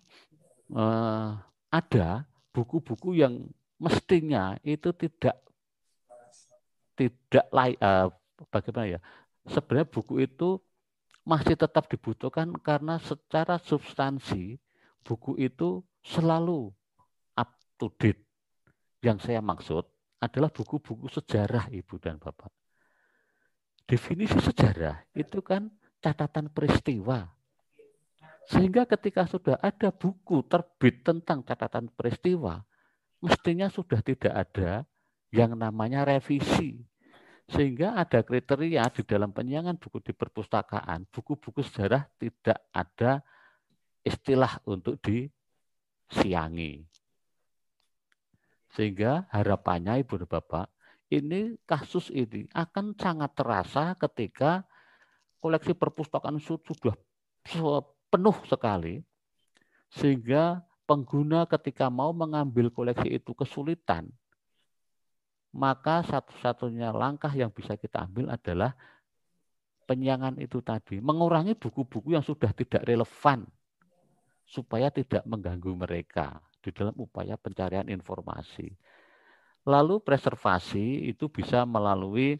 eh, 0.68 1.28
ada 1.72 2.28
buku-buku 2.52 3.16
yang 3.16 3.48
mestinya 3.80 4.60
itu 4.62 4.94
tidak 4.94 5.41
tidak 7.02 7.46
layak 7.50 7.80
eh, 7.80 8.08
bagaimana 8.50 8.86
ya 8.98 9.00
sebenarnya 9.46 9.88
buku 9.90 10.14
itu 10.22 10.62
masih 11.22 11.54
tetap 11.54 11.86
dibutuhkan 11.86 12.50
karena 12.62 12.98
secara 12.98 13.58
substansi 13.62 14.58
buku 15.06 15.38
itu 15.38 15.82
selalu 16.02 16.70
up 17.38 17.50
to 17.78 17.90
date. 17.98 18.22
Yang 19.02 19.30
saya 19.30 19.42
maksud 19.42 19.82
adalah 20.22 20.50
buku-buku 20.50 21.10
sejarah 21.10 21.70
Ibu 21.70 21.98
dan 21.98 22.18
Bapak. 22.22 22.50
Definisi 23.82 24.38
sejarah 24.38 25.02
itu 25.14 25.42
kan 25.42 25.66
catatan 25.98 26.50
peristiwa 26.50 27.26
sehingga 28.50 28.88
ketika 28.88 29.28
sudah 29.28 29.56
ada 29.62 29.94
buku 29.94 30.42
terbit 30.50 31.06
tentang 31.06 31.46
catatan 31.46 31.86
peristiwa, 31.94 32.66
mestinya 33.22 33.70
sudah 33.70 34.02
tidak 34.02 34.34
ada 34.34 34.82
yang 35.30 35.54
namanya 35.54 36.02
revisi. 36.02 36.82
Sehingga 37.50 37.98
ada 37.98 38.22
kriteria 38.22 38.86
di 38.94 39.02
dalam 39.02 39.34
penyiangan 39.34 39.76
buku 39.76 39.98
di 40.00 40.12
perpustakaan, 40.14 41.10
buku-buku 41.10 41.60
sejarah 41.66 42.06
tidak 42.16 42.58
ada 42.70 43.20
istilah 44.06 44.62
untuk 44.66 44.98
disiangi. 45.02 46.86
Sehingga 48.72 49.28
harapannya 49.28 50.00
Ibu 50.00 50.24
dan 50.24 50.28
Bapak, 50.30 50.66
ini 51.12 51.60
kasus 51.68 52.08
ini 52.08 52.48
akan 52.56 52.96
sangat 52.96 53.36
terasa 53.36 53.92
ketika 54.00 54.64
koleksi 55.44 55.76
perpustakaan 55.76 56.40
sudah 56.40 56.96
penuh 58.08 58.36
sekali 58.48 59.04
sehingga 59.92 60.64
pengguna 60.88 61.44
ketika 61.44 61.92
mau 61.92 62.16
mengambil 62.16 62.72
koleksi 62.72 63.12
itu 63.12 63.36
kesulitan 63.36 64.08
maka 65.52 66.00
satu-satunya 66.08 66.90
langkah 66.96 67.32
yang 67.32 67.52
bisa 67.52 67.76
kita 67.76 68.08
ambil 68.08 68.32
adalah 68.32 68.72
penyiangan 69.84 70.40
itu 70.40 70.64
tadi 70.64 70.98
mengurangi 71.04 71.52
buku-buku 71.52 72.16
yang 72.16 72.24
sudah 72.24 72.50
tidak 72.56 72.80
relevan 72.88 73.44
supaya 74.48 74.88
tidak 74.88 75.24
mengganggu 75.28 75.72
mereka 75.76 76.40
di 76.62 76.72
dalam 76.72 76.96
upaya 76.96 77.36
pencarian 77.36 77.88
informasi. 77.88 78.72
Lalu 79.62 80.02
preservasi 80.02 81.06
itu 81.06 81.30
bisa 81.30 81.62
melalui 81.62 82.34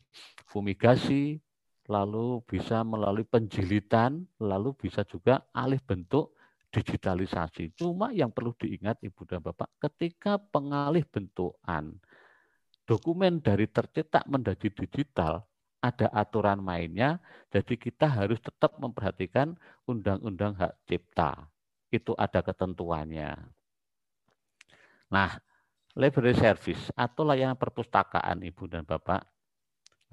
fumigasi, 0.51 1.39
lalu 1.87 2.43
bisa 2.43 2.83
melalui 2.83 3.23
penjilitan, 3.23 4.27
lalu 4.43 4.75
bisa 4.75 5.07
juga 5.07 5.47
alih 5.55 5.79
bentuk 5.79 6.35
digitalisasi. 6.73 7.79
Cuma 7.79 8.11
yang 8.11 8.33
perlu 8.35 8.57
diingat 8.59 8.99
Ibu 9.05 9.23
dan 9.29 9.45
Bapak, 9.45 9.71
ketika 9.79 10.41
pengalih 10.41 11.07
bentukan 11.07 12.01
dokumen 12.87 13.39
dari 13.41 13.71
tercetak 13.71 14.27
menjadi 14.27 14.69
digital, 14.73 15.47
ada 15.83 16.07
aturan 16.15 16.63
mainnya, 16.63 17.19
jadi 17.51 17.75
kita 17.75 18.07
harus 18.07 18.39
tetap 18.39 18.79
memperhatikan 18.79 19.59
undang-undang 19.85 20.55
hak 20.55 20.79
cipta. 20.87 21.51
Itu 21.91 22.15
ada 22.15 22.39
ketentuannya. 22.41 23.35
Nah, 25.13 25.31
library 25.99 26.39
service 26.39 26.89
atau 26.95 27.27
layanan 27.27 27.59
perpustakaan 27.59 28.41
Ibu 28.47 28.65
dan 28.71 28.87
Bapak. 28.87 29.27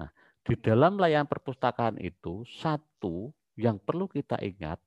Nah, 0.01 0.09
di 0.43 0.57
dalam 0.59 0.97
layanan 0.99 1.29
perpustakaan 1.29 2.01
itu 2.01 2.43
satu 2.49 3.31
yang 3.55 3.79
perlu 3.79 4.09
kita 4.09 4.41
ingat 4.41 4.81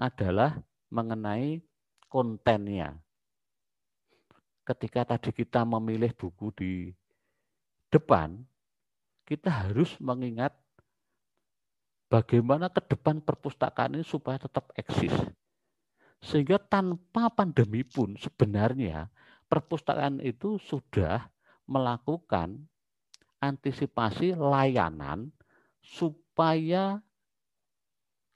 adalah 0.00 0.56
mengenai 0.90 1.60
kontennya. 2.08 2.96
Ketika 4.66 5.14
tadi 5.14 5.30
kita 5.30 5.62
memilih 5.62 6.10
buku 6.16 6.50
di 6.58 6.72
depan, 7.96 8.44
kita 9.24 9.48
harus 9.48 9.96
mengingat 9.98 10.52
bagaimana 12.12 12.68
ke 12.68 12.84
depan 12.84 13.24
perpustakaan 13.24 13.98
ini 13.98 14.04
supaya 14.06 14.36
tetap 14.36 14.70
eksis. 14.76 15.12
Sehingga 16.20 16.60
tanpa 16.60 17.32
pandemi 17.32 17.82
pun 17.82 18.16
sebenarnya 18.20 19.08
perpustakaan 19.48 20.20
itu 20.20 20.60
sudah 20.60 21.28
melakukan 21.66 22.68
antisipasi 23.42 24.32
layanan 24.36 25.34
supaya 25.82 26.98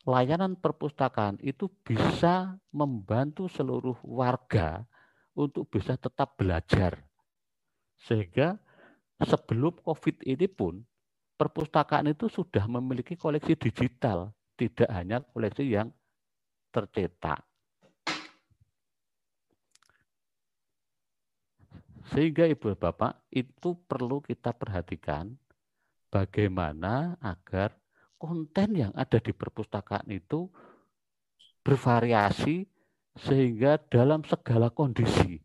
layanan 0.05 0.57
perpustakaan 0.57 1.39
itu 1.45 1.69
bisa 1.85 2.57
membantu 2.73 3.47
seluruh 3.47 3.97
warga 4.05 4.85
untuk 5.35 5.69
bisa 5.71 5.97
tetap 5.97 6.37
belajar. 6.37 7.01
Sehingga 8.01 8.59
sebelum 9.25 9.77
COVID 9.85 10.25
ini 10.25 10.49
pun 10.49 10.81
perpustakaan 11.37 12.13
itu 12.13 12.29
sudah 12.29 12.65
memiliki 12.69 13.17
koleksi 13.17 13.57
digital, 13.57 14.33
tidak 14.57 14.89
hanya 14.93 15.25
koleksi 15.25 15.65
yang 15.69 15.89
tercetak. 16.69 17.45
Sehingga 22.11 22.49
Ibu 22.49 22.75
Bapak 22.75 23.31
itu 23.31 23.77
perlu 23.87 24.19
kita 24.19 24.51
perhatikan 24.51 25.31
bagaimana 26.11 27.15
agar 27.23 27.79
konten 28.19 28.75
yang 28.75 28.93
ada 28.99 29.23
di 29.23 29.31
perpustakaan 29.31 30.11
itu 30.11 30.51
bervariasi 31.63 32.67
sehingga 33.15 33.79
dalam 33.79 34.27
segala 34.27 34.75
kondisi 34.75 35.39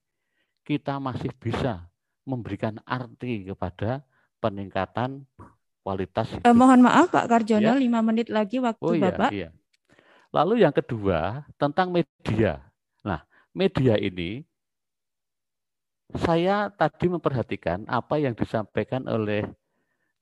kita 0.65 0.97
masih 0.97 1.29
bisa 1.37 1.85
memberikan 2.25 2.81
arti 2.83 3.45
kepada 3.45 4.01
peningkatan 4.41 5.23
kualitas 5.85 6.33
hidup. 6.33 6.49
Eh, 6.49 6.57
mohon 6.57 6.81
maaf 6.81 7.13
Pak 7.13 7.29
Karjono, 7.29 7.77
ya? 7.77 7.79
lima 7.79 8.01
menit 8.01 8.33
lagi 8.33 8.57
waktu 8.57 8.81
oh, 8.81 8.97
iya, 8.97 9.03
Bapak. 9.13 9.29
Iya. 9.31 9.49
Lalu 10.33 10.65
yang 10.65 10.73
kedua 10.73 11.45
tentang 11.55 11.93
media. 11.93 12.59
Nah, 13.05 13.21
media 13.53 13.95
ini 13.95 14.41
saya 16.17 16.69
tadi 16.73 17.07
memperhatikan 17.07 17.85
apa 17.85 18.17
yang 18.17 18.33
disampaikan 18.33 19.05
oleh 19.05 19.45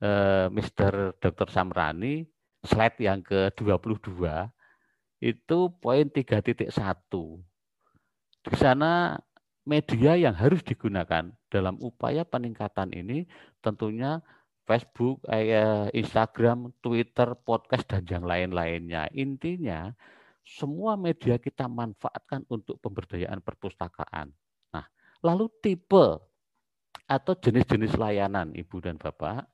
eh, 0.03 0.47
Mr. 0.51 1.17
Dr. 1.17 1.47
Samrani, 1.47 2.27
slide 2.63 2.99
yang 2.99 3.19
ke-22, 3.23 4.27
itu 5.23 5.59
poin 5.79 6.05
3.1. 6.11 6.67
Di 8.43 8.55
sana 8.59 9.15
media 9.63 10.19
yang 10.19 10.35
harus 10.35 10.59
digunakan 10.63 11.31
dalam 11.47 11.79
upaya 11.79 12.27
peningkatan 12.27 12.91
ini 12.91 13.23
tentunya 13.63 14.19
Facebook, 14.63 15.23
eh, 15.27 15.91
Instagram, 15.91 16.71
Twitter, 16.79 17.35
podcast, 17.35 17.83
dan 17.87 18.07
yang 18.07 18.23
lain-lainnya. 18.23 19.11
Intinya, 19.11 19.91
semua 20.43 20.95
media 20.95 21.35
kita 21.35 21.67
manfaatkan 21.67 22.47
untuk 22.47 22.79
pemberdayaan 22.79 23.43
perpustakaan. 23.43 24.31
Nah, 24.71 24.85
lalu 25.19 25.51
tipe 25.59 26.19
atau 27.07 27.33
jenis-jenis 27.35 27.99
layanan, 27.99 28.55
Ibu 28.55 28.79
dan 28.83 28.95
Bapak. 28.95 29.47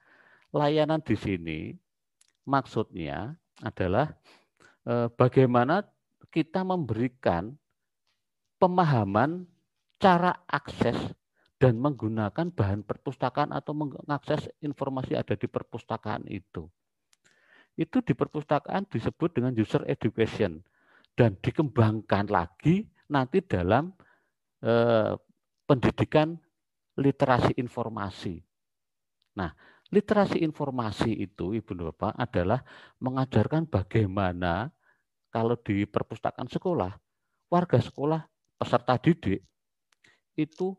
Layanan 0.54 1.02
di 1.02 1.14
sini 1.18 1.60
maksudnya 2.46 3.34
adalah 3.62 4.14
eh, 4.86 5.10
bagaimana 5.14 5.86
kita 6.30 6.62
memberikan 6.62 7.54
pemahaman 8.62 9.46
cara 10.00 10.32
akses 10.48 10.96
dan 11.60 11.76
menggunakan 11.76 12.56
bahan 12.56 12.88
perpustakaan 12.88 13.52
atau 13.52 13.76
mengakses 13.76 14.48
informasi 14.64 15.20
ada 15.20 15.36
di 15.36 15.46
perpustakaan 15.46 16.24
itu. 16.32 16.72
Itu 17.76 18.00
di 18.00 18.16
perpustakaan 18.16 18.88
disebut 18.88 19.36
dengan 19.36 19.52
user 19.60 19.84
education 19.92 20.64
dan 21.20 21.36
dikembangkan 21.44 22.32
lagi 22.32 22.88
nanti 23.12 23.44
dalam 23.44 23.92
eh, 24.64 25.20
pendidikan 25.68 26.40
literasi 26.96 27.60
informasi. 27.60 28.40
Nah, 29.36 29.52
literasi 29.92 30.40
informasi 30.40 31.12
itu 31.12 31.52
Ibu 31.60 31.92
Bapak 31.92 32.16
adalah 32.16 32.64
mengajarkan 33.04 33.68
bagaimana 33.68 34.72
kalau 35.28 35.60
di 35.60 35.84
perpustakaan 35.84 36.48
sekolah, 36.48 36.96
warga 37.52 37.80
sekolah, 37.84 38.24
peserta 38.60 38.96
didik 39.00 39.44
itu 40.40 40.72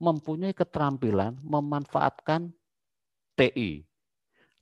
mempunyai 0.00 0.56
keterampilan 0.56 1.36
memanfaatkan 1.44 2.48
TI. 3.36 3.84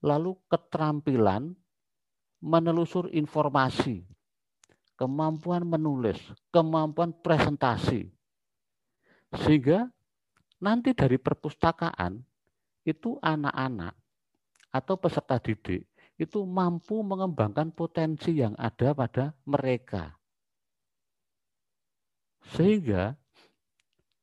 Lalu 0.03 0.35
keterampilan 0.51 1.55
menelusur 2.43 3.13
informasi, 3.13 4.03
kemampuan 4.99 5.63
menulis, 5.63 6.19
kemampuan 6.51 7.15
presentasi. 7.15 8.11
Sehingga 9.31 9.87
nanti 10.59 10.97
dari 10.97 11.21
perpustakaan 11.21 12.19
itu 12.83 13.21
anak-anak 13.23 13.95
atau 14.73 14.95
peserta 14.97 15.37
didik 15.39 15.85
itu 16.21 16.45
mampu 16.45 17.01
mengembangkan 17.01 17.73
potensi 17.73 18.37
yang 18.37 18.53
ada 18.61 18.93
pada 18.93 19.33
mereka. 19.49 20.13
Sehingga 22.57 23.20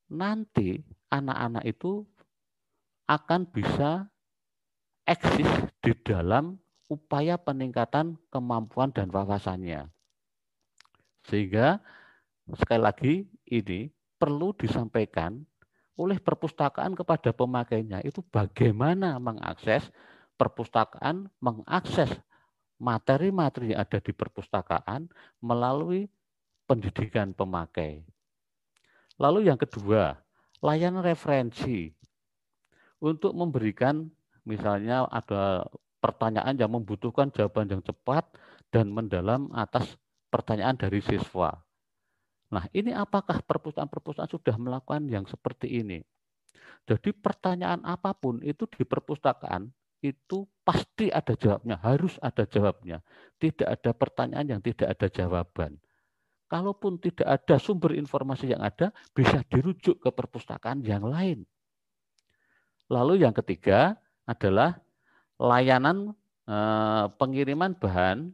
nanti 0.07 0.83
anak-anak 1.11 1.63
itu 1.67 2.03
akan 3.07 3.47
bisa 3.47 4.07
eksis 5.07 5.47
di 5.79 5.95
dalam 6.03 6.59
upaya 6.91 7.39
peningkatan 7.39 8.19
kemampuan 8.27 8.91
dan 8.91 9.07
wawasannya. 9.11 9.87
Sehingga 11.27 11.79
sekali 12.55 12.81
lagi 12.83 13.13
ini 13.47 13.91
perlu 14.19 14.55
disampaikan 14.55 15.43
oleh 15.97 16.19
perpustakaan 16.21 16.93
kepada 16.93 17.33
pemakainya 17.33 18.03
itu 18.05 18.23
bagaimana 18.31 19.17
mengakses 19.19 19.89
perpustakaan, 20.37 21.27
mengakses 21.41 22.11
materi-materi 22.77 23.73
yang 23.73 23.81
ada 23.81 23.97
di 23.97 24.13
perpustakaan 24.13 25.09
melalui 25.41 26.05
pendidikan 26.69 27.33
pemakai. 27.33 28.05
Lalu 29.17 29.49
yang 29.49 29.57
kedua, 29.57 30.13
layanan 30.61 31.01
referensi. 31.01 31.89
Untuk 33.01 33.33
memberikan 33.33 34.09
misalnya 34.45 35.05
ada 35.09 35.65
pertanyaan 36.01 36.57
yang 36.57 36.69
membutuhkan 36.73 37.29
jawaban 37.33 37.69
yang 37.69 37.81
cepat 37.81 38.25
dan 38.69 38.89
mendalam 38.93 39.49
atas 39.53 39.97
pertanyaan 40.29 40.77
dari 40.77 41.01
siswa. 41.01 41.53
Nah, 42.47 42.65
ini 42.73 42.93
apakah 42.93 43.41
perpustakaan-perpustakaan 43.43 44.31
sudah 44.31 44.55
melakukan 44.57 45.03
yang 45.09 45.25
seperti 45.25 45.81
ini? 45.81 45.99
Jadi 46.87 47.11
pertanyaan 47.11 47.83
apa 47.83 48.15
pun 48.15 48.39
itu 48.45 48.63
di 48.69 48.87
perpustakaan 48.87 49.67
itu 49.99 50.47
pasti 50.63 51.09
ada 51.09 51.35
jawabnya, 51.35 51.75
harus 51.83 52.15
ada 52.23 52.47
jawabnya. 52.47 53.03
Tidak 53.41 53.65
ada 53.65 53.91
pertanyaan 53.91 54.57
yang 54.57 54.61
tidak 54.63 54.95
ada 54.95 55.09
jawaban 55.09 55.81
kalaupun 56.47 56.97
tidak 56.97 57.27
ada 57.27 57.55
sumber 57.59 57.93
informasi 57.93 58.55
yang 58.55 58.63
ada, 58.63 58.95
bisa 59.11 59.43
dirujuk 59.51 59.99
ke 59.99 60.09
perpustakaan 60.09 60.81
yang 60.81 61.03
lain. 61.03 61.43
Lalu 62.87 63.27
yang 63.27 63.35
ketiga 63.35 63.99
adalah 64.23 64.79
layanan 65.37 66.15
eh, 66.47 67.05
pengiriman 67.19 67.75
bahan 67.75 68.31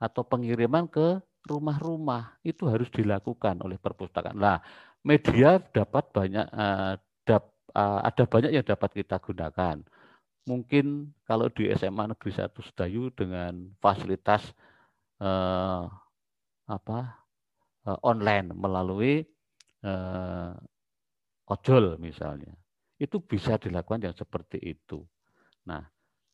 atau 0.00 0.22
pengiriman 0.24 0.88
ke 0.88 1.20
rumah-rumah 1.44 2.40
itu 2.40 2.64
harus 2.68 2.88
dilakukan 2.88 3.60
oleh 3.60 3.76
perpustakaan. 3.76 4.36
Nah, 4.36 4.64
media 5.04 5.60
dapat 5.60 6.04
banyak 6.08 6.46
eh, 6.48 6.94
eh, 7.28 8.00
ada 8.00 8.24
banyak 8.24 8.50
yang 8.56 8.64
dapat 8.64 8.90
kita 8.96 9.20
gunakan. 9.20 9.84
Mungkin 10.48 11.12
kalau 11.28 11.52
di 11.52 11.68
SMA 11.76 12.16
Negeri 12.16 12.32
1 12.32 12.48
Sedayu 12.64 13.12
dengan 13.12 13.76
fasilitas 13.76 14.56
apa 16.70 17.26
uh, 17.90 17.98
online 18.06 18.54
melalui 18.54 19.26
uh, 19.82 20.54
ojol 21.50 21.98
misalnya. 21.98 22.54
Itu 23.00 23.18
bisa 23.18 23.58
dilakukan 23.58 24.06
yang 24.06 24.14
seperti 24.14 24.60
itu. 24.62 25.02
Nah, 25.66 25.82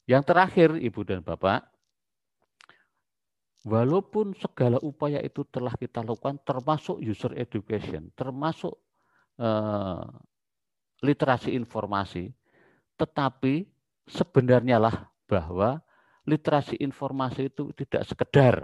yang 0.04 0.20
terakhir 0.26 0.76
Ibu 0.76 1.00
dan 1.06 1.22
Bapak, 1.24 1.64
walaupun 3.66 4.36
segala 4.38 4.78
upaya 4.82 5.18
itu 5.22 5.42
telah 5.48 5.74
kita 5.74 6.04
lakukan 6.04 6.38
termasuk 6.44 7.00
user 7.00 7.34
education, 7.38 8.10
termasuk 8.14 8.74
uh, 9.40 10.06
literasi 11.02 11.54
informasi, 11.54 12.34
tetapi 12.98 13.66
sebenarnya 14.06 14.78
lah 14.78 15.10
bahwa 15.26 15.82
literasi 16.26 16.78
informasi 16.82 17.50
itu 17.50 17.70
tidak 17.74 18.02
sekedar 18.06 18.54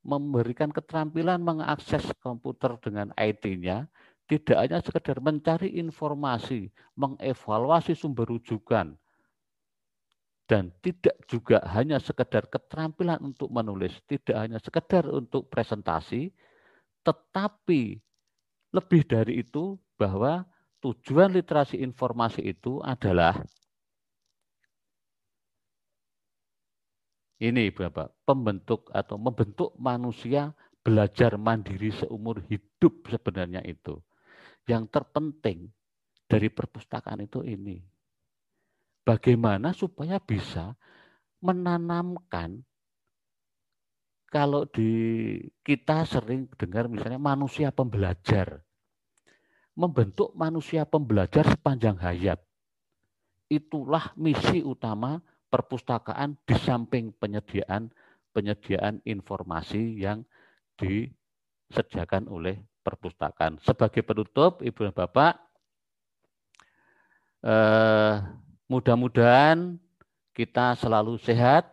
memberikan 0.00 0.72
keterampilan 0.72 1.40
mengakses 1.40 2.04
komputer 2.24 2.76
dengan 2.80 3.12
IT-nya, 3.16 3.84
tidak 4.30 4.58
hanya 4.62 4.78
sekedar 4.80 5.18
mencari 5.18 5.76
informasi, 5.76 6.70
mengevaluasi 6.94 7.98
sumber 7.98 8.30
rujukan, 8.30 8.94
dan 10.50 10.74
tidak 10.82 11.14
juga 11.30 11.62
hanya 11.74 12.02
sekedar 12.02 12.46
keterampilan 12.50 13.22
untuk 13.22 13.50
menulis, 13.54 13.94
tidak 14.10 14.34
hanya 14.34 14.58
sekedar 14.58 15.06
untuk 15.06 15.46
presentasi, 15.46 16.34
tetapi 17.06 18.02
lebih 18.70 19.02
dari 19.06 19.42
itu 19.42 19.78
bahwa 19.94 20.46
tujuan 20.80 21.30
literasi 21.34 21.78
informasi 21.78 22.42
itu 22.50 22.82
adalah 22.82 23.38
Ini 27.40 27.72
Bapak, 27.72 28.28
pembentuk 28.28 28.92
atau 28.92 29.16
membentuk 29.16 29.72
manusia 29.80 30.52
belajar 30.84 31.40
mandiri 31.40 31.88
seumur 31.88 32.44
hidup 32.52 33.08
sebenarnya 33.08 33.64
itu. 33.64 33.96
Yang 34.68 34.92
terpenting 34.92 35.72
dari 36.28 36.52
perpustakaan 36.52 37.24
itu 37.24 37.40
ini. 37.40 37.80
Bagaimana 39.00 39.72
supaya 39.72 40.20
bisa 40.20 40.76
menanamkan 41.40 42.60
kalau 44.30 44.62
di 44.68 44.92
kita 45.64 46.04
sering 46.04 46.46
dengar 46.60 46.86
misalnya 46.86 47.18
manusia 47.18 47.74
pembelajar. 47.74 48.62
Membentuk 49.74 50.36
manusia 50.36 50.84
pembelajar 50.84 51.48
sepanjang 51.56 51.96
hayat. 52.04 52.38
Itulah 53.48 54.12
misi 54.14 54.60
utama 54.60 55.24
perpustakaan 55.50 56.38
di 56.46 56.54
samping 56.54 57.10
penyediaan 57.18 57.90
penyediaan 58.30 59.02
informasi 59.02 59.98
yang 59.98 60.22
disediakan 60.78 62.30
oleh 62.30 62.62
perpustakaan. 62.80 63.58
Sebagai 63.60 64.06
penutup, 64.06 64.62
Ibu 64.62 64.88
dan 64.88 64.94
Bapak, 64.94 65.34
eh, 67.44 68.14
mudah-mudahan 68.70 69.76
kita 70.32 70.78
selalu 70.78 71.20
sehat, 71.20 71.68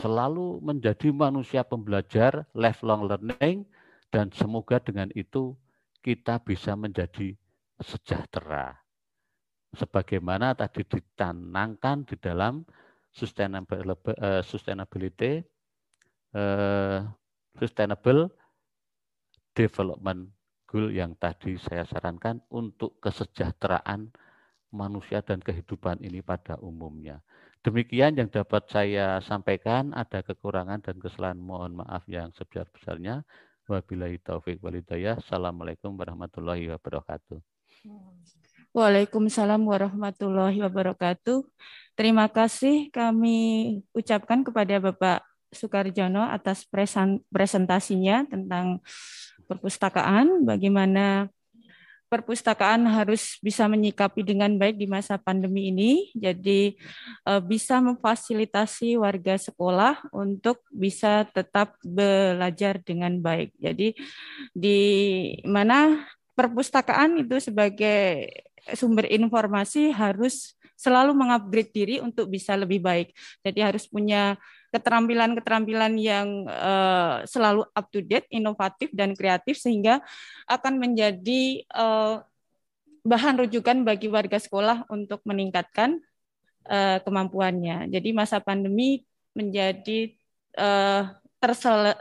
selalu 0.00 0.58
menjadi 0.64 1.12
manusia 1.12 1.62
pembelajar, 1.62 2.48
lifelong 2.56 3.06
learning, 3.06 3.68
dan 4.10 4.32
semoga 4.32 4.80
dengan 4.80 5.12
itu 5.14 5.54
kita 6.00 6.40
bisa 6.42 6.74
menjadi 6.74 7.36
sejahtera. 7.80 8.80
Sebagaimana 9.76 10.56
tadi 10.56 10.86
ditanangkan 10.88 12.08
di 12.08 12.16
dalam 12.16 12.64
sustainability, 13.16 15.40
uh, 16.36 17.00
sustainable 17.56 18.28
development 19.56 20.28
goal 20.68 20.92
yang 20.92 21.16
tadi 21.16 21.56
saya 21.56 21.88
sarankan 21.88 22.44
untuk 22.52 23.00
kesejahteraan 23.00 24.12
manusia 24.76 25.24
dan 25.24 25.40
kehidupan 25.40 26.04
ini 26.04 26.20
pada 26.20 26.60
umumnya. 26.60 27.24
Demikian 27.64 28.14
yang 28.14 28.28
dapat 28.28 28.68
saya 28.68 29.18
sampaikan. 29.24 29.96
Ada 29.96 30.22
kekurangan 30.22 30.84
dan 30.84 31.00
kesalahan 31.00 31.40
mohon 31.40 31.82
maaf 31.82 32.04
yang 32.06 32.30
sebesar-besarnya. 32.36 33.24
Wabillahi 33.66 34.22
taufik 34.22 34.62
walidayah. 34.62 35.18
Assalamualaikum 35.18 35.98
warahmatullahi 35.98 36.70
wabarakatuh. 36.70 37.42
Waalaikumsalam 38.70 39.58
warahmatullahi 39.66 40.62
wabarakatuh. 40.62 41.42
Terima 41.96 42.28
kasih 42.28 42.92
kami 42.92 43.80
ucapkan 43.96 44.44
kepada 44.44 44.76
Bapak 44.76 45.24
Sukarjono 45.48 46.28
atas 46.28 46.68
presentasinya 47.32 48.28
tentang 48.28 48.84
perpustakaan, 49.48 50.44
bagaimana 50.44 51.32
perpustakaan 52.12 52.84
harus 52.86 53.40
bisa 53.40 53.64
menyikapi 53.64 54.22
dengan 54.22 54.54
baik 54.60 54.76
di 54.76 54.84
masa 54.84 55.16
pandemi 55.16 55.72
ini. 55.72 56.12
Jadi 56.12 56.76
eh, 57.24 57.42
bisa 57.42 57.80
memfasilitasi 57.80 59.00
warga 59.00 59.40
sekolah 59.40 60.12
untuk 60.12 60.60
bisa 60.68 61.24
tetap 61.32 61.80
belajar 61.80 62.76
dengan 62.84 63.16
baik. 63.24 63.56
Jadi 63.56 63.96
di 64.52 64.80
mana 65.48 66.04
perpustakaan 66.36 67.24
itu 67.24 67.40
sebagai 67.40 68.28
sumber 68.74 69.06
informasi 69.06 69.94
harus 69.94 70.55
selalu 70.76 71.16
mengupgrade 71.16 71.72
diri 71.72 71.96
untuk 72.04 72.28
bisa 72.28 72.52
lebih 72.54 72.84
baik. 72.84 73.16
Jadi 73.40 73.60
harus 73.64 73.88
punya 73.88 74.36
keterampilan-keterampilan 74.70 75.96
yang 75.96 76.44
uh, 76.46 77.24
selalu 77.24 77.64
up 77.72 77.86
to 77.88 78.04
date, 78.04 78.28
inovatif 78.28 78.92
dan 78.92 79.16
kreatif 79.16 79.56
sehingga 79.56 80.04
akan 80.44 80.76
menjadi 80.76 81.64
uh, 81.72 82.20
bahan 83.06 83.40
rujukan 83.40 83.86
bagi 83.88 84.12
warga 84.12 84.36
sekolah 84.36 84.84
untuk 84.92 85.24
meningkatkan 85.24 85.96
uh, 86.68 87.00
kemampuannya. 87.00 87.88
Jadi 87.88 88.12
masa 88.12 88.42
pandemi 88.42 89.00
menjadi 89.32 90.12
uh, 90.60 91.08
tersele 91.40 91.96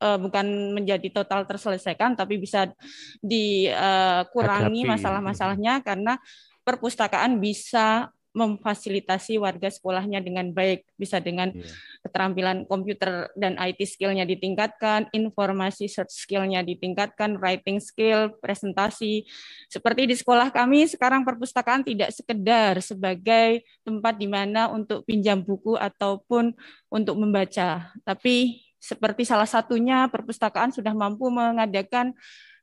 uh, 0.00 0.18
bukan 0.18 0.74
menjadi 0.74 1.08
total 1.12 1.44
terselesaikan 1.44 2.16
tapi 2.16 2.40
bisa 2.40 2.72
dikurangi 3.20 4.88
masalah-masalahnya 4.88 5.84
karena 5.84 6.16
perpustakaan 6.64 7.40
bisa 7.40 8.12
memfasilitasi 8.30 9.42
warga 9.42 9.66
sekolahnya 9.66 10.22
dengan 10.22 10.54
baik, 10.54 10.86
bisa 10.94 11.18
dengan 11.18 11.50
yeah. 11.50 11.66
keterampilan 12.06 12.62
komputer 12.62 13.26
dan 13.34 13.58
IT 13.58 13.82
skillnya 13.90 14.22
ditingkatkan, 14.22 15.10
informasi 15.10 15.90
search 15.90 16.14
skillnya 16.14 16.62
ditingkatkan, 16.62 17.42
writing 17.42 17.82
skill, 17.82 18.30
presentasi. 18.38 19.26
Seperti 19.66 20.06
di 20.06 20.14
sekolah 20.14 20.54
kami 20.54 20.86
sekarang 20.86 21.26
perpustakaan 21.26 21.82
tidak 21.82 22.14
sekedar 22.14 22.78
sebagai 22.78 23.66
tempat 23.82 24.14
di 24.14 24.30
mana 24.30 24.70
untuk 24.70 25.02
pinjam 25.02 25.42
buku 25.42 25.74
ataupun 25.74 26.54
untuk 26.86 27.18
membaca, 27.18 27.90
tapi 28.06 28.62
seperti 28.80 29.26
salah 29.26 29.44
satunya 29.44 30.06
perpustakaan 30.08 30.72
sudah 30.72 30.94
mampu 30.94 31.28
mengadakan 31.28 32.14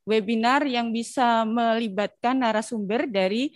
webinar 0.07 0.63
yang 0.63 0.95
bisa 0.95 1.43
melibatkan 1.43 2.39
narasumber 2.39 3.05
dari 3.11 3.51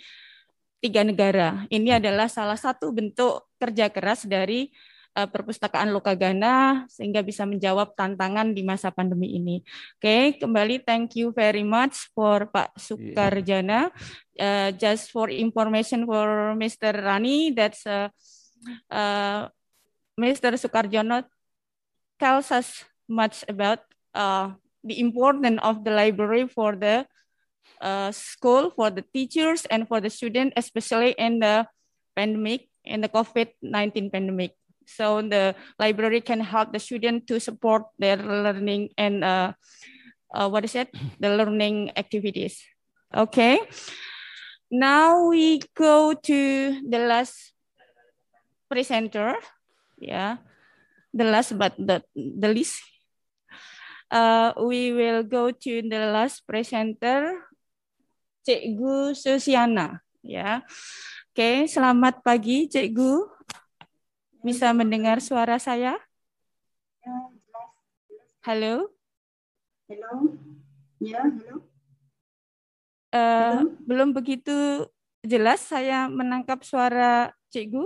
tiga 0.81 1.05
negara. 1.05 1.63
Ini 1.69 1.95
hmm. 1.95 1.99
adalah 2.01 2.27
salah 2.27 2.57
satu 2.57 2.89
bentuk 2.89 3.45
kerja 3.61 3.87
keras 3.93 4.25
dari 4.25 4.73
uh, 5.15 5.29
perpustakaan 5.29 5.93
Lokagana 5.93 6.83
sehingga 6.89 7.21
bisa 7.21 7.45
menjawab 7.45 7.93
tantangan 7.93 8.51
di 8.57 8.65
masa 8.65 8.89
pandemi 8.89 9.37
ini. 9.37 9.61
Oke, 9.61 10.01
okay, 10.01 10.23
kembali 10.41 10.81
thank 10.81 11.15
you 11.15 11.29
very 11.31 11.63
much 11.63 12.09
for 12.17 12.49
Pak 12.49 12.73
Sukarjana. 12.75 13.93
Uh, 14.35 14.73
just 14.73 15.13
for 15.13 15.29
information 15.29 16.09
for 16.09 16.57
Mr. 16.57 16.97
Rani, 16.97 17.53
that's 17.53 17.85
uh, 17.85 18.09
uh, 18.89 19.45
Mr. 20.17 20.57
Sukarjono 20.57 21.23
tells 22.17 22.49
us 22.49 22.85
much 23.05 23.45
about 23.45 23.85
uh, 24.17 24.53
the 24.81 24.97
importance 24.97 25.61
of 25.61 25.85
the 25.85 25.93
library 25.93 26.49
for 26.49 26.73
the 26.73 27.05
uh, 27.79 28.11
school 28.11 28.71
for 28.75 28.89
the 28.89 29.03
teachers 29.13 29.65
and 29.69 29.87
for 29.87 30.01
the 30.01 30.09
student, 30.09 30.53
especially 30.57 31.15
in 31.17 31.39
the 31.39 31.67
pandemic, 32.15 32.67
in 32.83 33.01
the 33.01 33.09
COVID-19 33.09 34.11
pandemic. 34.11 34.57
So 34.87 35.21
the 35.21 35.55
library 35.79 36.21
can 36.21 36.41
help 36.41 36.73
the 36.73 36.79
student 36.79 37.27
to 37.27 37.39
support 37.39 37.87
their 37.97 38.17
learning 38.17 38.89
and 38.97 39.23
uh, 39.23 39.53
uh, 40.33 40.49
what 40.49 40.65
is 40.65 40.75
it? 40.75 40.89
The 41.19 41.35
learning 41.35 41.91
activities. 41.95 42.59
Okay. 43.13 43.59
Now 44.71 45.27
we 45.27 45.59
go 45.75 46.13
to 46.13 46.39
the 46.87 46.99
last 46.99 47.53
presenter. 48.69 49.35
Yeah. 49.99 50.37
The 51.13 51.27
last 51.27 51.57
but 51.57 51.75
the, 51.77 52.03
the 52.15 52.47
least. 52.47 52.79
Uh, 54.11 54.51
we 54.59 54.91
will 54.91 55.23
go 55.23 55.51
to 55.51 55.81
the 55.83 56.11
last 56.11 56.43
presenter 56.47 57.39
Cikgu 58.41 59.13
Susiana 59.13 60.01
ya. 60.25 60.65
Oke, 61.31 61.69
selamat 61.69 62.25
pagi 62.25 62.67
Cikgu. 62.67 63.29
Bisa 64.41 64.73
mendengar 64.73 65.21
suara 65.21 65.61
saya? 65.61 65.95
Halo? 68.41 68.89
Hello. 69.85 70.33
Ya, 70.97 71.21
hello. 71.21 71.65
Uh, 73.11 73.75
belum 73.85 74.15
begitu 74.17 74.87
jelas 75.21 75.61
saya 75.61 76.09
menangkap 76.09 76.65
suara 76.65 77.35
cikgu. 77.53 77.85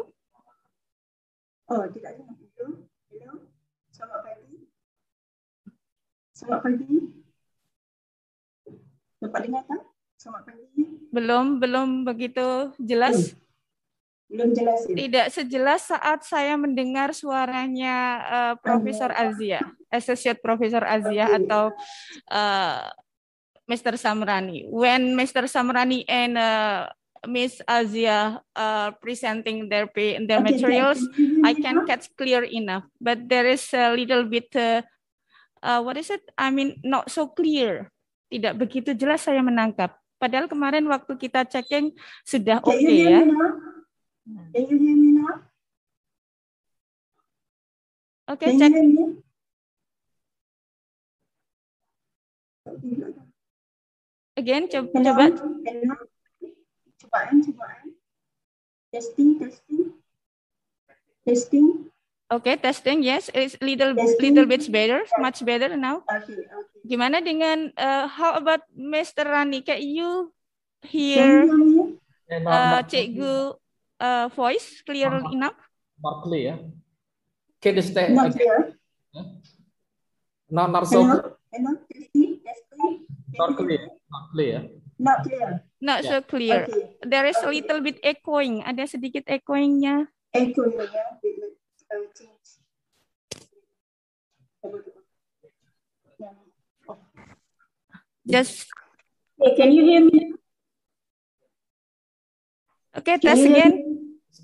Oh, 1.68 1.84
tidak 1.92 2.22
jelas. 2.22 2.38
Hello. 2.56 2.68
Hello. 3.12 3.32
Selamat 3.92 4.20
pagi. 4.22 4.56
Selamat 6.32 6.60
pagi. 6.64 6.88
Dapat 9.20 9.40
dengar 9.44 9.64
tak? 9.66 9.95
Belum, 11.14 11.62
belum 11.62 12.04
begitu 12.04 12.74
jelas. 12.82 13.38
Belum 14.26 14.52
jelas. 14.52 14.84
Ya? 14.90 14.96
Tidak 15.06 15.28
sejelas 15.32 15.82
saat 15.88 16.26
saya 16.26 16.58
mendengar 16.58 17.14
suaranya 17.14 17.96
uh, 18.26 18.54
Profesor 18.60 19.14
Azia, 19.14 19.62
Associate 19.94 20.38
Profesor 20.42 20.82
Azia 20.82 21.30
okay. 21.30 21.38
atau 21.46 21.64
uh, 22.34 22.90
Mr. 23.70 23.98
Samrani. 23.98 24.66
When 24.70 25.14
Mr. 25.14 25.46
Samrani 25.46 26.06
and 26.10 26.38
uh, 26.38 26.90
Miss 27.26 27.62
Azia 27.66 28.42
uh, 28.54 28.90
presenting 29.02 29.70
their 29.70 29.90
their 29.94 30.42
okay, 30.42 30.42
materials, 30.46 31.02
I 31.42 31.58
can 31.58 31.86
catch 31.86 32.10
clear 32.14 32.46
enough. 32.46 32.86
But 33.02 33.26
there 33.26 33.50
is 33.50 33.66
a 33.74 33.94
little 33.94 34.26
bit, 34.30 34.54
uh, 34.54 34.86
uh, 35.62 35.82
what 35.82 35.98
is 35.98 36.10
it? 36.14 36.22
I 36.38 36.54
mean, 36.54 36.78
not 36.86 37.10
so 37.10 37.30
clear. 37.34 37.90
Tidak 38.30 38.58
begitu 38.58 38.94
jelas 38.94 39.26
saya 39.26 39.42
menangkap. 39.42 40.05
Padahal 40.16 40.48
kemarin 40.48 40.88
waktu 40.88 41.14
kita 41.20 41.44
checking 41.44 41.92
sudah 42.24 42.64
oke 42.64 42.72
okay, 42.72 43.12
ya. 43.12 43.22
Can 44.56 44.66
you 44.72 44.78
hear 44.80 44.98
me 44.98 45.10
now? 45.22 45.46
Oke, 48.26 48.50
okay, 48.50 48.58
cek. 48.58 48.74
Again, 54.36 54.66
coba. 54.66 54.90
Hello? 54.98 55.14
coba. 55.14 55.26
Hello? 55.62 55.96
Cobaan, 57.06 57.38
cobaan. 57.46 57.86
Testing, 58.90 59.38
testing. 59.38 59.94
Testing. 61.22 61.68
Oke, 62.26 62.50
okay, 62.50 62.56
testing. 62.58 63.06
Yes, 63.06 63.30
it's 63.38 63.54
little 63.62 63.94
testing. 63.94 64.34
little 64.34 64.50
bit 64.50 64.66
better, 64.74 65.06
much 65.22 65.46
better 65.46 65.78
now. 65.78 66.02
Okay, 66.10 66.34
okay. 66.34 66.82
Gimana 66.82 67.22
dengan 67.22 67.70
uh, 67.78 68.10
how 68.10 68.34
about 68.34 68.66
Mr. 68.74 69.30
Rani? 69.30 69.62
Can 69.62 69.78
you 69.86 70.34
hear 70.82 71.46
uh, 72.50 72.82
Cikgu 72.82 73.54
uh, 74.02 74.26
voice 74.34 74.82
clear 74.82 75.14
uh, 75.14 75.30
enough? 75.30 75.54
Not 76.02 76.26
clear. 76.26 76.66
Can 77.62 77.78
you 77.78 77.86
stay? 77.86 78.10
Not 78.10 78.34
clear. 78.34 78.74
Not 80.50 80.74
not 80.74 80.90
so. 80.90 81.06
Hello? 81.06 81.38
Hello? 81.54 81.72
Testing, 81.94 82.42
testing. 82.42 83.06
Not 83.38 83.54
clear. 83.54 83.86
Not 84.10 84.26
clear. 84.34 84.58
Not 84.98 85.18
clear. 85.22 85.50
Not 85.78 86.00
yeah. 86.02 86.10
so 86.10 86.16
clear. 86.26 86.66
Okay. 86.66 87.06
There 87.06 87.30
is 87.30 87.38
okay. 87.38 87.46
a 87.46 87.50
little 87.54 87.80
bit 87.86 88.02
echoing. 88.02 88.66
Ada 88.66 88.98
sedikit 88.98 89.30
echoingnya. 89.30 90.10
Echoing 90.34 90.74
ya. 90.74 91.06
Just. 98.26 98.66
Hey, 99.38 99.56
can 99.56 99.72
you 99.72 99.84
hear 99.86 100.02
me? 100.02 100.34
Okay, 102.98 103.20
Can 103.20 103.36
test 103.36 103.46
again. 103.46 103.74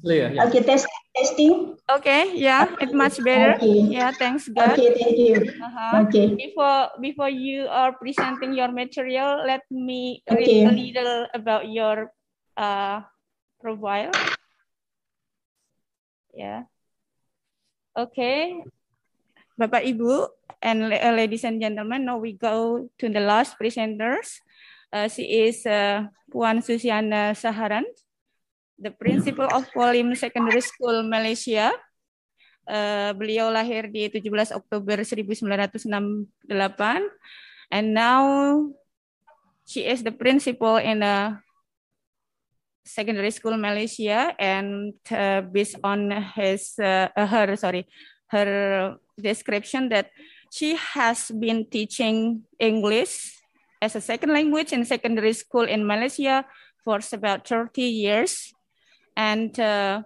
Clear. 0.01 0.34
Yeah. 0.34 0.45
Okay, 0.49 0.61
test 0.63 0.88
testing. 1.15 1.77
Okay, 1.89 2.34
yeah, 2.38 2.69
it's 2.80 2.93
much 2.93 3.22
better. 3.23 3.57
Okay. 3.57 3.91
Yeah, 3.91 4.11
thanks 4.15 4.47
God. 4.49 4.73
Okay, 4.73 4.95
thank 4.97 5.18
you. 5.18 5.35
Uh-huh. 5.61 6.07
Okay. 6.07 6.34
Before 6.35 6.89
before 7.01 7.30
you 7.30 7.68
are 7.68 7.93
presenting 7.93 8.53
your 8.53 8.72
material, 8.72 9.43
let 9.45 9.61
me 9.69 10.23
okay. 10.26 10.65
read 10.65 10.97
a 10.97 11.03
little 11.03 11.27
about 11.34 11.69
your 11.69 12.13
uh, 12.57 13.01
profile. 13.61 14.11
Yeah. 16.34 16.65
Okay. 17.91 18.63
Bapak 19.59 19.84
Ibu 19.84 20.27
and 20.63 20.89
uh, 20.89 21.13
ladies 21.13 21.43
and 21.43 21.61
gentlemen, 21.61 22.05
now 22.07 22.18
we 22.18 22.34
go 22.34 22.88
to 22.97 23.05
the 23.09 23.19
last 23.19 23.59
presenters. 23.59 24.39
Uh, 24.91 25.07
she 25.07 25.47
is 25.47 25.65
uh, 25.68 26.07
Puan 26.31 26.63
Susiana 26.63 27.35
Saharan 27.35 27.85
the 28.81 28.89
principal 28.89 29.45
of 29.53 29.69
Polim 29.69 30.18
Secondary 30.18 30.65
School 30.65 31.05
Malaysia. 31.05 31.69
Uh, 32.65 33.13
beliau 33.18 33.49
lahir 33.53 33.89
di 33.89 34.09
17 34.09 34.53
Oktober 34.53 35.01
1968 35.01 36.47
and 37.73 37.85
now 37.93 38.22
she 39.65 39.81
is 39.81 40.05
the 40.05 40.13
principal 40.13 40.77
in 40.77 41.01
a 41.01 41.41
secondary 42.85 43.31
school 43.31 43.57
Malaysia 43.57 44.33
and 44.39 44.93
uh, 45.11 45.41
based 45.41 45.77
on 45.83 46.11
his 46.35 46.77
uh, 46.79 47.07
her 47.15 47.55
sorry 47.55 47.87
her 48.27 48.97
description 49.19 49.89
that 49.89 50.09
she 50.51 50.75
has 50.75 51.31
been 51.31 51.65
teaching 51.69 52.43
English 52.59 53.41
as 53.81 53.95
a 53.95 54.01
second 54.01 54.33
language 54.33 54.73
in 54.73 54.85
secondary 54.85 55.33
school 55.33 55.63
in 55.63 55.85
Malaysia 55.85 56.45
for 56.83 56.99
about 57.13 57.47
30 57.47 57.81
years 57.81 58.53
and 59.15 59.59
uh, 59.59 60.01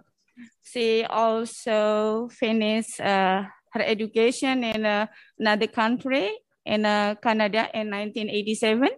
she 0.62 1.04
also 1.04 2.28
finished 2.28 3.00
uh, 3.00 3.44
her 3.72 3.82
education 3.82 4.64
in 4.64 4.84
uh, 4.84 5.06
another 5.38 5.66
country 5.66 6.30
in 6.64 6.84
uh, 6.84 7.14
Canada 7.22 7.68
in 7.72 7.90
1987. 7.90 8.90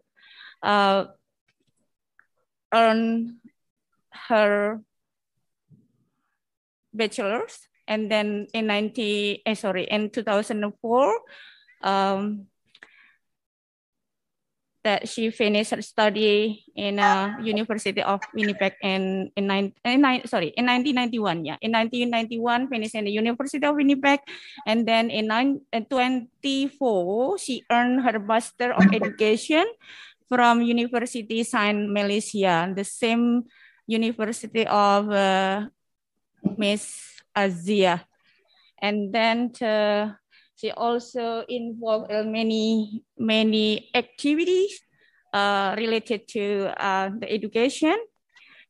Uh, 0.62 1.04
earned 2.74 3.38
her 4.10 4.80
bachelor's 6.92 7.68
and 7.86 8.10
then 8.10 8.46
in 8.52 8.66
90 8.66 9.42
eh, 9.46 9.54
sorry 9.54 9.84
in 9.84 10.10
2004 10.10 10.60
um, 11.82 12.46
that 14.84 15.08
she 15.08 15.28
finished 15.28 15.74
her 15.74 15.82
study 15.82 16.64
in 16.76 16.98
a 16.98 17.36
University 17.42 18.00
of 18.00 18.20
Winnipeg 18.32 18.72
in 18.80 19.28
in, 19.36 19.44
nine, 19.46 19.74
in 19.84 20.00
nine, 20.00 20.24
sorry 20.24 20.54
in 20.56 20.64
1991 20.64 21.44
yeah. 21.44 21.58
In 21.60 21.72
1991 21.72 22.68
finished 22.72 22.94
in 22.94 23.04
the 23.04 23.12
University 23.12 23.64
of 23.66 23.74
Winnipeg 23.74 24.20
and 24.66 24.86
then 24.86 25.10
in, 25.10 25.26
nine, 25.26 25.60
in 25.72 25.84
24 25.84 27.38
she 27.38 27.64
earned 27.70 28.00
her 28.04 28.18
Master 28.18 28.72
of 28.72 28.86
Education 28.92 29.66
from 30.28 30.62
University 30.62 31.42
Sains 31.42 31.88
Malaysia 31.90 32.70
the 32.72 32.84
same 32.84 33.44
University 33.88 34.68
of 34.68 35.10
uh, 35.10 35.66
Miss 36.56 37.00
Aziah 37.34 38.04
and 38.80 39.12
then 39.12 39.50
to, 39.58 40.14
she 40.56 40.70
also 40.70 41.44
involved 41.48 42.10
in 42.10 42.32
many, 42.32 43.02
many 43.18 43.90
activities 43.94 44.80
uh, 45.32 45.74
related 45.76 46.26
to 46.28 46.72
uh, 46.78 47.10
the 47.18 47.30
education. 47.30 47.96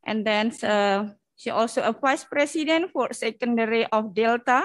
And 0.07 0.27
then 0.27 0.53
uh, 0.63 1.13
she 1.37 1.51
also 1.51 1.83
a 1.83 1.93
vice 1.93 2.25
president 2.25 2.93
for 2.93 3.13
secondary 3.13 3.87
of 3.87 4.15
Delta. 4.15 4.65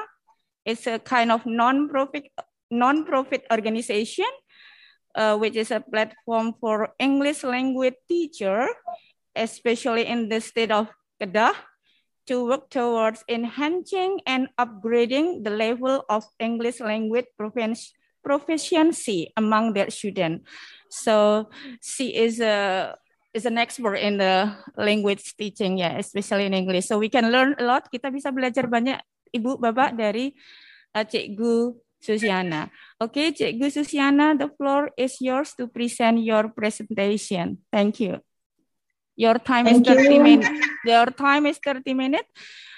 It's 0.65 0.87
a 0.87 0.99
kind 0.99 1.31
of 1.31 1.45
non-profit 1.45 2.31
non-profit 2.71 3.45
organization, 3.51 4.25
uh, 5.13 5.37
which 5.37 5.55
is 5.55 5.69
a 5.69 5.79
platform 5.79 6.55
for 6.59 6.89
English 6.97 7.43
language 7.43 7.93
teacher, 8.07 8.65
especially 9.35 10.05
in 10.05 10.29
the 10.29 10.39
state 10.39 10.71
of 10.71 10.89
Kedah 11.21 11.53
to 12.27 12.47
work 12.47 12.69
towards 12.69 13.23
enhancing 13.27 14.21
and 14.25 14.47
upgrading 14.55 15.43
the 15.43 15.51
level 15.51 16.05
of 16.07 16.23
English 16.39 16.79
language 16.79 17.27
proficiency 18.23 19.33
among 19.35 19.73
their 19.73 19.91
students. 19.91 20.47
So 20.89 21.49
she 21.83 22.15
is 22.15 22.39
a 22.39 22.95
is 23.33 23.49
an 23.49 23.57
expert 23.57 23.97
in 23.97 24.21
the 24.21 24.53
language 24.77 25.35
teaching 25.35 25.81
yeah, 25.81 25.97
especially 25.97 26.45
in 26.45 26.53
English. 26.53 26.87
So 26.87 27.01
we 27.01 27.09
can 27.09 27.33
learn 27.33 27.57
a 27.59 27.65
lot. 27.65 27.89
Kita 27.91 28.13
bisa 28.13 28.31
belajar 28.31 28.69
banyak 28.69 29.01
Ibu 29.33 29.57
Bapak 29.57 29.97
dari 29.97 30.31
uh, 30.93 31.03
Cikgu 31.03 31.75
Susiana. 31.97 32.69
Okay, 33.01 33.33
Cikgu 33.33 33.73
Susiana, 33.73 34.37
the 34.37 34.53
floor 34.53 34.93
is 34.95 35.17
yours 35.19 35.57
to 35.57 35.65
present 35.67 36.21
your 36.21 36.53
presentation. 36.53 37.59
Thank 37.73 37.99
you. 37.99 38.21
Your 39.13 39.37
time 39.37 39.69
Thank 39.69 39.85
is 39.85 39.93
30 39.93 40.19
minutes. 40.19 40.49
Your 40.83 41.09
time 41.13 41.45
is 41.45 41.57
30 41.61 41.93
minutes. 41.93 42.29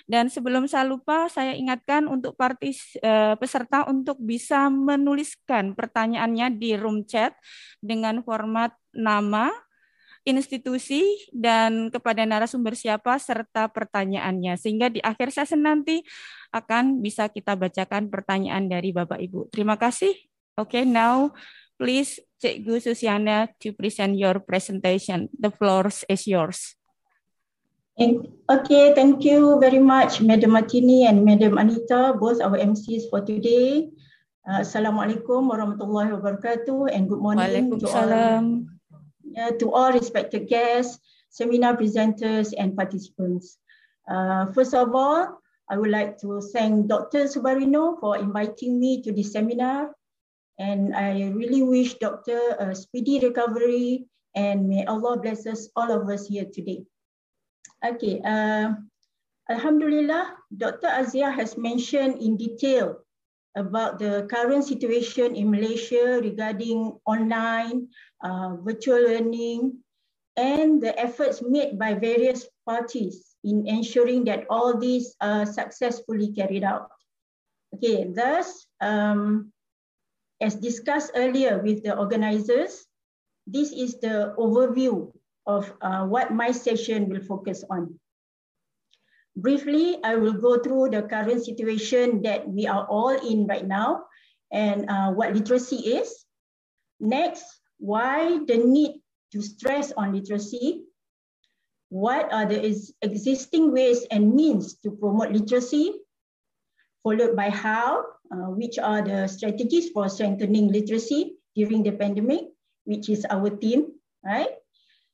Dan 0.05 0.29
sebelum 0.29 0.69
saya 0.69 0.85
lupa, 0.85 1.25
saya 1.33 1.57
ingatkan 1.57 2.05
untuk 2.05 2.37
partis, 2.37 2.93
uh, 3.01 3.33
peserta 3.41 3.89
untuk 3.89 4.21
bisa 4.21 4.69
menuliskan 4.69 5.73
pertanyaannya 5.73 6.53
di 6.61 6.77
room 6.77 7.09
chat 7.09 7.33
dengan 7.81 8.21
format 8.21 8.69
nama, 8.93 9.49
institusi, 10.21 11.01
dan 11.33 11.89
kepada 11.89 12.21
narasumber 12.21 12.77
siapa 12.77 13.17
serta 13.17 13.65
pertanyaannya. 13.73 14.53
Sehingga 14.61 14.93
di 14.93 15.01
akhir 15.01 15.33
sesi 15.33 15.57
nanti 15.57 16.05
akan 16.53 17.01
bisa 17.01 17.25
kita 17.33 17.57
bacakan 17.57 18.13
pertanyaan 18.13 18.69
dari 18.69 18.93
Bapak 18.93 19.17
Ibu. 19.17 19.49
Terima 19.49 19.73
kasih. 19.73 20.13
Oke, 20.55 20.79
okay, 20.79 20.83
now 20.85 21.33
Please, 21.75 22.23
Cikgu 22.39 22.79
Susiana, 22.79 23.51
to 23.59 23.75
present 23.75 24.15
your 24.15 24.39
presentation. 24.39 25.27
The 25.35 25.51
floor 25.51 25.91
is 26.07 26.23
yours. 26.27 26.75
Okay, 27.95 28.91
thank 28.91 29.23
you 29.23 29.59
very 29.59 29.79
much, 29.79 30.19
Madam 30.19 30.51
Martini 30.51 31.07
and 31.07 31.23
Madam 31.23 31.57
Anita, 31.57 32.15
both 32.19 32.43
our 32.43 32.59
MCs 32.59 33.07
for 33.07 33.23
today. 33.23 33.87
Uh, 34.43 34.61
Assalamualaikum 34.61 35.47
warahmatullahi 35.47 36.11
wabarakatuh 36.11 36.91
and 36.91 37.07
good 37.07 37.23
morning 37.23 37.71
to 37.79 37.87
all, 37.87 38.11
uh, 39.39 39.51
to 39.57 39.65
all 39.71 39.95
respected 39.95 40.51
guests, 40.51 40.99
seminar 41.31 41.79
presenters 41.79 42.51
and 42.59 42.75
participants. 42.75 43.57
Uh, 44.11 44.45
first 44.51 44.75
of 44.75 44.91
all, 44.93 45.39
I 45.71 45.79
would 45.79 45.89
like 45.89 46.19
to 46.21 46.43
thank 46.53 46.91
Dr. 46.91 47.25
Subarino 47.25 47.97
for 47.97 48.19
inviting 48.19 48.77
me 48.77 49.01
to 49.01 49.15
this 49.15 49.33
seminar. 49.33 49.95
And 50.57 50.95
I 50.95 51.29
really 51.35 51.63
wish 51.63 51.95
Dr. 51.95 52.55
a 52.59 52.75
speedy 52.75 53.19
recovery 53.19 54.07
and 54.35 54.67
may 54.67 54.85
Allah 54.85 55.17
bless 55.17 55.47
us, 55.47 55.69
all 55.75 55.91
of 55.91 56.07
us 56.09 56.27
here 56.27 56.45
today. 56.45 56.83
Okay, 57.83 58.19
uh, 58.23 58.75
Alhamdulillah, 59.49 60.35
Dr. 60.57 60.87
Azia 60.87 61.33
has 61.33 61.57
mentioned 61.57 62.19
in 62.21 62.35
detail 62.35 63.05
about 63.55 63.99
the 63.99 64.27
current 64.29 64.65
situation 64.65 65.35
in 65.35 65.51
Malaysia 65.51 66.19
regarding 66.19 66.99
online, 67.07 67.87
uh, 68.23 68.59
virtual 68.59 68.99
learning, 68.99 69.79
and 70.35 70.83
the 70.83 70.91
efforts 70.99 71.41
made 71.41 71.79
by 71.79 71.95
various 71.95 72.47
parties 72.67 73.35
in 73.43 73.67
ensuring 73.67 74.25
that 74.25 74.43
all 74.49 74.75
these 74.75 75.15
are 75.21 75.45
successfully 75.45 76.33
carried 76.35 76.63
out. 76.63 76.91
Okay, 77.75 78.11
thus, 78.11 78.67
um, 78.81 79.53
as 80.41 80.55
discussed 80.55 81.11
earlier 81.15 81.61
with 81.61 81.83
the 81.83 81.97
organizers, 81.97 82.85
this 83.47 83.71
is 83.71 83.99
the 83.99 84.33
overview 84.37 85.11
of 85.45 85.71
uh, 85.81 86.05
what 86.05 86.33
my 86.33 86.51
session 86.51 87.09
will 87.09 87.21
focus 87.21 87.63
on. 87.69 87.99
Briefly, 89.35 89.99
I 90.03 90.15
will 90.15 90.33
go 90.33 90.57
through 90.59 90.89
the 90.89 91.03
current 91.03 91.43
situation 91.43 92.21
that 92.23 92.47
we 92.47 92.67
are 92.67 92.87
all 92.87 93.11
in 93.11 93.47
right 93.47 93.65
now 93.65 94.05
and 94.51 94.89
uh, 94.89 95.11
what 95.11 95.33
literacy 95.33 95.99
is. 95.99 96.25
Next, 96.99 97.43
why 97.77 98.39
the 98.47 98.57
need 98.57 99.03
to 99.33 99.41
stress 99.41 99.91
on 99.91 100.13
literacy? 100.13 100.83
What 101.89 102.31
are 102.31 102.45
the 102.45 102.63
existing 103.01 103.71
ways 103.73 104.07
and 104.09 104.33
means 104.33 104.75
to 104.81 104.91
promote 104.91 105.31
literacy? 105.31 105.93
Followed 107.03 107.35
by 107.35 107.49
how, 107.51 108.14
uh, 108.31 108.49
which 108.53 108.79
are 108.79 109.01
the 109.01 109.27
strategies 109.27 109.89
for 109.89 110.09
strengthening 110.09 110.67
literacy 110.71 111.37
during 111.55 111.83
the 111.83 111.91
pandemic, 111.91 112.49
which 112.85 113.09
is 113.09 113.25
our 113.29 113.49
theme, 113.49 113.93
right? 114.23 114.49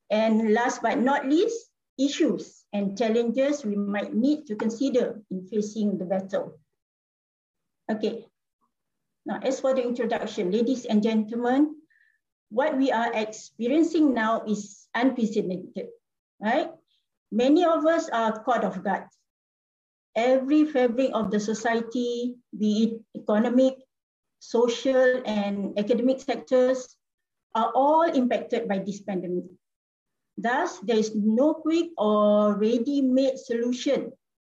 And 0.10 0.54
last 0.54 0.82
but 0.82 1.00
not 1.00 1.28
least, 1.28 1.72
issues 2.00 2.66
and 2.74 2.98
challenges 2.98 3.64
we 3.66 3.76
might 3.76 4.14
need 4.14 4.48
to 4.48 4.56
consider 4.56 5.22
in 5.30 5.46
facing 5.48 5.98
the 5.98 6.06
battle. 6.06 6.60
Okay, 7.92 8.26
now 9.26 9.40
as 9.44 9.60
for 9.60 9.76
the 9.76 9.84
introduction, 9.84 10.52
ladies 10.52 10.86
and 10.86 11.04
gentlemen, 11.04 11.76
what 12.50 12.78
we 12.78 12.92
are 12.92 13.12
experiencing 13.14 14.14
now 14.14 14.44
is 14.48 14.88
unprecedented, 14.96 15.88
right? 16.42 16.72
Many 17.32 17.64
of 17.64 17.86
us 17.86 18.10
are 18.10 18.44
caught 18.44 18.66
off 18.66 18.82
guard. 18.84 19.08
Every 20.16 20.66
fabric 20.66 21.12
of 21.14 21.32
the 21.32 21.40
society, 21.40 22.36
be 22.58 22.84
it 22.84 23.22
economic, 23.22 23.80
social, 24.40 25.24
and 25.26 25.78
academic 25.80 26.20
sectors, 26.20 26.98
are 27.56 27.72
all 27.76 28.04
impacted 28.04 28.68
by 28.68 28.80
this 28.80 29.02
pandemic. 29.02 29.46
Thus, 30.38 30.80
there 30.80 30.98
is 30.98 31.16
no 31.16 31.54
quick 31.54 31.92
or 31.98 32.56
ready-made 32.56 33.38
solution 33.38 34.12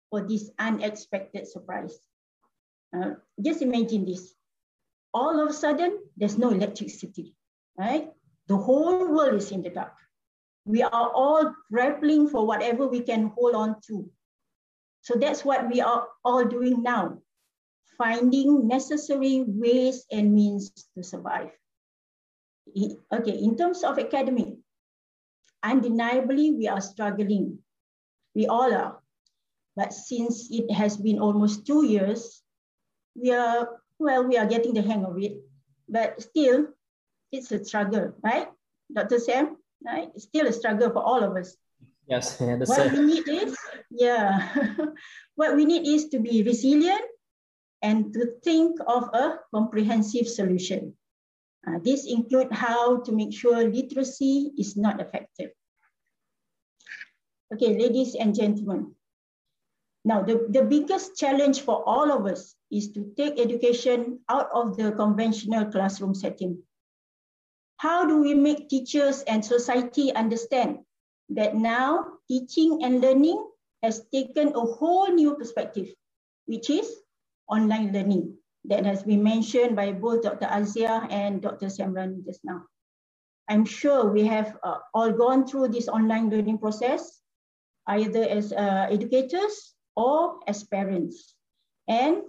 for 0.10 0.28
this 0.28 0.50
unexpected 0.60 1.48
surprise. 1.48 2.00
Uh, 2.96 3.20
just 3.40 3.62
imagine 3.62 4.06
this. 4.06 4.34
All 5.14 5.40
of 5.40 5.50
a 5.50 5.54
sudden, 5.54 6.00
there's 6.18 6.38
no 6.38 6.50
electricity, 6.52 7.36
right? 7.78 8.12
The 8.48 8.58
whole 8.58 9.14
world 9.14 9.36
is 9.36 9.52
in 9.52 9.62
the 9.62 9.70
dark. 9.70 9.96
We 10.66 10.84
are 10.84 11.12
all 11.14 11.54
grappling 11.72 12.28
for 12.30 12.46
whatever 12.46 12.88
we 12.88 13.02
can 13.02 13.32
hold 13.36 13.56
on 13.56 13.80
to. 13.88 14.10
So 15.06 15.14
that's 15.22 15.46
what 15.46 15.70
we 15.70 15.82
are 15.82 16.08
all 16.26 16.46
doing 16.46 16.82
now, 16.82 17.22
finding 17.96 18.68
necessary 18.68 19.46
ways 19.46 20.04
and 20.12 20.34
means 20.34 20.74
to 20.98 21.04
survive. 21.04 21.54
Okay, 23.14 23.38
in 23.38 23.56
terms 23.56 23.84
of 23.84 24.00
academic, 24.00 24.58
undeniably 25.62 26.58
we 26.58 26.68
are 26.68 26.82
struggling. 26.82 27.60
We 28.34 28.48
all 28.48 28.74
are. 28.74 28.98
But 29.76 29.94
since 29.94 30.50
it 30.50 30.72
has 30.72 30.98
been 30.98 31.20
almost 31.20 31.68
two 31.68 31.86
years, 31.86 32.42
we 33.14 33.30
are, 33.32 33.78
well, 34.00 34.26
we 34.26 34.38
are 34.38 34.48
getting 34.48 34.74
the 34.74 34.82
hang 34.82 35.06
of 35.06 35.22
it. 35.22 35.38
But 35.88 36.20
still, 36.20 36.74
it's 37.32 37.52
a 37.52 37.64
struggle, 37.64 38.16
right? 38.24 38.48
Dr. 38.92 39.20
Sam, 39.20 39.58
right? 39.86 40.10
It's 40.16 40.24
still 40.24 40.48
a 40.48 40.54
struggle 40.54 40.90
for 40.90 41.04
all 41.04 41.24
of 41.24 41.38
us. 41.38 41.56
Yes, 42.08 42.38
yeah, 42.40 42.56
what 42.56 42.68
same. 42.68 42.94
we 42.94 43.06
need 43.06 43.28
is, 43.28 43.58
yeah, 43.90 44.56
what 45.36 45.56
we 45.56 45.66
need 45.66 45.88
is 45.88 46.10
to 46.10 46.20
be 46.20 46.44
resilient 46.44 47.02
and 47.82 48.14
to 48.14 48.38
think 48.44 48.78
of 48.86 49.10
a 49.14 49.40
comprehensive 49.54 50.28
solution. 50.28 50.94
Uh, 51.68 51.80
this 51.84 52.06
include 52.06 52.52
how 52.52 53.02
to 53.02 53.12
make 53.12 53.34
sure 53.34 53.66
literacy 53.66 54.54
is 54.58 54.78
not 54.78 55.02
affected. 55.02 55.50
Okay, 57.54 57.78
ladies 57.78 58.14
and 58.14 58.36
gentlemen. 58.36 58.94
Now, 60.06 60.22
the, 60.22 60.46
the 60.50 60.62
biggest 60.62 61.18
challenge 61.18 61.62
for 61.62 61.82
all 61.90 62.12
of 62.12 62.28
us 62.28 62.54
is 62.72 62.92
to 62.94 63.12
take 63.18 63.40
education 63.40 64.20
out 64.30 64.50
of 64.54 64.78
the 64.78 64.92
conventional 64.92 65.66
classroom 65.66 66.14
setting. 66.14 66.62
How 67.78 68.06
do 68.06 68.22
we 68.22 68.36
make 68.36 68.70
teachers 68.70 69.24
and 69.24 69.44
society 69.44 70.14
understand 70.14 70.85
that 71.30 71.56
now 71.56 72.06
teaching 72.28 72.84
and 72.84 73.02
learning 73.02 73.42
has 73.84 74.06
taken 74.12 74.50
a 74.50 74.60
whole 74.60 75.08
new 75.12 75.36
perspective, 75.36 75.88
which 76.46 76.70
is 76.70 76.90
online 77.50 77.94
learning 77.94 78.34
that 78.66 78.86
has 78.86 79.04
been 79.04 79.24
mentioned 79.24 79.76
by 79.76 79.92
both 79.92 80.24
Dr. 80.24 80.48
Aziah 80.48 81.08
and 81.12 81.42
Dr. 81.42 81.68
Samran 81.68 82.26
just 82.26 82.42
now. 82.44 82.64
I'm 83.48 83.66
sure 83.66 84.10
we 84.10 84.26
have 84.26 84.58
uh, 84.64 84.78
all 84.94 85.12
gone 85.12 85.46
through 85.46 85.70
this 85.70 85.88
online 85.88 86.30
learning 86.30 86.58
process, 86.58 87.22
either 87.88 88.24
as 88.24 88.52
uh, 88.52 88.88
educators 88.90 89.76
or 89.96 90.40
as 90.48 90.64
parents. 90.64 91.36
And 91.88 92.24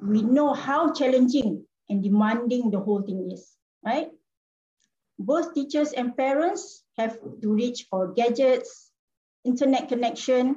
we 0.00 0.22
know 0.22 0.54
how 0.54 0.92
challenging 0.92 1.64
and 1.90 2.02
demanding 2.02 2.70
the 2.70 2.80
whole 2.80 3.02
thing 3.02 3.30
is, 3.30 3.52
right? 3.84 4.08
Both 5.18 5.54
teachers 5.54 5.92
and 5.92 6.16
parents 6.16 6.82
have 6.98 7.18
to 7.40 7.52
reach 7.52 7.86
for 7.90 8.12
gadgets, 8.12 8.90
internet 9.44 9.88
connection, 9.88 10.56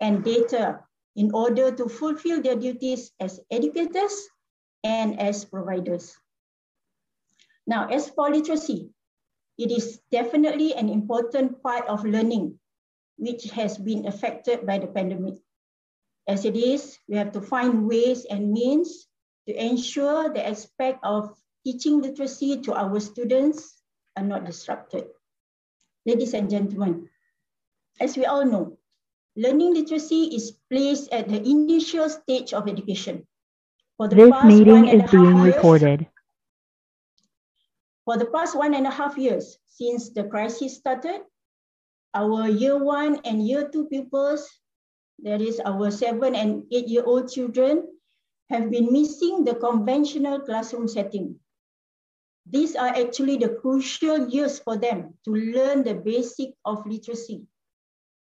and 0.00 0.24
data 0.24 0.80
in 1.16 1.34
order 1.34 1.70
to 1.72 1.88
fulfill 1.88 2.40
their 2.40 2.56
duties 2.56 3.12
as 3.20 3.40
educators 3.50 4.28
and 4.84 5.20
as 5.20 5.44
providers. 5.44 6.16
Now, 7.66 7.88
as 7.88 8.08
for 8.08 8.30
literacy, 8.30 8.90
it 9.58 9.70
is 9.72 10.00
definitely 10.10 10.72
an 10.74 10.88
important 10.88 11.62
part 11.62 11.86
of 11.88 12.04
learning, 12.04 12.58
which 13.18 13.50
has 13.50 13.76
been 13.76 14.06
affected 14.06 14.64
by 14.64 14.78
the 14.78 14.86
pandemic. 14.86 15.34
As 16.28 16.44
it 16.44 16.56
is, 16.56 16.98
we 17.08 17.16
have 17.16 17.32
to 17.32 17.42
find 17.42 17.88
ways 17.88 18.24
and 18.24 18.52
means 18.52 19.08
to 19.48 19.52
ensure 19.52 20.32
the 20.32 20.46
aspect 20.46 21.00
of 21.02 21.34
teaching 21.66 22.00
literacy 22.00 22.60
to 22.62 22.72
our 22.72 23.00
students 23.00 23.77
are 24.18 24.26
not 24.26 24.44
disrupted. 24.44 25.06
Ladies 26.04 26.34
and 26.34 26.50
gentlemen, 26.50 27.08
as 28.00 28.16
we 28.16 28.26
all 28.26 28.44
know, 28.44 28.78
learning 29.36 29.74
literacy 29.74 30.34
is 30.34 30.58
placed 30.70 31.12
at 31.12 31.28
the 31.28 31.38
initial 31.38 32.10
stage 32.10 32.52
of 32.52 32.68
education 32.68 33.26
for 33.96 34.08
the 34.08 34.16
this 34.16 34.30
past 34.30 34.46
meeting 34.46 34.82
one 34.82 34.88
and 34.88 35.04
is 35.04 35.10
being 35.10 35.36
years- 35.38 35.54
recorded. 35.54 36.06
For 38.04 38.16
the 38.16 38.26
past 38.26 38.56
one 38.56 38.74
and 38.74 38.86
a 38.86 38.90
half 38.90 39.18
years 39.18 39.58
since 39.66 40.10
the 40.10 40.24
crisis 40.24 40.76
started, 40.76 41.22
our 42.14 42.48
year 42.48 42.82
one 42.82 43.20
and 43.24 43.46
year 43.46 43.68
two 43.68 43.86
pupils, 43.86 44.48
that 45.22 45.42
is 45.42 45.60
our 45.60 45.90
seven 45.90 46.34
and 46.34 46.64
eight 46.72 46.88
year 46.88 47.04
old 47.04 47.30
children, 47.30 47.86
have 48.48 48.70
been 48.70 48.90
missing 48.90 49.44
the 49.44 49.54
conventional 49.54 50.40
classroom 50.40 50.88
setting. 50.88 51.36
These 52.50 52.76
are 52.76 52.88
actually 52.88 53.36
the 53.36 53.50
crucial 53.60 54.28
years 54.28 54.58
for 54.58 54.76
them 54.76 55.14
to 55.24 55.30
learn 55.30 55.84
the 55.84 55.94
basic 55.94 56.54
of 56.64 56.86
literacy. 56.86 57.46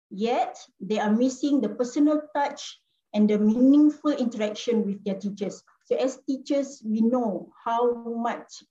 Yet, 0.09 0.57
they 0.79 0.99
are 0.99 1.11
missing 1.11 1.61
the 1.61 1.69
personal 1.69 2.21
touch 2.35 2.79
and 3.13 3.29
the 3.29 3.39
meaningful 3.39 4.11
interaction 4.11 4.85
with 4.85 5.03
their 5.03 5.15
teachers. 5.15 5.63
So 5.85 5.95
as 5.95 6.19
teachers, 6.27 6.81
we 6.85 7.01
know 7.01 7.51
how 7.63 7.93
much 7.93 8.63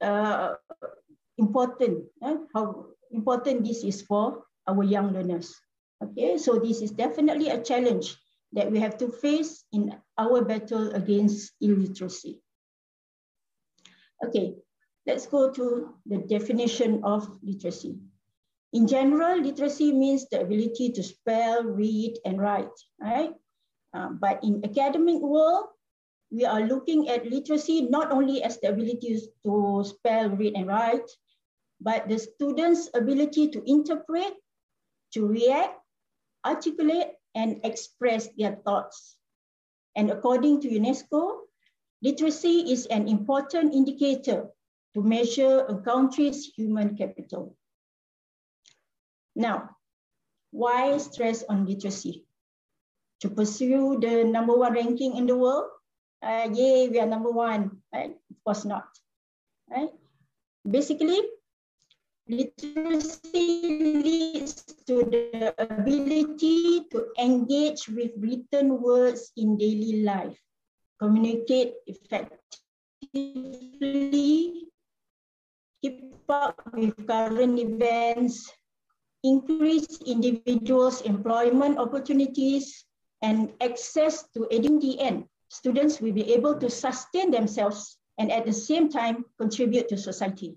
uh, 0.00 0.54
important, 1.38 2.04
uh, 2.22 2.36
how 2.54 2.86
important 3.10 3.64
this 3.64 3.82
is 3.82 4.02
for 4.02 4.44
our 4.66 4.84
young 4.84 5.12
learners. 5.12 5.54
Okay, 6.02 6.38
so 6.38 6.58
this 6.58 6.80
is 6.82 6.92
definitely 6.92 7.50
a 7.50 7.62
challenge 7.62 8.16
that 8.52 8.70
we 8.70 8.78
have 8.78 8.96
to 8.98 9.08
face 9.08 9.64
in 9.72 9.94
our 10.18 10.44
battle 10.44 10.94
against 10.94 11.52
illiteracy. 11.60 12.40
Okay, 14.24 14.54
let's 15.06 15.26
go 15.26 15.50
to 15.50 15.94
the 16.06 16.18
definition 16.18 17.00
of 17.04 17.28
literacy. 17.42 17.96
In 18.72 18.86
general, 18.86 19.40
literacy 19.40 19.92
means 19.92 20.28
the 20.28 20.40
ability 20.40 20.92
to 20.92 21.02
spell, 21.02 21.64
read, 21.64 22.18
and 22.24 22.40
write, 22.40 22.70
right? 23.00 23.34
Uh, 23.92 24.10
but 24.10 24.44
in 24.44 24.62
academic 24.64 25.20
world, 25.20 25.66
we 26.30 26.44
are 26.44 26.62
looking 26.62 27.08
at 27.08 27.26
literacy 27.26 27.82
not 27.90 28.12
only 28.12 28.42
as 28.42 28.60
the 28.60 28.68
ability 28.68 29.20
to 29.42 29.84
spell, 29.84 30.30
read, 30.30 30.54
and 30.54 30.68
write, 30.68 31.10
but 31.80 32.08
the 32.08 32.18
student's 32.18 32.88
ability 32.94 33.48
to 33.48 33.62
interpret, 33.66 34.34
to 35.14 35.26
react, 35.26 35.74
articulate, 36.46 37.18
and 37.34 37.60
express 37.64 38.28
their 38.38 38.54
thoughts. 38.64 39.16
And 39.96 40.10
according 40.10 40.60
to 40.62 40.68
UNESCO, 40.68 41.50
literacy 42.02 42.70
is 42.70 42.86
an 42.86 43.08
important 43.08 43.74
indicator 43.74 44.46
to 44.94 45.02
measure 45.02 45.64
a 45.68 45.76
country's 45.80 46.46
human 46.46 46.96
capital. 46.96 47.56
Now, 49.36 49.76
why 50.50 50.98
stress 50.98 51.44
on 51.48 51.66
literacy? 51.66 52.26
To 53.20 53.30
pursue 53.30 53.98
the 54.00 54.24
number 54.24 54.56
one 54.56 54.74
ranking 54.74 55.16
in 55.16 55.26
the 55.26 55.36
world? 55.36 55.70
Uh, 56.22 56.48
yay, 56.52 56.88
we 56.88 56.98
are 56.98 57.06
number 57.06 57.30
one. 57.30 57.82
Right? 57.92 58.16
Of 58.30 58.36
course 58.44 58.64
not. 58.64 58.88
Right? 59.70 59.90
Basically, 60.68 61.20
Literacy 62.30 63.66
leads 64.06 64.62
to 64.86 65.02
the 65.02 65.50
ability 65.58 66.86
to 66.94 67.10
engage 67.18 67.88
with 67.88 68.14
written 68.22 68.80
words 68.80 69.32
in 69.36 69.58
daily 69.58 70.06
life, 70.06 70.38
communicate 71.02 71.74
effectively, 71.90 72.38
keep 75.82 76.14
up 76.28 76.60
with 76.74 76.94
current 77.06 77.58
events, 77.58 78.52
increase 79.22 80.00
individuals' 80.06 81.02
employment 81.02 81.78
opportunities, 81.78 82.84
and 83.22 83.52
access 83.60 84.24
to 84.32 84.48
EDN. 84.52 85.26
Students 85.48 86.00
will 86.00 86.12
be 86.12 86.32
able 86.32 86.58
to 86.60 86.70
sustain 86.70 87.30
themselves 87.30 87.98
and 88.18 88.30
at 88.30 88.46
the 88.46 88.52
same 88.52 88.88
time 88.88 89.24
contribute 89.38 89.88
to 89.88 89.96
society. 89.96 90.56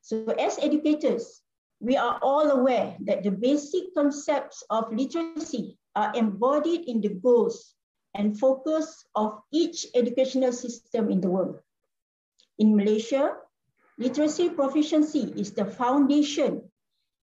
So 0.00 0.24
as 0.38 0.58
educators, 0.58 1.40
we 1.80 1.96
are 1.96 2.18
all 2.22 2.50
aware 2.50 2.96
that 3.04 3.22
the 3.22 3.30
basic 3.30 3.94
concepts 3.94 4.62
of 4.70 4.92
literacy 4.92 5.78
are 5.96 6.12
embodied 6.14 6.88
in 6.88 7.00
the 7.00 7.10
goals 7.10 7.74
and 8.14 8.38
focus 8.38 9.04
of 9.14 9.40
each 9.52 9.86
educational 9.94 10.52
system 10.52 11.10
in 11.10 11.20
the 11.20 11.28
world. 11.28 11.60
In 12.58 12.76
Malaysia, 12.76 13.36
literacy 13.98 14.50
proficiency 14.50 15.32
is 15.36 15.52
the 15.52 15.64
foundation 15.64 16.62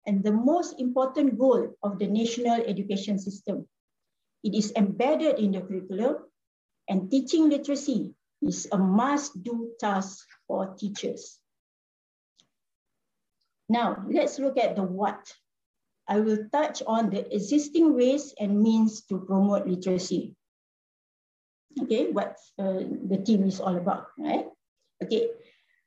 and 0.06 0.24
the 0.24 0.32
most 0.32 0.80
important 0.80 1.38
goal 1.38 1.76
of 1.84 2.00
the 2.00 2.08
national 2.08 2.62
education 2.62 3.20
system. 3.20 3.68
It 4.44 4.54
is 4.54 4.72
embedded 4.76 5.40
in 5.40 5.52
the 5.52 5.62
curriculum 5.62 6.18
and 6.88 7.10
teaching 7.10 7.50
literacy 7.50 8.14
is 8.42 8.68
a 8.72 8.78
must-do 8.78 9.72
task 9.80 10.26
for 10.48 10.76
teachers. 10.78 11.40
Now, 13.68 14.06
let's 14.08 14.38
look 14.38 14.58
at 14.58 14.76
the 14.76 14.84
what. 14.84 15.34
I 16.08 16.20
will 16.20 16.46
touch 16.52 16.84
on 16.86 17.10
the 17.10 17.26
existing 17.34 17.96
ways 17.96 18.36
and 18.40 18.62
means 18.62 19.02
to 19.10 19.18
promote 19.18 19.66
literacy. 19.66 20.36
Okay, 21.82 22.12
what 22.12 22.38
uh, 22.60 22.86
the 23.10 23.22
team 23.26 23.44
is 23.44 23.60
all 23.60 23.76
about, 23.76 24.06
right? 24.20 24.46
Okay, 25.04 25.30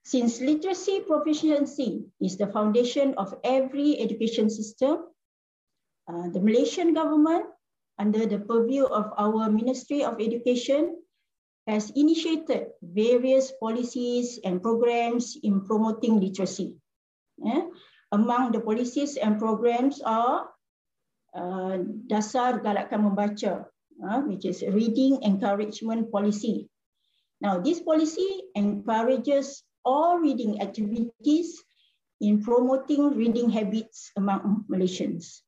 since 0.08 0.40
literacy 0.40 1.04
proficiency 1.04 2.08
is 2.16 2.40
the 2.40 2.48
foundation 2.48 3.12
of 3.20 3.36
every 3.44 4.00
education 4.00 4.48
system, 4.48 5.04
uh, 6.08 6.32
the 6.32 6.40
Malaysian 6.40 6.96
government, 6.96 7.44
under 8.00 8.24
the 8.24 8.40
purview 8.40 8.88
of 8.88 9.12
our 9.20 9.52
Ministry 9.52 10.00
of 10.00 10.16
Education, 10.16 10.96
has 11.68 11.92
initiated 11.92 12.72
various 12.80 13.52
policies 13.60 14.40
and 14.48 14.64
programs 14.64 15.36
in 15.44 15.60
promoting 15.68 16.16
literacy. 16.16 16.80
Yeah. 17.36 17.68
Among 18.10 18.56
the 18.56 18.64
policies 18.64 19.20
and 19.20 19.36
programs 19.36 20.00
are 20.00 20.48
uh, 21.36 21.84
Dasar 22.08 22.64
Galakkan 22.64 23.04
Membaca, 23.04 23.68
uh, 24.00 24.24
which 24.24 24.48
is 24.48 24.64
reading 24.64 25.20
encouragement 25.20 26.08
policy. 26.08 26.72
Now, 27.44 27.60
this 27.60 27.84
policy 27.84 28.48
encourages 28.56 29.67
all 29.88 30.20
reading 30.20 30.60
activities 30.60 31.64
in 32.20 32.44
promoting 32.44 33.16
reading 33.16 33.48
habits 33.48 34.12
among 34.20 34.68
Malaysians. 34.68 35.40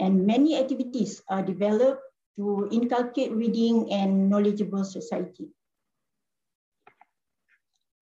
And 0.00 0.24
many 0.24 0.56
activities 0.56 1.20
are 1.28 1.44
developed 1.44 2.00
to 2.40 2.72
inculcate 2.72 3.36
reading 3.36 3.92
and 3.92 4.32
knowledgeable 4.32 4.88
society. 4.88 5.52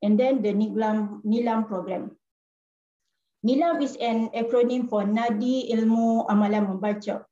And 0.01 0.15
then 0.15 0.41
the 0.47 0.55
Nilam, 0.55 1.27
Nilam 1.27 1.67
program. 1.67 2.15
NILAM 3.45 3.83
is 3.83 3.97
an 3.97 4.29
acronym 4.31 4.89
for 4.89 5.03
Nadi 5.03 5.73
Ilmu 5.73 6.29
Amalan 6.29 6.69
Membaca, 6.71 7.25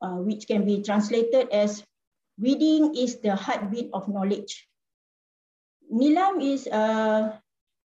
uh, 0.00 0.22
which 0.22 0.46
can 0.46 0.64
be 0.64 0.82
translated 0.82 1.50
as 1.50 1.82
reading 2.38 2.94
is 2.96 3.18
the 3.20 3.34
heartbeat 3.34 3.90
of 3.92 4.08
knowledge. 4.08 4.66
NILAM 5.92 6.38
is 6.42 6.66
uh, 6.66 7.34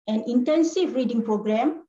an 0.09 0.25
intensive 0.27 0.95
reading 0.95 1.23
program 1.23 1.85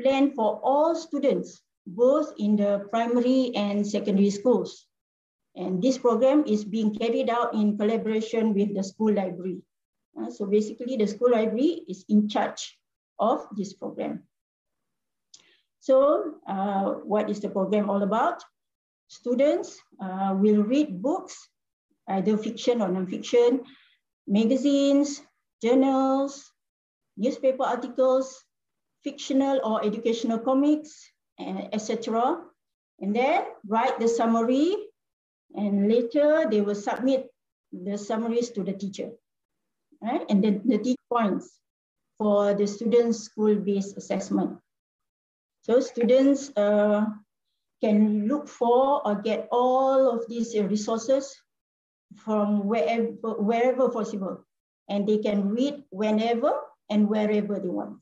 planned 0.00 0.34
for 0.34 0.60
all 0.62 0.94
students, 0.94 1.60
both 1.86 2.32
in 2.38 2.56
the 2.56 2.86
primary 2.90 3.50
and 3.54 3.86
secondary 3.86 4.30
schools. 4.30 4.86
And 5.56 5.82
this 5.82 5.98
program 5.98 6.44
is 6.46 6.64
being 6.64 6.94
carried 6.94 7.28
out 7.28 7.54
in 7.54 7.76
collaboration 7.76 8.54
with 8.54 8.74
the 8.74 8.82
school 8.82 9.12
library. 9.12 9.62
Uh, 10.18 10.30
so 10.30 10.46
basically 10.46 10.96
the 10.96 11.06
school 11.06 11.32
library 11.32 11.84
is 11.88 12.04
in 12.08 12.28
charge 12.28 12.78
of 13.18 13.46
this 13.56 13.74
program. 13.74 14.22
So 15.80 16.34
uh, 16.48 17.04
what 17.04 17.28
is 17.28 17.40
the 17.40 17.50
program 17.50 17.90
all 17.90 18.02
about? 18.02 18.42
Students 19.08 19.78
uh, 20.00 20.34
will 20.34 20.62
read 20.62 21.02
books, 21.02 21.36
either 22.08 22.38
fiction 22.38 22.80
or 22.80 22.88
non-fiction, 22.88 23.62
magazines, 24.26 25.20
journals, 25.62 26.50
newspaper 27.16 27.64
articles, 27.64 28.42
fictional 29.02 29.60
or 29.64 29.84
educational 29.84 30.38
comics, 30.38 31.10
etc. 31.72 32.40
And 33.00 33.14
then 33.14 33.44
write 33.66 33.98
the 34.00 34.08
summary 34.08 34.74
and 35.54 35.88
later 35.88 36.46
they 36.50 36.60
will 36.60 36.74
submit 36.74 37.28
the 37.72 37.98
summaries 37.98 38.50
to 38.50 38.62
the 38.62 38.72
teacher. 38.72 39.10
Right? 40.02 40.24
And 40.28 40.42
then 40.42 40.62
the 40.64 40.78
teacher 40.78 41.06
points 41.10 41.60
for 42.18 42.54
the 42.54 42.66
student's 42.66 43.20
school-based 43.20 43.96
assessment. 43.96 44.58
So 45.62 45.80
students 45.80 46.52
uh, 46.56 47.06
can 47.82 48.28
look 48.28 48.48
for 48.48 49.06
or 49.06 49.14
get 49.16 49.48
all 49.50 50.10
of 50.10 50.28
these 50.28 50.54
resources 50.54 51.34
from 52.16 52.66
wherever, 52.68 53.10
wherever 53.40 53.88
possible. 53.88 54.44
And 54.88 55.08
they 55.08 55.18
can 55.18 55.48
read 55.48 55.84
whenever 55.90 56.52
and 56.90 57.08
wherever 57.08 57.58
they 57.58 57.68
want. 57.68 57.98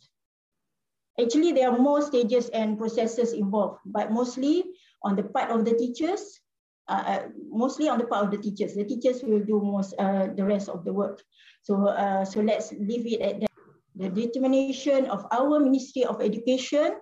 Actually, 1.21 1.53
there 1.53 1.71
are 1.71 1.79
more 1.79 2.01
stages 2.01 2.49
and 2.51 2.79
processes 2.79 3.33
involved, 3.33 3.79
but 3.85 4.11
mostly 4.11 4.65
on 5.03 5.17
the 5.17 5.23
part 5.23 5.51
of 5.51 5.65
the 5.65 5.75
teachers, 5.75 6.41
uh, 6.89 7.05
uh 7.07 7.23
mostly 7.51 7.89
on 7.89 7.99
the 7.99 8.07
part 8.07 8.25
of 8.25 8.31
the 8.31 8.39
teachers. 8.39 8.75
The 8.75 8.85
teachers 8.85 9.23
will 9.23 9.45
do 9.45 9.61
most 9.61 9.95
uh, 9.99 10.29
the 10.35 10.45
rest 10.45 10.69
of 10.69 10.85
the 10.85 10.93
work. 10.93 11.23
So, 11.63 11.87
uh, 11.87 12.25
so 12.25 12.41
let's 12.41 12.73
leave 12.73 13.07
it 13.07 13.21
at 13.21 13.41
that. 13.41 13.51
The 13.95 14.09
determination 14.09 15.05
of 15.07 15.27
our 15.31 15.61
Ministry 15.61 16.05
of 16.05 16.23
Education 16.23 16.97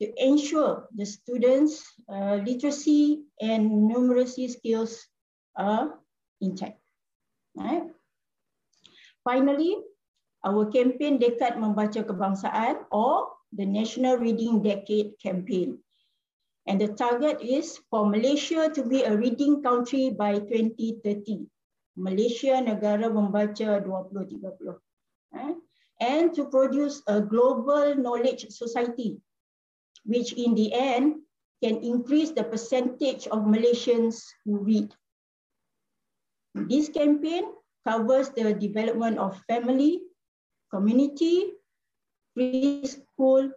to 0.00 0.06
ensure 0.16 0.86
the 0.94 1.04
students' 1.04 1.82
uh, 2.08 2.38
literacy 2.46 3.24
and 3.40 3.90
numeracy 3.90 4.48
skills 4.50 5.04
are 5.56 5.98
intact. 6.40 6.78
Right? 7.56 7.82
Finally, 9.24 9.76
our 10.46 10.70
campaign 10.70 11.18
Dekad 11.18 11.58
Membaca 11.58 12.06
Kebangsaan 12.06 12.86
or 12.94 13.34
the 13.50 13.66
National 13.66 14.16
Reading 14.16 14.62
Decade 14.62 15.18
campaign. 15.18 15.78
And 16.66 16.80
the 16.80 16.94
target 16.94 17.42
is 17.42 17.78
for 17.90 18.06
Malaysia 18.06 18.70
to 18.70 18.82
be 18.82 19.02
a 19.02 19.16
reading 19.16 19.62
country 19.62 20.10
by 20.10 20.38
2030. 20.38 21.46
Malaysia 21.98 22.62
negara 22.62 23.10
membaca 23.10 23.82
2030. 23.82 24.78
Right? 25.34 25.50
Eh? 25.50 25.54
and 26.00 26.34
to 26.34 26.44
produce 26.46 27.02
a 27.06 27.20
global 27.20 27.94
knowledge 27.96 28.46
society, 28.50 29.16
which 30.04 30.32
in 30.34 30.54
the 30.54 30.72
end 30.72 31.22
can 31.62 31.82
increase 31.82 32.30
the 32.32 32.44
percentage 32.44 33.26
of 33.28 33.48
Malaysians 33.48 34.22
who 34.44 34.58
read. 34.58 34.94
This 36.54 36.88
campaign 36.88 37.44
covers 37.86 38.30
the 38.30 38.52
development 38.52 39.18
of 39.18 39.40
family, 39.48 40.02
community, 40.70 41.52
preschool, 42.36 43.50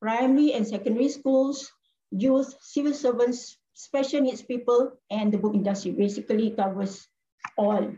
primary 0.00 0.52
and 0.52 0.66
secondary 0.66 1.08
schools, 1.08 1.70
youth, 2.10 2.54
civil 2.60 2.92
servants, 2.92 3.56
special 3.74 4.20
needs 4.20 4.42
people, 4.42 4.92
and 5.10 5.32
the 5.32 5.38
book 5.38 5.54
industry 5.54 5.90
basically 5.92 6.50
covers 6.50 7.08
all. 7.56 7.92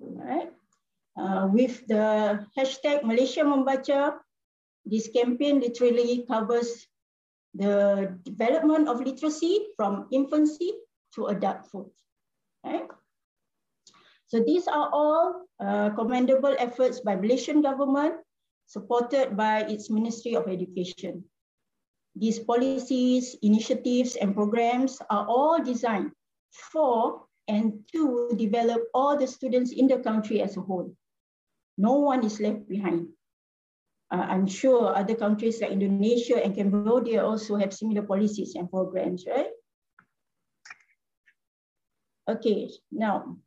Right? 0.00 0.50
Uh, 1.16 1.48
with 1.50 1.86
the 1.88 2.44
hashtag 2.56 3.04
Malaysia 3.04 3.40
Membaca, 3.40 4.20
this 4.84 5.08
campaign 5.08 5.60
literally 5.60 6.24
covers 6.28 6.86
the 7.54 8.12
development 8.22 8.88
of 8.88 9.00
literacy 9.00 9.72
from 9.76 10.06
infancy 10.12 10.72
to 11.14 11.26
adulthood. 11.32 11.88
Right? 12.62 12.86
So 14.28 14.42
these 14.42 14.66
are 14.66 14.90
all 14.92 15.46
uh, 15.60 15.90
commendable 15.90 16.54
efforts 16.58 17.00
by 17.00 17.14
Malaysian 17.14 17.62
government 17.62 18.14
supported 18.66 19.36
by 19.36 19.62
its 19.70 19.88
Ministry 19.90 20.34
of 20.34 20.48
Education. 20.48 21.24
These 22.16 22.40
policies, 22.40 23.36
initiatives, 23.42 24.16
and 24.16 24.34
programs 24.34 24.98
are 25.10 25.26
all 25.28 25.62
designed 25.62 26.10
for 26.50 27.22
and 27.46 27.86
to 27.92 28.30
develop 28.36 28.82
all 28.94 29.16
the 29.16 29.26
students 29.26 29.70
in 29.70 29.86
the 29.86 29.98
country 29.98 30.42
as 30.42 30.56
a 30.56 30.60
whole. 30.60 30.90
No 31.78 32.00
one 32.00 32.24
is 32.24 32.40
left 32.40 32.68
behind. 32.68 33.08
Uh, 34.10 34.26
I'm 34.26 34.46
sure 34.46 34.96
other 34.96 35.14
countries 35.14 35.60
like 35.60 35.70
Indonesia 35.70 36.42
and 36.42 36.54
Cambodia 36.54 37.24
also 37.24 37.56
have 37.56 37.72
similar 37.74 38.02
policies 38.02 38.54
and 38.54 38.70
programs, 38.70 39.26
right? 39.26 39.50
Okay, 42.28 42.70
now 42.90 43.38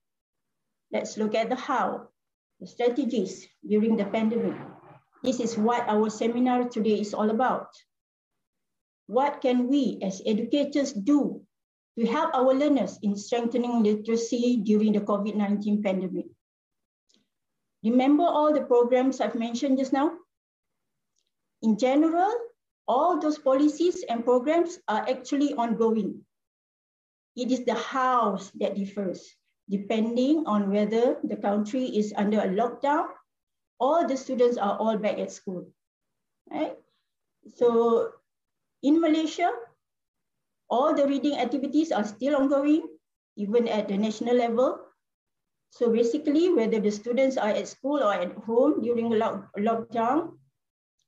let's 0.92 1.18
look 1.18 1.36
at 1.36 1.50
the 1.50 1.56
how, 1.56 2.08
the 2.60 2.68
strategies 2.68 3.48
during 3.68 3.98
the 3.98 4.06
pandemic. 4.06 4.58
This 5.24 5.40
is 5.40 5.58
what 5.58 5.88
our 5.88 6.10
seminar 6.10 6.70
today 6.70 7.00
is 7.00 7.14
all 7.14 7.30
about 7.30 7.68
what 9.10 9.42
can 9.42 9.68
we 9.68 9.98
as 10.04 10.22
educators 10.24 10.94
do 10.94 11.42
to 11.98 12.06
help 12.06 12.30
our 12.36 12.54
learners 12.54 13.00
in 13.02 13.18
strengthening 13.18 13.82
literacy 13.82 14.62
during 14.64 14.94
the 14.94 15.02
COVID-19 15.02 15.84
pandemic? 15.84 16.28
Remember 17.84 18.24
all 18.24 18.54
the 18.54 18.62
programs 18.62 19.20
I've 19.20 19.34
mentioned 19.34 19.80
just 19.80 19.94
now? 19.94 20.14
In 21.64 21.80
general, 21.80 22.32
all 22.88 23.20
those 23.20 23.40
policies 23.40 24.06
and 24.08 24.24
programs 24.24 24.78
are 24.88 25.10
actually 25.10 25.56
ongoing. 25.56 26.22
It 27.36 27.52
is 27.52 27.66
the 27.66 27.74
hows 27.74 28.52
that 28.60 28.76
differs, 28.76 29.26
depending 29.70 30.44
on 30.46 30.74
whether 30.74 31.18
the 31.24 31.38
country 31.38 31.86
is 31.86 32.14
under 32.18 32.42
a 32.42 32.50
lockdown 32.50 33.08
or 33.80 34.08
the 34.08 34.18
students 34.18 34.58
are 34.58 34.78
all 34.78 34.98
back 34.98 35.20
at 35.20 35.32
school. 35.32 35.70
Right? 36.50 36.76
So 37.56 38.10
in 38.84 39.00
Malaysia, 39.00 39.52
all 40.70 40.94
the 40.94 41.08
reading 41.08 41.38
activities 41.38 41.92
are 41.92 42.04
still 42.04 42.36
ongoing, 42.36 42.86
even 43.38 43.68
at 43.68 43.88
the 43.88 43.98
national 43.98 44.36
level. 44.36 44.80
So 45.72 45.94
basically, 45.94 46.50
whether 46.50 46.80
the 46.80 46.92
students 46.92 47.38
are 47.38 47.50
at 47.50 47.68
school 47.68 48.02
or 48.02 48.14
at 48.14 48.34
home 48.34 48.82
during 48.82 49.10
lock 49.14 49.54
lockdown, 49.58 50.34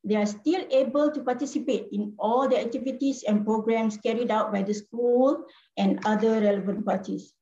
they 0.04 0.16
are 0.16 0.26
still 0.26 0.66
able 0.70 1.12
to 1.12 1.22
participate 1.22 1.90
in 1.92 2.14
all 2.18 2.50
the 2.50 2.58
activities 2.58 3.24
and 3.24 3.46
programs 3.46 3.98
carried 3.98 4.32
out 4.32 4.52
by 4.52 4.62
the 4.62 4.74
school 4.74 5.46
and 5.78 6.02
other 6.06 6.42
relevant 6.42 6.86
parties. 6.86 7.34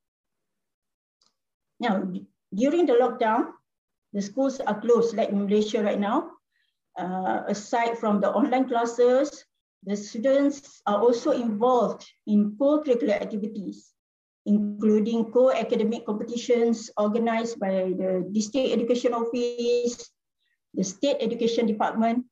Now, 1.80 2.04
during 2.54 2.86
the 2.86 3.00
lockdown, 3.00 3.56
the 4.14 4.22
schools 4.22 4.60
are 4.60 4.80
closed, 4.82 5.16
like 5.16 5.30
in 5.30 5.46
Malaysia 5.46 5.82
right 5.84 6.00
now. 6.00 6.32
Uh, 6.98 7.44
aside 7.48 7.98
from 7.98 8.20
the 8.20 8.28
online 8.28 8.68
classes, 8.68 9.46
the 9.86 9.96
students 9.96 10.82
are 10.86 11.00
also 11.00 11.32
involved 11.32 12.04
in 12.28 12.58
co-curricular 12.60 13.16
activities, 13.22 13.94
including 14.46 15.32
co-academic 15.32 16.06
competitions 16.06 16.92
organized 16.98 17.60
by 17.60 17.96
the 17.96 18.28
District 18.34 18.74
Education 18.76 19.14
Office, 19.14 20.12
the 20.74 20.84
State 20.84 21.18
Education 21.22 21.66
Department, 21.66 22.26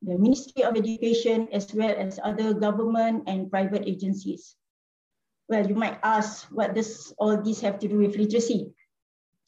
the 0.00 0.16
Ministry 0.16 0.64
of 0.64 0.76
Education, 0.76 1.48
as 1.52 1.74
well 1.74 1.92
as 1.92 2.20
other 2.24 2.54
government 2.54 3.24
and 3.26 3.50
private 3.50 3.84
agencies. 3.84 4.56
Well, 5.48 5.66
you 5.68 5.74
might 5.74 6.00
ask, 6.02 6.48
what 6.48 6.74
does 6.74 7.12
all 7.18 7.36
this 7.36 7.60
have 7.60 7.78
to 7.80 7.88
do 7.88 7.98
with 7.98 8.16
literacy? 8.16 8.72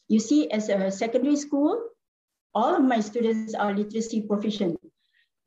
You 0.07 0.19
see, 0.19 0.49
as 0.51 0.69
a 0.69 0.89
secondary 0.89 1.35
school, 1.35 1.83
all 2.55 2.75
of 2.75 2.83
my 2.83 2.99
students 3.01 3.53
are 3.53 3.73
literacy 3.73 4.21
proficient. 4.21 4.79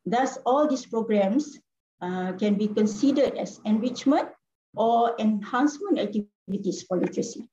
Thus, 0.04 0.38
all 0.44 0.68
these 0.68 0.86
programs 0.86 1.58
uh, 2.00 2.32
can 2.32 2.54
be 2.56 2.68
considered 2.68 3.36
as 3.36 3.60
enrichment 3.64 4.28
or 4.76 5.16
enhancement 5.18 5.98
activities 5.98 6.82
for 6.82 6.98
literacy. 6.98 7.48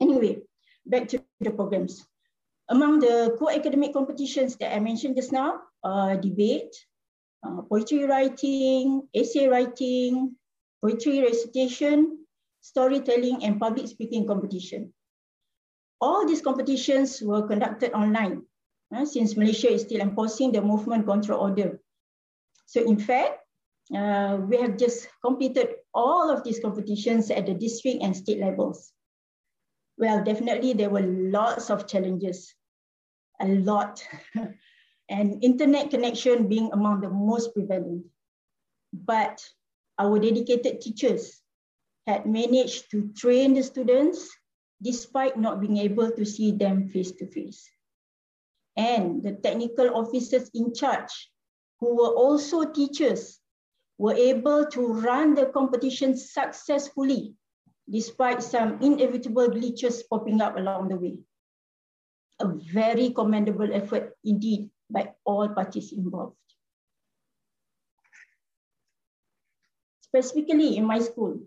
Anyway, 0.00 0.42
back 0.86 1.08
to 1.08 1.22
the 1.40 1.50
programs. 1.50 2.06
Among 2.68 3.00
the 3.00 3.34
co-academic 3.38 3.92
competitions 3.92 4.56
that 4.56 4.74
I 4.74 4.78
mentioned 4.78 5.16
just 5.16 5.32
now, 5.32 5.60
uh, 5.82 6.16
debate, 6.16 6.74
uh, 7.42 7.62
poetry 7.62 8.04
writing, 8.04 9.08
essay 9.14 9.48
writing, 9.48 10.36
poetry 10.82 11.22
recitation, 11.22 12.26
storytelling, 12.60 13.44
and 13.44 13.58
public 13.58 13.88
speaking 13.88 14.26
competition. 14.26 14.92
All 16.00 16.26
these 16.26 16.42
competitions 16.42 17.20
were 17.20 17.46
conducted 17.46 17.92
online 17.92 18.42
uh, 18.94 19.04
since 19.04 19.36
Malaysia 19.36 19.70
is 19.72 19.82
still 19.82 20.00
enforcing 20.00 20.52
the 20.52 20.62
movement 20.62 21.06
control 21.06 21.40
order 21.40 21.80
so 22.68 22.84
in 22.84 22.98
fact, 22.98 23.40
uh, 23.96 24.36
we 24.44 24.60
have 24.60 24.76
just 24.76 25.08
completed 25.24 25.80
all 25.94 26.28
of 26.28 26.44
these 26.44 26.60
competitions 26.60 27.30
at 27.30 27.46
the 27.46 27.54
district 27.54 28.02
and 28.02 28.14
state 28.14 28.40
levels. 28.40 28.92
Well, 29.96 30.22
definitely 30.22 30.74
there 30.74 30.90
were 30.90 31.00
lots 31.00 31.70
of 31.70 31.88
challenges, 31.88 32.54
a 33.40 33.48
lot. 33.48 34.04
and 35.08 35.42
internet 35.42 35.88
connection 35.88 36.46
being 36.46 36.68
among 36.74 37.00
the 37.00 37.08
most 37.08 37.54
prevalent. 37.54 38.04
But 38.92 39.42
our 39.98 40.18
dedicated 40.18 40.82
teachers 40.82 41.40
had 42.06 42.26
managed 42.26 42.90
to 42.90 43.08
train 43.16 43.54
the 43.54 43.62
students 43.62 44.28
despite 44.82 45.36
not 45.36 45.60
being 45.60 45.78
able 45.78 46.10
to 46.10 46.24
see 46.24 46.52
them 46.52 46.88
face 46.88 47.12
to 47.12 47.26
face. 47.26 47.68
And 48.76 49.22
the 49.22 49.32
technical 49.32 49.96
officers 49.96 50.50
in 50.54 50.72
charge 50.72 51.30
who 51.80 51.94
were 51.96 52.14
also 52.14 52.64
teachers, 52.64 53.40
were 53.98 54.14
able 54.14 54.64
to 54.66 54.86
run 54.86 55.34
the 55.34 55.46
competition 55.46 56.16
successfully 56.16 57.34
despite 57.90 58.42
some 58.42 58.78
inevitable 58.80 59.48
glitches 59.48 60.02
popping 60.08 60.40
up 60.40 60.56
along 60.56 60.88
the 60.88 60.96
way. 60.96 61.18
A 62.38 62.46
very 62.46 63.10
commendable 63.10 63.72
effort 63.72 64.14
indeed 64.24 64.70
by 64.90 65.14
all 65.24 65.48
parties 65.48 65.92
involved. 65.92 66.36
Specifically 70.02 70.76
in 70.76 70.84
my 70.84 71.00
school, 71.00 71.40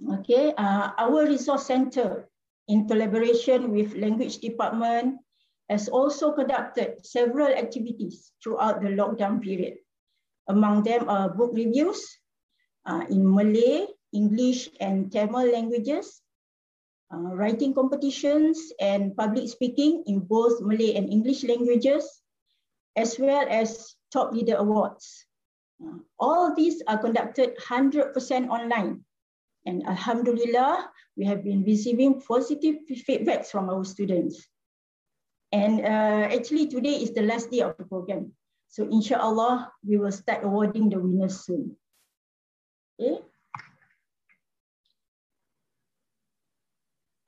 okay, 0.00 0.52
uh, 0.56 0.90
our 0.98 1.24
resource 1.24 1.66
center 1.66 2.28
in 2.68 2.88
collaboration 2.88 3.70
with 3.70 3.94
language 3.94 4.38
department, 4.38 5.18
has 5.68 5.88
also 5.88 6.32
conducted 6.32 7.04
several 7.04 7.48
activities 7.48 8.30
throughout 8.42 8.80
the 8.80 8.88
lockdown 8.88 9.42
period. 9.42 9.74
Among 10.48 10.82
them 10.82 11.08
are 11.08 11.28
book 11.28 11.50
reviews 11.54 11.98
uh, 12.86 13.02
in 13.10 13.26
Malay, 13.26 13.86
English, 14.12 14.70
and 14.78 15.10
Tamil 15.10 15.50
languages, 15.50 16.22
uh, 17.12 17.34
writing 17.34 17.74
competitions, 17.74 18.58
and 18.78 19.16
public 19.16 19.48
speaking 19.48 20.04
in 20.06 20.20
both 20.20 20.62
Malay 20.62 20.94
and 20.94 21.10
English 21.10 21.42
languages, 21.42 22.06
as 22.94 23.18
well 23.18 23.46
as 23.50 23.94
top 24.12 24.32
leader 24.32 24.54
awards. 24.54 25.26
Uh, 25.82 25.98
all 26.18 26.54
these 26.54 26.80
are 26.86 26.98
conducted 26.98 27.58
100% 27.58 28.14
online. 28.48 29.02
And 29.66 29.82
Alhamdulillah, 29.86 30.88
we 31.16 31.26
have 31.26 31.42
been 31.42 31.64
receiving 31.64 32.22
positive 32.22 32.86
feedbacks 32.86 33.50
from 33.50 33.68
our 33.68 33.84
students. 33.84 34.46
And 35.52 35.82
uh, 35.82 36.30
actually 36.30 36.68
today 36.68 37.02
is 37.02 37.12
the 37.12 37.22
last 37.22 37.50
day 37.50 37.60
of 37.60 37.76
the 37.76 37.84
program. 37.84 38.32
So 38.68 38.86
inshallah, 38.86 39.72
we 39.82 39.98
will 39.98 40.12
start 40.12 40.44
awarding 40.44 40.90
the 40.90 40.98
winners 40.98 41.44
soon. 41.44 41.76
Okay. 43.00 43.20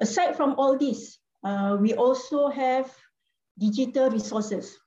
Aside 0.00 0.36
from 0.36 0.54
all 0.58 0.78
this, 0.78 1.18
uh, 1.42 1.76
we 1.80 1.94
also 1.94 2.48
have 2.48 2.90
digital 3.58 4.10
resources. 4.10 4.78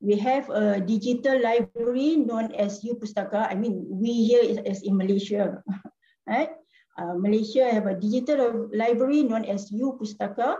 We 0.00 0.18
have 0.18 0.50
a 0.50 0.80
digital 0.80 1.42
library 1.42 2.16
known 2.16 2.54
as 2.54 2.82
U 2.82 2.94
Pustaka. 2.94 3.46
I 3.50 3.54
mean, 3.54 3.86
we 3.86 4.26
here 4.26 4.42
is 4.42 4.82
in 4.82 4.96
Malaysia, 4.96 5.62
right? 6.28 6.50
Uh, 6.98 7.14
Malaysia 7.14 7.70
have 7.70 7.86
a 7.86 7.94
digital 7.94 8.68
library 8.74 9.22
known 9.22 9.44
as 9.44 9.70
U 9.72 9.96
Pustaka. 10.00 10.56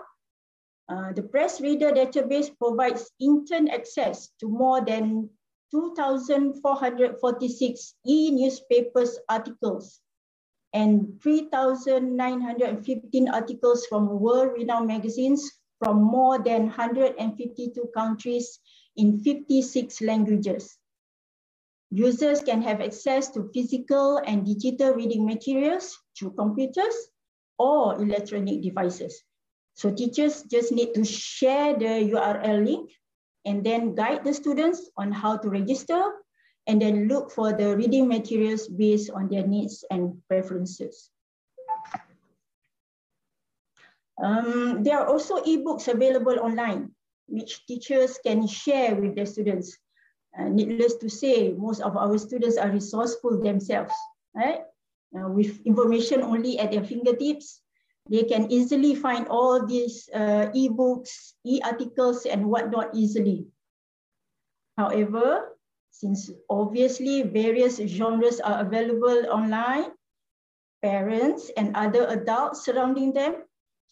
Uh, 0.89 1.13
the 1.13 1.23
PressReader 1.23 1.93
database 1.93 2.49
provides 2.57 3.11
internet 3.21 3.75
access 3.75 4.31
to 4.41 4.49
more 4.49 4.83
than 4.85 5.29
2,446 5.71 7.95
e-newspapers 8.07 9.19
articles 9.29 10.01
and 10.73 11.21
3,915 11.23 13.29
articles 13.29 13.85
from 13.87 14.21
world-renowned 14.21 14.87
magazines 14.87 15.51
from 15.79 16.03
more 16.03 16.39
than 16.39 16.67
152 16.67 17.91
countries 17.95 18.59
in 18.97 19.21
56 19.21 20.01
languages. 20.01 20.78
Users 21.91 22.43
can 22.43 22.61
have 22.63 22.81
access 22.81 23.31
to 23.33 23.49
physical 23.55 24.19
and 24.19 24.45
digital 24.45 24.93
reading 24.93 25.25
materials 25.25 25.97
through 26.19 26.33
computers 26.33 26.95
or 27.59 27.97
electronic 27.97 28.63
devices. 28.63 29.23
So 29.75 29.91
teachers 29.91 30.43
just 30.43 30.73
need 30.73 30.93
to 30.95 31.05
share 31.05 31.79
the 31.79 32.13
URL 32.13 32.65
link 32.67 32.91
and 33.45 33.65
then 33.65 33.95
guide 33.95 34.25
the 34.25 34.35
students 34.35 34.91
on 34.99 35.13
how 35.13 35.39
to 35.39 35.49
register 35.49 36.03
and 36.67 36.83
then 36.83 37.09
look 37.09 37.31
for 37.31 37.53
the 37.53 37.77
reading 37.77 38.09
materials 38.09 38.69
based 38.69 39.11
on 39.11 39.29
their 39.29 39.47
needs 39.47 39.85
and 39.91 40.21
preferences. 40.29 41.11
Um, 44.23 44.83
there 44.83 44.99
are 44.99 45.07
also 45.07 45.41
ebooks 45.45 45.89
available 45.89 46.39
online, 46.41 46.91
which 47.27 47.65
teachers 47.67 48.19
can 48.19 48.47
share 48.47 48.95
with 48.95 49.15
their 49.15 49.27
students. 49.27 49.79
Uh, 50.39 50.49
needless 50.49 50.95
to 50.95 51.11
say, 51.11 51.53
most 51.59 51.83
of 51.83 51.97
our 51.97 52.17
students 52.17 52.57
are 52.57 52.71
resourceful 52.71 53.43
themselves, 53.43 53.93
right? 54.35 54.63
Uh, 55.11 55.29
with 55.29 55.59
information 55.67 56.23
only 56.23 56.59
at 56.59 56.71
their 56.71 56.85
fingertips, 56.85 57.61
they 58.09 58.23
can 58.23 58.51
easily 58.51 58.95
find 58.95 59.27
all 59.29 59.67
these 59.67 60.09
uh, 60.15 60.47
ebooks, 60.55 61.35
e-articles, 61.45 62.25
and 62.25 62.47
whatnot 62.47 62.95
easily. 62.95 63.47
However, 64.79 65.59
since 65.91 66.31
obviously 66.49 67.23
various 67.23 67.83
genres 67.83 68.39
are 68.39 68.61
available 68.61 69.27
online, 69.27 69.91
parents 70.83 71.51
and 71.57 71.75
other 71.75 72.07
adults 72.07 72.65
surrounding 72.65 73.13
them 73.13 73.43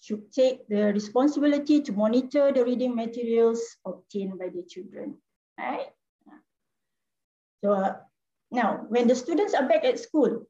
should 0.01 0.31
take 0.31 0.69
the 0.69 0.95
responsibility 0.95 1.83
to 1.83 1.93
monitor 1.93 2.53
the 2.53 2.65
reading 2.65 2.95
materials 2.95 3.61
obtained 3.85 4.39
by 4.39 4.47
the 4.49 4.63
children, 4.71 5.19
right? 5.59 5.91
So 7.67 7.75
uh, 7.75 7.99
now, 8.55 8.87
when 8.87 9.11
the 9.11 9.19
students 9.19 9.51
are 9.51 9.67
back 9.67 9.83
at 9.83 9.99
school, 9.99 10.47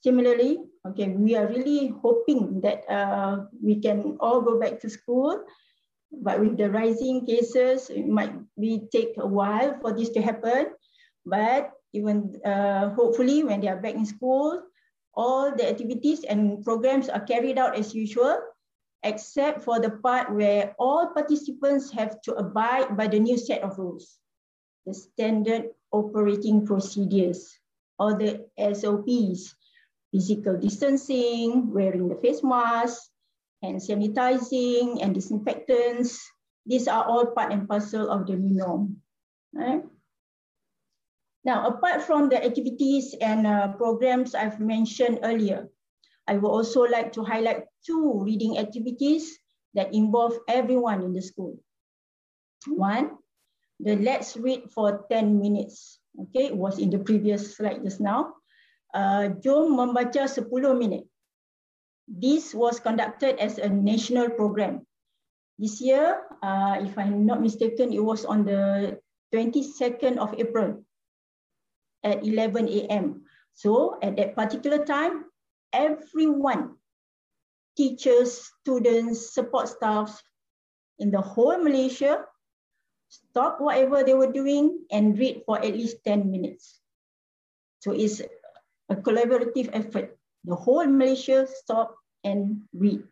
similarly, 0.00 0.64
okay, 0.88 1.12
we 1.12 1.36
are 1.36 1.44
really 1.44 1.92
hoping 2.00 2.64
that 2.64 2.88
uh, 2.88 3.52
we 3.60 3.84
can 3.84 4.16
all 4.16 4.40
go 4.40 4.56
back 4.56 4.80
to 4.80 4.88
school 4.88 5.44
but 6.12 6.40
with 6.40 6.58
the 6.58 6.68
rising 6.68 7.24
cases, 7.24 7.88
it 7.88 8.06
might 8.06 8.36
be 8.60 8.84
take 8.92 9.16
a 9.16 9.26
while 9.26 9.80
for 9.80 9.92
this 9.92 10.10
to 10.10 10.20
happen. 10.20 10.76
But 11.24 11.72
even 11.92 12.36
uh, 12.44 12.90
hopefully 12.92 13.44
when 13.44 13.60
they 13.60 13.68
are 13.68 13.80
back 13.80 13.94
in 13.94 14.04
school, 14.04 14.60
all 15.14 15.54
the 15.54 15.68
activities 15.68 16.24
and 16.24 16.64
programs 16.64 17.08
are 17.08 17.24
carried 17.24 17.56
out 17.56 17.76
as 17.76 17.94
usual, 17.94 18.40
except 19.02 19.64
for 19.64 19.80
the 19.80 19.96
part 20.04 20.32
where 20.32 20.74
all 20.78 21.08
participants 21.16 21.90
have 21.92 22.20
to 22.22 22.34
abide 22.34 22.96
by 22.96 23.08
the 23.08 23.20
new 23.20 23.38
set 23.38 23.62
of 23.62 23.78
rules, 23.78 24.18
the 24.84 24.92
standard 24.92 25.72
operating 25.92 26.66
procedures, 26.66 27.52
or 27.98 28.18
the 28.18 28.48
SOPs, 28.58 29.54
physical 30.10 30.56
distancing, 30.56 31.72
wearing 31.72 32.08
the 32.08 32.16
face 32.16 32.42
mask, 32.42 33.12
and 33.62 33.76
sanitizing 33.76 35.02
and 35.02 35.14
disinfectants. 35.14 36.18
These 36.66 36.88
are 36.88 37.04
all 37.04 37.26
part 37.26 37.52
and 37.52 37.68
parcel 37.68 38.10
of 38.10 38.26
the 38.26 38.36
new 38.36 38.58
norm. 38.58 39.02
Right? 39.54 39.84
Now, 41.44 41.66
apart 41.66 42.02
from 42.02 42.28
the 42.28 42.42
activities 42.42 43.14
and 43.20 43.46
uh, 43.46 43.74
programs 43.74 44.34
I've 44.34 44.60
mentioned 44.60 45.20
earlier, 45.22 45.68
I 46.26 46.38
would 46.38 46.48
also 46.48 46.82
like 46.86 47.12
to 47.14 47.24
highlight 47.24 47.66
two 47.84 48.22
reading 48.22 48.58
activities 48.58 49.38
that 49.74 49.92
involve 49.92 50.38
everyone 50.46 51.02
in 51.02 51.12
the 51.12 51.22
school. 51.22 51.58
One, 52.68 53.18
the 53.82 53.98
Let's 53.98 54.38
Read 54.38 54.70
for 54.70 55.04
10 55.10 55.38
minutes. 55.42 55.98
Okay, 56.14 56.54
it 56.54 56.56
was 56.56 56.78
in 56.78 56.90
the 56.90 56.98
previous 57.02 57.56
slide 57.56 57.82
just 57.82 58.00
now. 58.00 58.38
Uh, 58.94 59.34
jom 59.42 59.74
membaca 59.74 60.30
10 60.30 60.46
minit. 60.78 61.04
This 62.06 62.54
was 62.54 62.78
conducted 62.78 63.38
as 63.42 63.58
a 63.58 63.68
national 63.68 64.30
program. 64.30 64.86
This 65.58 65.80
year, 65.80 66.22
uh, 66.42 66.78
if 66.80 66.98
I'm 66.98 67.26
not 67.26 67.42
mistaken, 67.42 67.92
it 67.92 68.02
was 68.02 68.24
on 68.24 68.44
the 68.44 68.98
22nd 69.34 70.18
of 70.18 70.34
April 70.38 70.84
at 72.04 72.24
11 72.26 72.68
a.m. 72.68 73.24
So 73.54 73.98
at 74.02 74.16
that 74.16 74.34
particular 74.36 74.84
time, 74.84 75.24
everyone, 75.72 76.76
teachers, 77.76 78.50
students, 78.60 79.32
support 79.32 79.68
staff 79.68 80.12
in 80.98 81.10
the 81.10 81.20
whole 81.20 81.56
Malaysia, 81.58 82.24
stop 83.12 83.60
whatever 83.60 84.02
they 84.02 84.14
were 84.14 84.32
doing 84.32 84.80
and 84.90 85.18
read 85.18 85.42
for 85.44 85.60
at 85.60 85.76
least 85.76 86.00
10 86.04 86.30
minutes. 86.30 86.80
So 87.80 87.92
it's 87.92 88.22
a 88.88 88.96
collaborative 88.96 89.68
effort 89.72 90.16
the 90.44 90.56
whole 90.56 90.86
Malaysia 90.86 91.46
stop 91.46 91.94
and 92.24 92.62
read, 92.74 93.02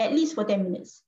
at 0.00 0.12
least 0.12 0.34
for 0.34 0.44
10 0.44 0.64
minutes. 0.64 1.02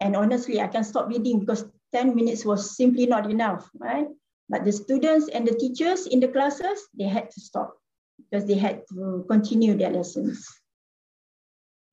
And 0.00 0.16
honestly, 0.16 0.60
I 0.60 0.66
can 0.66 0.84
stop 0.84 1.08
reading 1.08 1.40
because 1.40 1.64
10 1.92 2.14
minutes 2.14 2.44
was 2.44 2.76
simply 2.76 3.06
not 3.06 3.30
enough, 3.30 3.68
right? 3.78 4.08
But 4.48 4.64
the 4.64 4.72
students 4.72 5.28
and 5.28 5.46
the 5.46 5.54
teachers 5.54 6.06
in 6.06 6.20
the 6.20 6.28
classes, 6.28 6.88
they 6.98 7.04
had 7.06 7.30
to 7.30 7.40
stop 7.40 7.74
because 8.18 8.46
they 8.46 8.58
had 8.58 8.82
to 8.92 9.24
continue 9.28 9.76
their 9.76 9.90
lessons. 9.90 10.46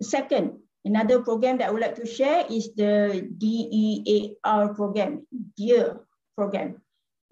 Second, 0.02 0.58
another 0.85 1.22
program 1.22 1.58
that 1.58 1.69
I 1.69 1.72
would 1.72 1.82
like 1.82 1.95
to 1.95 2.06
share 2.06 2.45
is 2.50 2.74
the 2.76 3.27
DEAR 3.38 4.74
program, 4.74 5.27
DEAR 5.58 6.01
program. 6.35 6.82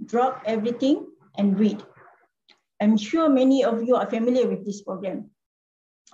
Drop 0.06 0.44
everything 0.46 1.08
and 1.38 1.60
read. 1.60 1.84
I'm 2.82 2.96
sure 2.96 3.30
many 3.30 3.64
of 3.64 3.84
you 3.84 3.96
are 3.96 4.10
familiar 4.10 4.48
with 4.48 4.66
this 4.66 4.82
program. 4.82 5.32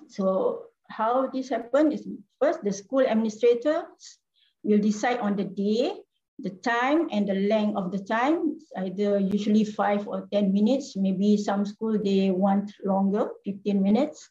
So 0.07 0.63
how 0.89 1.27
this 1.27 1.49
happen 1.49 1.91
is 1.91 2.07
first 2.41 2.63
the 2.63 2.73
school 2.73 3.05
administrators 3.05 4.17
will 4.63 4.79
decide 4.79 5.19
on 5.19 5.35
the 5.35 5.45
day, 5.45 5.93
the 6.39 6.49
time 6.49 7.07
and 7.11 7.27
the 7.29 7.47
length 7.47 7.77
of 7.77 7.91
the 7.91 7.99
time, 7.99 8.57
either 8.77 9.19
usually 9.19 9.63
five 9.63 10.07
or 10.07 10.27
10 10.33 10.51
minutes, 10.51 10.95
maybe 10.97 11.37
some 11.37 11.65
school 11.65 11.97
they 12.01 12.31
want 12.31 12.73
longer, 12.83 13.29
15 13.45 13.81
minutes. 13.81 14.29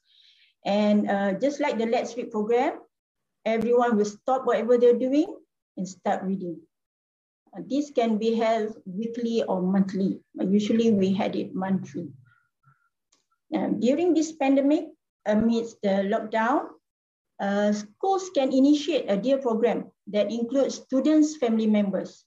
And 0.67 1.09
uh, 1.09 1.35
just 1.35 1.61
like 1.61 1.79
the 1.79 1.87
Let's 1.87 2.17
Read 2.17 2.31
program, 2.31 2.81
everyone 3.45 3.97
will 3.97 4.05
stop 4.05 4.47
whatever 4.47 4.79
they're 4.79 4.99
doing 4.99 5.29
and 5.77 5.89
start 5.89 6.23
reading. 6.23 6.61
Uh, 7.57 7.63
this 7.69 7.91
can 7.91 8.19
be 8.19 8.35
held 8.35 8.77
weekly 8.85 9.43
or 9.45 9.63
monthly, 9.63 10.21
but 10.35 10.51
usually 10.51 10.91
we 10.91 11.13
had 11.13 11.37
it 11.37 11.55
monthly. 11.55 12.09
Now, 13.51 13.69
during 13.69 14.15
this 14.15 14.33
pandemic, 14.33 14.89
amidst 15.27 15.81
the 15.83 16.05
lockdown, 16.11 16.69
uh, 17.41 17.73
schools 17.73 18.31
can 18.35 18.53
initiate 18.53 19.11
a 19.11 19.17
DEAR 19.17 19.39
program 19.39 19.91
that 20.09 20.31
includes 20.31 20.77
students' 20.77 21.37
family 21.37 21.67
members. 21.67 22.25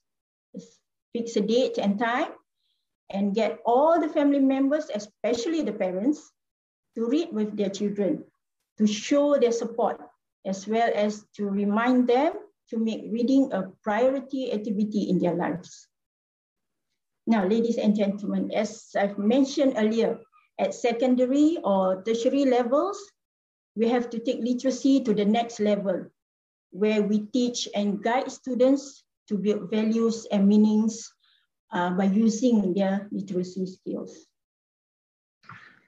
Fix 1.12 1.36
a 1.36 1.40
date 1.40 1.78
and 1.78 1.98
time 1.98 2.32
and 3.10 3.34
get 3.34 3.58
all 3.64 4.00
the 4.00 4.08
family 4.08 4.40
members, 4.40 4.90
especially 4.94 5.62
the 5.62 5.72
parents, 5.72 6.32
to 6.94 7.06
read 7.06 7.32
with 7.32 7.56
their 7.56 7.70
children, 7.70 8.24
to 8.76 8.86
show 8.86 9.38
their 9.38 9.52
support, 9.52 10.00
as 10.48 10.66
well 10.66 10.90
as 10.94 11.24
to 11.36 11.44
remind 11.44 12.08
them 12.08 12.32
to 12.70 12.78
make 12.78 13.04
reading 13.12 13.52
a 13.52 13.68
priority 13.84 14.52
activity 14.52 15.08
in 15.12 15.18
their 15.18 15.34
lives. 15.34 15.86
Now, 17.26 17.46
ladies 17.46 17.76
and 17.76 17.94
gentlemen, 17.94 18.50
as 18.52 18.88
I've 18.96 19.18
mentioned 19.18 19.74
earlier, 19.76 20.18
at 20.58 20.72
secondary 20.74 21.58
or 21.62 22.02
tertiary 22.02 22.46
levels, 22.46 22.98
we 23.76 23.88
have 23.88 24.08
to 24.10 24.18
take 24.18 24.40
literacy 24.40 25.04
to 25.04 25.14
the 25.14 25.24
next 25.24 25.60
level, 25.60 26.08
where 26.70 27.02
we 27.02 27.28
teach 27.30 27.68
and 27.74 28.02
guide 28.02 28.32
students 28.32 29.04
to 29.28 29.36
build 29.36 29.70
values 29.70 30.26
and 30.32 30.48
meanings 30.48 31.12
uh, 31.70 31.90
by 31.90 32.04
using 32.04 32.72
their 32.72 33.08
literacy 33.12 33.66
skills. 33.66 34.26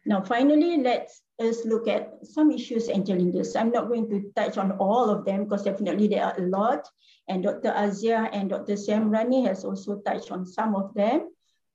Now, 0.05 0.23
finally, 0.23 0.77
let's 0.77 1.23
us 1.41 1.65
look 1.65 1.89
at 1.89 2.21
some 2.23 2.51
issues 2.51 2.89
and 2.89 3.07
challenges. 3.07 3.57
I'm 3.57 3.73
not 3.73 3.89
going 3.89 4.09
to 4.11 4.31
touch 4.37 4.59
on 4.59 4.73
all 4.73 5.09
of 5.11 5.25
them 5.25 5.45
because 5.45 5.65
definitely 5.65 6.09
there 6.09 6.25
are 6.25 6.37
a 6.39 6.47
lot. 6.47 6.89
And 7.29 7.43
Dr. 7.43 7.73
Aziah 7.73 8.29
and 8.33 8.51
Dr. 8.51 8.77
Sam 8.77 9.11
Rani 9.11 9.45
has 9.47 9.65
also 9.65 10.01
touched 10.01 10.31
on 10.31 10.47
some 10.47 10.75
of 10.75 10.93
them. 10.95 11.31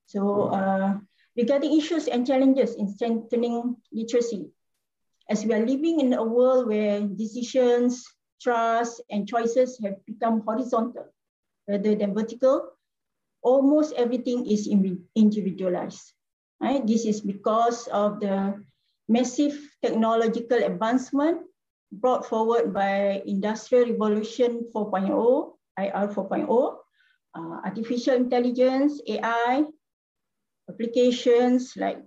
So 0.05 0.53
uh, 0.53 0.97
regarding 1.35 1.77
issues 1.77 2.07
and 2.07 2.27
challenges 2.27 2.75
in 2.75 2.87
strengthening 2.87 3.75
literacy, 3.91 4.51
as 5.29 5.43
we 5.43 5.53
are 5.53 5.65
living 5.65 5.99
in 5.99 6.13
a 6.13 6.23
world 6.23 6.67
where 6.67 7.01
decisions, 7.01 8.05
trust, 8.41 9.01
and 9.09 9.27
choices 9.27 9.79
have 9.83 10.05
become 10.05 10.41
horizontal 10.41 11.09
rather 11.67 11.95
than 11.95 12.13
vertical, 12.13 12.69
almost 13.41 13.93
everything 13.97 14.45
is 14.45 14.67
individualized. 15.15 16.13
Right? 16.61 16.85
This 16.85 17.05
is 17.05 17.21
because 17.21 17.87
of 17.87 18.19
the 18.19 18.61
massive 19.07 19.57
technological 19.83 20.57
advancement 20.63 21.41
brought 21.91 22.25
forward 22.25 22.73
by 22.73 23.21
Industrial 23.25 23.89
Revolution 23.91 24.67
4.0, 24.73 25.53
IR 25.77 26.07
4.0, 26.07 26.75
uh, 27.35 27.59
artificial 27.65 28.15
intelligence, 28.15 29.01
AI, 29.07 29.63
applications 30.69 31.73
like 31.77 31.99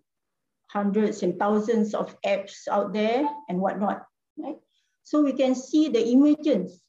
hundreds 0.68 1.22
and 1.22 1.38
thousands 1.38 1.94
of 1.94 2.14
apps 2.22 2.68
out 2.70 2.92
there 2.92 3.26
and 3.48 3.60
whatnot. 3.60 4.04
Right? 4.36 4.56
So 5.04 5.22
we 5.22 5.32
can 5.32 5.54
see 5.54 5.88
the 5.88 6.06
emergence 6.06 6.82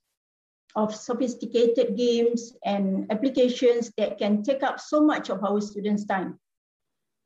of 0.75 0.93
sophisticated 0.93 1.97
games 1.97 2.53
and 2.65 3.11
applications 3.11 3.91
that 3.97 4.17
can 4.17 4.43
take 4.43 4.61
up 4.63 4.79
so 4.79 5.01
much 5.01 5.29
of 5.29 5.43
our 5.43 5.61
students' 5.61 6.05
time. 6.05 6.39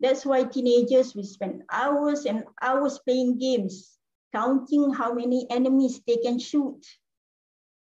That's 0.03 0.25
why 0.25 0.43
teenagers 0.43 1.15
will 1.15 1.23
spend 1.23 1.63
hours 1.71 2.25
and 2.25 2.43
hours 2.61 2.99
playing 3.07 3.39
games, 3.39 3.97
counting 4.35 4.91
how 4.91 5.13
many 5.13 5.47
enemies 5.49 6.01
they 6.05 6.17
can 6.17 6.39
shoot. 6.39 6.83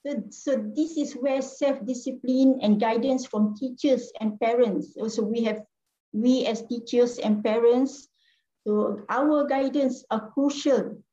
So, 0.07 0.23
so 0.29 0.71
this 0.73 0.95
is 0.95 1.11
where 1.11 1.41
self-discipline 1.41 2.59
and 2.61 2.79
guidance 2.79 3.25
from 3.25 3.57
teachers 3.57 4.13
and 4.21 4.39
parents. 4.39 4.95
Also, 4.95 5.23
we 5.23 5.43
have, 5.43 5.63
we 6.13 6.45
as 6.45 6.63
teachers 6.63 7.19
and 7.19 7.43
parents, 7.43 8.07
so 8.65 9.01
our 9.09 9.45
guidance 9.45 10.05
are 10.09 10.31
crucial 10.31 11.03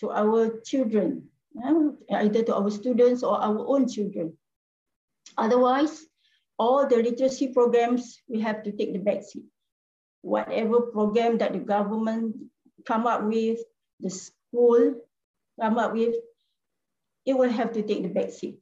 to 0.00 0.10
our 0.10 0.58
children, 0.64 1.28
either 2.10 2.42
to 2.44 2.56
our 2.56 2.70
students 2.70 3.22
or 3.22 3.36
our 3.36 3.60
own 3.68 3.86
children. 3.86 4.32
Otherwise, 5.36 6.06
all 6.58 6.88
the 6.88 6.96
literacy 6.96 7.48
programs, 7.52 8.22
we 8.26 8.40
have 8.40 8.62
to 8.62 8.72
take 8.72 8.94
the 8.94 8.98
back 9.00 9.22
seat 9.22 9.44
whatever 10.24 10.80
program 10.80 11.38
that 11.38 11.52
the 11.52 11.58
government 11.58 12.34
come 12.86 13.06
up 13.06 13.22
with, 13.24 13.58
the 14.00 14.10
school 14.10 14.94
come 15.60 15.78
up 15.78 15.92
with, 15.92 16.14
it 17.26 17.36
will 17.36 17.50
have 17.50 17.72
to 17.72 17.82
take 17.82 18.02
the 18.02 18.08
back 18.08 18.30
seat. 18.30 18.58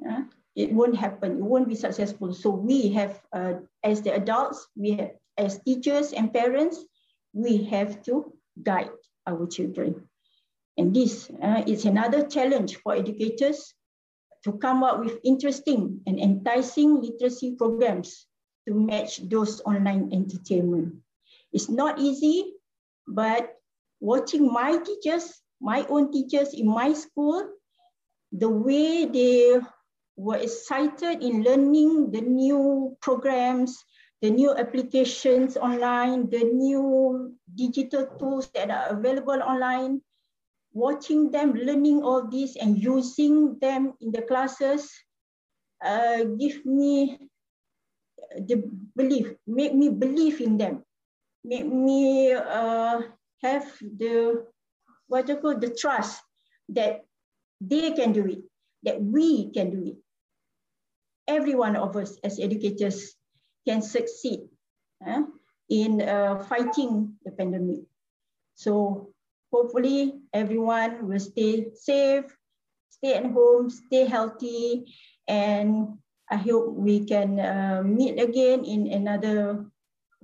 Yeah? 0.00 0.24
It 0.54 0.72
won't 0.72 0.96
happen. 0.96 1.38
It 1.38 1.44
won't 1.44 1.68
be 1.68 1.74
successful. 1.74 2.32
So 2.32 2.50
we 2.50 2.90
have, 2.90 3.20
uh, 3.32 3.54
as 3.82 4.02
the 4.02 4.14
adults, 4.14 4.68
we 4.76 4.92
have, 4.92 5.10
as 5.36 5.58
teachers 5.60 6.12
and 6.12 6.32
parents, 6.32 6.78
we 7.32 7.64
have 7.64 8.02
to 8.04 8.32
guide 8.62 8.90
our 9.26 9.46
children. 9.46 10.08
And 10.76 10.94
this 10.94 11.30
uh, 11.42 11.62
is 11.66 11.84
another 11.84 12.26
challenge 12.26 12.76
for 12.76 12.94
educators 12.94 13.74
to 14.44 14.52
come 14.52 14.82
up 14.82 15.00
with 15.00 15.18
interesting 15.24 16.00
and 16.06 16.20
enticing 16.20 17.00
literacy 17.00 17.56
programs 17.56 18.26
to 18.66 18.74
match 18.74 19.18
those 19.28 19.60
online 19.62 20.10
entertainment. 20.12 20.94
It's 21.52 21.68
not 21.68 21.98
easy, 21.98 22.54
but 23.06 23.56
watching 24.00 24.52
my 24.52 24.78
teachers, 24.78 25.40
my 25.60 25.84
own 25.88 26.12
teachers 26.12 26.54
in 26.54 26.66
my 26.66 26.92
school, 26.92 27.48
the 28.32 28.48
way 28.48 29.06
they 29.06 29.60
were 30.16 30.36
excited 30.36 31.22
in 31.22 31.42
learning 31.42 32.10
the 32.10 32.20
new 32.20 32.96
programs, 33.00 33.76
the 34.22 34.30
new 34.30 34.54
applications 34.54 35.56
online, 35.56 36.30
the 36.30 36.44
new 36.44 37.34
digital 37.54 38.06
tools 38.18 38.48
that 38.54 38.70
are 38.70 38.96
available 38.96 39.42
online, 39.42 40.00
watching 40.72 41.30
them 41.30 41.52
learning 41.52 42.02
all 42.02 42.28
this 42.28 42.56
and 42.56 42.78
using 42.78 43.58
them 43.60 43.92
in 44.00 44.10
the 44.12 44.22
classes 44.22 44.88
uh, 45.84 46.24
give 46.38 46.64
me 46.64 47.18
the 48.36 48.62
belief, 48.96 49.34
make 49.46 49.74
me 49.74 49.88
believe 49.88 50.40
in 50.40 50.58
them, 50.58 50.84
make 51.44 51.66
me 51.66 52.32
uh, 52.32 53.02
have 53.42 53.66
the 53.80 54.46
what 55.08 55.28
you 55.28 55.36
call 55.36 55.58
the 55.58 55.74
trust 55.74 56.22
that 56.70 57.04
they 57.60 57.92
can 57.92 58.12
do 58.12 58.26
it, 58.26 58.42
that 58.82 59.00
we 59.00 59.50
can 59.52 59.70
do 59.70 59.84
it. 59.84 59.96
Every 61.28 61.54
one 61.54 61.76
of 61.76 61.96
us 61.96 62.18
as 62.24 62.40
educators 62.40 63.14
can 63.68 63.82
succeed 63.82 64.40
uh, 65.06 65.22
in 65.68 66.02
uh, 66.02 66.38
fighting 66.48 67.14
the 67.24 67.30
pandemic. 67.30 67.80
So 68.54 69.12
hopefully 69.52 70.20
everyone 70.32 71.06
will 71.06 71.20
stay 71.20 71.70
safe, 71.74 72.24
stay 72.90 73.14
at 73.14 73.26
home, 73.26 73.70
stay 73.70 74.06
healthy, 74.06 74.92
and 75.28 75.98
I 76.32 76.40
hope 76.40 76.72
we 76.72 77.04
can 77.04 77.36
uh, 77.36 77.84
meet 77.84 78.16
again 78.16 78.64
in 78.64 78.88
another 78.88 79.68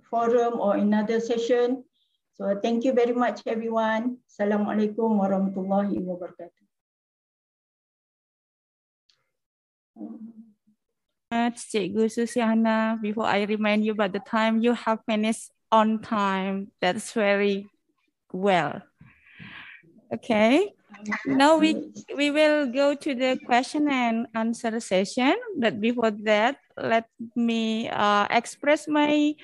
forum 0.08 0.56
or 0.56 0.80
another 0.80 1.20
session. 1.20 1.84
So 2.32 2.56
thank 2.64 2.88
you 2.88 2.96
very 2.96 3.12
much, 3.12 3.44
everyone. 3.44 4.24
Assalamualaikum 4.24 5.20
warahmatullahi 5.20 6.00
wabarakatuh. 6.00 6.64
Cikgu 11.52 12.08
Susiana, 12.08 12.96
before 12.96 13.28
I 13.28 13.44
remind 13.44 13.84
you 13.84 13.92
about 13.92 14.16
the 14.16 14.24
time, 14.24 14.64
you 14.64 14.72
have 14.72 15.04
finished 15.04 15.52
on 15.68 16.00
time. 16.00 16.72
That's 16.80 17.12
very 17.12 17.68
well. 18.32 18.80
Okay. 20.08 20.72
Now 21.26 21.56
we 21.56 21.92
we 22.16 22.30
will 22.30 22.66
go 22.70 22.94
to 22.94 23.10
the 23.14 23.38
question 23.46 23.86
and 23.90 24.26
answer 24.34 24.78
session. 24.80 25.36
But 25.58 25.80
before 25.80 26.12
that, 26.26 26.58
let 26.76 27.06
me 27.36 27.88
uh, 27.88 28.26
express 28.30 28.88
my 28.88 29.34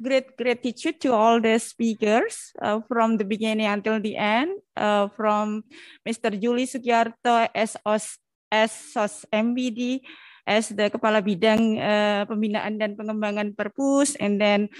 great 0.00 0.34
gratitude 0.36 0.98
to 1.06 1.14
all 1.14 1.38
the 1.38 1.58
speakers 1.62 2.52
uh, 2.58 2.80
from 2.88 3.16
the 3.16 3.24
beginning 3.24 3.70
until 3.70 4.00
the 4.00 4.16
end. 4.16 4.58
Uh, 4.76 5.08
from 5.14 5.62
Mr. 6.02 6.32
Juli 6.32 6.64
Sugiarto, 6.64 7.46
SOS, 7.54 8.18
SOS 8.50 9.24
MBD, 9.28 10.00
as 10.46 10.74
the 10.74 10.90
Kepala 10.90 11.22
Bidang 11.22 11.78
uh, 11.78 12.22
Pembinaan 12.26 12.80
dan 12.80 12.98
Pengembangan 12.98 13.54
Perpus. 13.54 14.18
And 14.18 14.40
then 14.40 14.72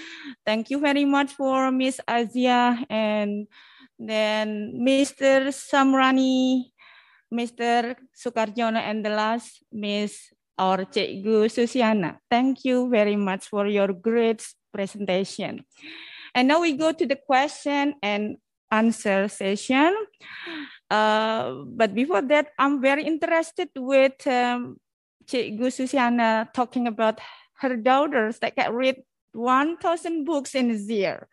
thank 0.43 0.69
you 0.69 0.79
very 0.81 1.05
much 1.05 1.31
for 1.37 1.71
Miss 1.71 2.03
Aziah 2.09 2.83
and 2.89 3.47
then 3.99 4.73
Mr. 4.79 5.49
Samrani, 5.53 6.71
Mr. 7.33 7.95
Sukarjono, 8.13 8.79
and 8.79 9.05
the 9.05 9.09
last, 9.09 9.63
Miss 9.71 10.33
or 10.57 10.85
Cikgu 10.85 11.49
Susiana. 11.49 12.17
Thank 12.29 12.65
you 12.65 12.89
very 12.89 13.15
much 13.15 13.47
for 13.47 13.67
your 13.67 13.93
great 13.93 14.45
presentation. 14.73 15.65
And 16.35 16.47
now 16.47 16.61
we 16.61 16.73
go 16.73 16.91
to 16.91 17.05
the 17.05 17.15
question 17.17 17.95
and 18.01 18.37
answer 18.71 19.27
session. 19.27 19.93
Uh, 20.89 21.65
but 21.67 21.93
before 21.93 22.21
that, 22.21 22.49
I'm 22.57 22.81
very 22.81 23.03
interested 23.03 23.69
with 23.75 24.25
um, 24.27 24.77
Cikgu 25.25 25.69
Susiana 25.73 26.51
talking 26.53 26.87
about 26.87 27.19
her 27.61 27.77
daughters 27.77 28.39
that 28.39 28.55
can 28.55 28.73
read 28.73 28.97
1,000 29.33 30.25
books 30.25 30.55
in 30.55 30.71
a 30.71 30.75
year. 30.75 31.27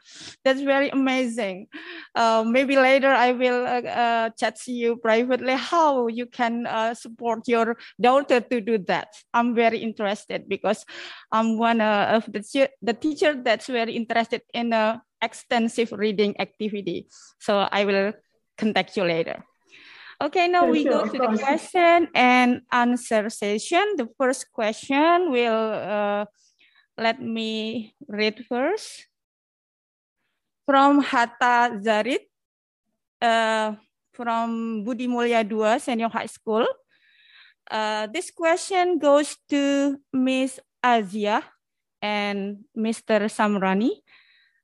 That's 0.45 0.61
very 0.61 0.89
amazing. 0.91 1.69
Uh, 2.15 2.45
maybe 2.47 2.77
later 2.77 3.09
I 3.09 3.33
will 3.33 3.67
uh, 3.67 3.83
uh, 3.89 4.31
chat 4.31 4.57
to 4.65 4.73
you 4.73 4.97
privately 4.97 5.55
how 5.55 6.09
you 6.09 6.27
can 6.27 6.67
uh, 6.67 6.95
support 6.95 7.47
your 7.47 7.77
daughter 8.01 8.41
to 8.41 8.61
do 8.61 8.79
that. 8.89 9.09
I'm 9.33 9.55
very 9.55 9.79
interested 9.79 10.49
because 10.49 10.85
I'm 11.31 11.59
one 11.59 11.81
uh, 11.81 12.21
of 12.21 12.33
the, 12.33 12.71
the 12.83 12.95
teacher 12.95 13.35
that's 13.43 13.67
very 13.67 13.95
interested 13.95 14.43
in 14.53 14.73
a 14.73 15.03
extensive 15.23 15.93
reading 15.93 16.35
activity. 16.41 17.07
So 17.39 17.69
I 17.71 17.85
will 17.85 18.13
contact 18.57 18.97
you 18.97 19.05
later. 19.05 19.45
Okay, 20.23 20.49
now 20.49 20.67
we 20.67 20.85
go 20.85 21.07
to 21.07 21.17
the 21.17 21.39
question 21.41 22.09
and 22.15 22.61
answer 22.71 23.31
session. 23.31 23.97
The 23.97 24.07
first 24.19 24.53
question 24.53 25.33
will 25.33 25.73
uh, 25.73 26.25
let 27.01 27.17
me 27.17 27.95
read 28.05 28.45
first. 28.45 29.09
From 30.69 31.01
Hatta 31.03 31.81
Zarit, 31.81 32.29
uh, 33.19 33.75
from 34.13 34.85
Budi 34.85 35.09
Mulya 35.09 35.43
2 35.43 35.81
Senior 35.81 36.13
High 36.13 36.31
School. 36.31 36.69
Uh, 37.67 38.07
this 38.13 38.31
question 38.31 39.01
goes 39.01 39.35
to 39.49 39.97
Miss 40.13 40.61
Azia 40.85 41.43
and 42.03 42.63
Mr. 42.77 43.27
Samrani. 43.27 44.05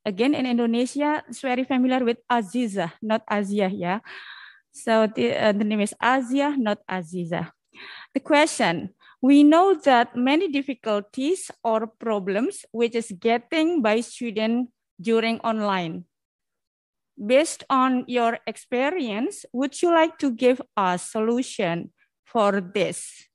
again 0.07 0.39
in 0.39 0.47
Indonesia, 0.47 1.27
it's 1.27 1.43
very 1.43 1.67
familiar 1.67 2.07
with 2.07 2.23
Aziza, 2.31 2.95
not 3.03 3.27
Azia, 3.27 3.67
yeah. 3.75 3.99
So 4.71 5.11
the, 5.11 5.35
uh, 5.35 5.53
the 5.53 5.67
name 5.67 5.83
is 5.83 5.93
Azia, 5.99 6.55
not 6.55 6.79
Aziza. 6.87 7.51
The 8.15 8.23
question, 8.23 8.95
we 9.27 9.43
know 9.43 9.75
that 9.75 10.15
many 10.15 10.47
difficulties 10.47 11.51
or 11.67 11.91
problems 11.99 12.63
which 12.71 12.95
is 12.95 13.11
getting 13.19 13.83
by 13.83 13.99
student 13.99 14.71
during 15.03 15.43
online. 15.43 16.07
Based 17.19 17.65
on 17.67 18.05
your 18.07 18.39
experience, 18.47 19.43
would 19.51 19.83
you 19.83 19.91
like 19.91 20.17
to 20.23 20.31
give 20.31 20.63
a 20.77 20.95
solution 20.95 21.91
for 22.23 22.63
this? 22.63 23.27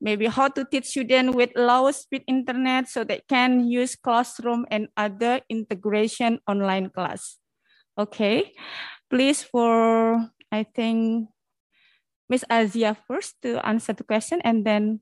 Maybe 0.00 0.30
how 0.30 0.54
to 0.54 0.62
teach 0.62 0.86
students 0.86 1.34
with 1.34 1.50
low 1.56 1.90
speed 1.90 2.22
internet 2.28 2.86
so 2.86 3.02
they 3.02 3.22
can 3.26 3.66
use 3.66 3.98
classroom 3.98 4.70
and 4.70 4.86
other 4.94 5.40
integration 5.50 6.38
online 6.46 6.94
class. 6.94 7.42
Okay, 7.98 8.54
please 9.10 9.42
for, 9.42 10.30
I 10.52 10.62
think, 10.62 11.26
Miss 12.30 12.44
Aziah 12.46 12.94
first 13.08 13.42
to 13.42 13.58
answer 13.66 13.92
the 13.92 14.04
question 14.04 14.38
and 14.44 14.62
then 14.62 15.00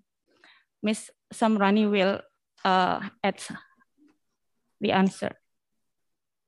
Miss 0.82 1.10
Samrani 1.32 1.90
will 1.90 2.20
uh, 2.64 3.00
add 3.22 3.40
the 4.80 4.92
answer. 4.92 5.32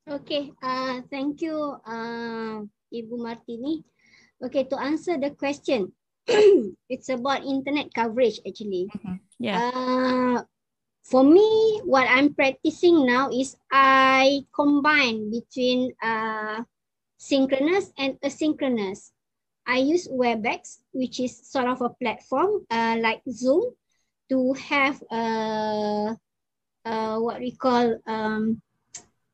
Okay, 0.08 0.52
uh, 0.62 1.02
thank 1.10 1.42
you, 1.42 1.76
uh, 1.84 2.65
Ibu 2.89 3.16
Martini. 3.20 3.84
Okay, 4.40 4.65
to 4.65 4.76
answer 4.81 5.18
the 5.20 5.36
question, 5.36 5.92
it's 6.89 7.08
about 7.08 7.44
internet 7.44 7.92
coverage 7.92 8.40
actually. 8.47 8.89
Mm 8.89 9.00
-hmm. 9.00 9.16
Yeah. 9.39 9.57
Uh, 9.70 10.39
for 11.08 11.24
me, 11.24 11.81
what 11.84 12.05
I'm 12.05 12.34
practicing 12.34 13.07
now 13.07 13.32
is 13.32 13.57
I 13.73 14.44
combine 14.52 15.31
between 15.32 15.97
uh, 16.02 16.65
synchronous 17.16 17.92
and 17.97 18.20
asynchronous. 18.20 19.12
I 19.68 19.84
use 19.84 20.08
WebEx, 20.08 20.81
which 20.92 21.20
is 21.20 21.36
sort 21.48 21.68
of 21.68 21.81
a 21.81 21.92
platform 21.97 22.65
uh, 22.70 22.97
like 23.00 23.20
Zoom, 23.28 23.76
to 24.31 24.52
have 24.55 25.02
uh, 25.10 26.15
uh, 26.84 27.16
what 27.18 27.40
we 27.40 27.52
call 27.52 27.98
um, 28.07 28.60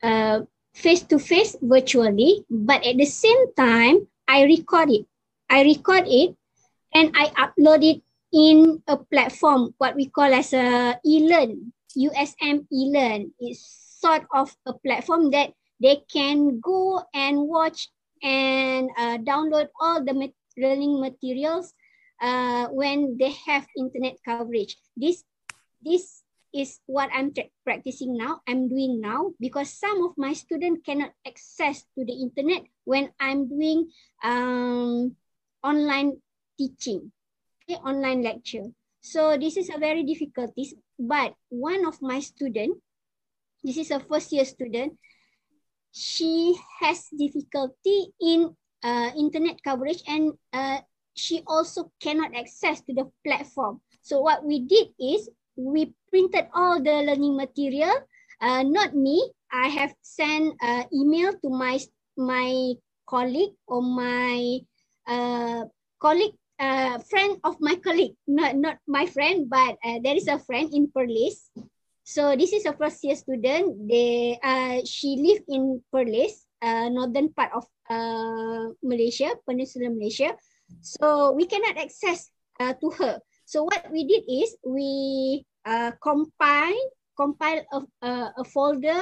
uh, 0.03 0.41
face-to-face 0.75 1.57
virtually, 1.63 2.45
but 2.51 2.85
at 2.85 2.97
the 2.97 3.07
same 3.07 3.53
time, 3.55 4.07
I 4.27 4.45
record 4.45 4.91
it. 4.91 5.07
I 5.51 5.63
record 5.63 6.05
it 6.07 6.35
and 6.95 7.15
I 7.15 7.31
upload 7.39 7.85
it 7.85 8.03
in 8.33 8.83
a 8.89 8.97
platform, 8.97 9.75
what 9.79 9.95
we 9.95 10.07
call 10.07 10.33
as 10.35 10.53
a 10.53 10.99
eLearn, 11.07 11.71
USM 11.97 12.67
e-learn. 12.73 13.31
It's 13.39 13.63
sort 14.01 14.27
of 14.35 14.51
a 14.67 14.73
platform 14.73 15.31
that 15.31 15.53
they 15.81 16.03
can 16.11 16.61
go 16.61 17.03
and 17.15 17.47
watch 17.47 17.89
and 18.23 18.91
uh, 18.99 19.19
download 19.19 19.69
all 19.81 20.03
the 20.03 20.33
learning 20.57 21.01
materials 21.01 21.75
uh, 22.25 22.73
when 22.73 23.21
they 23.21 23.37
have 23.45 23.69
internet 23.77 24.17
coverage. 24.25 24.81
This, 24.97 25.21
this 25.85 26.25
is 26.57 26.81
what 26.87 27.11
I'm 27.13 27.37
practicing 27.65 28.17
now, 28.17 28.41
I'm 28.49 28.73
doing 28.73 29.01
now, 29.01 29.37
because 29.39 29.69
some 29.69 30.01
of 30.09 30.17
my 30.17 30.33
students 30.33 30.81
cannot 30.87 31.13
access 31.27 31.85
to 31.99 32.05
the 32.05 32.17
internet 32.17 32.65
when 32.89 33.13
I'm 33.21 33.49
doing 33.49 33.93
um, 34.25 35.17
online 35.63 36.17
teaching, 36.57 37.13
okay, 37.63 37.77
online 37.85 38.23
lecture. 38.23 38.73
So 39.03 39.37
this 39.37 39.59
is 39.59 39.69
a 39.69 39.77
very 39.77 40.03
difficulties, 40.05 40.73
but 40.99 41.35
one 41.51 41.85
of 41.85 42.01
my 42.01 42.21
student, 42.21 42.81
this 43.63 43.77
is 43.77 43.91
a 43.91 44.01
first 44.01 44.33
year 44.33 44.47
student, 44.47 44.97
she 45.93 46.57
has 46.81 47.05
difficulty 47.13 48.09
in 48.21 48.57
uh, 48.83 49.11
internet 49.19 49.61
coverage 49.63 50.03
and 50.09 50.33
uh, 50.53 50.79
she 51.15 51.43
also 51.47 51.91
cannot 52.03 52.35
access 52.35 52.83
to 52.83 52.93
the 52.93 53.07
platform. 53.27 53.81
So 54.03 54.21
what 54.21 54.45
we 54.45 54.61
did 54.67 54.93
is 55.01 55.31
we 55.57 55.95
printed 56.11 56.51
all 56.55 56.83
the 56.83 57.07
learning 57.07 57.37
material. 57.37 57.95
Uh, 58.41 58.63
not 58.63 58.95
me. 58.95 59.23
I 59.51 59.69
have 59.71 59.95
sent 60.03 60.59
uh, 60.61 60.85
email 60.93 61.33
to 61.39 61.49
my 61.49 61.79
my 62.19 62.75
colleague 63.07 63.55
or 63.67 63.81
my 63.81 64.59
uh, 65.07 65.71
colleague, 66.03 66.35
uh, 66.59 66.99
friend 67.07 67.39
of 67.47 67.57
my 67.63 67.79
colleague. 67.79 68.19
Not 68.27 68.59
not 68.59 68.77
my 68.85 69.07
friend, 69.07 69.47
but 69.49 69.79
uh, 69.81 70.03
there 70.03 70.19
is 70.19 70.27
a 70.27 70.43
friend 70.43 70.69
in 70.75 70.91
Perlis. 70.91 71.49
So 72.05 72.37
this 72.37 72.53
is 72.53 72.67
a 72.67 72.77
first 72.77 73.01
year 73.07 73.17
student. 73.17 73.89
They 73.89 74.37
uh, 74.43 74.83
she 74.85 75.17
live 75.17 75.47
in 75.49 75.81
Perlis, 75.89 76.45
uh, 76.61 76.91
northern 76.91 77.33
part 77.33 77.55
of 77.55 77.65
uh, 77.89 78.75
Malaysia, 78.83 79.33
Peninsula 79.47 79.89
Malaysia. 79.89 80.35
So 80.81 81.33
we 81.33 81.47
cannot 81.47 81.79
access 81.79 82.31
uh, 82.61 82.75
to 82.75 82.91
her. 82.99 83.21
So 83.45 83.65
what 83.65 83.91
we 83.91 84.05
did 84.05 84.25
is 84.29 84.57
we 84.65 85.45
uh, 85.65 85.93
compile 86.03 86.81
compile 87.17 87.63
a, 87.73 87.79
a, 88.07 88.35
a 88.39 88.45
folder 88.45 89.01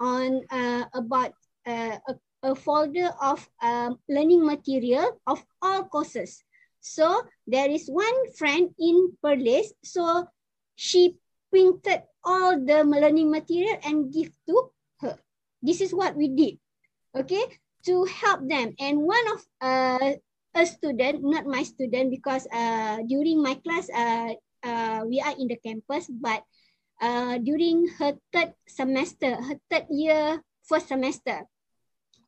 on 0.00 0.40
uh, 0.50 0.84
about 0.94 1.32
uh, 1.66 2.00
a, 2.08 2.14
a 2.42 2.54
folder 2.54 3.12
of 3.20 3.46
um, 3.62 3.98
learning 4.08 4.44
material 4.46 5.20
of 5.26 5.44
all 5.60 5.84
courses. 5.84 6.42
So 6.80 7.22
there 7.46 7.70
is 7.70 7.88
one 7.88 8.32
friend 8.38 8.72
in 8.78 9.12
Perlis. 9.22 9.76
So 9.84 10.26
she 10.74 11.16
printed 11.50 12.02
all 12.24 12.56
the 12.56 12.84
learning 12.84 13.30
material 13.30 13.76
and 13.84 14.12
give 14.12 14.32
to 14.48 14.70
her. 15.00 15.18
This 15.62 15.80
is 15.80 15.92
what 15.92 16.16
we 16.16 16.28
did. 16.28 16.56
Okay, 17.14 17.44
to 17.84 18.04
help 18.04 18.48
them. 18.48 18.72
And 18.78 19.02
one 19.02 19.26
of 19.34 19.40
uh, 19.60 20.12
a 20.54 20.66
student, 20.66 21.22
not 21.22 21.46
my 21.46 21.62
student, 21.62 22.10
because 22.10 22.46
uh, 22.52 22.98
during 23.06 23.42
my 23.42 23.54
class, 23.62 23.88
uh, 23.90 24.34
uh, 24.62 25.00
we 25.06 25.20
are 25.20 25.34
in 25.38 25.48
the 25.48 25.56
campus, 25.56 26.10
but 26.10 26.42
uh, 27.00 27.38
during 27.38 27.86
her 27.98 28.14
third 28.32 28.52
semester, 28.68 29.36
her 29.36 29.58
third 29.70 29.86
year, 29.90 30.42
first 30.66 30.88
semester, 30.88 31.46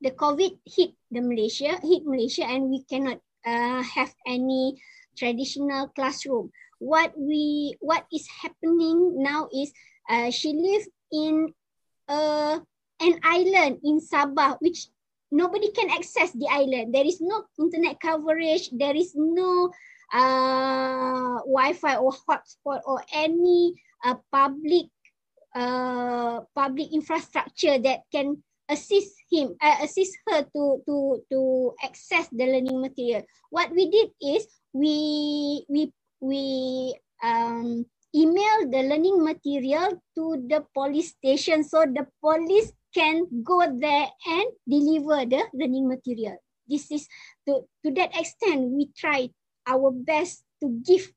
the 0.00 0.10
COVID 0.10 0.58
hit 0.66 0.94
the 1.10 1.20
Malaysia, 1.20 1.78
hit 1.82 2.02
Malaysia, 2.04 2.44
and 2.46 2.70
we 2.70 2.82
cannot 2.84 3.18
uh, 3.46 3.82
have 3.82 4.14
any 4.26 4.78
traditional 5.16 5.88
classroom. 5.94 6.50
What 6.78 7.14
we, 7.14 7.76
what 7.78 8.06
is 8.12 8.26
happening 8.42 9.22
now 9.22 9.46
is 9.54 9.70
uh, 10.10 10.30
she 10.30 10.50
live 10.54 10.86
in 11.12 11.54
uh, 12.08 12.58
an 12.98 13.14
island 13.22 13.78
in 13.84 14.00
Sabah, 14.02 14.58
which 14.58 14.90
nobody 15.32 15.72
can 15.72 15.90
access 15.90 16.30
the 16.36 16.46
island. 16.46 16.94
There 16.94 17.06
is 17.08 17.20
no 17.20 17.48
internet 17.58 17.98
coverage. 17.98 18.68
There 18.70 18.94
is 18.94 19.16
no 19.16 19.72
uh, 20.12 21.40
Wi-Fi 21.48 21.96
or 21.96 22.12
hotspot 22.12 22.84
or 22.84 23.00
any 23.10 23.74
uh, 24.04 24.20
public 24.30 24.92
uh, 25.56 26.44
public 26.54 26.92
infrastructure 26.92 27.80
that 27.80 28.04
can 28.12 28.44
assist 28.68 29.16
him, 29.32 29.56
uh, 29.60 29.80
assist 29.82 30.16
her 30.28 30.44
to 30.52 30.84
to 30.86 30.96
to 31.32 31.40
access 31.82 32.28
the 32.28 32.44
learning 32.46 32.80
material. 32.80 33.24
What 33.50 33.72
we 33.72 33.88
did 33.90 34.12
is 34.20 34.46
we 34.72 35.64
we 35.68 35.92
we 36.20 36.44
um, 37.24 37.84
email 38.14 38.68
the 38.68 38.84
learning 38.84 39.24
material 39.24 39.96
to 40.14 40.24
the 40.48 40.64
police 40.76 41.16
station 41.16 41.64
so 41.64 41.88
the 41.88 42.04
police 42.20 42.72
can 42.94 43.26
go 43.42 43.60
there 43.66 44.08
and 44.26 44.46
deliver 44.68 45.24
the 45.26 45.42
learning 45.54 45.88
material. 45.88 46.36
This 46.68 46.90
is 46.90 47.08
to, 47.48 47.66
to 47.84 47.90
that 47.94 48.16
extent, 48.18 48.70
we 48.70 48.90
try 48.96 49.30
our 49.66 49.90
best 49.90 50.44
to 50.60 50.68
give 50.86 51.12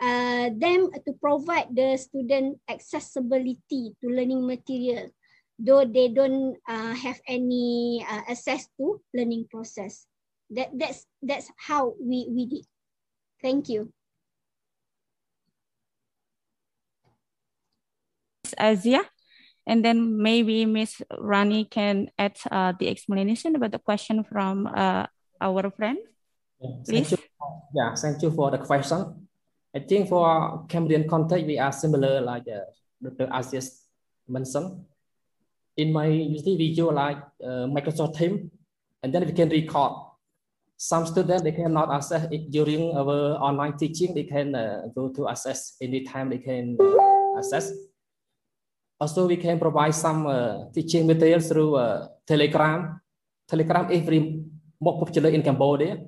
uh, 0.00 0.50
them 0.54 0.90
to 1.06 1.12
provide 1.20 1.74
the 1.74 1.96
student 1.98 2.58
accessibility 2.68 3.94
to 4.00 4.08
learning 4.08 4.46
material, 4.46 5.10
though 5.58 5.84
they 5.84 6.08
don't 6.08 6.56
uh, 6.68 6.94
have 6.94 7.20
any 7.26 8.04
uh, 8.08 8.22
access 8.30 8.68
to 8.78 9.00
learning 9.14 9.46
process. 9.50 10.06
That, 10.50 10.70
that's, 10.72 11.04
that's 11.22 11.50
how 11.58 11.94
we, 12.00 12.26
we 12.30 12.46
did. 12.46 12.64
Thank 13.42 13.68
you. 13.68 13.92
Aziah. 18.58 19.04
And 19.68 19.84
then 19.84 20.16
maybe 20.16 20.64
Miss 20.64 21.02
Rani 21.12 21.68
can 21.68 22.08
add 22.18 22.40
uh, 22.50 22.72
the 22.80 22.88
explanation 22.88 23.54
about 23.54 23.72
the 23.72 23.78
question 23.78 24.24
from 24.24 24.66
uh, 24.66 25.04
our 25.44 25.70
friend. 25.70 25.98
Please. 26.88 27.12
Thank 27.12 27.28
yeah, 27.76 27.94
thank 27.94 28.22
you 28.22 28.32
for 28.32 28.50
the 28.50 28.58
question. 28.58 29.28
I 29.76 29.80
think 29.80 30.08
for 30.08 30.64
Cambodian 30.68 31.06
context, 31.06 31.44
we 31.44 31.58
are 31.58 31.70
similar 31.70 32.22
like 32.22 32.48
uh, 32.48 32.64
Dr. 33.02 33.28
Aziz 33.30 33.84
mentioned. 34.26 34.88
In 35.76 35.92
my 35.92 36.06
university, 36.06 36.56
video 36.56 36.90
like 36.90 37.18
uh, 37.44 37.68
Microsoft 37.68 38.16
Teams, 38.16 38.50
and 39.02 39.14
then 39.14 39.26
we 39.26 39.32
can 39.32 39.50
record. 39.50 39.92
Some 40.78 41.06
students, 41.06 41.42
they 41.42 41.52
cannot 41.52 41.92
access 41.92 42.26
it 42.32 42.50
during 42.50 42.96
our 42.96 43.36
online 43.36 43.76
teaching. 43.76 44.14
They 44.14 44.24
can 44.24 44.54
uh, 44.54 44.88
go 44.94 45.10
to 45.10 45.28
access 45.28 45.76
anytime 45.80 46.30
they 46.30 46.38
can 46.38 46.78
uh, 46.80 47.38
access 47.38 47.70
Also, 49.00 49.26
we 49.26 49.36
can 49.36 49.58
provide 49.58 49.94
some 49.94 50.26
uh, 50.26 50.70
teaching 50.74 51.06
materials 51.06 51.48
through 51.48 51.76
uh, 51.76 52.08
Telegram. 52.26 53.00
Telegram 53.46 53.90
is 53.90 54.02
very 54.02 54.42
more 54.80 54.98
popular 54.98 55.30
in 55.30 55.42
Cambodia. 55.42 56.02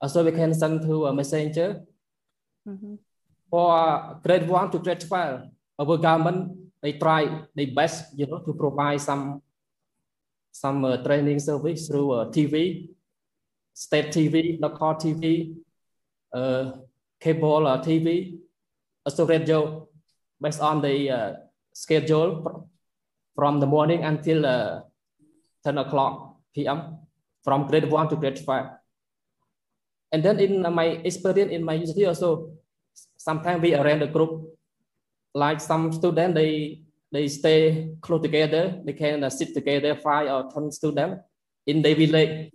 Also, 0.00 0.24
we 0.24 0.32
can 0.32 0.54
send 0.54 0.80
to 0.82 1.06
a 1.06 1.12
messenger. 1.12 1.84
Mm 2.64 2.76
-hmm. 2.80 2.94
For 3.52 3.68
grade 4.24 4.48
one 4.48 4.70
to 4.72 4.78
grade 4.80 5.04
12, 5.04 5.52
our 5.76 5.98
government, 6.00 6.56
they 6.80 6.96
try 6.96 7.46
their 7.54 7.68
best, 7.74 8.16
you 8.16 8.26
know, 8.26 8.40
to 8.40 8.52
provide 8.56 9.00
some, 9.00 9.42
some 10.52 10.84
uh, 10.88 10.96
training 11.04 11.38
service 11.38 11.86
through 11.86 12.10
uh, 12.16 12.24
TV, 12.32 12.88
state 13.76 14.08
TV, 14.08 14.56
local 14.56 14.96
TV, 14.96 15.52
uh, 16.32 16.80
cable 17.20 17.66
uh, 17.68 17.78
TV, 17.84 18.40
also 19.04 19.26
radio, 19.26 19.86
based 20.40 20.60
on 20.60 20.80
the 20.80 21.12
schedule 21.72 22.68
from 23.34 23.60
the 23.60 23.66
morning 23.66 24.04
until 24.04 24.46
uh, 24.46 24.80
10 25.64 25.78
o'clock 25.78 26.36
p.m. 26.54 26.98
from 27.44 27.66
grade 27.66 27.90
1 27.90 28.08
to 28.08 28.16
grade 28.16 28.38
5. 28.38 28.66
And 30.12 30.22
then 30.22 30.38
in 30.40 30.60
my 30.74 31.00
experience 31.04 31.52
in 31.52 31.64
my 31.64 31.74
university 31.74 32.06
also, 32.06 32.52
sometimes 33.16 33.62
we 33.62 33.74
arrange 33.74 34.02
a 34.02 34.06
group, 34.06 34.58
like 35.34 35.60
some 35.60 35.92
students, 35.92 36.34
they, 36.34 36.82
they 37.10 37.28
stay 37.28 37.94
close 38.00 38.20
together, 38.20 38.80
they 38.84 38.92
can 38.92 39.24
uh, 39.24 39.30
sit 39.30 39.54
together, 39.54 39.96
five 39.96 40.28
or 40.28 40.52
10 40.52 40.70
students 40.70 41.22
in 41.66 41.80
the 41.80 41.94
village, 41.94 42.52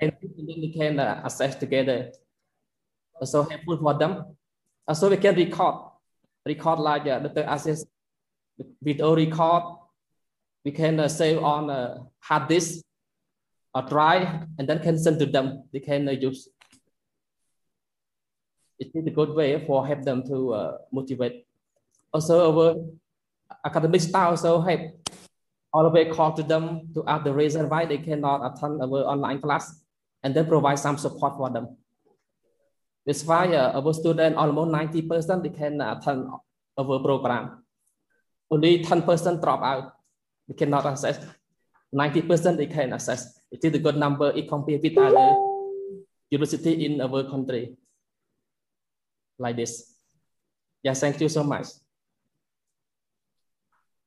and 0.00 0.12
then 0.20 0.60
they 0.60 0.72
can 0.76 1.00
uh, 1.00 1.28
together. 1.58 2.12
So 3.22 3.42
helpful 3.44 3.78
for 3.78 3.98
them. 3.98 4.36
Also 4.86 5.10
we 5.10 5.16
can 5.16 5.34
record, 5.34 5.90
record 6.44 6.78
like 6.78 7.06
uh, 7.06 7.20
the 7.20 7.48
access 7.48 7.84
video 8.82 9.14
record, 9.14 9.62
we 10.64 10.72
can 10.72 11.00
uh, 11.00 11.08
save 11.08 11.42
on 11.42 11.70
a 11.70 12.06
hard 12.20 12.48
disk 12.48 12.84
or 13.74 13.82
drive 13.82 14.46
and 14.58 14.68
then 14.68 14.80
can 14.80 14.98
send 14.98 15.18
to 15.18 15.26
them. 15.26 15.64
They 15.72 15.80
can 15.80 16.08
uh, 16.08 16.12
use. 16.12 16.48
It 18.78 18.90
is 18.94 19.06
a 19.06 19.10
good 19.10 19.30
way 19.34 19.64
for 19.66 19.86
help 19.86 20.02
them 20.02 20.22
to 20.26 20.52
uh, 20.54 20.78
motivate. 20.92 21.46
Also, 22.12 22.52
our 22.52 22.76
academic 23.64 24.00
staff 24.00 24.30
also 24.30 24.60
help 24.60 24.80
way 25.92 26.10
call 26.10 26.32
to 26.32 26.42
them 26.42 26.88
to 26.94 27.04
ask 27.06 27.24
the 27.24 27.32
reason 27.32 27.68
why 27.68 27.84
they 27.84 27.98
cannot 27.98 28.40
attend 28.44 28.80
our 28.82 29.04
online 29.04 29.40
class 29.40 29.82
and 30.22 30.34
then 30.34 30.46
provide 30.46 30.78
some 30.78 30.96
support 30.96 31.36
for 31.36 31.50
them. 31.50 31.76
That's 33.06 33.24
why 33.24 33.54
uh, 33.54 33.80
our 33.80 33.94
student 33.94 34.36
almost 34.36 34.70
90% 34.70 35.42
they 35.42 35.50
can 35.50 35.80
attend 35.80 36.28
our 36.76 36.98
program 37.00 37.64
only 38.50 38.84
10% 38.84 39.04
drop 39.40 39.62
out. 39.62 39.92
We 40.48 40.54
cannot 40.54 40.86
access. 40.86 41.20
90% 41.92 42.56
they 42.56 42.66
can 42.66 42.92
access. 42.92 43.40
It 43.50 43.64
is 43.64 43.72
a 43.72 43.78
good 43.78 43.96
number 43.96 44.32
if 44.32 44.48
compared 44.48 44.82
with 44.82 44.96
other 44.96 45.36
university 46.30 46.84
in 46.84 47.00
our 47.00 47.24
country. 47.24 47.76
Like 49.38 49.56
this. 49.56 49.94
Yes, 50.82 51.00
thank 51.00 51.20
you 51.20 51.28
so 51.28 51.44
much. 51.44 51.68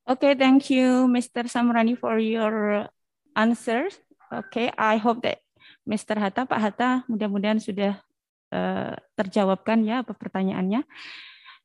Okay, 0.02 0.34
thank 0.34 0.66
you, 0.70 1.06
Mr. 1.06 1.46
Samrani, 1.46 1.94
for 1.94 2.18
your 2.18 2.90
answers. 3.38 3.98
Okay, 4.32 4.70
I 4.74 4.98
hope 4.98 5.22
that 5.22 5.38
Mr. 5.86 6.18
Hatta, 6.18 6.42
Pak 6.42 6.58
Hatta, 6.58 6.90
mudah-mudahan 7.06 7.62
sudah 7.62 8.02
uh, 8.50 8.94
terjawabkan 9.14 9.82
ya 9.86 10.02
apa 10.02 10.14
pertanyaannya. 10.14 10.82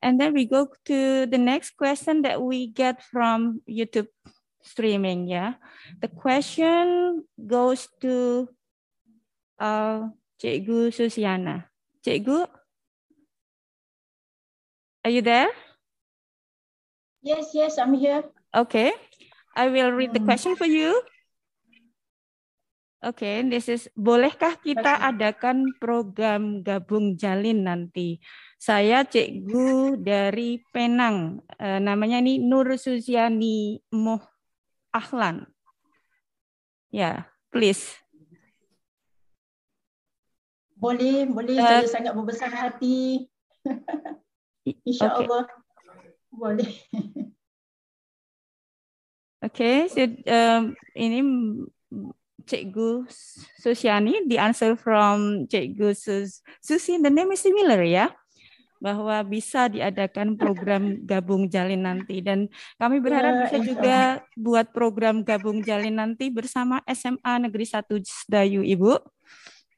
And 0.01 0.21
then 0.21 0.33
we 0.33 0.45
go 0.45 0.69
to 0.85 1.25
the 1.25 1.41
next 1.41 1.73
question 1.73 2.21
that 2.21 2.41
we 2.41 2.67
get 2.67 3.01
from 3.01 3.61
YouTube 3.65 4.07
streaming. 4.61 5.27
Yeah, 5.27 5.57
the 6.01 6.07
question 6.07 7.23
goes 7.33 7.89
to 8.05 8.45
uh, 9.57 10.13
Cikgu 10.37 10.93
Susiana. 10.93 11.65
Cikgu, 12.05 12.45
are 15.03 15.11
you 15.11 15.25
there? 15.25 15.49
Yes, 17.25 17.51
yes, 17.57 17.81
I'm 17.81 17.97
here. 17.97 18.23
Okay, 18.53 18.93
I 19.57 19.67
will 19.73 19.91
read 19.91 20.13
the 20.13 20.21
hmm. 20.21 20.29
question 20.29 20.55
for 20.55 20.69
you. 20.69 21.01
Oke, 23.05 23.21
okay, 23.21 23.35
this 23.45 23.69
is 23.69 23.85
bolehkah 23.93 24.57
kita 24.57 24.97
adakan 25.05 25.69
program 25.77 26.65
gabung 26.65 27.13
jalin 27.13 27.65
nanti? 27.65 28.17
Saya 28.57 29.05
cikgu 29.05 30.01
dari 30.01 30.65
Penang. 30.73 31.45
E, 31.61 31.77
namanya 31.77 32.17
ini 32.17 32.41
Nur 32.41 32.73
Susiani 32.75 33.77
Moh 33.93 34.21
Ahlan. 34.89 35.45
Ya, 36.89 37.29
please. 37.53 38.01
Boleh, 40.77 41.25
boleh. 41.29 41.57
Uh, 41.57 41.85
saya 41.85 41.89
sangat 41.89 42.13
berbesar 42.17 42.49
hati. 42.53 43.29
InsyaAllah. 44.85 45.45
Okay. 45.45 46.33
Boleh. 46.33 46.71
Oke, 49.37 49.53
okay, 49.53 49.77
so, 49.85 50.01
um, 50.33 50.73
ini 50.97 51.21
Cikgu 52.47 53.05
Susiani, 53.61 54.25
the 54.25 54.41
answer 54.41 54.73
from 54.73 55.45
Cikgu 55.45 55.93
Sus 55.93 56.41
Susi, 56.63 56.97
the 56.97 57.11
name 57.11 57.29
is 57.33 57.43
similar 57.43 57.83
ya, 57.85 58.09
bahwa 58.77 59.21
bisa 59.25 59.67
diadakan 59.67 60.37
program 60.37 61.01
gabung 61.03 61.49
jalin 61.49 61.85
nanti 61.85 62.21
dan 62.21 62.49
kami 62.77 63.01
berharap 63.01 63.33
ya, 63.33 63.41
bisa 63.45 63.57
juga 63.61 63.97
buat 64.37 64.69
program 64.71 65.25
gabung 65.25 65.61
jalin 65.65 65.97
nanti 65.97 66.29
bersama 66.29 66.81
SMA 66.89 67.33
Negeri 67.49 67.65
1 67.65 68.29
Dayu 68.29 68.61
Ibu. 68.61 69.17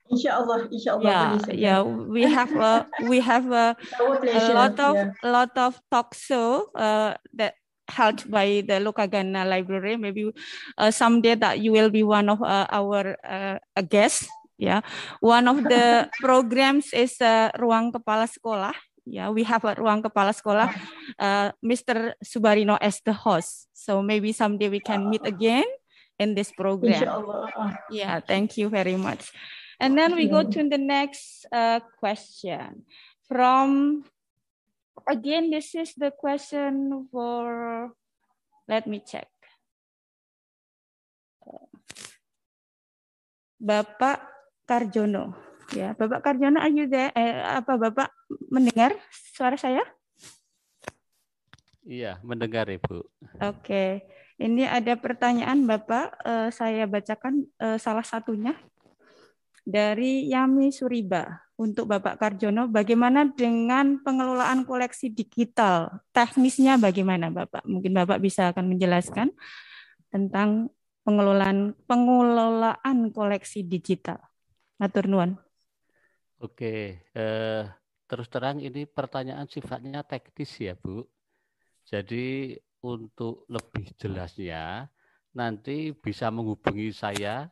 Insya 0.10 0.42
Allah, 0.42 0.66
Insya 0.74 0.92
Allah. 0.98 1.06
Yeah, 1.06 1.30
yeah. 1.54 1.80
We 1.86 2.26
have 2.26 2.54
a 2.58 2.90
we 3.06 3.22
have 3.22 3.46
a, 3.54 3.78
a 4.42 4.42
lot 4.58 4.76
of 4.82 4.94
yeah. 4.98 5.14
lot 5.22 5.54
of 5.54 5.78
talk 5.94 6.18
show 6.18 6.74
uh, 6.74 7.14
that 7.38 7.54
held 7.86 8.26
by 8.26 8.66
the 8.66 8.82
Lokagana 8.82 9.46
Library. 9.46 10.02
Maybe 10.02 10.34
uh, 10.78 10.90
someday 10.90 11.38
that 11.38 11.62
you 11.62 11.70
will 11.74 11.94
be 11.94 12.02
one 12.02 12.30
of 12.30 12.42
uh, 12.42 12.66
our 12.74 13.18
uh, 13.22 13.62
guests. 13.86 14.26
Yeah, 14.58 14.82
one 15.22 15.48
of 15.48 15.64
the 15.64 16.10
programs 16.26 16.92
is 16.92 17.16
uh, 17.22 17.54
Ruang 17.56 17.94
Kepala 17.94 18.26
Sekolah. 18.26 18.76
Yeah, 19.10 19.34
we 19.34 19.42
have 19.44 19.66
a 19.66 19.74
Ruang 19.74 20.06
Kepala 20.06 20.30
Sekolah, 20.30 20.70
uh, 21.18 21.50
Mr. 21.66 22.14
Subarino 22.22 22.78
as 22.78 23.02
the 23.02 23.14
host. 23.14 23.66
So 23.74 24.06
maybe 24.06 24.30
someday 24.32 24.70
we 24.70 24.80
can 24.80 25.10
meet 25.10 25.26
again 25.26 25.66
in 26.22 26.38
this 26.38 26.54
program. 26.54 27.26
Yeah, 27.90 28.22
thank 28.22 28.54
you 28.62 28.70
very 28.70 28.96
much. 28.96 29.34
And 29.82 29.98
then 29.98 30.14
we 30.14 30.30
go 30.30 30.46
to 30.46 30.62
the 30.70 30.78
next 30.78 31.50
uh, 31.50 31.80
question 31.98 32.86
from 33.26 34.04
again, 35.10 35.50
this 35.50 35.74
is 35.74 35.96
the 35.96 36.12
question 36.12 37.08
for, 37.10 37.90
let 38.68 38.86
me 38.86 39.02
check. 39.02 39.28
Bapak 43.60 44.24
Karjono. 44.64 45.36
Ya, 45.76 45.92
Bapak 45.94 46.24
Karjono, 46.24 46.64
are 46.64 46.72
you 46.72 46.88
there? 46.88 47.12
Eh, 47.12 47.36
apa 47.44 47.76
Bapak 47.76 48.19
mendengar 48.50 48.96
suara 49.34 49.58
saya? 49.58 49.82
Iya, 51.86 52.22
mendengar 52.22 52.70
Ibu. 52.70 53.02
Oke, 53.42 54.06
ini 54.38 54.64
ada 54.70 54.94
pertanyaan 54.94 55.66
Bapak. 55.66 56.22
Eh, 56.22 56.50
saya 56.54 56.86
bacakan 56.86 57.50
eh, 57.58 57.78
salah 57.82 58.06
satunya 58.06 58.54
dari 59.66 60.30
Yami 60.30 60.70
Suriba 60.70 61.50
untuk 61.60 61.92
Bapak 61.92 62.16
Karjono, 62.16 62.72
bagaimana 62.72 63.28
dengan 63.28 64.00
pengelolaan 64.00 64.64
koleksi 64.64 65.12
digital? 65.12 65.92
Teknisnya 66.16 66.80
bagaimana 66.80 67.28
Bapak? 67.28 67.68
Mungkin 67.68 67.92
Bapak 67.92 68.24
bisa 68.24 68.56
akan 68.56 68.72
menjelaskan 68.72 69.36
tentang 70.08 70.72
pengelolaan 71.04 71.76
pengelolaan 71.84 73.12
koleksi 73.12 73.68
digital. 73.68 74.24
Matur 74.80 75.12
nuwun. 75.12 75.36
Oke, 76.40 77.04
eh, 77.12 77.64
terus 78.10 78.26
terang 78.26 78.58
ini 78.58 78.90
pertanyaan 78.90 79.46
sifatnya 79.46 80.02
teknis 80.02 80.50
ya 80.58 80.74
Bu. 80.74 81.06
Jadi 81.86 82.58
untuk 82.82 83.46
lebih 83.46 83.94
jelasnya 84.02 84.90
nanti 85.38 85.94
bisa 85.94 86.34
menghubungi 86.34 86.90
saya 86.90 87.46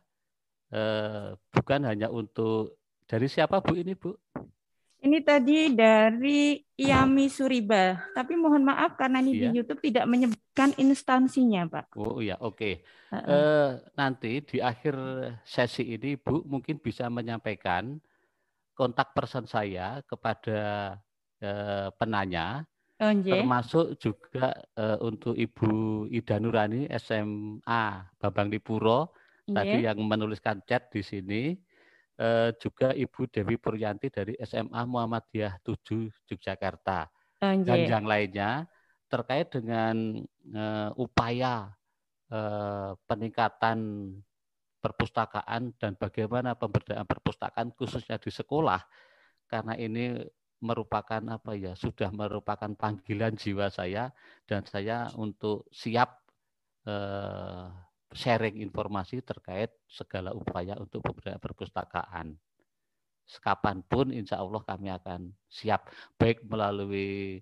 eh, 0.74 1.38
bukan 1.54 1.86
hanya 1.86 2.10
untuk 2.10 2.82
dari 3.06 3.30
siapa 3.30 3.62
Bu 3.62 3.78
ini 3.78 3.94
Bu? 3.94 4.10
Ini 4.98 5.22
tadi 5.22 5.78
dari 5.78 6.58
Yami 6.74 7.30
Suriba, 7.30 8.10
tapi 8.18 8.34
mohon 8.34 8.66
maaf 8.66 8.98
karena 8.98 9.22
ini 9.22 9.30
iya. 9.38 9.42
di 9.46 9.62
YouTube 9.62 9.78
tidak 9.78 10.10
menyebutkan 10.10 10.74
instansinya, 10.74 11.70
Pak. 11.70 11.94
Oh 11.94 12.18
iya, 12.18 12.34
oke. 12.42 12.58
Okay. 12.58 12.74
Uh 13.06 13.14
-uh. 13.14 13.30
uh, 13.30 13.68
nanti 13.94 14.42
di 14.42 14.58
akhir 14.58 14.98
sesi 15.46 15.94
ini, 15.94 16.18
Bu, 16.18 16.42
mungkin 16.42 16.82
bisa 16.82 17.06
menyampaikan 17.06 18.02
kontak 18.78 19.10
person 19.10 19.42
saya 19.50 19.98
kepada 20.06 20.94
uh, 21.42 21.90
penanya. 21.98 22.62
Oh, 23.02 23.10
yeah. 23.10 23.42
Termasuk 23.42 23.98
juga 23.98 24.54
uh, 24.78 25.02
untuk 25.02 25.34
Ibu 25.34 26.06
Ida 26.14 26.38
Nurani 26.38 26.86
SMA 26.94 28.06
Bambang 28.22 28.50
Lipuro 28.50 29.10
yeah. 29.50 29.54
tadi 29.58 29.78
yang 29.82 29.98
menuliskan 30.06 30.62
chat 30.62 30.86
di 30.94 31.02
sini. 31.02 31.42
Uh, 32.18 32.50
juga 32.58 32.90
Ibu 32.90 33.30
Dewi 33.30 33.54
Puryanti 33.62 34.10
dari 34.10 34.34
SMA 34.42 34.82
Muhammadiyah 34.86 35.62
7 35.62 36.30
Yogyakarta. 36.30 37.06
Oh, 37.42 37.50
yeah. 37.50 37.62
Dan 37.62 37.78
yang 37.86 38.06
lainnya 38.06 38.66
terkait 39.06 39.54
dengan 39.54 40.18
uh, 40.54 40.90
upaya 40.98 41.70
uh, 42.34 42.98
peningkatan 43.06 43.78
perpustakaan 44.78 45.74
dan 45.76 45.98
bagaimana 45.98 46.54
pemberdayaan 46.54 47.06
perpustakaan 47.06 47.74
khususnya 47.74 48.16
di 48.22 48.30
sekolah 48.30 48.78
karena 49.50 49.74
ini 49.74 50.22
merupakan 50.58 51.22
apa 51.30 51.54
ya 51.54 51.72
sudah 51.78 52.10
merupakan 52.10 52.70
panggilan 52.74 53.38
jiwa 53.38 53.70
saya 53.70 54.10
dan 54.46 54.66
saya 54.66 55.10
untuk 55.14 55.70
siap 55.70 56.18
eh, 56.86 57.66
sharing 58.12 58.58
informasi 58.58 59.22
terkait 59.22 59.70
segala 59.86 60.34
upaya 60.34 60.74
untuk 60.80 61.04
pemberdayaan 61.04 61.42
perpustakaan. 61.42 62.26
Kapan 63.28 63.84
pun 63.84 64.08
insya 64.08 64.40
Allah 64.40 64.64
kami 64.64 64.88
akan 64.88 65.30
siap 65.46 65.92
baik 66.16 66.42
melalui 66.48 67.38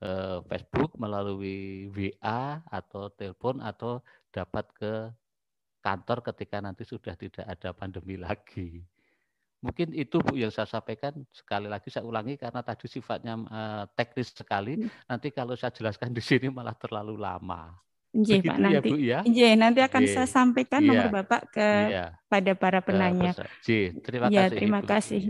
eh, 0.00 0.38
Facebook, 0.48 0.96
melalui 0.96 1.90
WA 1.92 2.62
atau 2.64 3.12
telepon 3.12 3.60
atau 3.60 4.00
dapat 4.32 4.64
ke 4.72 4.92
kantor 5.88 6.20
ketika 6.32 6.60
nanti 6.60 6.84
sudah 6.84 7.16
tidak 7.16 7.48
ada 7.48 7.72
pandemi 7.72 8.20
lagi. 8.20 8.84
Mungkin 9.58 9.90
itu 9.90 10.22
Bu 10.22 10.38
yang 10.38 10.54
saya 10.54 10.70
sampaikan 10.70 11.16
sekali 11.34 11.66
lagi 11.66 11.90
saya 11.90 12.06
ulangi 12.06 12.38
karena 12.38 12.62
tadi 12.62 12.86
sifatnya 12.86 13.34
uh, 13.48 13.84
teknis 13.96 14.30
sekali. 14.30 14.78
Hmm. 14.78 14.88
Nanti 15.08 15.34
kalau 15.34 15.56
saya 15.58 15.74
jelaskan 15.74 16.14
di 16.14 16.22
sini 16.22 16.46
malah 16.52 16.76
terlalu 16.76 17.18
lama. 17.18 17.74
Iya 18.14 18.38
Pak 18.44 18.56
nanti. 18.60 18.76
Ya, 18.76 18.80
Bu, 18.84 18.96
ya? 19.00 19.20
Iya 19.26 19.50
nanti 19.58 19.80
akan 19.82 20.02
saya 20.06 20.28
sampaikan 20.28 20.84
yeah. 20.84 20.88
nomor 20.92 21.08
Bapak 21.10 21.42
ke 21.50 21.68
yeah. 21.90 22.14
pada 22.30 22.52
para 22.54 22.78
penanya. 22.84 23.34
Jee, 23.64 23.96
terima 24.04 24.30
ya, 24.30 24.46
kasih. 24.46 24.54
terima 24.54 24.78
Ibu. 24.84 24.88
kasih. 24.88 25.20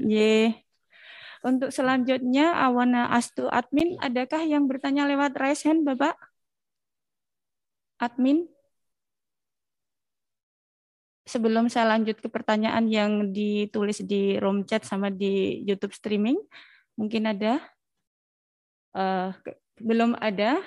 Untuk 1.39 1.71
selanjutnya 1.71 2.51
Awana 2.67 3.15
Astu 3.15 3.47
Admin, 3.47 3.95
adakah 4.03 4.43
yang 4.43 4.67
bertanya 4.67 5.07
lewat 5.07 5.39
raise 5.39 5.63
hand 5.65 5.87
Bapak? 5.87 6.19
Admin? 8.03 8.58
Sebelum 11.29 11.69
saya 11.69 11.93
lanjut 11.93 12.17
ke 12.19 12.33
pertanyaan 12.33 12.89
yang 12.89 13.31
ditulis 13.31 14.01
di 14.01 14.41
room 14.41 14.65
chat 14.65 14.83
sama 14.89 15.13
di 15.13 15.61
YouTube 15.69 15.93
streaming, 15.93 16.41
mungkin 16.97 17.29
ada? 17.29 17.61
Uh, 18.97 19.31
belum 19.79 20.17
ada 20.19 20.59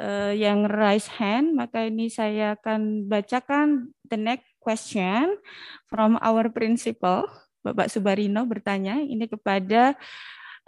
uh, 0.00 0.32
yang 0.32 0.66
raise 0.66 1.06
hand, 1.20 1.54
maka 1.54 1.86
ini 1.86 2.08
saya 2.08 2.56
akan 2.56 3.06
bacakan 3.06 3.92
the 4.08 4.18
next 4.18 4.48
question 4.58 5.36
from 5.86 6.16
our 6.24 6.48
principal, 6.48 7.28
Bapak 7.60 7.92
Subarino 7.92 8.48
bertanya 8.48 8.98
ini 8.98 9.28
kepada 9.28 9.94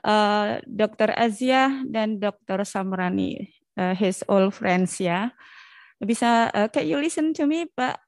uh, 0.05 0.61
Dr. 0.69 1.17
Azia 1.17 1.83
dan 1.89 2.20
Dr. 2.20 2.62
Samrani, 2.62 3.51
uh, 3.81 3.97
his 3.97 4.20
old 4.28 4.53
friends 4.53 5.01
ya. 5.01 5.33
Bisa, 5.97 6.53
uh, 6.53 6.69
can 6.69 6.85
you 6.85 7.01
listen 7.01 7.33
to 7.33 7.49
me, 7.49 7.65
Pak 7.73 8.06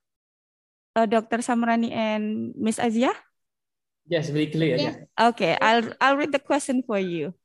uh, 0.99 1.07
Dr. 1.07 1.39
Samrani 1.39 1.95
and 1.95 2.51
Miss 2.59 2.83
Aziah? 2.83 3.15
Yes, 4.11 4.35
very 4.35 4.51
clear. 4.51 4.75
Yeah. 4.75 4.97
Okay, 5.15 5.55
I'll 5.63 5.95
I'll 6.03 6.19
read 6.19 6.35
the 6.35 6.43
question 6.43 6.83
for 6.83 6.99
you. 6.99 7.37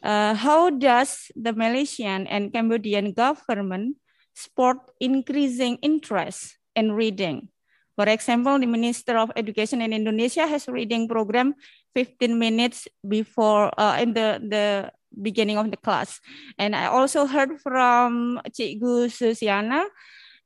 Uh, 0.00 0.32
how 0.38 0.70
does 0.70 1.28
the 1.34 1.52
Malaysian 1.52 2.24
and 2.30 2.54
Cambodian 2.54 3.12
government 3.12 3.98
support 4.32 4.78
increasing 5.02 5.76
interest 5.82 6.56
in 6.78 6.94
reading? 6.94 7.50
For 7.96 8.06
example, 8.06 8.60
the 8.60 8.68
Minister 8.68 9.16
of 9.16 9.32
Education 9.34 9.80
in 9.80 9.96
Indonesia 9.96 10.46
has 10.46 10.68
reading 10.68 11.08
program 11.08 11.56
15 11.96 12.38
minutes 12.38 12.86
before 13.00 13.72
uh, 13.80 13.96
in 13.98 14.12
the, 14.12 14.36
the 14.36 14.92
beginning 15.16 15.56
of 15.56 15.72
the 15.72 15.80
class. 15.80 16.20
And 16.60 16.76
I 16.76 16.92
also 16.92 17.24
heard 17.24 17.56
from 17.64 18.38
Cikgu 18.52 19.08
Susiana 19.08 19.88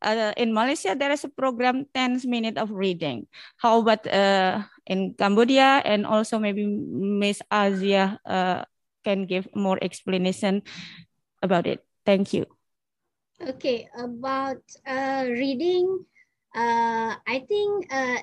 uh, 0.03 0.33
in 0.37 0.53
Malaysia, 0.53 0.95
there 0.95 1.11
is 1.12 1.25
a 1.25 1.33
program 1.33 1.87
10 1.95 2.20
minutes 2.25 2.61
of 2.61 2.70
reading. 2.70 3.27
How 3.57 3.81
about 3.81 4.07
uh, 4.07 4.62
in 4.87 5.15
Cambodia 5.15 5.83
and 5.85 6.07
also 6.07 6.39
maybe 6.39 6.67
Miss 6.67 7.41
Aziah 7.51 8.19
uh, 8.27 8.65
can 9.05 9.27
give 9.27 9.49
more 9.55 9.79
explanation 9.81 10.62
about 11.43 11.67
it. 11.67 11.85
Thank 12.05 12.33
you. 12.33 12.47
Okay, 13.41 13.89
about 13.97 14.61
uh, 14.85 15.25
reading, 15.25 16.05
uh, 16.55 17.17
I 17.17 17.41
think 17.49 17.89
uh, 17.89 18.20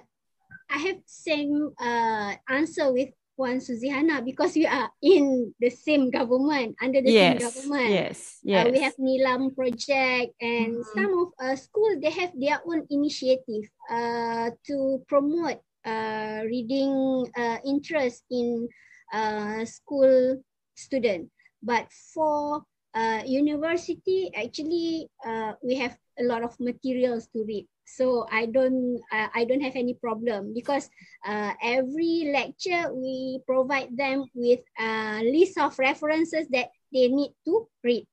I 0.70 0.78
have 0.78 1.02
same 1.06 1.74
uh, 1.82 2.38
answer 2.50 2.94
with 2.94 3.10
Puan 3.38 3.62
Suzihana 3.62 4.26
because 4.26 4.58
we 4.58 4.66
are 4.66 4.90
in 5.02 5.54
the 5.62 5.70
same 5.70 6.10
government, 6.10 6.76
under 6.82 7.02
the 7.02 7.12
yes, 7.14 7.38
same 7.38 7.40
government. 7.46 7.90
Yes, 7.94 8.40
yes. 8.42 8.66
Uh, 8.66 8.70
we 8.74 8.80
have 8.82 8.98
Nilam 8.98 9.54
project 9.54 10.34
and 10.42 10.82
mm-hmm. 10.82 10.92
some 10.98 11.12
of 11.22 11.28
uh, 11.38 11.56
school, 11.56 12.02
they 12.02 12.10
have 12.10 12.34
their 12.34 12.60
own 12.66 12.82
initiative 12.90 13.70
uh, 13.90 14.50
to 14.66 15.06
promote 15.08 15.62
uh, 15.86 16.42
reading 16.50 17.30
uh, 17.38 17.58
interest 17.64 18.26
in 18.32 18.68
uh, 19.14 19.64
school 19.66 20.42
student. 20.76 21.30
But 21.62 21.88
for 22.14 22.66
uh, 22.94 23.22
university, 23.26 24.34
actually, 24.34 25.10
uh, 25.26 25.54
we 25.62 25.76
have 25.78 25.98
a 26.20 26.24
lot 26.24 26.44
of 26.44 26.58
materials 26.60 27.28
to 27.34 27.46
read 27.46 27.68
so 27.88 28.28
i 28.32 28.44
don't 28.46 29.00
uh, 29.16 29.32
i 29.34 29.48
don't 29.48 29.64
have 29.64 29.80
any 29.80 29.96
problem 29.96 30.52
because 30.54 30.92
uh, 31.24 31.56
every 31.64 32.28
lecture 32.36 32.92
we 32.92 33.40
provide 33.48 33.96
them 33.96 34.28
with 34.36 34.60
a 34.76 35.24
list 35.24 35.56
of 35.58 35.72
references 35.80 36.46
that 36.52 36.68
they 36.92 37.08
need 37.08 37.36
to 37.44 37.68
read. 37.84 38.08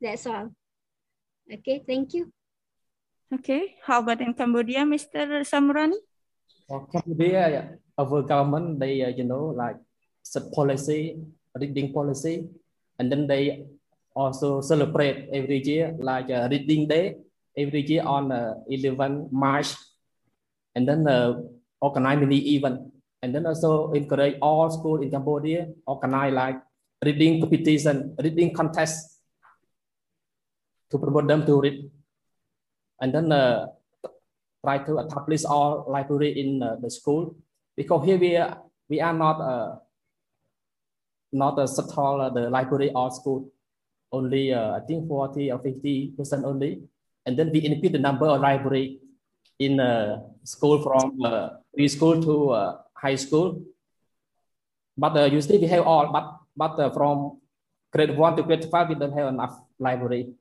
That's 0.00 0.26
all. 0.26 0.52
Okay 1.48 1.84
thank 1.84 2.12
you. 2.12 2.32
Okay 3.32 3.76
how 3.84 4.00
about 4.04 4.20
in 4.20 4.36
cambodia 4.36 4.84
mr 4.84 5.44
samran 5.48 5.96
well, 6.68 6.88
cambodia 6.92 7.42
yeah, 7.48 7.66
our 7.96 8.22
government 8.22 8.78
they 8.80 9.00
uh, 9.04 9.12
you 9.12 9.24
know 9.24 9.52
like 9.56 9.76
set 10.22 10.44
policy 10.52 11.16
reading 11.56 11.92
policy 11.92 12.48
and 12.98 13.10
then 13.10 13.26
they 13.26 13.64
also 14.14 14.60
celebrate 14.60 15.28
every 15.32 15.60
year 15.64 15.92
like 15.98 16.30
a 16.30 16.48
reading 16.48 16.86
day 16.86 17.16
every 17.56 17.82
year 17.86 18.02
on 18.02 18.32
uh, 18.32 18.54
11 18.68 19.28
March, 19.30 19.74
and 20.74 20.86
then 20.88 21.06
uh, 21.06 21.40
organize 21.80 22.18
many 22.18 22.38
event, 22.56 22.80
and 23.22 23.34
then 23.34 23.46
also 23.46 23.92
encourage 23.92 24.36
all 24.42 24.70
school 24.70 25.00
in 25.02 25.10
Cambodia 25.10 25.68
organize 25.86 26.32
like 26.32 26.58
reading 27.04 27.40
competition, 27.40 28.14
reading 28.18 28.52
contest 28.52 29.20
to 30.90 30.98
promote 30.98 31.26
them 31.26 31.46
to 31.46 31.60
read, 31.60 31.90
and 33.00 33.14
then 33.14 33.30
uh, 33.32 33.66
try 34.64 34.78
to 34.78 34.98
establish 34.98 35.44
all 35.44 35.86
library 35.88 36.38
in 36.40 36.62
uh, 36.62 36.76
the 36.80 36.90
school. 36.90 37.36
Because 37.76 38.04
here 38.04 38.18
we 38.18 38.36
are, 38.36 38.62
we 38.88 39.00
are 39.00 39.12
not 39.12 39.40
uh, 39.40 39.76
not 41.32 41.58
uh, 41.58 42.30
the 42.30 42.48
library 42.50 42.90
or 42.94 43.10
school. 43.10 43.50
Only 44.12 44.54
uh, 44.54 44.76
I 44.76 44.80
think 44.86 45.08
40 45.08 45.50
or 45.50 45.58
50 45.58 46.14
percent 46.16 46.44
only 46.44 46.82
and 47.26 47.36
then 47.38 47.50
we 47.50 47.60
increase 47.60 47.92
the 47.92 47.98
number 47.98 48.26
of 48.26 48.40
library 48.40 49.00
in 49.58 49.80
uh, 49.80 50.20
school 50.44 50.82
from 50.82 51.20
uh, 51.24 51.48
preschool 51.72 52.22
to 52.22 52.50
uh, 52.50 52.78
high 52.94 53.16
school. 53.16 53.62
But 54.96 55.16
uh, 55.16 55.24
usually 55.24 55.58
we 55.58 55.66
have 55.68 55.86
all, 55.86 56.12
but 56.12 56.26
but 56.56 56.78
uh, 56.78 56.90
from 56.90 57.40
grade 57.92 58.16
one 58.16 58.36
to 58.36 58.42
grade 58.42 58.64
five, 58.70 58.88
we 58.88 58.94
don't 58.94 59.16
have 59.16 59.28
enough 59.28 59.58
library, 59.78 60.34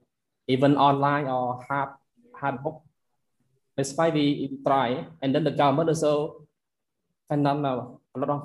even 0.47 0.77
online 0.77 1.25
or 1.25 1.63
hard 1.67 1.89
hard 2.35 2.61
book. 2.61 2.81
That's 3.75 3.93
why 3.97 4.09
we, 4.09 4.53
try, 4.61 5.07
and 5.21 5.33
then 5.33 5.43
the 5.43 5.51
government 5.51 5.89
also 5.89 6.45
finance 7.27 7.65
a 7.65 8.19
lot 8.19 8.29
of 8.29 8.41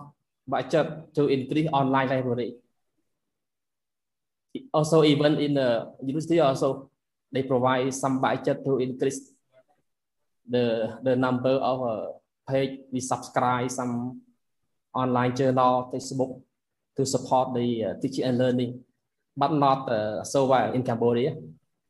budget 0.48 1.12
to 1.14 1.28
increase 1.28 1.68
online 1.68 2.08
library. 2.08 2.56
Also, 4.72 5.04
even 5.04 5.36
in 5.36 5.54
the 5.54 5.92
university, 6.00 6.40
also 6.40 6.88
they 7.32 7.42
provide 7.42 7.92
some 7.92 8.20
budget 8.20 8.64
to 8.64 8.78
increase 8.78 9.32
the 10.48 10.96
the 11.04 11.14
number 11.14 11.52
of 11.60 11.78
uh, 11.84 12.06
page 12.48 12.80
we 12.88 13.00
subscribe 13.00 13.68
some 13.68 14.24
online 14.96 15.36
journal 15.36 15.92
textbook 15.92 16.40
to 16.96 17.04
support 17.04 17.52
the 17.54 17.84
uh, 17.84 17.94
teaching 18.00 18.24
and 18.24 18.38
learning 18.40 18.80
but 19.36 19.52
not 19.52 19.86
uh, 19.86 20.24
so 20.24 20.50
well 20.50 20.72
in 20.72 20.82
cambodia. 20.82 21.36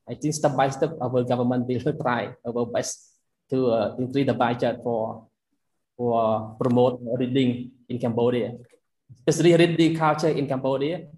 I 0.04 0.14
think 0.14 0.34
step 0.34 0.52
by 0.52 0.68
step 0.68 0.92
our 1.00 1.24
government 1.24 1.64
will 1.64 1.80
try 2.02 2.34
our 2.44 2.66
best 2.66 3.16
to 3.48 3.72
uh, 3.72 3.96
increase 3.96 4.26
the 4.26 4.34
budget 4.36 4.84
for 4.84 5.24
for 5.96 6.54
promote 6.60 7.00
reading 7.16 7.72
in 7.88 7.96
cambodia. 7.98 8.52
Especially 9.24 9.56
reading 9.56 9.96
culture 9.96 10.28
in 10.28 10.44
cambodia. 10.46 11.08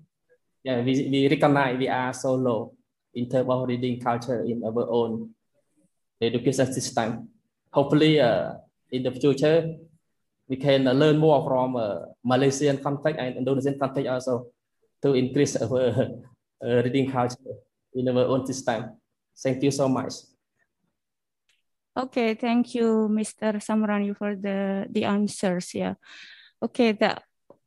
Yeah, 0.62 0.84
we, 0.84 1.08
we 1.10 1.26
recognize 1.26 1.78
we 1.78 1.88
are 1.88 2.12
so 2.12 2.34
low 2.34 2.76
in 3.14 3.28
terms 3.28 3.48
of 3.48 3.68
reading 3.68 4.00
culture 4.00 4.44
in 4.44 4.62
our 4.64 4.86
own 4.88 5.30
education 6.20 6.72
system. 6.72 7.28
Hopefully, 7.72 8.20
uh, 8.20 8.54
in 8.90 9.02
the 9.02 9.10
future, 9.10 9.76
we 10.48 10.56
can 10.56 10.86
uh, 10.86 10.92
learn 10.92 11.18
more 11.18 11.42
from 11.46 11.76
uh, 11.76 12.10
Malaysian 12.24 12.78
context 12.78 13.18
and 13.18 13.36
Indonesian 13.36 13.78
context 13.78 14.08
also 14.10 14.50
to 15.02 15.14
increase 15.14 15.56
our 15.56 15.94
uh, 16.64 16.82
reading 16.82 17.10
culture 17.10 17.56
in 17.94 18.08
our 18.08 18.26
own 18.26 18.46
system. 18.46 18.98
Thank 19.38 19.62
you 19.62 19.70
so 19.70 19.88
much. 19.88 20.14
Okay, 21.96 22.34
thank 22.34 22.74
you, 22.74 23.08
Mr. 23.10 23.58
Samrani, 23.58 24.16
for 24.16 24.36
the, 24.36 24.86
the 24.90 25.04
answers. 25.04 25.74
Yeah. 25.74 25.94
Okay, 26.62 26.92
the, 26.92 27.16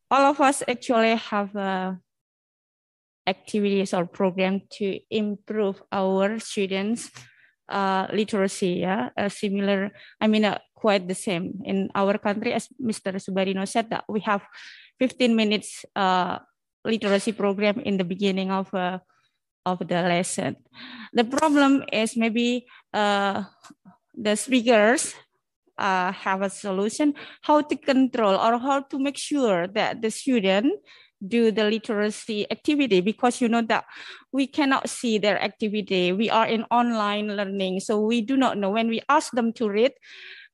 all 0.10 0.32
of 0.32 0.40
us 0.40 0.64
actually 0.68 1.16
have 1.16 1.56
uh, 1.56 1.94
activities 3.28 3.94
or 3.94 4.06
program 4.06 4.62
to 4.80 5.00
improve 5.10 5.82
our 5.92 6.40
students' 6.40 7.12
uh, 7.70 8.08
literacy. 8.12 8.84
Yeah, 8.84 9.10
a 9.18 9.30
similar, 9.30 9.92
I 10.20 10.28
mean, 10.28 10.46
uh, 10.46 10.60
quite 10.76 11.08
the 11.08 11.16
same 11.16 11.64
in 11.64 11.90
our 11.96 12.18
country, 12.18 12.54
as 12.54 12.68
Mr. 12.82 13.16
Subarino 13.16 13.68
said, 13.68 13.90
that 13.90 14.04
we 14.10 14.20
have 14.22 14.44
15 15.00 15.36
minutes 15.36 15.86
uh, 15.96 16.40
literacy 16.84 17.32
program 17.32 17.80
in 17.80 17.98
the 17.98 18.04
beginning 18.04 18.52
of 18.52 18.74
uh, 18.74 19.00
of 19.66 19.80
the 19.80 20.04
lesson. 20.04 20.60
The 21.14 21.24
problem 21.24 21.84
is 21.92 22.18
maybe 22.18 22.68
uh, 22.92 23.44
the 24.12 24.36
speakers 24.36 25.16
uh, 25.78 26.12
have 26.12 26.42
a 26.42 26.50
solution 26.50 27.16
how 27.42 27.62
to 27.62 27.76
control 27.76 28.36
or 28.36 28.60
how 28.60 28.82
to 28.82 29.00
make 29.00 29.18
sure 29.18 29.68
that 29.68 30.02
the 30.02 30.12
student 30.12 30.68
do 31.28 31.52
the 31.52 31.64
literacy 31.64 32.50
activity 32.52 33.02
because 33.02 33.42
you 33.42 33.48
know 33.48 33.62
that 33.62 33.86
we 34.32 34.48
cannot 34.48 34.90
see 34.90 35.18
their 35.18 35.42
activity. 35.42 36.12
We 36.12 36.30
are 36.30 36.46
in 36.46 36.64
online 36.72 37.36
learning 37.36 37.80
so 37.82 38.00
we 38.00 38.22
do 38.22 38.38
not 38.38 38.58
know. 38.58 38.72
When 38.72 38.90
we 38.90 39.02
ask 39.10 39.32
them 39.32 39.54
to 39.54 39.70
read 39.70 39.94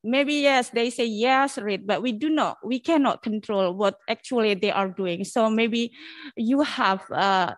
maybe 0.03 0.33
yes 0.47 0.69
they 0.69 0.89
say 0.89 1.05
yes 1.05 1.57
read 1.57 1.85
but 1.85 2.01
we 2.01 2.13
do 2.13 2.29
not 2.29 2.55
we 2.63 2.79
cannot 2.79 3.21
control 3.21 3.73
what 3.73 3.97
actually 4.07 4.53
they 4.53 4.71
are 4.71 4.89
doing. 4.89 5.23
So 5.23 5.49
maybe 5.49 5.91
you 6.35 6.61
have 6.61 7.03
uh, 7.11 7.55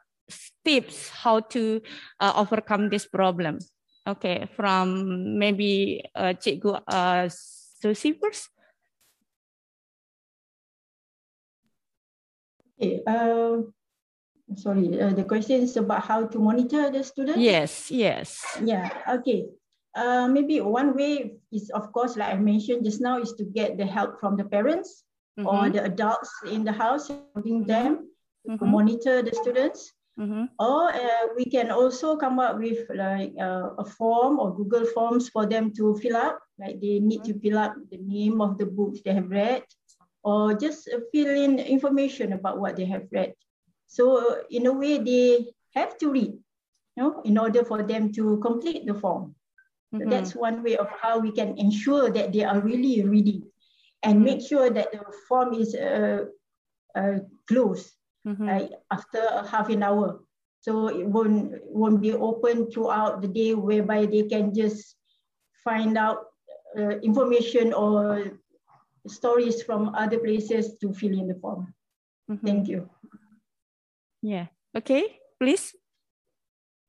tips 0.65 1.09
how 1.09 1.41
to 1.53 1.81
uh, 2.19 2.33
overcome 2.35 2.89
this 2.89 3.05
problem. 3.05 3.59
Okay 4.07 4.49
from 4.55 5.37
maybe 5.37 6.03
uh, 6.15 6.33
cikgu 6.33 6.81
uh, 6.87 7.29
first 7.81 8.49
okay 12.81 13.01
uh, 13.05 13.61
sorry 14.57 14.99
uh, 14.99 15.13
the 15.13 15.23
question 15.23 15.61
is 15.61 15.77
about 15.77 16.01
how 16.01 16.25
to 16.25 16.39
monitor 16.39 16.89
the 16.89 17.03
students 17.03 17.39
yes 17.39 17.91
yes 17.93 18.41
yeah 18.65 18.89
okay 19.05 19.45
uh, 19.95 20.27
maybe 20.27 20.61
one 20.61 20.95
way 20.95 21.35
is, 21.51 21.69
of 21.71 21.91
course, 21.91 22.15
like 22.15 22.33
I 22.33 22.37
mentioned 22.37 22.85
just 22.85 23.01
now, 23.01 23.19
is 23.19 23.33
to 23.33 23.43
get 23.43 23.77
the 23.77 23.85
help 23.85 24.19
from 24.19 24.37
the 24.37 24.45
parents 24.45 25.03
mm-hmm. 25.37 25.47
or 25.47 25.69
the 25.69 25.83
adults 25.83 26.31
in 26.49 26.63
the 26.63 26.71
house, 26.71 27.11
helping 27.33 27.65
them 27.65 28.07
mm-hmm. 28.47 28.57
to 28.57 28.65
monitor 28.65 29.21
the 29.21 29.33
students. 29.33 29.91
Mm-hmm. 30.19 30.45
Or 30.59 30.93
uh, 30.93 31.27
we 31.35 31.45
can 31.45 31.71
also 31.71 32.15
come 32.15 32.39
up 32.39 32.59
with 32.59 32.87
like 32.93 33.33
uh, 33.39 33.75
a 33.79 33.85
form 33.85 34.39
or 34.39 34.55
Google 34.55 34.85
Forms 34.85 35.29
for 35.29 35.45
them 35.45 35.73
to 35.75 35.97
fill 35.97 36.15
up. 36.15 36.39
Like 36.59 36.79
they 36.79 36.99
need 36.99 37.23
to 37.25 37.39
fill 37.39 37.57
up 37.57 37.75
the 37.89 37.97
name 37.97 38.39
of 38.39 38.57
the 38.57 38.65
books 38.65 38.99
they 39.03 39.13
have 39.13 39.29
read, 39.29 39.63
or 40.23 40.53
just 40.53 40.89
fill 41.11 41.29
in 41.29 41.59
information 41.59 42.33
about 42.33 42.59
what 42.59 42.75
they 42.75 42.85
have 42.85 43.07
read. 43.11 43.33
So 43.87 44.43
in 44.49 44.67
a 44.67 44.73
way, 44.73 44.97
they 44.99 45.47
have 45.75 45.97
to 45.97 46.11
read, 46.11 46.33
you 46.95 47.03
know, 47.03 47.21
in 47.25 47.37
order 47.37 47.65
for 47.65 47.83
them 47.83 48.11
to 48.13 48.37
complete 48.39 48.85
the 48.85 48.93
form. 48.93 49.35
Mm-hmm. 49.93 50.09
That's 50.09 50.35
one 50.35 50.63
way 50.63 50.77
of 50.77 50.87
how 50.89 51.19
we 51.19 51.31
can 51.31 51.57
ensure 51.57 52.09
that 52.11 52.31
they 52.31 52.43
are 52.43 52.59
really 52.59 53.03
reading 53.03 53.43
and 54.03 54.15
mm-hmm. 54.15 54.23
make 54.25 54.41
sure 54.47 54.69
that 54.69 54.91
the 54.91 55.03
form 55.27 55.53
is 55.53 55.75
uh, 55.75 56.25
uh, 56.95 57.19
closed 57.47 57.91
mm-hmm. 58.25 58.47
uh, 58.47 58.67
after 58.91 59.19
a 59.19 59.47
half 59.47 59.69
an 59.69 59.83
hour. 59.83 60.21
So 60.61 60.87
it 60.87 61.07
won't, 61.07 61.55
won't 61.65 62.01
be 62.01 62.13
open 62.13 62.71
throughout 62.71 63.21
the 63.21 63.27
day 63.27 63.55
whereby 63.55 64.05
they 64.05 64.23
can 64.23 64.53
just 64.53 64.95
find 65.63 65.97
out 65.97 66.25
uh, 66.77 66.99
information 67.01 67.73
or 67.73 68.39
stories 69.07 69.63
from 69.63 69.95
other 69.95 70.19
places 70.19 70.77
to 70.81 70.93
fill 70.93 71.17
in 71.17 71.27
the 71.27 71.35
form. 71.35 71.73
Mm-hmm. 72.29 72.45
Thank 72.45 72.67
you. 72.67 72.89
Yeah. 74.21 74.47
Okay, 74.75 75.19
please. 75.39 75.73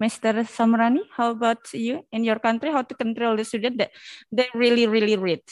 Mr. 0.03 0.35
Samrani, 0.51 1.07
how 1.15 1.31
about 1.31 1.63
you 1.73 2.03
in 2.11 2.25
your 2.25 2.39
country? 2.39 2.71
How 2.71 2.83
to 2.83 2.95
control 2.95 3.37
the 3.37 3.45
student 3.45 3.79
that 3.79 3.91
they 4.33 4.49
really, 4.53 4.87
really 4.87 5.17
read? 5.17 5.43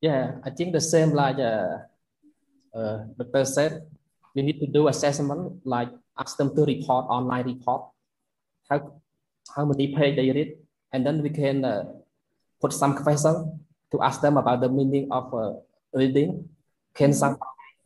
Yeah, 0.00 0.40
I 0.42 0.50
think 0.50 0.72
the 0.72 0.80
same 0.80 1.12
like 1.12 1.36
uh, 1.36 1.84
uh, 2.72 3.04
the 3.16 3.28
person 3.28 3.84
we 4.34 4.40
need 4.40 4.58
to 4.60 4.66
do 4.66 4.88
assessment, 4.88 5.60
like 5.64 5.92
ask 6.18 6.36
them 6.38 6.56
to 6.56 6.64
report 6.64 7.06
online 7.12 7.44
report, 7.44 7.92
how 8.68 8.96
how 9.54 9.64
many 9.68 9.92
page 9.92 10.16
they 10.16 10.32
read, 10.32 10.56
and 10.92 11.04
then 11.04 11.20
we 11.20 11.28
can 11.28 11.64
uh, 11.64 11.84
put 12.60 12.72
some 12.72 12.96
question 12.96 13.60
to 13.92 14.02
ask 14.02 14.20
them 14.20 14.36
about 14.36 14.60
the 14.60 14.68
meaning 14.68 15.08
of 15.12 15.32
uh, 15.32 15.60
reading. 15.92 16.48
Can 16.94 17.12
some 17.12 17.36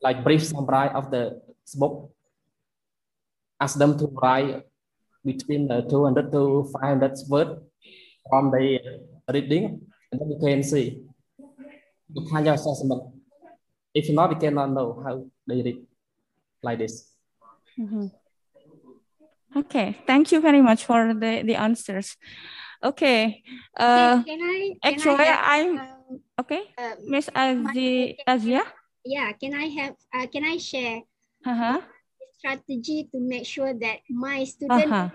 like 0.01 0.23
brief 0.23 0.43
summary 0.43 0.89
of 0.95 1.11
the 1.11 1.43
book? 1.75 2.11
Ask 3.61 3.79
them 3.79 3.99
to 3.99 4.07
write 4.23 4.63
between 5.25 5.71
uh, 5.71 5.83
200 5.83 6.31
to 6.33 6.71
500 6.73 7.13
words 7.29 7.61
from 8.31 8.51
the 8.51 8.79
reading, 9.33 9.83
and 10.11 10.21
then 10.21 10.31
you 10.31 10.39
can 10.39 10.63
see 10.63 11.03
the 12.11 12.23
kind 12.31 12.47
of 12.47 12.55
assessment. 12.55 13.03
If 13.95 14.11
not, 14.11 14.31
you 14.31 14.39
cannot 14.39 14.71
know 14.71 15.03
how 15.05 15.27
they 15.47 15.63
read 15.63 15.87
like 16.63 16.79
this. 16.79 17.11
Mm-hmm. 17.79 18.07
Okay, 19.57 19.97
thank 20.07 20.33
you 20.33 20.41
very 20.41 20.61
much 20.61 20.85
for 20.85 21.15
the, 21.15 21.43
the 21.43 21.55
answers. 21.55 22.17
Okay, 22.85 23.43
uh, 23.77 24.23
can 24.23 24.39
I, 24.43 24.77
can 24.83 24.95
actually 24.95 25.25
I 25.25 25.57
am 25.57 25.79
um, 25.79 25.96
okay, 26.41 26.63
uh, 26.79 26.95
Miss 27.05 27.29
Aziah. 27.31 28.67
Yeah, 29.05 29.33
can 29.39 29.55
I 29.55 29.67
have? 29.81 29.95
Uh, 30.13 30.27
can 30.27 30.45
I 30.45 30.57
share? 30.59 31.03
Uh-huh 31.47 31.81
strategy 32.47 33.09
to 33.11 33.19
make 33.19 33.47
sure 33.47 33.73
that 33.75 34.05
my 34.07 34.45
student 34.45 34.93
uh-huh. 34.93 35.09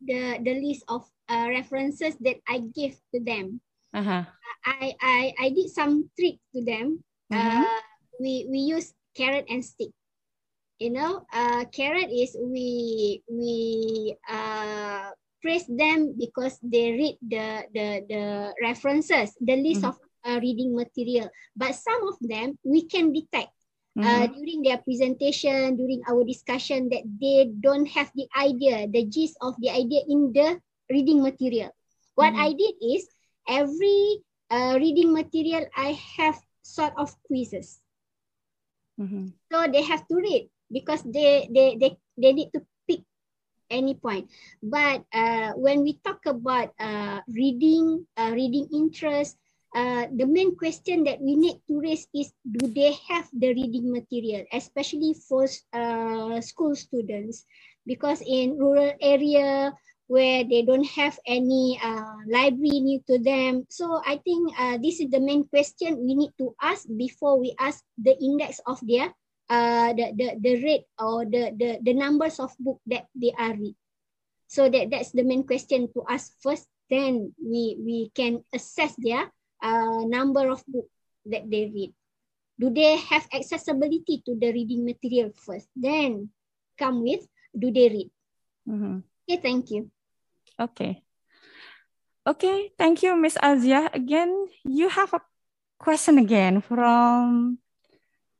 the 0.00 0.38
the 0.40 0.54
list 0.62 0.86
of 0.88 1.04
uh, 1.28 1.46
references 1.50 2.14
that 2.22 2.38
I 2.48 2.62
give 2.72 2.96
to 3.12 3.18
them. 3.20 3.60
Uh-huh. 3.92 4.24
I, 4.64 4.94
I 5.02 5.20
I 5.36 5.46
did 5.50 5.68
some 5.68 6.08
trick 6.14 6.38
to 6.54 6.64
them. 6.64 7.02
Uh-huh. 7.28 7.66
Uh, 7.66 7.80
we 8.22 8.46
we 8.48 8.58
use 8.70 8.94
carrot 9.12 9.50
and 9.50 9.60
stick. 9.60 9.90
You 10.80 10.96
know, 10.96 11.26
uh, 11.28 11.68
carrot 11.68 12.08
is 12.08 12.32
we 12.40 13.20
we 13.28 14.16
uh, 14.24 15.12
praise 15.42 15.68
them 15.68 16.16
because 16.16 16.56
they 16.64 16.96
read 16.96 17.16
the 17.20 17.68
the 17.74 17.88
the 18.08 18.24
references, 18.62 19.36
the 19.42 19.58
list 19.60 19.84
mm-hmm. 19.84 19.92
of 19.92 20.00
uh, 20.24 20.38
reading 20.40 20.74
material. 20.74 21.30
But 21.56 21.74
some 21.74 22.08
of 22.08 22.16
them 22.20 22.58
we 22.64 22.86
can 22.86 23.12
detect 23.12 23.52
uh, 23.98 24.02
mm-hmm. 24.02 24.34
during 24.34 24.62
their 24.62 24.78
presentation, 24.78 25.76
during 25.76 26.02
our 26.08 26.24
discussion, 26.24 26.88
that 26.90 27.02
they 27.20 27.50
don't 27.60 27.86
have 27.86 28.10
the 28.14 28.26
idea, 28.38 28.86
the 28.86 29.04
gist 29.06 29.36
of 29.40 29.54
the 29.58 29.70
idea 29.70 30.02
in 30.08 30.32
the 30.32 30.60
reading 30.88 31.22
material. 31.22 31.70
What 32.14 32.32
mm-hmm. 32.32 32.42
I 32.42 32.52
did 32.52 32.74
is 32.78 33.08
every 33.48 34.22
uh, 34.50 34.78
reading 34.78 35.12
material, 35.12 35.66
I 35.76 35.98
have 36.18 36.38
sort 36.62 36.92
of 36.98 37.14
quizzes. 37.26 37.80
Mm-hmm. 39.00 39.34
So 39.50 39.56
they 39.72 39.82
have 39.82 40.06
to 40.06 40.16
read 40.16 40.50
because 40.70 41.02
they 41.02 41.48
they 41.48 41.76
they, 41.80 41.96
they 42.20 42.32
need 42.32 42.52
to 42.52 42.60
pick 42.86 43.00
any 43.70 43.94
point. 43.94 44.28
But 44.62 45.02
uh, 45.14 45.56
when 45.56 45.82
we 45.82 45.98
talk 46.04 46.26
about 46.26 46.76
uh, 46.78 47.24
reading, 47.26 48.06
uh, 48.16 48.30
reading 48.34 48.68
interest, 48.74 49.39
uh, 49.74 50.06
the 50.10 50.26
main 50.26 50.56
question 50.56 51.04
that 51.04 51.20
we 51.20 51.36
need 51.36 51.62
to 51.68 51.80
raise 51.80 52.06
is 52.14 52.32
do 52.42 52.66
they 52.66 52.94
have 53.08 53.28
the 53.32 53.54
reading 53.54 53.92
material 53.92 54.44
especially 54.52 55.14
for 55.14 55.46
uh, 55.72 56.40
school 56.40 56.74
students? 56.74 57.46
Because 57.86 58.22
in 58.26 58.58
rural 58.58 58.92
area 59.00 59.72
where 60.10 60.42
they 60.42 60.66
don't 60.66 60.86
have 60.98 61.14
any 61.24 61.78
uh, 61.78 62.18
library 62.26 62.82
new 62.82 62.98
to 63.06 63.22
them. 63.22 63.62
So 63.70 64.02
i 64.02 64.18
think 64.18 64.50
uh, 64.58 64.76
this 64.82 64.98
is 64.98 65.06
the 65.14 65.22
main 65.22 65.46
question 65.46 66.02
we 66.02 66.18
need 66.18 66.34
to 66.42 66.50
ask 66.58 66.90
before 66.90 67.38
we 67.38 67.54
ask 67.62 67.86
the 67.94 68.18
index 68.18 68.58
of 68.66 68.82
their 68.82 69.14
uh, 69.46 69.94
the, 69.94 70.10
the, 70.18 70.28
the 70.42 70.54
rate 70.62 70.86
or 70.98 71.24
the, 71.24 71.54
the, 71.54 71.78
the 71.82 71.94
numbers 71.94 72.38
of 72.38 72.50
book 72.58 72.82
that 72.86 73.06
they 73.14 73.34
are 73.38 73.54
read. 73.54 73.74
So 74.46 74.68
that 74.68 74.90
that's 74.90 75.14
the 75.14 75.22
main 75.22 75.46
question 75.46 75.86
to 75.94 76.02
ask 76.10 76.34
first. 76.42 76.66
Then 76.90 77.30
we 77.38 77.78
we 77.78 78.10
can 78.10 78.42
assess 78.50 78.98
their 78.98 79.30
uh, 79.62 80.04
number 80.08 80.48
of 80.50 80.64
books 80.66 80.92
that 81.26 81.48
they 81.48 81.70
read? 81.70 81.92
Do 82.60 82.68
they 82.68 82.96
have 82.96 83.24
accessibility 83.32 84.20
to 84.28 84.36
the 84.36 84.52
reading 84.52 84.84
material 84.84 85.32
first? 85.32 85.68
Then 85.72 86.28
come 86.76 87.02
with 87.04 87.24
do 87.56 87.72
they 87.72 87.88
read? 87.88 88.10
Mhm. 88.68 89.02
Okay, 89.24 89.38
thank 89.40 89.70
you. 89.70 89.88
Okay. 90.60 91.02
Okay, 92.20 92.70
thank 92.76 93.00
you, 93.00 93.16
Miss 93.16 93.40
Azia. 93.40 93.88
Again, 93.96 94.28
you 94.68 94.92
have 94.92 95.16
a 95.16 95.24
question 95.80 96.20
again 96.20 96.60
from 96.60 97.56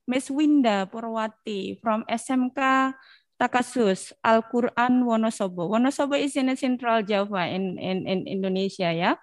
Miss 0.05 0.29
Winda 0.29 0.85
Purwati 0.85 1.81
from 1.81 2.05
SMK 2.05 2.93
Takasus 3.41 4.13
Al 4.21 4.45
Quran 4.45 5.01
Wonosobo. 5.01 5.65
Wonosobo 5.65 6.13
is 6.13 6.37
in 6.37 6.53
Central 6.53 7.01
Java 7.01 7.49
in, 7.49 7.81
in, 7.81 8.05
in 8.05 8.29
Indonesia, 8.29 8.93
yeah. 8.93 9.17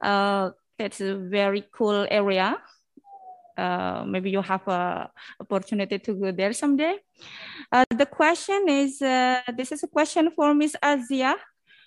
Uh, 0.00 0.56
that's 0.82 1.00
a 1.00 1.14
very 1.14 1.62
cool 1.70 2.06
area. 2.10 2.58
Uh, 3.56 4.02
maybe 4.06 4.30
you 4.30 4.42
have 4.42 4.66
a 4.66 5.08
opportunity 5.38 5.98
to 5.98 6.14
go 6.14 6.32
there 6.32 6.52
someday. 6.52 6.98
Uh, 7.70 7.84
the 7.94 8.06
question 8.06 8.66
is, 8.68 9.00
uh, 9.00 9.40
this 9.54 9.70
is 9.70 9.82
a 9.84 9.86
question 9.86 10.30
for 10.34 10.54
Miss 10.54 10.74
Aziah. 10.82 11.36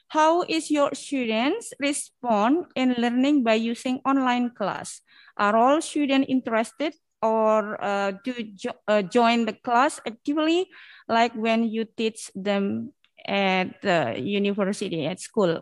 How 0.07 0.43
is 0.47 0.71
your 0.71 0.95
students 0.95 1.73
respond 1.79 2.71
in 2.75 2.95
learning 2.97 3.43
by 3.43 3.55
using 3.55 3.99
online 4.05 4.51
class? 4.55 5.01
Are 5.35 5.57
all 5.57 5.81
students 5.81 6.29
interested 6.29 6.93
or 7.21 7.75
uh, 7.83 8.13
do 8.23 8.31
jo 8.55 8.71
uh, 8.87 9.01
join 9.01 9.43
the 9.45 9.57
class 9.59 9.99
actively 10.05 10.69
like 11.09 11.33
when 11.33 11.65
you 11.65 11.83
teach 11.83 12.31
them 12.35 12.93
at 13.27 13.81
the 13.81 14.15
university, 14.21 15.09
at 15.09 15.19
school? 15.19 15.59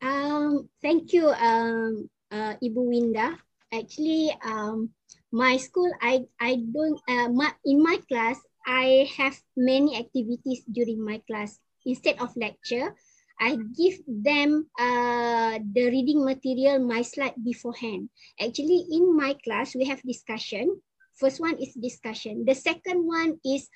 Um, 0.00 0.68
thank 0.80 1.12
you, 1.12 1.28
um, 1.28 2.08
uh, 2.30 2.54
Ibu 2.62 2.82
Winda. 2.86 3.36
Actually, 3.72 4.30
um, 4.44 4.90
my 5.32 5.56
school, 5.56 5.90
I, 6.00 6.24
I 6.40 6.62
don't, 6.72 7.00
uh, 7.08 7.28
my, 7.28 7.52
in 7.64 7.82
my 7.82 7.98
class, 8.08 8.38
I 8.66 9.08
have 9.16 9.36
many 9.56 9.98
activities 9.98 10.62
during 10.70 11.04
my 11.04 11.20
class. 11.26 11.58
Instead 11.84 12.20
of 12.20 12.36
lecture, 12.36 12.94
I 13.40 13.56
give 13.76 14.02
them 14.06 14.66
uh, 14.78 15.58
the 15.62 15.88
reading 15.90 16.24
material, 16.24 16.78
my 16.78 17.02
slide 17.02 17.34
beforehand. 17.42 18.10
Actually, 18.40 18.86
in 18.90 19.16
my 19.16 19.34
class, 19.44 19.74
we 19.74 19.86
have 19.86 20.02
discussion. 20.02 20.80
First 21.16 21.40
one 21.40 21.56
is 21.58 21.74
discussion. 21.74 22.44
The 22.44 22.54
second 22.54 23.06
one 23.06 23.38
is 23.44 23.68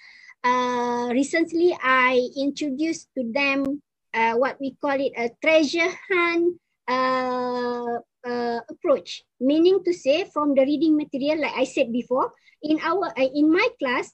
uh, 0.44 1.10
recently 1.12 1.76
I 1.82 2.28
introduced 2.36 3.08
to 3.16 3.30
them 3.32 3.82
uh, 4.14 4.34
what 4.34 4.60
we 4.60 4.76
call 4.80 4.98
it 5.00 5.12
a 5.16 5.30
treasure 5.42 5.90
hunt 6.08 6.56
uh, 6.88 7.98
uh, 8.26 8.60
approach. 8.68 9.24
Meaning 9.40 9.82
to 9.84 9.92
say, 9.92 10.24
from 10.24 10.54
the 10.54 10.62
reading 10.62 10.96
material, 10.96 11.40
like 11.40 11.54
I 11.56 11.64
said 11.64 11.92
before, 11.92 12.32
in 12.62 12.78
our 12.80 13.06
uh, 13.06 13.30
in 13.34 13.50
my 13.50 13.68
class, 13.78 14.12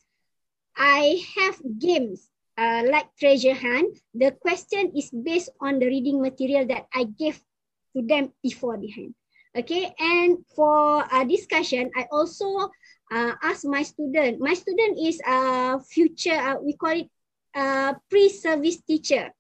I 0.77 1.21
have 1.37 1.59
games 1.79 2.29
uh, 2.59 2.83
like 2.91 3.07
treasure 3.19 3.55
hunt, 3.55 3.99
the 4.15 4.33
question 4.33 4.93
is 4.97 5.11
based 5.11 5.51
on 5.61 5.79
the 5.79 5.87
reading 5.87 6.21
material 6.21 6.67
that 6.67 6.87
I 6.95 7.05
gave 7.05 7.41
to 7.97 8.03
them 8.03 8.33
before 8.43 8.77
the 8.77 8.91
hand. 8.91 9.15
Okay, 9.57 9.95
and 9.99 10.39
for 10.55 11.07
a 11.11 11.25
discussion, 11.25 11.91
I 11.97 12.07
also 12.13 12.71
ask 13.11 13.65
my 13.65 13.83
student. 13.83 14.39
My 14.39 14.55
student 14.55 14.99
is 15.01 15.19
a 15.27 15.81
future, 15.81 16.59
we 16.63 16.75
call 16.75 16.95
it 16.95 17.09
a 17.55 17.97
pre-service 18.11 18.83
teacher. 18.83 19.33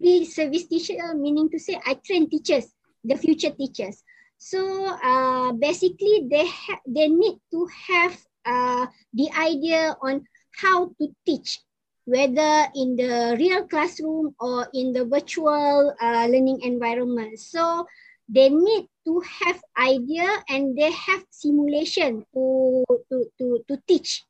Pre-service 0.00 0.66
teacher 0.66 1.14
meaning 1.14 1.48
to 1.50 1.58
say 1.58 1.80
I 1.86 1.94
train 2.04 2.28
teachers, 2.28 2.72
the 3.04 3.16
future 3.16 3.50
teachers. 3.50 4.02
So 4.38 4.60
uh, 5.02 5.52
basically, 5.52 6.28
they 6.30 6.46
ha- 6.46 6.84
they 6.86 7.08
need 7.08 7.40
to 7.52 7.68
have 7.88 8.16
uh, 8.44 8.86
the 9.14 9.30
idea 9.32 9.96
on 10.02 10.24
how 10.60 10.92
to 11.00 11.08
teach 11.24 11.60
whether 12.04 12.68
in 12.74 12.94
the 12.94 13.34
real 13.38 13.66
classroom 13.66 14.34
or 14.38 14.68
in 14.72 14.92
the 14.92 15.04
virtual 15.04 15.94
uh, 16.00 16.26
learning 16.30 16.60
environment. 16.62 17.38
So 17.38 17.86
they 18.28 18.48
need 18.48 18.88
to 19.06 19.20
have 19.20 19.60
idea 19.76 20.28
and 20.48 20.76
they 20.76 20.90
have 20.90 21.24
simulation 21.30 22.24
to, 22.34 22.84
to, 23.10 23.24
to, 23.38 23.64
to 23.68 23.82
teach. 23.88 24.22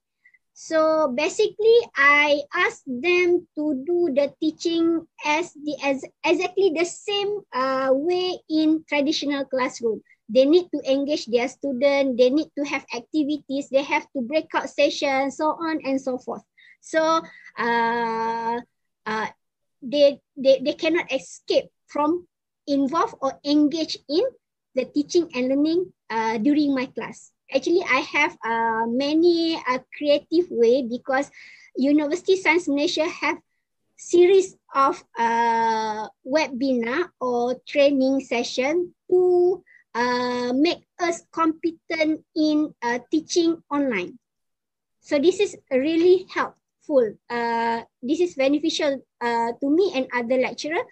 So 0.56 1.12
basically, 1.12 1.76
I 2.00 2.40
ask 2.56 2.80
them 2.88 3.44
to 3.60 3.64
do 3.84 4.08
the 4.08 4.32
teaching 4.40 5.04
as 5.20 5.52
the 5.52 5.76
as 5.84 6.00
exactly 6.24 6.72
the 6.72 6.88
same 6.88 7.44
uh, 7.52 7.92
way 7.92 8.40
in 8.48 8.80
traditional 8.88 9.44
classroom. 9.44 10.00
They 10.32 10.48
need 10.48 10.72
to 10.72 10.80
engage 10.88 11.28
their 11.28 11.52
student. 11.52 12.16
They 12.16 12.32
need 12.32 12.48
to 12.56 12.64
have 12.64 12.88
activities. 12.88 13.68
They 13.68 13.84
have 13.84 14.08
to 14.16 14.24
breakout 14.24 14.72
sessions, 14.72 15.36
so 15.36 15.60
on 15.60 15.84
and 15.84 16.00
so 16.00 16.16
forth. 16.16 16.42
So 16.80 17.20
uh, 17.60 18.56
uh, 19.04 19.28
they, 19.84 20.24
they, 20.40 20.64
they 20.64 20.72
cannot 20.72 21.12
escape 21.12 21.68
from 21.86 22.26
involve 22.66 23.14
or 23.20 23.38
engage 23.44 23.98
in 24.08 24.24
the 24.74 24.86
teaching 24.88 25.28
and 25.36 25.52
learning 25.52 25.92
uh, 26.08 26.38
during 26.38 26.74
my 26.74 26.86
class. 26.86 27.35
Actually, 27.54 27.84
I 27.86 28.00
have 28.00 28.36
uh, 28.44 28.86
many 28.86 29.56
uh, 29.56 29.78
creative 29.96 30.50
way 30.50 30.82
because 30.82 31.30
University 31.76 32.36
Sains 32.36 32.68
Malaysia 32.68 33.06
have 33.06 33.38
series 33.96 34.56
of 34.74 35.02
uh, 35.18 36.08
webinar 36.26 37.08
or 37.20 37.56
training 37.66 38.20
session 38.20 38.92
to 39.10 39.62
uh, 39.94 40.52
make 40.52 40.84
us 41.00 41.22
competent 41.32 42.20
in 42.34 42.74
uh, 42.82 42.98
teaching 43.10 43.62
online. 43.70 44.18
So 45.00 45.18
this 45.18 45.40
is 45.40 45.56
really 45.70 46.26
helpful. 46.34 47.14
Uh, 47.30 47.82
this 48.02 48.20
is 48.20 48.34
beneficial 48.34 49.00
uh, 49.20 49.52
to 49.60 49.66
me 49.70 49.92
and 49.94 50.06
other 50.12 50.36
lecturer 50.36 50.82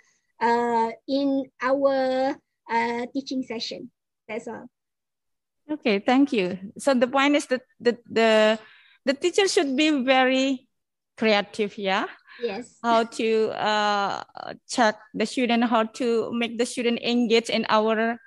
uh, 0.40 0.90
in 1.08 1.50
our 1.60 2.36
uh, 2.70 3.06
teaching 3.12 3.42
session. 3.42 3.90
That's 4.28 4.48
all. 4.48 4.70
Okay, 5.70 5.98
thank 5.98 6.32
you. 6.32 6.58
So 6.78 6.92
the 6.92 7.08
point 7.08 7.36
is 7.36 7.46
that 7.46 7.62
the 7.80 7.96
the 8.10 8.58
the 9.04 9.14
teacher 9.14 9.48
should 9.48 9.76
be 9.76 10.04
very 10.04 10.68
creative, 11.16 11.78
yeah. 11.78 12.06
Yes. 12.42 12.78
How 12.82 13.04
to 13.04 13.50
uh, 13.54 14.24
check 14.68 14.98
the 15.14 15.24
student, 15.24 15.64
how 15.64 15.84
to 16.02 16.32
make 16.34 16.58
the 16.58 16.66
student 16.66 16.98
engage 17.00 17.48
in 17.48 17.64
our 17.68 18.18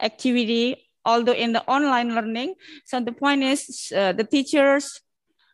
activity, 0.00 0.90
although 1.04 1.32
in 1.32 1.52
the 1.52 1.64
online 1.64 2.14
learning. 2.14 2.54
So 2.84 3.00
the 3.00 3.12
point 3.12 3.42
is 3.42 3.90
uh, 3.96 4.12
the 4.12 4.24
teachers 4.24 5.00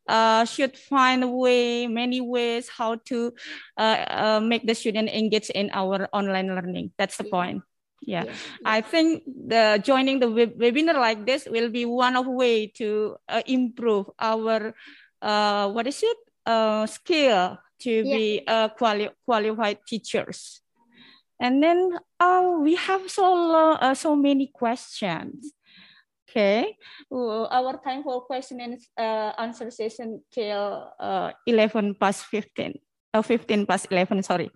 uh, 0.09 0.45
should 0.45 0.77
find 0.77 1.23
a 1.23 1.29
way, 1.29 1.87
many 1.87 2.21
ways 2.21 2.69
how 2.69 2.97
to 3.07 3.33
uh, 3.79 4.05
uh, 4.11 4.41
make 4.43 4.67
the 4.67 4.75
student 4.75 5.09
engage 5.09 5.49
in 5.51 5.71
our 5.73 6.09
online 6.13 6.49
learning. 6.49 6.91
That's 6.99 7.17
the 7.17 7.25
point. 7.25 7.63
Yeah, 8.01 8.25
yeah. 8.25 8.35
I 8.65 8.81
think 8.81 9.25
the 9.27 9.81
joining 9.85 10.21
the 10.21 10.31
web 10.31 10.57
webinar 10.57 10.97
like 10.97 11.27
this 11.27 11.45
will 11.45 11.69
be 11.69 11.85
one 11.85 12.17
of 12.17 12.27
way 12.27 12.67
to 12.81 13.17
uh, 13.29 13.43
improve 13.45 14.09
our 14.19 14.73
uh, 15.21 15.69
what 15.71 15.87
is 15.87 16.03
it 16.03 16.19
uh, 16.47 16.87
skill 16.87 17.59
to 17.81 17.91
yeah. 17.91 18.17
be 18.17 18.43
uh, 18.47 18.69
quali- 18.69 19.13
qualified 19.25 19.79
teachers. 19.87 20.61
And 21.41 21.63
then 21.63 21.97
uh, 22.21 22.57
we 22.61 22.77
have 22.77 23.09
so 23.11 23.53
uh, 23.57 23.95
so 23.95 24.17
many 24.17 24.49
questions. 24.53 25.53
Okay, 26.29 26.77
well, 27.11 27.49
our 27.51 27.81
time 27.83 28.05
for 28.05 28.23
question 28.23 28.61
and 28.61 28.79
uh, 28.95 29.35
answer 29.41 29.67
session 29.71 30.23
till 30.31 30.87
uh, 31.01 31.33
11 31.43 31.97
past 31.99 32.27
15, 32.31 32.79
uh, 33.15 33.23
15 33.23 33.67
past 33.67 33.89
11, 33.91 34.23
sorry. 34.23 34.49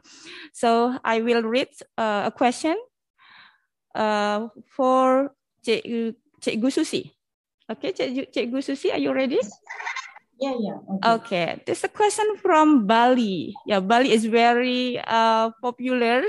So 0.52 0.94
I 1.02 1.20
will 1.22 1.42
read 1.42 1.74
uh, 1.98 2.24
a 2.26 2.30
question 2.30 2.76
uh, 3.94 4.48
for 4.66 5.32
Cik, 5.64 6.14
Cikgu 6.40 6.72
Susi. 6.72 7.14
Okay, 7.70 7.92
Cik, 7.92 8.32
Cikgu 8.34 8.62
Susi, 8.62 8.92
are 8.92 8.98
you 8.98 9.12
ready? 9.12 9.40
Yeah, 10.40 10.54
yeah. 10.58 10.78
Okay. 10.90 11.14
okay. 11.14 11.62
There's 11.64 11.84
a 11.84 11.88
question 11.88 12.26
from 12.42 12.86
Bali. 12.86 13.54
Yeah, 13.66 13.80
Bali 13.80 14.10
is 14.10 14.26
very 14.26 14.98
uh, 14.98 15.50
popular 15.62 16.26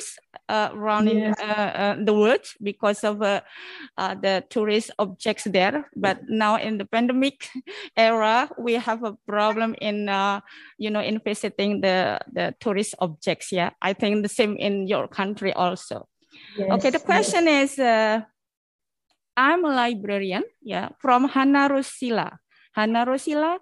uh, 0.47 0.69
around 0.73 1.09
uh, 1.09 1.41
uh, 1.41 1.95
the 1.97 2.13
world 2.13 2.45
because 2.61 3.03
of 3.03 3.21
uh, 3.21 3.41
uh, 3.97 4.13
the 4.15 4.43
tourist 4.49 4.91
objects 4.99 5.45
there. 5.45 5.89
But 5.95 6.21
now 6.29 6.57
in 6.57 6.77
the 6.77 6.85
pandemic 6.85 7.49
era, 7.97 8.49
we 8.59 8.73
have 8.73 9.03
a 9.03 9.17
problem 9.27 9.75
in 9.81 10.07
uh, 10.07 10.41
you 10.77 10.91
know 10.91 11.01
in 11.01 11.19
visiting 11.19 11.81
the 11.81 12.19
the 12.31 12.53
tourist 12.59 12.93
objects. 12.99 13.51
Yeah, 13.51 13.71
I 13.81 13.93
think 13.93 14.21
the 14.21 14.29
same 14.29 14.55
in 14.55 14.87
your 14.87 15.07
country 15.07 15.51
also. 15.51 16.07
Yes. 16.57 16.71
Okay, 16.79 16.89
the 16.89 17.03
question 17.03 17.45
yes. 17.45 17.73
is. 17.73 17.79
Uh, 17.79 18.21
I'm 19.35 19.67
a 19.67 19.69
librarian, 19.69 20.47
yeah, 20.63 20.95
from 21.03 21.27
Hana 21.27 21.67
Rosila. 21.67 22.39
Hana 22.71 23.03
Rosila 23.03 23.59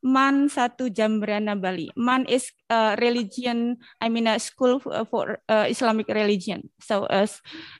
MAN 0.00 0.48
satu 0.48 0.88
Jembrana 0.88 1.60
Bali. 1.60 1.92
MAN 1.96 2.24
is 2.24 2.48
a 2.72 2.96
religion, 2.96 3.76
I 4.00 4.08
mean 4.08 4.26
a 4.26 4.40
school 4.40 4.80
for 4.80 5.44
uh, 5.48 5.68
Islamic 5.68 6.08
religion. 6.08 6.72
So 6.80 7.04
uh, 7.04 7.28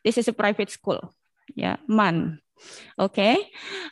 this 0.05 0.21
is 0.21 0.29
a 0.29 0.37
private 0.37 0.69
school. 0.69 1.01
Yeah, 1.57 1.81
MAN. 1.89 2.45
Okay. 3.01 3.41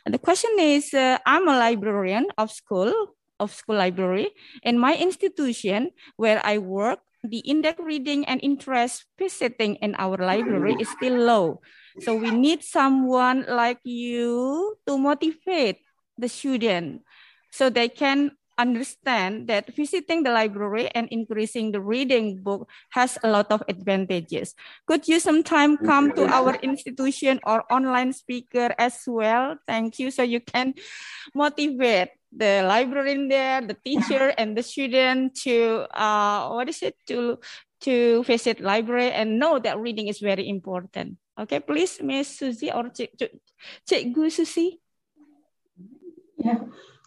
The 0.05 0.21
question 0.21 0.53
is, 0.61 0.93
uh, 0.93 1.17
I'm 1.25 1.49
a 1.49 1.57
librarian 1.57 2.29
of 2.37 2.53
school 2.53 2.93
of 3.39 3.55
school 3.55 3.81
library. 3.81 4.29
In 4.61 4.77
my 4.77 4.93
institution 4.93 5.89
where 6.17 6.37
I 6.45 6.59
work, 6.59 7.01
the 7.23 7.39
index 7.39 7.79
reading 7.79 8.25
and 8.25 8.39
interest 8.43 9.05
visiting 9.17 9.75
in 9.83 9.95
our 9.97 10.17
library 10.17 10.75
is 10.79 10.89
still 10.89 11.17
low. 11.17 11.61
So 11.99 12.15
we 12.15 12.31
need 12.31 12.63
someone 12.63 13.45
like 13.47 13.79
you 13.83 14.75
to 14.87 14.97
motivate 14.97 15.83
the 16.17 16.29
student 16.29 17.03
so 17.51 17.69
they 17.69 17.89
can 17.89 18.31
understand 18.59 19.47
that 19.47 19.71
visiting 19.73 20.23
the 20.23 20.31
library 20.31 20.91
and 20.91 21.07
increasing 21.11 21.71
the 21.71 21.79
reading 21.79 22.43
book 22.43 22.67
has 22.91 23.17
a 23.23 23.29
lot 23.31 23.47
of 23.51 23.63
advantages. 23.69 24.53
Could 24.85 25.07
you 25.07 25.19
sometime 25.19 25.77
come 25.77 26.11
to 26.19 26.27
our 26.27 26.55
institution 26.61 27.39
or 27.47 27.63
online 27.71 28.11
speaker 28.11 28.75
as 28.77 28.99
well? 29.07 29.55
Thank 29.65 29.97
you. 29.99 30.11
So 30.11 30.23
you 30.23 30.41
can 30.41 30.75
motivate 31.33 32.18
the 32.35 32.63
librarian 32.67 33.27
there, 33.27 33.61
the 33.61 33.77
teacher 33.85 34.33
and 34.37 34.57
the 34.57 34.63
student 34.63 35.35
to, 35.43 35.87
uh, 35.93 36.49
what 36.49 36.69
is 36.69 36.81
it, 36.83 36.95
to, 37.07 37.39
to 37.81 38.23
visit 38.23 38.59
library 38.59 39.11
and 39.11 39.39
know 39.39 39.59
that 39.59 39.79
reading 39.79 40.07
is 40.07 40.19
very 40.19 40.47
important. 40.47 41.17
Okay, 41.39 41.59
please, 41.59 42.01
Miss 42.01 42.27
Susie 42.27 42.71
or 42.71 42.91
Cik, 42.91 43.15
Cikgu 43.87 44.31
Susie. 44.31 44.81
Yeah. 46.37 46.59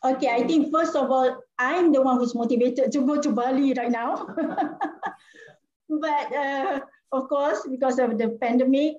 Okay, 0.05 0.29
I 0.35 0.43
think 0.47 0.73
first 0.73 0.97
of 0.97 1.11
all, 1.11 1.43
I'm 1.59 1.93
the 1.93 2.03
one 2.03 2.19
who's 2.19 2.35
motivated 2.35 2.91
to 2.91 3.07
go 3.07 3.21
to 3.21 3.31
Bali 3.31 3.73
right 3.75 3.91
now. 3.91 4.27
but 5.89 6.27
uh, 6.35 6.81
of 7.13 7.29
course, 7.29 7.63
because 7.71 7.99
of 8.01 8.19
the 8.19 8.37
pandemic, 8.41 8.97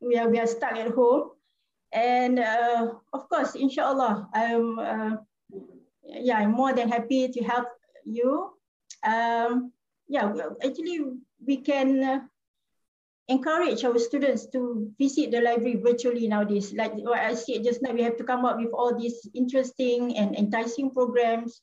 we 0.00 0.16
are, 0.16 0.28
we 0.28 0.38
are 0.38 0.46
stuck 0.46 0.72
at 0.72 0.92
home. 0.92 1.35
And 1.96 2.38
uh, 2.38 2.92
of 3.14 3.28
course, 3.30 3.56
inshallah, 3.56 4.28
I'm, 4.34 4.78
uh, 4.78 5.16
yeah, 6.04 6.36
I'm 6.36 6.52
more 6.52 6.74
than 6.74 6.92
happy 6.92 7.28
to 7.32 7.40
help 7.42 7.68
you. 8.04 8.52
Um, 9.00 9.72
yeah, 10.06 10.30
actually, 10.62 11.00
we 11.40 11.56
can 11.64 12.04
uh, 12.04 12.20
encourage 13.28 13.82
our 13.82 13.98
students 13.98 14.44
to 14.52 14.92
visit 15.00 15.30
the 15.30 15.40
library 15.40 15.80
virtually 15.80 16.28
nowadays. 16.28 16.74
Like 16.76 16.92
what 17.00 17.18
I 17.18 17.32
said 17.32 17.64
just 17.64 17.80
now, 17.80 17.92
we 17.92 18.02
have 18.02 18.18
to 18.18 18.24
come 18.24 18.44
up 18.44 18.60
with 18.60 18.76
all 18.76 18.92
these 18.92 19.26
interesting 19.32 20.18
and 20.18 20.36
enticing 20.36 20.90
programs 20.90 21.62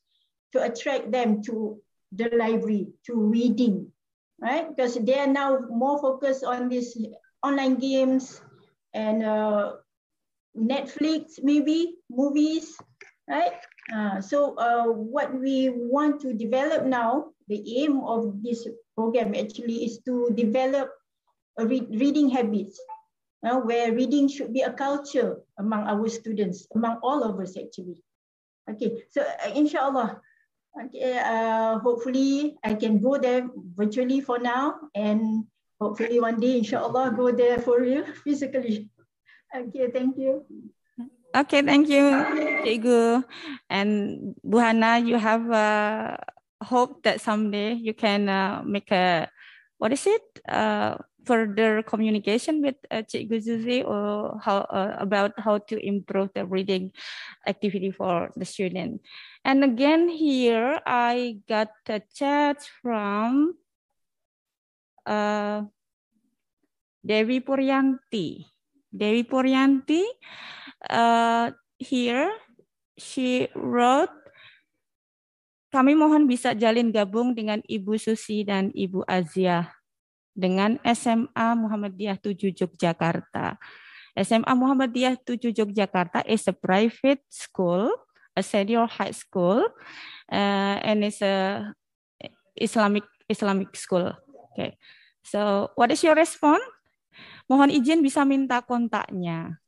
to 0.53 0.63
attract 0.63 1.11
them 1.11 1.43
to 1.43 1.77
the 2.11 2.33
library, 2.33 2.89
to 3.05 3.13
reading, 3.13 3.85
right? 4.41 4.65
Because 4.65 4.97
they 4.97 5.19
are 5.19 5.29
now 5.29 5.59
more 5.69 6.01
focused 6.01 6.43
on 6.43 6.69
these 6.69 6.97
online 7.43 7.75
games 7.75 8.41
and 8.95 9.23
uh, 9.23 9.73
Netflix, 10.57 11.41
maybe 11.41 11.95
movies, 12.09 12.77
right? 13.27 13.57
Uh, 13.93 14.21
so 14.21 14.55
uh, 14.57 14.85
what 14.85 15.33
we 15.33 15.69
want 15.69 16.21
to 16.21 16.33
develop 16.33 16.85
now, 16.85 17.33
the 17.47 17.59
aim 17.83 17.99
of 18.05 18.41
this 18.43 18.67
program 18.95 19.35
actually 19.35 19.83
is 19.85 19.99
to 20.05 20.29
develop 20.35 20.91
read, 21.59 21.89
reading 21.89 22.29
habits, 22.29 22.79
uh, 23.45 23.57
where 23.59 23.91
reading 23.91 24.27
should 24.27 24.53
be 24.53 24.61
a 24.61 24.71
culture 24.71 25.37
among 25.59 25.83
our 25.83 26.07
students, 26.07 26.67
among 26.75 26.97
all 27.03 27.23
of 27.23 27.39
us 27.39 27.57
actually. 27.57 28.01
Okay, 28.69 29.03
so 29.09 29.21
uh, 29.21 29.51
inshallah, 29.53 30.21
okay, 30.85 31.19
uh, 31.19 31.79
hopefully 31.79 32.55
I 32.63 32.75
can 32.75 32.99
go 32.99 33.17
there 33.17 33.49
virtually 33.75 34.21
for 34.21 34.39
now 34.39 34.79
and 34.95 35.43
hopefully 35.81 36.19
one 36.21 36.39
day 36.39 36.57
inshallah 36.57 37.11
go 37.17 37.31
there 37.31 37.59
for 37.59 37.83
you 37.83 38.05
physically. 38.23 38.89
Okay, 39.53 39.87
thank 39.93 40.17
you. 40.17 40.45
Okay, 41.33 41.61
thank 41.61 41.89
you, 41.89 42.09
Cikgu. 42.65 43.23
And 43.69 44.33
Buhana, 44.45 45.01
you 45.01 45.17
have 45.17 45.49
uh, 45.49 46.17
hope 46.61 47.01
that 47.03 47.21
someday 47.21 47.73
you 47.73 47.93
can 47.93 48.29
uh, 48.29 48.61
make 48.65 48.91
a, 48.91 49.29
what 49.77 49.91
is 49.93 50.05
it? 50.05 50.21
Uh, 50.49 50.97
further 51.25 51.81
communication 51.83 52.61
with 52.61 52.75
uh, 52.91 53.01
Zuzi 53.01 53.83
or 53.85 54.39
how 54.43 54.67
uh, 54.69 54.97
about 54.99 55.31
how 55.37 55.57
to 55.57 55.75
improve 55.79 56.29
the 56.35 56.45
reading 56.45 56.91
activity 57.47 57.91
for 57.91 58.29
the 58.35 58.45
student. 58.45 59.01
And 59.45 59.63
again 59.63 60.09
here, 60.09 60.79
I 60.85 61.39
got 61.47 61.71
a 61.87 62.01
chat 62.13 62.61
from 62.81 63.55
uh, 65.05 65.63
Dewi 67.05 67.39
Puryanti. 67.41 68.52
Devi 68.93 69.25
Puryanti, 69.25 70.05
uh, 70.93 71.49
here 71.81 72.29
she 72.93 73.49
wrote, 73.57 74.13
kami 75.73 75.97
mohon 75.97 76.29
bisa 76.29 76.53
jalin 76.53 76.93
gabung 76.93 77.33
dengan 77.33 77.57
Ibu 77.65 77.97
Susi 77.97 78.45
dan 78.45 78.69
Ibu 78.77 79.01
Azia 79.09 79.73
dengan 80.37 80.77
SMA 80.85 81.57
Muhammadiyah 81.57 82.21
7 82.21 82.53
Yogyakarta. 82.53 83.57
SMA 84.13 84.53
Muhammadiyah 84.53 85.17
7 85.25 85.49
Yogyakarta 85.49 86.21
is 86.29 86.45
a 86.45 86.53
private 86.53 87.25
school, 87.33 87.89
a 88.37 88.45
senior 88.45 88.85
high 88.85 89.13
school, 89.13 89.65
uh, 90.29 90.77
and 90.85 91.01
it's 91.01 91.25
a 91.25 91.65
Islamic 92.53 93.09
Islamic 93.25 93.73
school. 93.73 94.13
Okay. 94.53 94.77
So, 95.25 95.73
what 95.73 95.89
is 95.89 96.05
your 96.05 96.13
response? 96.13 96.61
Mohon 97.47 97.69
izin 97.73 97.99
bisa 98.01 98.23
minta 98.23 98.61
kontaknya. 98.63 99.59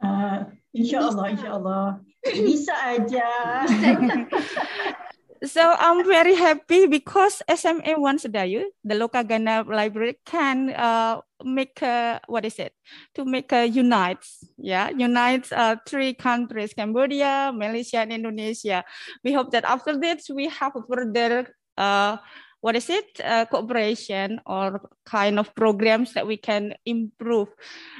Uh, 0.00 0.44
insya 0.76 1.08
Allah, 1.08 1.26
insya 1.32 1.50
Allah. 1.56 1.86
Bisa 2.20 2.74
aja. 2.74 3.28
so 5.44 5.62
I'm 5.62 6.04
very 6.04 6.34
happy 6.34 6.86
because 6.86 7.40
SMA 7.48 7.96
One 7.96 8.18
Sedayu, 8.18 8.64
the 8.84 8.94
local 8.94 9.24
Ghana 9.24 9.64
library, 9.68 10.18
can 10.24 10.70
uh, 10.70 11.20
make 11.44 11.80
a, 11.82 12.20
what 12.26 12.44
is 12.44 12.58
it 12.58 12.72
to 13.14 13.24
make 13.24 13.52
a 13.52 13.66
unite, 13.66 14.24
yeah, 14.58 14.90
unite 14.90 15.50
uh, 15.52 15.76
three 15.88 16.14
countries: 16.14 16.74
Cambodia, 16.74 17.52
Malaysia, 17.54 18.04
and 18.04 18.12
Indonesia. 18.12 18.84
We 19.24 19.32
hope 19.32 19.50
that 19.52 19.64
after 19.64 19.96
this 19.96 20.28
we 20.28 20.48
have 20.48 20.72
further. 20.88 21.48
Uh, 21.76 22.16
what 22.60 22.76
is 22.76 22.88
it? 22.90 23.06
Uh, 23.22 23.44
cooperation 23.46 24.40
or 24.46 24.90
kind 25.04 25.38
of 25.38 25.54
programs 25.54 26.14
that 26.14 26.26
we 26.26 26.36
can 26.36 26.74
improve 26.84 27.48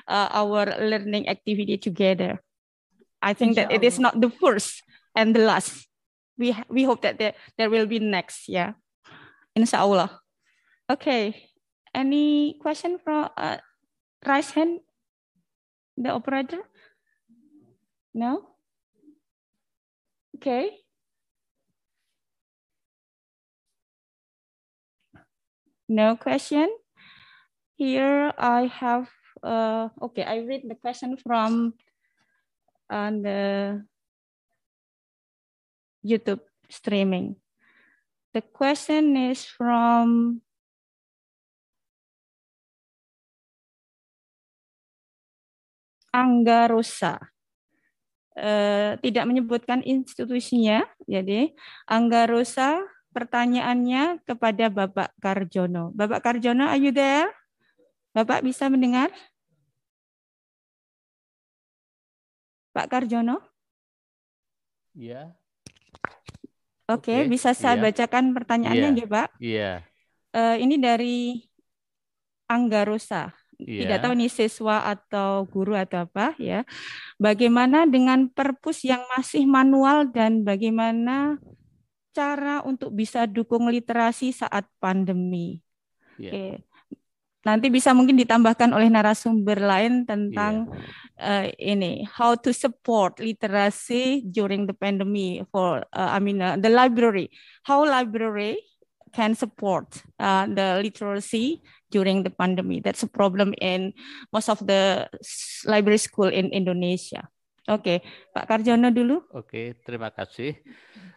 uh, 0.09 0.29
our 0.33 0.67
learning 0.81 1.29
activity 1.29 1.77
together. 1.77 2.43
I 3.23 3.33
think 3.35 3.57
that 3.57 3.73
it 3.73 3.83
is 3.83 3.99
not 3.99 4.21
the 4.21 4.31
first 4.31 4.83
and 5.15 5.35
the 5.35 5.45
last. 5.45 5.89
We 6.39 6.53
we 6.69 6.85
hope 6.85 7.03
that 7.03 7.19
there, 7.19 7.35
there 7.57 7.71
will 7.71 7.87
be 7.87 7.99
next 7.99 8.49
yeah. 8.49 8.77
Inshallah. 9.57 10.21
Okay. 10.91 11.51
Any 11.95 12.61
question 12.61 13.01
from 13.01 13.33
uh, 13.37 13.57
raise 14.21 14.53
hand 14.53 14.85
the 15.97 16.13
operator? 16.13 16.61
No? 18.13 18.45
Okay 20.37 20.86
no 25.89 26.17
question 26.17 26.69
here 27.77 28.33
i 28.39 28.67
have 28.67 29.09
uh 29.43 29.89
okay 30.03 30.25
i 30.25 30.43
read 30.43 30.63
the 30.69 30.75
question 30.75 31.17
from 31.17 31.75
uh, 32.91 33.11
the 33.11 33.41
YouTube 36.07 36.47
streaming. 36.71 37.37
The 38.35 38.43
question 38.43 39.17
is 39.17 39.43
from 39.43 40.41
Angga 46.15 46.71
Rosa. 46.71 47.19
Uh, 48.37 49.01
tidak 49.01 49.25
menyebutkan 49.25 49.81
institusinya, 49.81 50.85
jadi 51.09 51.57
Angga 51.89 52.29
Rosa 52.29 52.85
pertanyaannya 53.17 54.21
kepada 54.29 54.69
Bapak 54.69 55.17
Karjono. 55.25 55.89
Bapak 55.97 56.21
Karjono, 56.21 56.69
are 56.69 56.77
you 56.77 56.93
there? 56.93 57.33
Bapak 58.13 58.45
bisa 58.45 58.69
mendengar? 58.69 59.09
Pak 62.77 62.93
Karjono? 62.93 63.41
Iya. 64.93 65.33
Oke, 66.93 67.09
okay, 67.09 67.21
bisa 67.25 67.57
saya 67.57 67.81
yeah. 67.81 67.85
bacakan 67.89 68.37
pertanyaannya 68.37 68.91
yeah. 68.93 69.01
ya, 69.01 69.07
Pak? 69.09 69.29
Iya. 69.41 69.57
Yeah. 69.57 69.77
Uh, 70.37 70.57
ini 70.61 70.77
dari 70.77 71.41
Angga 72.53 72.85
Rosa. 72.85 73.33
Yeah. 73.57 73.89
Tidak 73.89 73.99
tahu 74.05 74.13
ini 74.13 74.29
siswa 74.29 74.85
atau 74.93 75.49
guru 75.49 75.73
atau 75.73 76.05
apa 76.05 76.37
ya. 76.37 76.69
Bagaimana 77.17 77.89
dengan 77.89 78.29
perpus 78.29 78.85
yang 78.85 79.01
masih 79.17 79.49
manual 79.49 80.13
dan 80.13 80.45
bagaimana 80.45 81.41
cara 82.17 82.65
untuk 82.65 82.97
bisa 82.97 83.29
dukung 83.29 83.69
literasi 83.69 84.33
saat 84.33 84.65
pandemi? 84.81 85.61
Yeah. 86.17 86.33
Oke. 86.33 86.41
Okay. 86.41 86.53
nanti 87.47 87.71
bisa 87.71 87.95
mungkin 87.95 88.19
ditambahkan 88.19 88.75
oleh 88.75 88.91
narasumber 88.91 89.63
lain 89.63 90.03
tentang 90.03 90.67
yeah. 91.15 91.47
uh, 91.47 91.47
ini 91.63 92.03
how 92.03 92.35
to 92.35 92.51
support 92.51 93.23
literasi 93.23 94.27
during 94.27 94.67
the 94.67 94.75
pandemic 94.75 95.47
for 95.55 95.87
uh, 95.95 96.11
I 96.11 96.19
mean 96.19 96.43
uh, 96.43 96.59
the 96.59 96.67
library 96.67 97.31
how 97.63 97.87
library 97.87 98.59
can 99.15 99.39
support 99.39 100.03
uh, 100.19 100.51
the 100.51 100.83
literacy 100.83 101.63
during 101.95 102.27
the 102.27 102.35
pandemic 102.35 102.83
that's 102.83 103.07
a 103.07 103.11
problem 103.11 103.55
in 103.63 103.95
most 104.35 104.51
of 104.51 104.59
the 104.67 105.07
library 105.71 106.03
school 106.03 106.27
in 106.27 106.51
Indonesia 106.51 107.31
Oke. 107.67 107.99
Pak 108.31 108.47
Karjono 108.47 108.95
dulu. 108.95 109.27
Oke, 109.35 109.75
terima 109.83 110.15
kasih. 110.15 110.55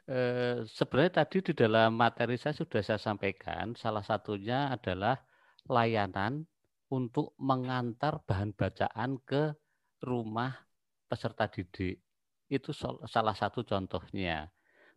Eh, 0.10 0.66
sebenarnya 0.66 1.22
tadi 1.22 1.46
di 1.46 1.54
dalam 1.54 1.94
materi 1.94 2.34
saya 2.42 2.58
sudah 2.58 2.82
saya 2.82 2.98
sampaikan, 2.98 3.78
salah 3.78 4.02
satunya 4.02 4.74
adalah 4.74 5.22
layanan 5.70 6.50
untuk 6.90 7.38
mengantar 7.38 8.26
bahan 8.26 8.58
bacaan 8.58 9.22
ke 9.22 9.54
rumah 10.02 10.58
peserta 11.06 11.46
didik. 11.46 12.02
Itu 12.50 12.74
salah 12.74 13.38
satu 13.38 13.62
contohnya. 13.62 14.50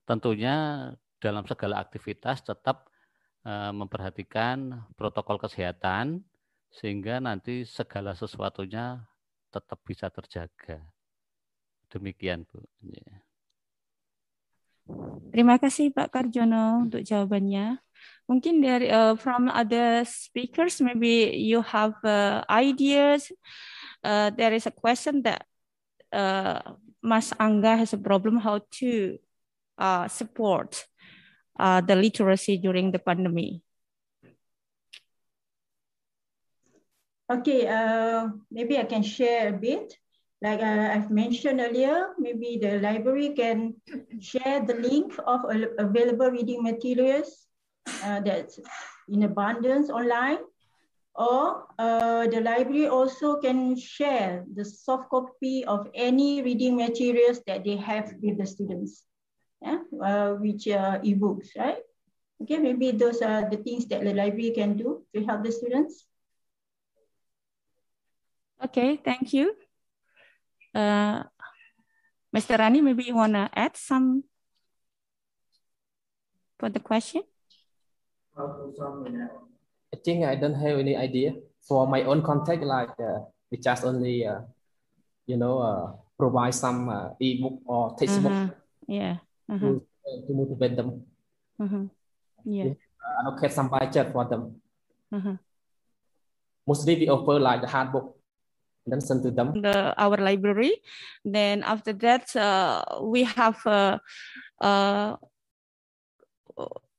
Tentunya 0.08 0.88
dalam 1.20 1.44
segala 1.44 1.84
aktivitas 1.84 2.48
tetap 2.48 2.88
eh, 3.44 3.72
memperhatikan 3.76 4.88
protokol 4.96 5.36
kesehatan 5.36 6.24
sehingga 6.72 7.20
nanti 7.20 7.68
segala 7.68 8.16
sesuatunya 8.16 9.04
tetap 9.52 9.84
bisa 9.84 10.08
terjaga. 10.08 11.01
Demikian, 11.92 12.48
Bu. 12.48 12.64
Ya. 12.80 13.22
Terima 15.28 15.60
kasih 15.60 15.92
Pak 15.92 16.08
Karjono 16.08 16.88
untuk 16.88 17.04
jawabannya. 17.04 17.78
Mungkin 18.26 18.64
dari 18.64 18.88
uh, 18.88 19.14
from 19.14 19.52
other 19.52 20.02
speakers, 20.08 20.80
maybe 20.80 21.36
you 21.36 21.60
have 21.60 21.94
uh, 22.02 22.42
ideas. 22.48 23.28
Uh, 24.00 24.32
there 24.34 24.56
is 24.56 24.64
a 24.66 24.74
question 24.74 25.22
that 25.22 25.44
uh, 26.10 26.74
Mas 27.04 27.30
Angga 27.36 27.78
has 27.78 27.92
a 27.92 28.00
problem 28.00 28.40
how 28.40 28.64
to 28.82 29.18
uh, 29.78 30.08
support 30.08 30.86
uh, 31.58 31.80
the 31.80 31.94
literacy 31.94 32.56
during 32.56 32.90
the 32.90 32.98
pandemic. 32.98 33.60
Okay, 37.30 37.64
uh, 37.64 38.28
maybe 38.50 38.76
I 38.76 38.84
can 38.84 39.02
share 39.02 39.48
a 39.48 39.56
bit. 39.56 39.96
Like 40.42 40.60
I've 40.60 41.10
mentioned 41.10 41.60
earlier, 41.60 42.14
maybe 42.18 42.58
the 42.60 42.80
library 42.80 43.30
can 43.30 43.74
share 44.18 44.58
the 44.66 44.74
link 44.74 45.14
of 45.24 45.46
available 45.78 46.30
reading 46.30 46.64
materials 46.64 47.46
uh, 48.02 48.18
that's 48.20 48.58
in 49.08 49.22
abundance 49.22 49.88
online 49.88 50.38
or 51.14 51.66
uh, 51.78 52.26
the 52.26 52.40
library 52.40 52.88
also 52.88 53.36
can 53.36 53.76
share 53.76 54.44
the 54.54 54.64
soft 54.64 55.10
copy 55.10 55.64
of 55.64 55.88
any 55.94 56.42
reading 56.42 56.76
materials 56.76 57.40
that 57.46 57.64
they 57.64 57.76
have 57.76 58.12
with 58.22 58.38
the 58.38 58.46
students, 58.46 59.04
yeah? 59.60 59.78
uh, 60.02 60.32
which 60.34 60.66
are 60.68 60.98
ebooks, 61.00 61.48
right? 61.56 61.78
Okay, 62.42 62.58
maybe 62.58 62.90
those 62.90 63.22
are 63.22 63.48
the 63.48 63.58
things 63.58 63.86
that 63.86 64.02
the 64.02 64.14
library 64.14 64.50
can 64.50 64.76
do 64.76 65.04
to 65.14 65.24
help 65.24 65.44
the 65.44 65.52
students. 65.52 66.06
Okay, 68.64 68.96
thank 68.96 69.32
you. 69.32 69.54
Uh, 70.74 71.24
Mr. 72.32 72.56
Rani, 72.56 72.80
maybe 72.80 73.04
you 73.04 73.14
want 73.14 73.34
to 73.34 73.50
add 73.52 73.76
some 73.76 74.24
for 76.58 76.70
the 76.70 76.80
question? 76.80 77.22
I 78.36 79.96
think 80.02 80.24
I 80.24 80.34
don't 80.36 80.54
have 80.54 80.78
any 80.78 80.96
idea 80.96 81.34
for 81.60 81.86
my 81.86 82.02
own 82.04 82.22
contact. 82.22 82.62
Like 82.64 82.96
uh, 82.98 83.28
we 83.50 83.58
just 83.58 83.84
only, 83.84 84.26
uh, 84.26 84.40
you 85.26 85.36
know, 85.36 85.58
uh, 85.60 85.92
provide 86.16 86.54
some 86.54 86.88
uh, 86.88 87.10
ebook 87.20 87.60
or 87.66 87.94
textbook. 87.98 88.32
Uh-huh. 88.32 88.48
Yeah. 88.88 89.16
Uh-huh. 89.50 89.76
To, 89.76 89.84
to 90.26 90.32
motivate 90.32 90.76
them. 90.76 91.04
Uh-huh. 91.60 91.84
Yeah. 92.44 92.72
Uh, 92.96 93.28
allocate 93.28 93.52
some 93.52 93.68
budget 93.68 94.12
for 94.12 94.24
them. 94.24 94.56
Mostly 96.66 96.96
we 96.96 97.08
offer 97.10 97.38
like 97.38 97.60
the 97.60 97.68
hard 97.68 97.92
book 97.92 98.16
then 98.16 98.16
send 98.16 98.16
to 98.16 98.16
them 98.16 98.16
the 99.62 99.94
our 99.96 100.16
library 100.16 100.82
then 101.24 101.62
after 101.62 101.92
that 101.92 102.34
uh, 102.36 102.82
we 103.02 103.22
have 103.22 103.58
uh, 103.66 103.98
uh, 104.60 105.16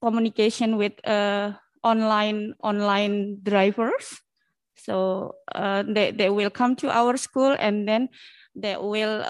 communication 0.02 0.78
with 0.78 0.94
uh, 1.08 1.54
online 1.84 2.54
online 2.64 3.38
drivers. 3.42 4.22
So 4.76 5.36
they, 5.56 6.12
they 6.12 6.30
will 6.30 6.50
come 6.50 6.76
to 6.78 6.92
our 6.92 7.16
school 7.16 7.56
and 7.58 7.88
then 7.88 8.10
they 8.54 8.76
will 8.76 9.24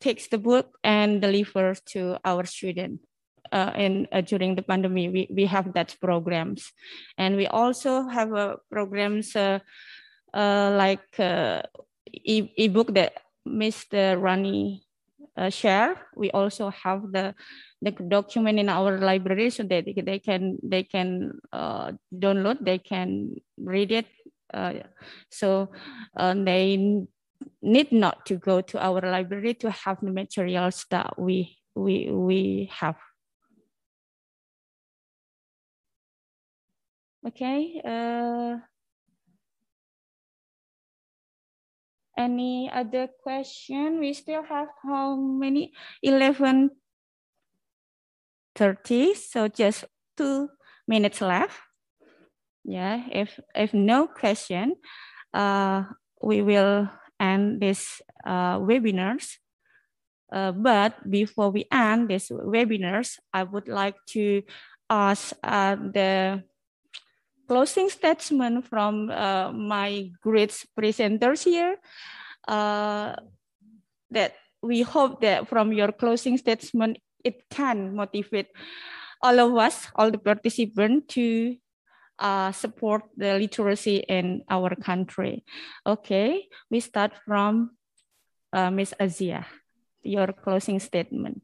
take 0.00 0.28
the 0.28 0.36
book 0.36 0.76
and 0.84 1.22
deliver 1.22 1.74
to 1.92 2.18
our 2.24 2.44
student. 2.44 3.00
Uh, 3.52 3.72
in 3.76 4.06
uh, 4.12 4.20
during 4.20 4.54
the 4.54 4.62
pandemic, 4.62 5.12
we, 5.12 5.28
we 5.34 5.44
have 5.44 5.72
that 5.72 5.96
programs, 6.00 6.70
and 7.18 7.34
we 7.34 7.48
also 7.48 8.06
have 8.06 8.32
uh, 8.32 8.54
programs 8.70 9.34
like 9.34 11.18
e- 12.12 12.52
ebook 12.56 12.94
that 12.94 13.12
Mr. 13.46 14.18
Rani 14.18 14.82
uh, 15.36 15.50
share. 15.50 15.96
We 16.16 16.30
also 16.30 16.70
have 16.70 17.12
the 17.12 17.34
the 17.82 17.92
document 17.92 18.58
in 18.58 18.68
our 18.68 18.98
library 18.98 19.50
so 19.50 19.62
that 19.64 19.84
they 19.86 20.18
can 20.18 20.58
they 20.62 20.82
can 20.82 21.40
uh, 21.52 21.92
download, 22.12 22.64
they 22.64 22.78
can 22.78 23.36
read 23.56 23.92
it. 23.92 24.06
Uh, 24.52 24.84
so 25.30 25.70
uh, 26.16 26.34
they 26.34 26.76
need 27.62 27.92
not 27.92 28.26
to 28.26 28.36
go 28.36 28.60
to 28.60 28.78
our 28.84 29.00
library 29.00 29.54
to 29.54 29.70
have 29.70 29.98
the 30.02 30.12
materials 30.12 30.84
that 30.90 31.18
we 31.18 31.56
we 31.74 32.10
we 32.10 32.70
have. 32.72 32.96
Okay. 37.26 37.80
Any 42.20 42.68
other 42.68 43.08
question? 43.22 43.98
We 44.00 44.12
still 44.12 44.44
have 44.44 44.68
how 44.84 45.16
many? 45.16 45.72
11 46.02 46.70
30, 48.54 49.14
so 49.14 49.48
just 49.48 49.84
two 50.16 50.48
minutes 50.86 51.20
left. 51.20 51.56
Yeah, 52.64 53.08
if, 53.10 53.40
if 53.54 53.72
no 53.72 54.06
question, 54.06 54.74
uh, 55.32 55.84
we 56.22 56.42
will 56.42 56.88
end 57.18 57.60
this 57.60 58.02
uh, 58.26 58.58
webinars. 58.58 59.38
Uh, 60.32 60.52
but 60.52 60.94
before 61.10 61.50
we 61.50 61.64
end 61.72 62.10
this 62.10 62.28
webinars, 62.28 63.18
I 63.32 63.42
would 63.44 63.66
like 63.66 63.96
to 64.14 64.42
ask 64.88 65.32
uh, 65.42 65.76
the 65.76 66.44
closing 67.50 67.90
statement 67.90 68.62
from 68.70 69.10
uh, 69.10 69.50
my 69.50 70.06
great 70.22 70.54
presenters 70.78 71.42
here 71.42 71.74
uh, 72.46 73.10
that 74.14 74.38
we 74.62 74.86
hope 74.86 75.18
that 75.20 75.50
from 75.50 75.74
your 75.74 75.90
closing 75.90 76.38
statement, 76.38 77.02
it 77.26 77.42
can 77.50 77.90
motivate 77.98 78.54
all 79.18 79.34
of 79.42 79.50
us, 79.58 79.90
all 79.96 80.14
the 80.14 80.22
participants 80.22 81.10
to 81.14 81.56
uh, 82.22 82.52
support 82.52 83.02
the 83.16 83.34
literacy 83.34 83.98
in 84.06 84.46
our 84.48 84.76
country. 84.76 85.42
Okay, 85.84 86.46
we 86.70 86.78
start 86.78 87.10
from 87.26 87.74
uh, 88.52 88.70
Ms. 88.70 88.94
Aziah, 89.00 89.46
your 90.06 90.30
closing 90.32 90.78
statement. 90.78 91.42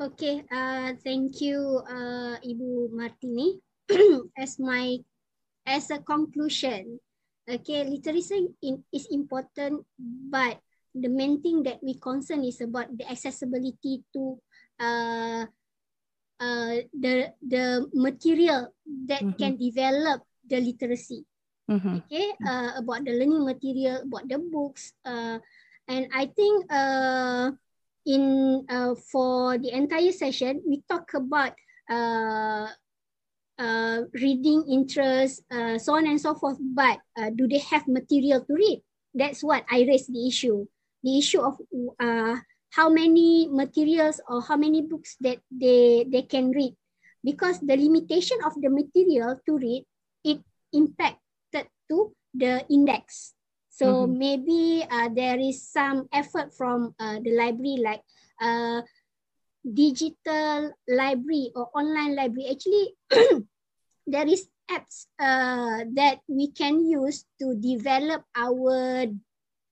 Okay, 0.00 0.40
uh, 0.50 0.96
thank 1.04 1.42
you, 1.42 1.84
uh, 1.84 2.40
Ibu 2.40 2.96
Martini. 2.96 3.60
as 4.38 4.58
my, 4.58 4.96
as 5.66 5.90
a 5.90 5.98
conclusion, 5.98 7.00
okay, 7.48 7.84
literacy 7.84 8.48
in, 8.62 8.84
is 8.92 9.08
important, 9.10 9.84
but 9.98 10.60
the 10.94 11.08
main 11.08 11.42
thing 11.42 11.62
that 11.64 11.82
we 11.82 11.98
concern 11.98 12.44
is 12.44 12.60
about 12.60 12.92
the 12.96 13.04
accessibility 13.10 14.04
to 14.12 14.38
uh, 14.78 15.44
uh, 16.38 16.74
the 16.92 17.32
the 17.42 17.88
material 17.92 18.70
that 19.08 19.24
mm-hmm. 19.24 19.40
can 19.40 19.56
develop 19.56 20.22
the 20.46 20.60
literacy. 20.60 21.24
Mm-hmm. 21.64 22.04
Okay, 22.04 22.28
uh, 22.44 22.76
about 22.76 23.08
the 23.08 23.16
learning 23.16 23.44
material, 23.44 24.04
about 24.04 24.28
the 24.28 24.36
books, 24.36 24.92
uh, 25.04 25.40
and 25.88 26.12
I 26.12 26.28
think 26.28 26.68
uh, 26.68 27.56
in 28.04 28.64
uh, 28.68 28.92
for 29.08 29.56
the 29.56 29.72
entire 29.72 30.12
session 30.12 30.60
we 30.68 30.84
talk 30.84 31.08
about 31.16 31.56
uh, 31.88 32.68
uh, 33.58 34.02
reading 34.14 34.64
interest, 34.70 35.42
uh, 35.50 35.78
so 35.78 35.94
on 35.94 36.06
and 36.06 36.20
so 36.20 36.34
forth. 36.34 36.58
But 36.60 36.98
uh, 37.16 37.30
do 37.34 37.48
they 37.48 37.62
have 37.70 37.86
material 37.88 38.44
to 38.44 38.54
read? 38.54 38.82
That's 39.14 39.42
what 39.42 39.64
I 39.70 39.86
raised 39.86 40.12
the 40.12 40.26
issue. 40.26 40.66
The 41.02 41.18
issue 41.18 41.40
of 41.40 41.60
uh, 42.00 42.36
how 42.70 42.88
many 42.88 43.48
materials 43.50 44.20
or 44.28 44.42
how 44.42 44.56
many 44.56 44.82
books 44.82 45.16
that 45.20 45.38
they, 45.50 46.06
they 46.10 46.22
can 46.22 46.50
read. 46.50 46.74
Because 47.22 47.60
the 47.60 47.76
limitation 47.76 48.38
of 48.44 48.52
the 48.60 48.68
material 48.68 49.40
to 49.46 49.56
read, 49.56 49.86
it 50.24 50.40
impacted 50.72 51.68
to 51.88 52.12
the 52.34 52.66
index. 52.68 53.34
So 53.70 54.06
mm-hmm. 54.06 54.18
maybe 54.18 54.86
uh, 54.90 55.08
there 55.14 55.38
is 55.38 55.66
some 55.66 56.08
effort 56.12 56.54
from 56.54 56.94
uh, 56.98 57.18
the 57.22 57.34
library 57.34 57.82
like 57.82 58.02
uh, 58.40 58.82
digital 59.64 60.72
library 60.88 61.50
or 61.56 61.68
online 61.74 62.14
library. 62.14 62.52
Actually, 62.52 62.86
there 64.06 64.28
is 64.28 64.46
apps 64.70 65.08
uh, 65.18 65.84
that 65.96 66.20
we 66.28 66.52
can 66.52 66.84
use 66.84 67.24
to 67.40 67.56
develop 67.56 68.24
our 68.36 69.08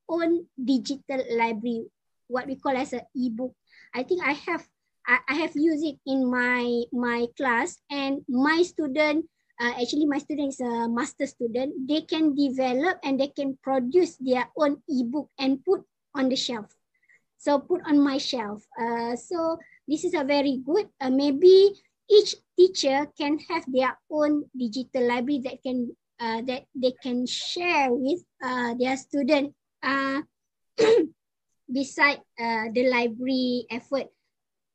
own 0.09 0.47
digital 0.57 1.21
library, 1.37 1.87
what 2.29 2.47
we 2.47 2.57
call 2.57 2.77
as 2.77 2.93
an 2.93 3.05
ebook. 3.15 3.55
I 3.95 4.03
think 4.03 4.25
I 4.25 4.33
have 4.49 4.65
I, 5.07 5.19
I 5.29 5.35
have 5.35 5.55
used 5.57 5.85
it 5.85 5.99
in 6.07 6.31
my 6.31 6.85
my 6.93 7.27
class 7.37 7.79
and 7.91 8.23
my 8.29 8.63
student 8.63 9.27
uh, 9.61 9.75
actually 9.81 10.07
my 10.07 10.19
student 10.19 10.55
is 10.55 10.61
a 10.61 10.89
master 10.89 11.27
student 11.27 11.75
they 11.89 12.03
can 12.03 12.35
develop 12.35 12.99
and 13.03 13.19
they 13.19 13.29
can 13.29 13.59
produce 13.63 14.17
their 14.17 14.47
own 14.57 14.83
ebook 14.89 15.29
and 15.39 15.65
put 15.65 15.83
on 16.15 16.29
the 16.29 16.37
shelf 16.37 16.71
so 17.37 17.59
put 17.59 17.83
on 17.87 17.99
my 17.99 18.19
shelf 18.19 18.63
uh, 18.79 19.17
so 19.17 19.59
this 19.93 20.09
is 20.09 20.17
a 20.17 20.25
very 20.25 20.57
good 20.65 20.89
uh, 21.05 21.13
maybe 21.13 21.77
each 22.09 22.33
teacher 22.57 23.05
can 23.13 23.37
have 23.53 23.69
their 23.69 23.93
own 24.09 24.49
digital 24.57 25.05
library 25.05 25.45
that 25.45 25.61
can 25.61 25.93
uh, 26.17 26.41
that 26.49 26.65
they 26.73 26.97
can 27.05 27.29
share 27.29 27.93
with 27.93 28.25
uh, 28.41 28.73
their 28.81 28.97
student 28.97 29.53
uh, 29.85 30.25
beside 31.69 32.25
uh, 32.41 32.73
the 32.73 32.89
library 32.89 33.69
effort 33.69 34.09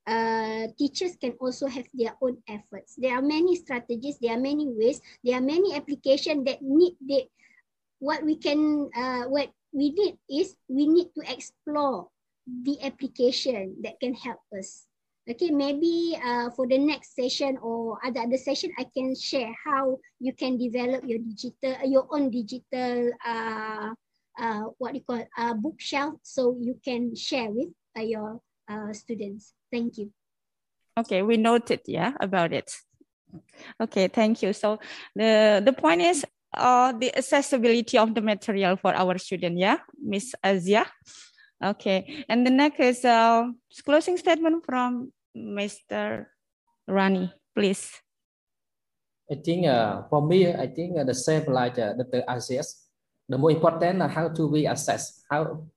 uh, 0.07 0.71
teachers 0.79 1.19
can 1.19 1.35
also 1.43 1.67
have 1.67 1.85
their 1.93 2.15
own 2.21 2.37
efforts. 2.47 2.95
There 2.95 3.11
are 3.11 3.21
many 3.21 3.55
strategies, 3.55 4.17
there 4.19 4.37
are 4.37 4.39
many 4.39 4.67
ways, 4.71 5.01
there 5.23 5.35
are 5.35 5.43
many 5.43 5.75
applications 5.75 6.45
that 6.45 6.61
need 6.61 6.95
they, 7.03 7.27
what 7.99 8.23
we 8.23 8.37
can, 8.37 8.89
uh, 8.95 9.27
what 9.27 9.51
we 9.73 9.91
need 9.91 10.15
is 10.31 10.55
we 10.69 10.87
need 10.87 11.11
to 11.15 11.21
explore 11.27 12.07
the 12.47 12.79
application 12.81 13.75
that 13.83 13.99
can 13.99 14.13
help 14.13 14.39
us. 14.57 14.86
Okay, 15.29 15.51
maybe 15.51 16.15
uh, 16.23 16.49
for 16.55 16.67
the 16.67 16.77
next 16.77 17.13
session 17.13 17.59
or 17.59 17.99
other 17.99 18.21
other 18.21 18.37
session, 18.39 18.71
I 18.79 18.87
can 18.95 19.11
share 19.11 19.51
how 19.65 19.99
you 20.23 20.31
can 20.31 20.55
develop 20.55 21.03
your 21.03 21.19
digital, 21.19 21.75
your 21.83 22.07
own 22.11 22.31
digital, 22.31 23.11
uh, 23.27 23.91
uh, 24.39 24.63
what 24.79 24.95
you 24.95 25.03
call 25.03 25.27
uh, 25.37 25.53
bookshelf, 25.53 26.15
so 26.23 26.55
you 26.55 26.79
can 26.79 27.11
share 27.11 27.51
with 27.51 27.67
uh, 27.99 28.07
your 28.07 28.39
uh, 28.71 28.93
students. 28.93 29.51
Thank 29.67 29.97
you. 29.97 30.15
Okay, 30.97 31.21
we 31.21 31.35
noted, 31.35 31.81
yeah, 31.85 32.13
about 32.21 32.53
it. 32.53 32.71
Okay, 33.83 34.07
thank 34.07 34.41
you. 34.41 34.53
So 34.53 34.79
the, 35.13 35.61
the 35.63 35.73
point 35.73 36.01
is 36.01 36.25
uh, 36.55 36.93
the 36.93 37.15
accessibility 37.15 37.97
of 37.97 38.15
the 38.15 38.21
material 38.21 38.77
for 38.77 38.95
our 38.95 39.17
student, 39.17 39.59
yeah, 39.59 39.77
Miss 40.01 40.33
Aziah. 40.43 40.87
Okay, 41.63 42.23
and 42.29 42.45
the 42.45 42.51
next 42.51 42.79
is 42.79 43.03
a 43.03 43.09
uh, 43.09 43.45
closing 43.83 44.15
statement 44.15 44.63
from 44.65 45.11
Mr. 45.37 46.25
Rani, 46.87 47.29
please. 47.53 47.93
I 49.29 49.35
think 49.35 49.67
uh, 49.67 50.03
for 50.09 50.25
me, 50.25 50.49
I 50.55 50.67
think 50.67 50.97
uh, 50.97 51.03
the 51.03 51.13
same 51.13 51.45
like 51.51 51.77
uh, 51.77 51.93
Dr. 51.93 52.23
Aziz. 52.27 52.89
The 53.29 53.37
more 53.37 53.51
important 53.51 54.01
uh, 54.01 54.07
how 54.07 54.29
to 54.29 54.47
we 54.47 54.65
assess 54.65 55.21
how 55.29 55.67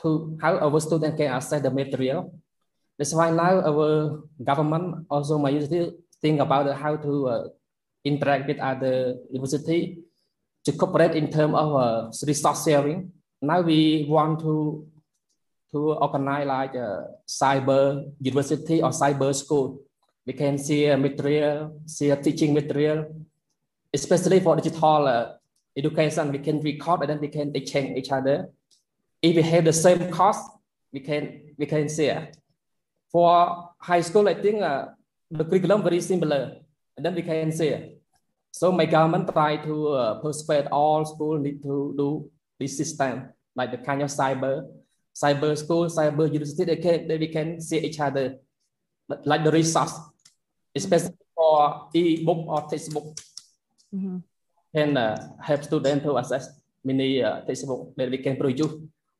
to 0.00 0.38
how 0.40 0.56
our 0.56 0.80
student 0.80 1.18
can 1.18 1.28
access 1.28 1.60
the 1.60 1.70
material 1.70 2.32
that's 3.00 3.16
why 3.16 3.32
now 3.32 3.64
our 3.64 4.20
government 4.44 5.08
also 5.08 5.40
my 5.40 5.48
university 5.48 5.96
think 6.20 6.36
about 6.36 6.68
how 6.76 7.00
to 7.00 7.12
uh, 7.32 7.44
interact 8.04 8.44
with 8.44 8.60
other 8.60 9.16
university 9.32 10.04
to 10.68 10.72
cooperate 10.76 11.16
in 11.16 11.32
terms 11.32 11.56
of 11.56 11.68
uh, 11.80 12.12
resource 12.28 12.68
sharing. 12.68 13.08
Now 13.40 13.64
we 13.64 14.04
want 14.04 14.44
to 14.44 14.84
to 15.72 15.94
organize 15.94 16.46
like 16.46 16.74
a 16.74 17.06
cyber 17.26 18.10
university 18.20 18.82
or 18.82 18.90
cyber 18.90 19.34
school. 19.34 19.80
We 20.26 20.32
can 20.32 20.58
see 20.58 20.86
a 20.86 20.96
material, 20.96 21.80
see 21.86 22.10
a 22.10 22.16
teaching 22.16 22.52
material, 22.54 23.06
especially 23.92 24.40
for 24.40 24.56
digital 24.56 25.06
uh, 25.06 25.32
education. 25.76 26.32
We 26.32 26.38
can 26.38 26.60
record 26.60 27.00
and 27.02 27.10
then 27.10 27.20
we 27.20 27.28
can 27.28 27.54
exchange 27.54 27.96
each 27.96 28.12
other. 28.12 28.50
If 29.22 29.36
we 29.36 29.42
have 29.42 29.64
the 29.64 29.72
same 29.72 30.10
cost, 30.10 30.50
we 30.92 31.00
can 31.00 31.54
we 31.56 31.66
can 31.66 31.88
share. 31.88 32.32
For 33.12 33.70
high 33.78 34.00
school, 34.00 34.28
I 34.28 34.34
think 34.34 34.62
uh, 34.62 34.86
the 35.30 35.44
curriculum 35.44 35.82
very 35.82 36.00
similar. 36.00 36.56
And 36.96 37.06
then 37.06 37.14
we 37.14 37.22
can 37.22 37.52
say, 37.52 37.96
so 38.50 38.72
my 38.72 38.84
government 38.84 39.32
try 39.32 39.56
to 39.56 39.88
uh, 39.88 40.14
persuade 40.20 40.66
all 40.70 41.04
schools 41.04 41.42
need 41.42 41.62
to 41.62 41.94
do 41.96 42.30
this 42.58 42.76
system, 42.76 43.30
like 43.54 43.70
the 43.70 43.78
kind 43.78 44.02
of 44.02 44.10
cyber, 44.10 44.68
cyber 45.20 45.56
school, 45.56 45.86
cyber 45.86 46.26
university, 46.26 46.64
they 46.64 46.76
can, 46.76 47.08
they, 47.08 47.18
we 47.18 47.28
can 47.28 47.60
see 47.60 47.78
each 47.78 48.00
other, 48.00 48.38
like 49.24 49.44
the 49.44 49.50
resource, 49.50 49.92
especially 50.74 51.14
for 51.34 51.88
e-book 51.92 52.46
or 52.48 52.66
textbook. 52.68 53.16
Mm-hmm. 53.94 54.18
And 54.72 54.96
uh, 54.96 55.16
help 55.42 55.64
students 55.64 56.04
to 56.04 56.16
access 56.16 56.48
many 56.84 57.22
uh, 57.22 57.40
textbook 57.42 57.94
that 57.96 58.10
we 58.10 58.18
can 58.18 58.36
produce 58.36 58.72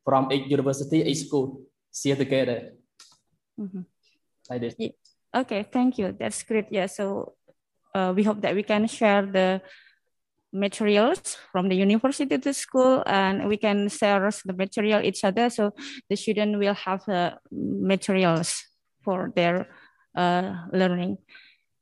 from 0.05 0.33
each 0.33 0.49
university, 0.49 1.03
each 1.03 1.27
school, 1.27 1.61
share 1.93 2.17
together. 2.17 2.73
Mm-hmm. 3.61 3.83
Like 4.49 4.61
this. 4.61 4.75
Okay, 5.35 5.67
thank 5.71 5.99
you. 5.99 6.17
That's 6.19 6.43
great. 6.43 6.67
Yeah, 6.71 6.87
so 6.87 7.35
uh, 7.95 8.13
we 8.17 8.23
hope 8.23 8.41
that 8.43 8.55
we 8.55 8.63
can 8.63 8.87
share 8.87 9.27
the 9.27 9.61
materials 10.53 11.39
from 11.55 11.71
the 11.71 11.79
university 11.79 12.39
to 12.39 12.51
school 12.53 13.03
and 13.07 13.47
we 13.47 13.57
can 13.57 13.89
share 13.89 14.29
the 14.45 14.55
material 14.55 14.99
each 15.03 15.23
other 15.23 15.49
so 15.49 15.71
the 16.11 16.17
student 16.17 16.59
will 16.59 16.75
have 16.75 17.01
the 17.07 17.39
materials 17.55 18.67
for 19.03 19.33
their 19.35 19.71
uh, 20.15 20.67
learning. 20.75 21.19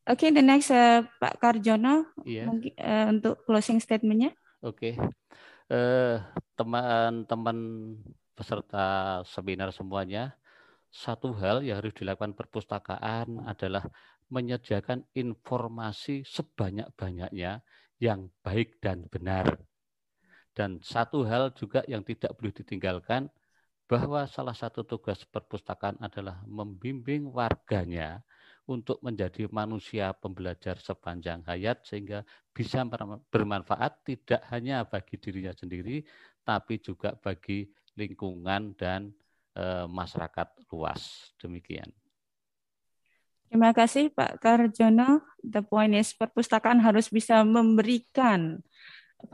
Oke, 0.08 0.24
okay, 0.24 0.30
the 0.32 0.40
next 0.40 0.72
uh, 0.72 1.04
Pak 1.20 1.36
Karjono 1.36 2.08
yeah. 2.24 2.48
mungkin, 2.48 2.72
uh, 2.80 3.06
untuk 3.12 3.44
closing 3.44 3.76
statementnya. 3.76 4.32
Oke, 4.64 4.92
okay. 4.92 4.92
uh, 5.68 6.24
teman-teman 6.56 7.58
peserta 8.32 9.20
seminar 9.28 9.68
semuanya, 9.68 10.32
satu 10.88 11.36
hal 11.36 11.60
yang 11.60 11.84
harus 11.84 11.92
dilakukan 11.92 12.32
perpustakaan 12.32 13.44
adalah 13.44 13.84
menyediakan 14.32 15.04
informasi 15.12 16.24
sebanyak-banyaknya 16.24 17.60
yang 17.98 18.30
baik 18.42 18.78
dan 18.82 19.06
benar. 19.10 19.58
Dan 20.54 20.82
satu 20.82 21.22
hal 21.22 21.54
juga 21.54 21.86
yang 21.86 22.02
tidak 22.02 22.34
boleh 22.34 22.50
ditinggalkan 22.50 23.30
bahwa 23.88 24.26
salah 24.26 24.52
satu 24.52 24.82
tugas 24.84 25.22
perpustakaan 25.24 25.96
adalah 26.02 26.42
membimbing 26.44 27.30
warganya 27.30 28.20
untuk 28.68 29.00
menjadi 29.00 29.48
manusia 29.48 30.12
pembelajar 30.12 30.76
sepanjang 30.76 31.40
hayat 31.48 31.86
sehingga 31.88 32.20
bisa 32.52 32.84
bermanfaat 33.32 34.04
tidak 34.04 34.44
hanya 34.52 34.84
bagi 34.84 35.16
dirinya 35.16 35.56
sendiri 35.56 36.04
tapi 36.44 36.76
juga 36.84 37.16
bagi 37.16 37.64
lingkungan 37.96 38.76
dan 38.76 39.08
Eh, 39.58 39.86
masyarakat 39.90 40.70
luas. 40.70 41.34
Demikian. 41.34 41.90
Terima 43.58 43.74
kasih 43.74 44.14
Pak 44.14 44.38
Karjono. 44.38 45.18
The 45.42 45.66
point 45.66 45.90
is 45.98 46.14
perpustakaan 46.14 46.78
harus 46.78 47.10
bisa 47.10 47.42
memberikan 47.42 48.62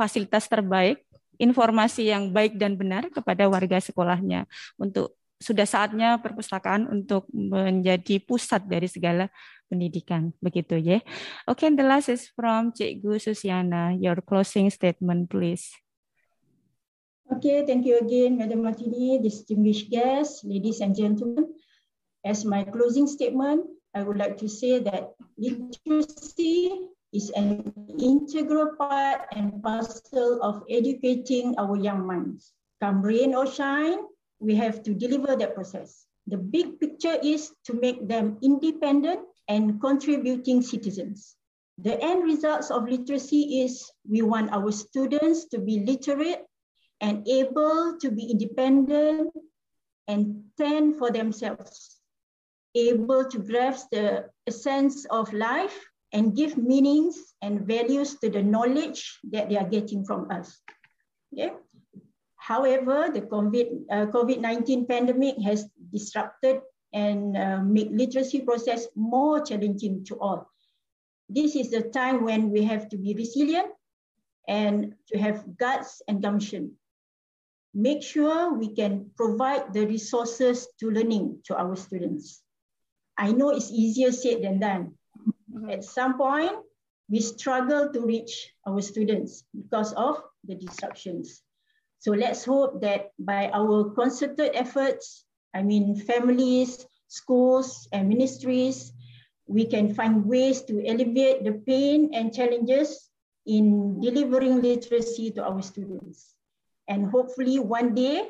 fasilitas 0.00 0.48
terbaik, 0.48 1.04
informasi 1.36 2.08
yang 2.08 2.32
baik 2.32 2.56
dan 2.56 2.72
benar 2.80 3.12
kepada 3.12 3.44
warga 3.52 3.76
sekolahnya. 3.84 4.48
Untuk 4.80 5.20
sudah 5.36 5.68
saatnya 5.68 6.16
perpustakaan 6.24 6.88
untuk 6.88 7.28
menjadi 7.36 8.16
pusat 8.24 8.64
dari 8.64 8.88
segala 8.88 9.28
pendidikan. 9.68 10.32
Begitu 10.40 10.80
ya. 10.80 11.04
Oke, 11.44 11.68
okay, 11.68 11.76
the 11.76 11.84
last 11.84 12.08
is 12.08 12.32
from 12.32 12.72
Cikgu 12.72 13.20
Susiana. 13.20 13.92
Your 13.92 14.24
closing 14.24 14.72
statement 14.72 15.28
please. 15.28 15.68
Okay, 17.28 17.60
thank 17.68 17.84
you 17.84 18.00
again, 18.00 18.40
Madam 18.40 18.64
Martini, 18.64 19.20
distinguished 19.20 19.92
guests, 19.92 20.40
ladies 20.48 20.80
and 20.80 20.96
gentlemen. 20.96 21.52
As 22.24 22.40
my 22.48 22.64
closing 22.64 23.04
statement, 23.04 23.68
I 23.94 24.02
would 24.02 24.16
like 24.16 24.36
to 24.38 24.48
say 24.48 24.80
that 24.80 25.14
literacy 25.38 26.90
is 27.12 27.30
an 27.30 27.72
integral 27.98 28.74
part 28.76 29.22
and 29.32 29.62
parcel 29.62 30.42
of 30.42 30.64
educating 30.68 31.54
our 31.58 31.76
young 31.76 32.06
minds. 32.06 32.52
Come 32.82 33.02
rain 33.02 33.34
or 33.34 33.46
shine, 33.46 33.98
we 34.40 34.56
have 34.56 34.82
to 34.82 34.94
deliver 34.94 35.36
that 35.36 35.54
process. 35.54 36.06
The 36.26 36.36
big 36.38 36.80
picture 36.80 37.16
is 37.22 37.52
to 37.66 37.74
make 37.74 38.08
them 38.08 38.38
independent 38.42 39.20
and 39.48 39.80
contributing 39.80 40.62
citizens. 40.62 41.36
The 41.78 42.00
end 42.02 42.24
results 42.24 42.70
of 42.70 42.88
literacy 42.88 43.62
is 43.62 43.90
we 44.08 44.22
want 44.22 44.50
our 44.50 44.72
students 44.72 45.46
to 45.50 45.58
be 45.58 45.80
literate 45.80 46.46
and 47.00 47.26
able 47.28 47.98
to 48.00 48.10
be 48.10 48.30
independent 48.30 49.30
and 50.08 50.44
stand 50.54 50.96
for 50.96 51.10
themselves, 51.10 51.93
able 52.74 53.24
to 53.24 53.38
grasp 53.38 53.88
the 53.90 54.26
essence 54.46 55.04
of 55.06 55.32
life 55.32 55.78
and 56.12 56.36
give 56.36 56.56
meanings 56.56 57.34
and 57.42 57.66
values 57.66 58.18
to 58.20 58.30
the 58.30 58.42
knowledge 58.42 59.18
that 59.32 59.48
they 59.48 59.56
are 59.56 59.68
getting 59.68 60.04
from 60.04 60.30
us. 60.30 60.60
Okay. 61.32 61.52
However, 62.36 63.10
the 63.12 63.22
COVID, 63.22 63.88
uh, 63.90 64.06
COVID-19 64.06 64.86
pandemic 64.86 65.40
has 65.42 65.66
disrupted 65.90 66.60
and 66.92 67.36
uh, 67.36 67.60
make 67.62 67.88
literacy 67.90 68.42
process 68.42 68.86
more 68.94 69.40
challenging 69.40 70.04
to 70.04 70.14
all. 70.20 70.46
This 71.28 71.56
is 71.56 71.70
the 71.70 71.82
time 71.82 72.22
when 72.22 72.50
we 72.50 72.62
have 72.62 72.88
to 72.90 72.96
be 72.96 73.14
resilient 73.14 73.68
and 74.46 74.94
to 75.08 75.18
have 75.18 75.56
guts 75.56 76.02
and 76.06 76.22
gumption. 76.22 76.76
Make 77.74 78.02
sure 78.04 78.54
we 78.54 78.76
can 78.76 79.10
provide 79.16 79.72
the 79.72 79.86
resources 79.86 80.68
to 80.78 80.90
learning 80.90 81.40
to 81.46 81.56
our 81.56 81.74
students. 81.74 82.43
I 83.16 83.32
know 83.32 83.50
it's 83.50 83.70
easier 83.70 84.12
said 84.12 84.42
than 84.42 84.58
done. 84.58 84.94
Mm-hmm. 85.52 85.70
At 85.70 85.84
some 85.84 86.18
point, 86.18 86.52
we 87.08 87.20
struggle 87.20 87.92
to 87.92 88.00
reach 88.00 88.52
our 88.66 88.80
students 88.80 89.44
because 89.54 89.92
of 89.92 90.22
the 90.44 90.54
disruptions. 90.54 91.42
So 91.98 92.12
let's 92.12 92.44
hope 92.44 92.80
that 92.82 93.10
by 93.18 93.50
our 93.50 93.90
concerted 93.90 94.50
efforts, 94.54 95.24
I 95.54 95.62
mean, 95.62 95.96
families, 95.96 96.86
schools, 97.08 97.88
and 97.92 98.08
ministries, 98.08 98.92
we 99.46 99.66
can 99.66 99.94
find 99.94 100.24
ways 100.24 100.62
to 100.62 100.80
alleviate 100.80 101.44
the 101.44 101.52
pain 101.52 102.10
and 102.14 102.34
challenges 102.34 103.10
in 103.46 104.00
delivering 104.00 104.62
literacy 104.62 105.30
to 105.32 105.44
our 105.44 105.62
students. 105.62 106.34
And 106.88 107.06
hopefully 107.06 107.58
one 107.58 107.94
day, 107.94 108.28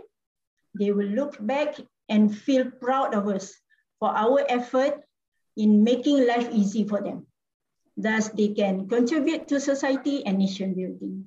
they 0.79 0.93
will 0.93 1.07
look 1.07 1.39
back 1.41 1.77
and 2.09 2.35
feel 2.35 2.71
proud 2.71 3.15
of 3.15 3.29
us 3.29 3.55
for 4.05 4.13
our 4.13 4.45
effort 4.53 5.01
in 5.57 5.81
making 5.81 6.29
life 6.29 6.53
easy 6.53 6.85
for 6.85 7.01
them. 7.01 7.25
Thus, 7.97 8.29
they 8.37 8.53
can 8.53 8.85
contribute 8.85 9.49
to 9.49 9.57
society 9.57 10.21
and 10.29 10.37
nation 10.37 10.77
building. 10.77 11.25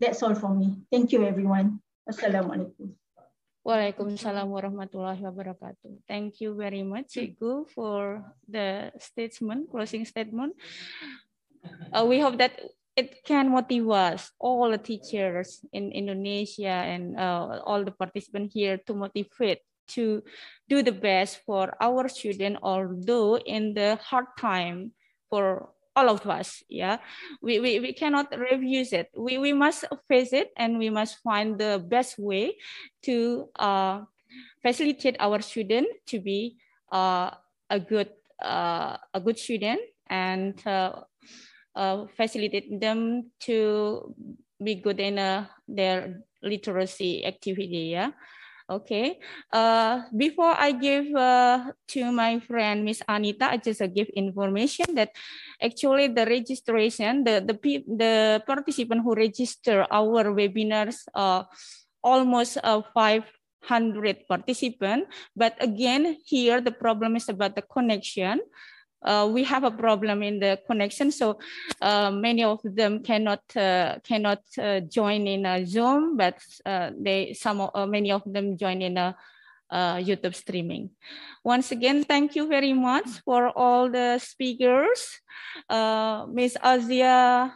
That's 0.00 0.24
all 0.24 0.32
for 0.32 0.48
me. 0.48 0.80
Thank 0.88 1.12
you, 1.12 1.28
everyone. 1.28 1.84
Assalamualaikum. 2.08 2.96
Waalaikumsalam 3.68 4.48
warahmatullahi 4.48 5.28
wabarakatuh. 5.28 6.08
Thank 6.08 6.40
you 6.40 6.56
very 6.56 6.80
much, 6.80 7.20
Cikgu, 7.20 7.68
for 7.68 8.24
the 8.48 8.88
statement, 8.96 9.68
closing 9.68 10.08
statement. 10.08 10.56
Uh, 11.92 12.08
we 12.08 12.16
hope 12.16 12.40
that 12.40 12.56
it 12.96 13.20
can 13.28 13.52
motivate 13.52 14.16
us, 14.16 14.32
all 14.40 14.72
the 14.72 14.80
teachers 14.80 15.60
in 15.68 15.92
Indonesia 15.92 16.80
and 16.80 17.20
uh, 17.20 17.60
all 17.68 17.84
the 17.84 17.92
participants 17.92 18.56
here 18.56 18.80
to 18.88 18.96
motivate 18.96 19.60
to 19.88 20.22
do 20.68 20.82
the 20.82 20.92
best 20.92 21.40
for 21.44 21.74
our 21.80 22.08
students, 22.08 22.60
although 22.62 23.38
in 23.38 23.74
the 23.74 23.98
hard 24.02 24.26
time 24.38 24.92
for 25.30 25.70
all 25.96 26.10
of 26.10 26.26
us 26.26 26.62
yeah. 26.68 26.98
We, 27.40 27.60
we, 27.60 27.80
we 27.80 27.92
cannot 27.92 28.34
refuse 28.36 28.92
it. 28.92 29.10
We, 29.16 29.38
we 29.38 29.52
must 29.52 29.84
face 30.08 30.32
it 30.32 30.50
and 30.56 30.78
we 30.78 30.90
must 30.90 31.18
find 31.22 31.58
the 31.58 31.84
best 31.86 32.18
way 32.18 32.56
to 33.02 33.48
uh, 33.58 34.02
facilitate 34.62 35.16
our 35.20 35.40
student 35.40 35.86
to 36.06 36.20
be 36.20 36.56
uh, 36.90 37.30
a 37.70 37.80
good 37.80 38.10
uh, 38.42 38.96
a 39.14 39.20
good 39.20 39.38
student 39.38 39.80
and 40.08 40.60
uh, 40.66 41.00
uh, 41.76 42.06
facilitate 42.16 42.80
them 42.80 43.30
to 43.40 44.14
be 44.62 44.74
good 44.74 45.00
in 45.00 45.18
uh, 45.18 45.46
their 45.68 46.20
literacy 46.42 47.24
activity 47.24 47.94
yeah 47.94 48.10
Okay. 48.64 49.20
Uh, 49.52 50.08
before 50.16 50.56
I 50.56 50.72
give 50.72 51.12
uh, 51.12 51.68
to 51.92 52.00
my 52.08 52.40
friend 52.40 52.80
Miss 52.80 53.04
Anita, 53.04 53.52
I 53.52 53.60
just 53.60 53.84
uh, 53.84 53.92
give 53.92 54.08
information 54.16 54.96
that 54.96 55.12
actually 55.60 56.08
the 56.08 56.24
registration, 56.24 57.28
the 57.28 57.44
the 57.44 57.56
the 57.84 58.14
participant 58.48 59.04
who 59.04 59.12
register 59.12 59.84
our 59.92 60.32
webinars, 60.32 61.04
uh, 61.12 61.44
almost 62.00 62.56
uh, 62.64 62.80
500 62.96 64.24
participant. 64.24 65.12
But 65.36 65.60
again, 65.60 66.16
here 66.24 66.64
the 66.64 66.72
problem 66.72 67.20
is 67.20 67.28
about 67.28 67.60
the 67.60 67.68
connection 67.68 68.40
uh, 69.04 69.28
we 69.30 69.44
have 69.44 69.64
a 69.64 69.70
problem 69.70 70.22
in 70.22 70.40
the 70.40 70.58
connection. 70.66 71.12
So 71.12 71.38
uh, 71.80 72.10
many 72.10 72.42
of 72.42 72.60
them 72.64 73.02
cannot 73.02 73.44
uh, 73.56 74.00
cannot 74.02 74.40
uh, 74.58 74.80
join 74.80 75.26
in 75.26 75.46
a 75.46 75.64
Zoom, 75.64 76.16
but 76.16 76.40
uh, 76.64 76.90
they 76.96 77.34
some 77.34 77.68
many 77.88 78.12
of 78.12 78.22
them 78.26 78.56
join 78.56 78.82
in 78.82 78.96
a 78.96 79.14
YouTube 79.72 80.34
streaming. 80.34 80.90
Once 81.42 81.72
again, 81.72 82.04
thank 82.04 82.36
you 82.36 82.48
very 82.48 82.72
much 82.72 83.08
for 83.24 83.50
all 83.58 83.90
the 83.90 84.18
speakers, 84.18 85.20
Miss 86.32 86.56
Aziah. 86.62 87.52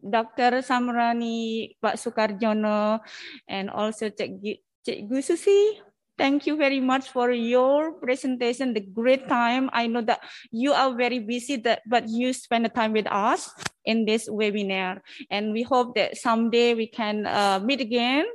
Dr. 0.00 0.64
Samrani, 0.64 1.76
Pak 1.76 2.00
Sukarjono, 2.00 3.04
and 3.44 3.68
also 3.68 4.08
Cik, 4.08 4.64
Cik 4.80 5.04
Gususi 5.04 5.76
Thank 6.20 6.44
you 6.44 6.60
very 6.60 6.84
much 6.84 7.08
for 7.08 7.32
your 7.32 7.96
presentation, 7.96 8.76
the 8.76 8.84
great 8.84 9.24
time. 9.24 9.72
I 9.72 9.88
know 9.88 10.04
that 10.04 10.20
you 10.52 10.76
are 10.76 10.92
very 10.92 11.16
busy, 11.16 11.56
that, 11.64 11.80
but 11.88 12.12
you 12.12 12.36
spend 12.36 12.68
the 12.68 12.68
time 12.68 12.92
with 12.92 13.08
us 13.08 13.48
in 13.88 14.04
this 14.04 14.28
webinar. 14.28 15.00
And 15.32 15.56
we 15.56 15.64
hope 15.64 15.96
that 15.96 16.20
someday 16.20 16.76
we 16.76 16.92
can 16.92 17.24
uh, 17.24 17.64
meet 17.64 17.80
again 17.80 18.28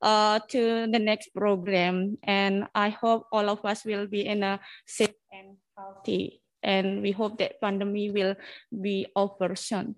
uh, 0.00 0.40
to 0.48 0.88
the 0.88 0.96
next 0.96 1.36
program. 1.36 2.16
And 2.24 2.72
I 2.72 2.88
hope 2.88 3.28
all 3.28 3.52
of 3.52 3.60
us 3.68 3.84
will 3.84 4.08
be 4.08 4.24
in 4.24 4.40
a 4.40 4.56
safe 4.88 5.12
and 5.28 5.60
healthy. 5.76 6.40
And 6.64 7.02
we 7.04 7.12
hope 7.12 7.36
that 7.44 7.60
pandemic 7.60 8.16
will 8.16 8.40
be 8.72 9.12
over 9.14 9.54
soon. 9.56 9.96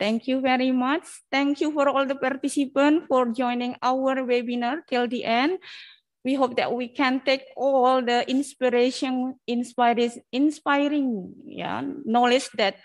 Thank 0.00 0.26
you 0.26 0.40
very 0.40 0.72
much. 0.72 1.04
Thank 1.30 1.60
you 1.60 1.70
for 1.70 1.90
all 1.90 2.06
the 2.06 2.16
participants 2.16 3.04
for 3.12 3.28
joining 3.28 3.76
our 3.82 4.24
webinar 4.24 4.88
till 4.88 5.06
the 5.06 5.28
end 5.28 5.60
we 6.28 6.36
hope 6.36 6.60
that 6.60 6.68
we 6.68 6.92
can 6.92 7.24
take 7.24 7.48
all 7.56 8.04
the 8.04 8.20
inspiration, 8.28 9.40
inspiring, 9.48 10.12
inspiring 10.28 11.32
yeah, 11.48 11.80
knowledge 12.04 12.52
that 12.60 12.76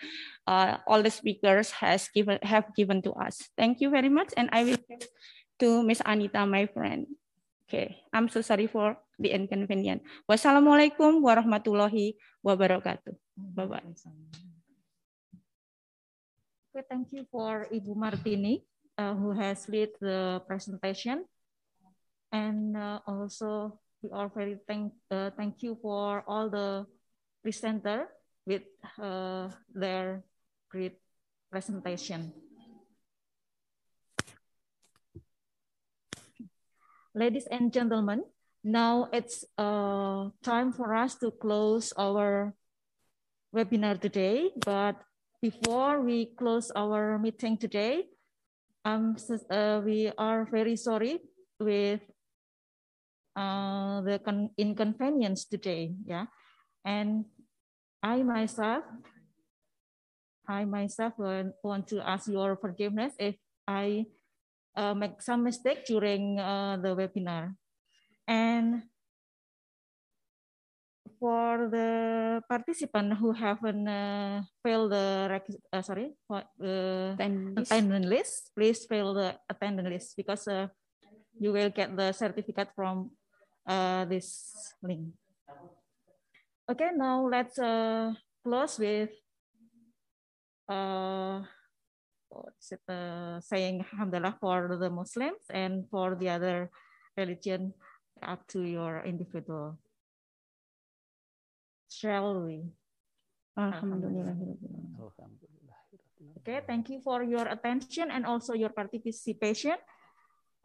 uh, 0.47 0.79
all 0.87 1.03
the 1.03 1.11
speakers 1.11 1.75
has 1.75 2.07
given 2.15 2.39
have 2.39 2.71
given 2.71 3.03
to 3.03 3.11
us. 3.19 3.51
Thank 3.59 3.83
you 3.83 3.91
very 3.91 4.07
much, 4.07 4.31
and 4.39 4.47
I 4.55 4.63
will 4.63 4.79
give 4.79 5.11
to 5.59 5.83
Miss 5.83 5.99
Anita, 6.07 6.47
my 6.47 6.71
friend. 6.71 7.03
Okay, 7.67 7.99
I'm 8.15 8.31
so 8.31 8.39
sorry 8.39 8.71
for 8.71 8.95
the 9.19 9.35
inconvenience. 9.35 10.07
Wassalamualaikum 10.23 11.19
warahmatullahi 11.19 12.15
wabarakatuh. 12.39 13.11
Bye 13.35 13.67
bye. 13.67 13.83
Okay, 16.71 16.83
thank 16.87 17.11
you 17.11 17.27
for 17.27 17.67
Ibu 17.67 17.91
Martini, 17.91 18.63
uh, 18.95 19.11
who 19.11 19.35
has 19.35 19.67
led 19.67 19.91
the 19.99 20.39
presentation. 20.47 21.27
And 22.33 22.75
uh, 22.75 22.99
also, 23.05 23.77
we 24.01 24.09
are 24.09 24.27
very 24.27 24.57
thank, 24.65 24.91
uh, 25.11 25.29
thank 25.37 25.61
you 25.61 25.77
for 25.79 26.25
all 26.25 26.49
the 26.49 26.89
presenter 27.43 28.09
with 28.45 28.63
uh, 28.97 29.49
their 29.69 30.25
great 30.69 30.97
presentation. 31.51 32.33
Ladies 37.13 37.45
and 37.51 37.71
gentlemen, 37.71 38.25
now 38.63 39.09
it's 39.13 39.45
uh, 39.59 40.33
time 40.41 40.73
for 40.73 40.95
us 40.95 41.13
to 41.21 41.29
close 41.29 41.93
our 41.93 42.55
webinar 43.53 44.01
today. 44.01 44.49
But 44.65 44.97
before 45.39 46.01
we 46.01 46.33
close 46.33 46.71
our 46.75 47.19
meeting 47.19 47.57
today, 47.57 48.09
um, 48.83 49.15
uh, 49.51 49.81
we 49.85 50.09
are 50.17 50.49
very 50.49 50.75
sorry 50.75 51.21
with 51.59 52.01
uh, 53.35 54.01
the 54.01 54.19
inconvenience 54.57 55.45
today. 55.45 55.93
Yeah, 56.05 56.25
and 56.85 57.25
I 58.01 58.23
myself, 58.23 58.83
I 60.47 60.65
myself 60.65 61.13
want 61.63 61.87
to 61.87 62.01
ask 62.01 62.27
your 62.27 62.55
forgiveness 62.57 63.13
if 63.19 63.35
I 63.67 64.05
uh, 64.75 64.93
make 64.93 65.21
some 65.21 65.43
mistake 65.43 65.85
during 65.85 66.39
uh, 66.39 66.77
the 66.77 66.95
webinar. 66.95 67.55
And 68.27 68.83
for 71.23 71.71
the 71.71 72.43
participant 72.51 73.15
who 73.15 73.31
haven't 73.31 73.87
uh, 73.87 74.43
filled 74.59 74.91
the 74.91 75.31
uh, 75.71 75.81
sorry 75.81 76.11
what 76.27 76.51
the 76.59 77.15
attendance. 77.15 77.71
attendance 77.71 78.07
list, 78.07 78.51
please 78.51 78.83
fill 78.83 79.15
the 79.15 79.31
attendance 79.47 79.87
list 79.87 80.07
because 80.19 80.43
uh, 80.51 80.67
you 81.39 81.55
will 81.55 81.71
get 81.71 81.95
the 81.95 82.11
certificate 82.11 82.75
from 82.75 83.11
uh, 83.67 84.05
this 84.05 84.73
link. 84.81 85.13
Okay, 86.69 86.91
now 86.95 87.27
let's 87.27 87.59
uh, 87.59 88.13
close 88.43 88.79
with 88.79 89.11
uh, 90.69 91.43
it, 92.71 92.79
uh, 92.87 93.39
saying 93.41 93.85
Alhamdulillah 93.91 94.37
for 94.39 94.77
the 94.79 94.89
Muslims 94.89 95.43
and 95.49 95.85
for 95.91 96.15
the 96.15 96.29
other 96.29 96.71
religion 97.17 97.73
up 98.23 98.47
to 98.47 98.63
your 98.63 99.03
individual. 99.03 99.77
Shall 101.91 102.41
we? 102.41 102.63
Alhamdulillah. 103.57 104.35
Okay, 106.39 106.59
thank 106.65 106.89
you 106.89 106.99
for 106.99 107.23
your 107.23 107.47
attention 107.47 108.09
and 108.09 108.25
also 108.25 108.53
your 108.53 108.69
participation. 108.69 109.77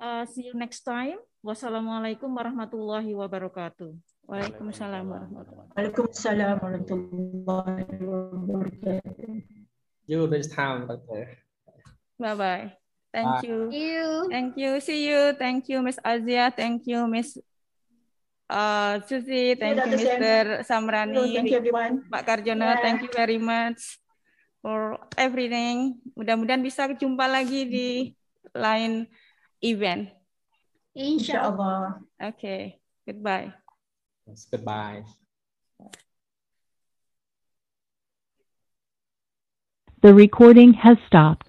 Uh, 0.01 0.25
see 0.25 0.47
you 0.47 0.55
next 0.55 0.83
time. 0.83 1.19
Wassalamualaikum 1.39 2.35
warahmatullahi 2.35 3.15
wabarakatuh. 3.15 3.95
Waalaikumsalam 4.27 5.07
warahmatullahi 5.07 5.71
wabarakatuh. 5.71 5.79
Waalaikumsalam 5.79 6.55
warahmatullahi 6.59 7.95
wabarakatuh. 8.03 9.31
You 10.11 10.27
this 10.27 10.51
time, 10.51 10.91
Doctor. 10.91 11.39
Bye 12.19 12.35
bye. 12.35 12.67
Thank 13.15 13.31
Bye. 13.31 13.43
you. 13.47 13.57
Thank 13.71 13.79
you. 13.79 14.05
Thank 14.27 14.53
you. 14.59 14.71
See 14.83 15.01
you. 15.07 15.21
Thank 15.39 15.71
you, 15.71 15.79
Miss 15.79 16.03
Azia. 16.03 16.51
Thank 16.51 16.91
you, 16.91 17.07
Miss 17.07 17.39
uh, 18.51 18.99
Susi. 19.07 19.55
Thank 19.55 19.79
you. 19.79 19.95
Mr. 19.95 20.67
Samrani. 20.67 21.39
Thank 21.39 21.55
you, 21.55 21.63
everyone. 21.63 22.03
Pak 22.11 22.27
Karjono, 22.27 22.67
Yeah. 22.67 22.83
thank 22.83 23.07
you 23.07 23.13
very 23.15 23.39
much 23.39 24.03
for 24.59 24.99
everything. 25.15 26.03
Mudah-mudahan 26.19 26.67
bisa 26.67 26.91
jumpa 26.99 27.31
lagi 27.31 27.63
di 27.63 27.89
lain 28.59 29.07
event. 29.63 30.18
Insyaallah. 30.97 32.01
Okay. 32.23 32.79
Goodbye. 33.07 33.53
Yes, 34.27 34.47
goodbye. 34.51 35.05
The 40.01 40.15
recording 40.15 40.75
has 40.75 40.97
stopped. 41.07 41.49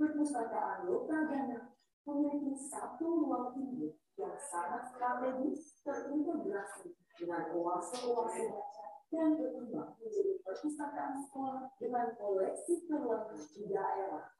Perpustakaan 0.00 0.88
Lokagana 0.88 1.72
memiliki 2.04 2.52
satu 2.56 3.24
ruang 3.24 3.52
tinggi 3.56 3.96
yang 4.20 4.36
sangat 4.36 4.92
strategis 4.92 5.80
terintegrasi 5.84 6.92
dengan 7.16 7.52
oase-oase 7.56 8.44
baca 8.52 8.84
dan 9.08 9.40
berkembang 9.40 9.96
menjadi 9.96 10.40
perpustakaan 10.44 11.20
sekolah 11.24 11.72
dengan 11.80 12.12
koleksi 12.16 12.84
terlengkap 12.84 13.40
di 13.56 13.64
daerah 13.68 14.39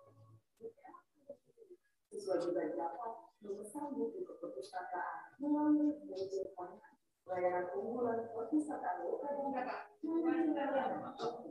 Siswa 2.11 2.35
juga 2.43 2.67
dapat 2.75 3.13
buku 3.39 4.19
ke 4.27 4.33
perpustakaan 4.35 5.39
melalui 5.39 5.95
media 6.03 6.43
online. 6.59 6.99
Layanan 7.23 7.71
unggulan 7.71 8.27
perpustakaan 8.35 8.99
memiliki 8.99 10.51
layanan 10.51 11.07
untuk 11.07 11.47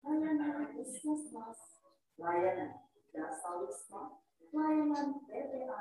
layanan 0.00 0.72
puskesmas, 0.72 1.60
layanan 2.16 2.88
dasar 3.12 3.60
wisma, 3.60 4.16
layanan 4.48 5.20
PPA, 5.28 5.80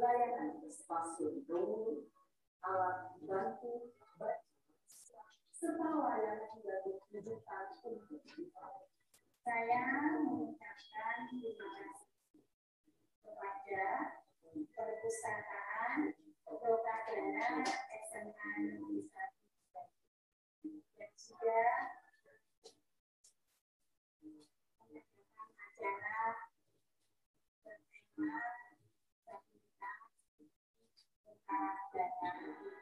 layanan 0.00 0.64
stasiun 0.64 1.44
tunggu, 1.44 2.08
alat 2.64 3.20
bantu 3.28 3.92
serta 5.52 5.88
layanan 5.92 6.56
bantu 6.64 6.90
rujukan 7.12 7.64
untuk 7.84 8.24
dipakai 8.24 8.89
saya 9.40 9.80
mengucapkan 10.20 11.16
terima 11.32 11.68
kasih 11.80 12.44
kepada 13.24 13.84
perpustakaan 14.76 16.12
Lokadana 16.50 17.64
SMA 18.10 18.50
Negeri 18.58 19.06
dan 20.98 21.10
juga 21.16 21.62
mengadakan 24.20 25.48
acara 25.56 26.20
bertema 27.64 28.44
stabilitas 29.24 30.00
Lokadana. 31.24 32.79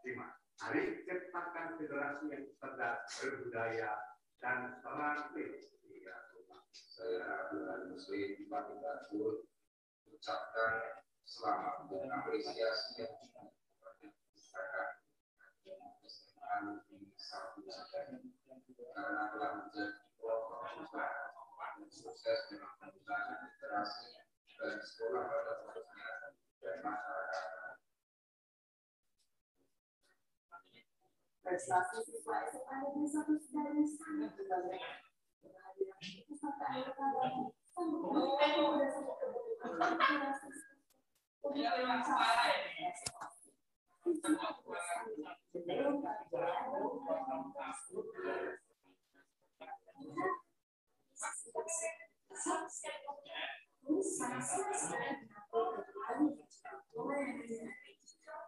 Mari 0.00 1.04
ciptakan 1.04 1.76
generasi 1.76 2.24
yang 2.32 2.44
cerdas, 2.56 3.04
berbudaya, 3.20 4.00
dan 4.40 4.80
terampil. 4.80 5.60
Saya 6.70 7.48
dengan 7.52 7.92
Muslim 7.92 8.48
Pak 8.48 8.68
Batul 8.80 9.48
ucapkan 10.08 11.04
selamat 11.24 11.88
dan 11.88 12.08
apresiasi 12.12 13.04
yang 13.04 13.12
yang 15.68 15.80
di 16.60 17.12
satu 17.16 17.60
karena 17.60 19.22
telah 19.32 19.50
menjadi 19.64 19.96
kelompok 20.16 20.60
sukses 21.90 22.38
dengan 22.48 22.72
penggunaan 22.80 23.48
literasi 23.48 24.08
dari 24.56 24.80
sekolah 24.80 25.24
pada 25.28 25.52
khususnya 25.64 26.10
dan 26.60 26.76
masyarakat. 26.84 27.69
prestasi 31.40 31.96
siswa 32.04 32.44
SMA 32.52 32.74
negeri 32.84 33.06
satu 33.08 33.34
sedari 33.40 33.82
sangat 33.88 34.30
berbangga. 34.36 34.78
Kehadiran 35.40 36.00
kita 36.00 36.34
serta 36.36 36.64
anggota 36.68 37.04
dan 37.16 37.32
sanggup 37.72 38.00
memberikan 38.04 38.48
rekomendasi 38.60 39.00
kebutuhan 39.00 39.72
literasi 39.80 40.48
pemikiran 41.40 42.00
sastra 42.04 42.50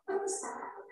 Perpustakaan 0.02 0.91